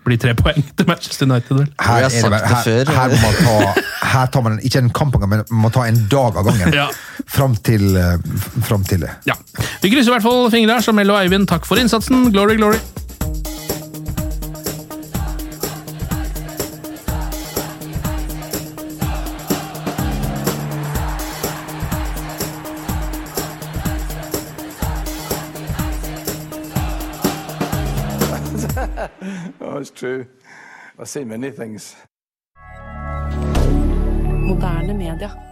bli 0.07 0.19
tre 0.19 0.35
poeng 0.39 0.63
til 0.77 0.89
Manchester 0.89 1.29
United. 1.29 1.57
vel? 1.57 1.69
Her, 1.81 2.07
er 2.07 2.09
det, 2.09 2.41
her, 2.49 2.91
her 2.97 3.13
må 3.13 3.19
man 3.23 3.37
ta, 3.39 3.83
her 4.13 4.27
tar 4.35 4.45
man 4.47 4.59
ikke 4.63 4.83
en 4.83 4.91
kamp 4.91 5.15
engang, 5.15 5.31
men 5.31 5.45
man 5.51 5.63
må 5.67 5.71
ta 5.75 5.87
en 5.89 6.01
dag 6.11 6.41
av 6.41 6.49
gangen. 6.51 6.75
Ja. 6.83 6.89
Fram 7.29 7.55
til, 7.65 7.95
eh, 7.97 8.17
fram 8.67 8.83
til 8.85 9.05
det. 9.05 9.11
Ja. 9.29 9.37
Vi 9.83 9.91
krysser 9.93 10.11
i 10.11 10.15
hvert 10.17 10.25
fall 10.25 10.51
fingra. 10.53 10.81
Jamel 10.83 11.13
og 11.13 11.21
Eivind, 11.23 11.47
takk 11.49 11.69
for 11.69 11.81
innsatsen. 11.81 12.31
Glory, 12.35 12.57
glory. 12.59 12.81
True. 29.95 30.27
I've 30.99 31.09
seen 31.09 31.29
many 31.29 31.51
things. 31.51 31.97
Moderne 34.49 34.99
media. 34.99 35.52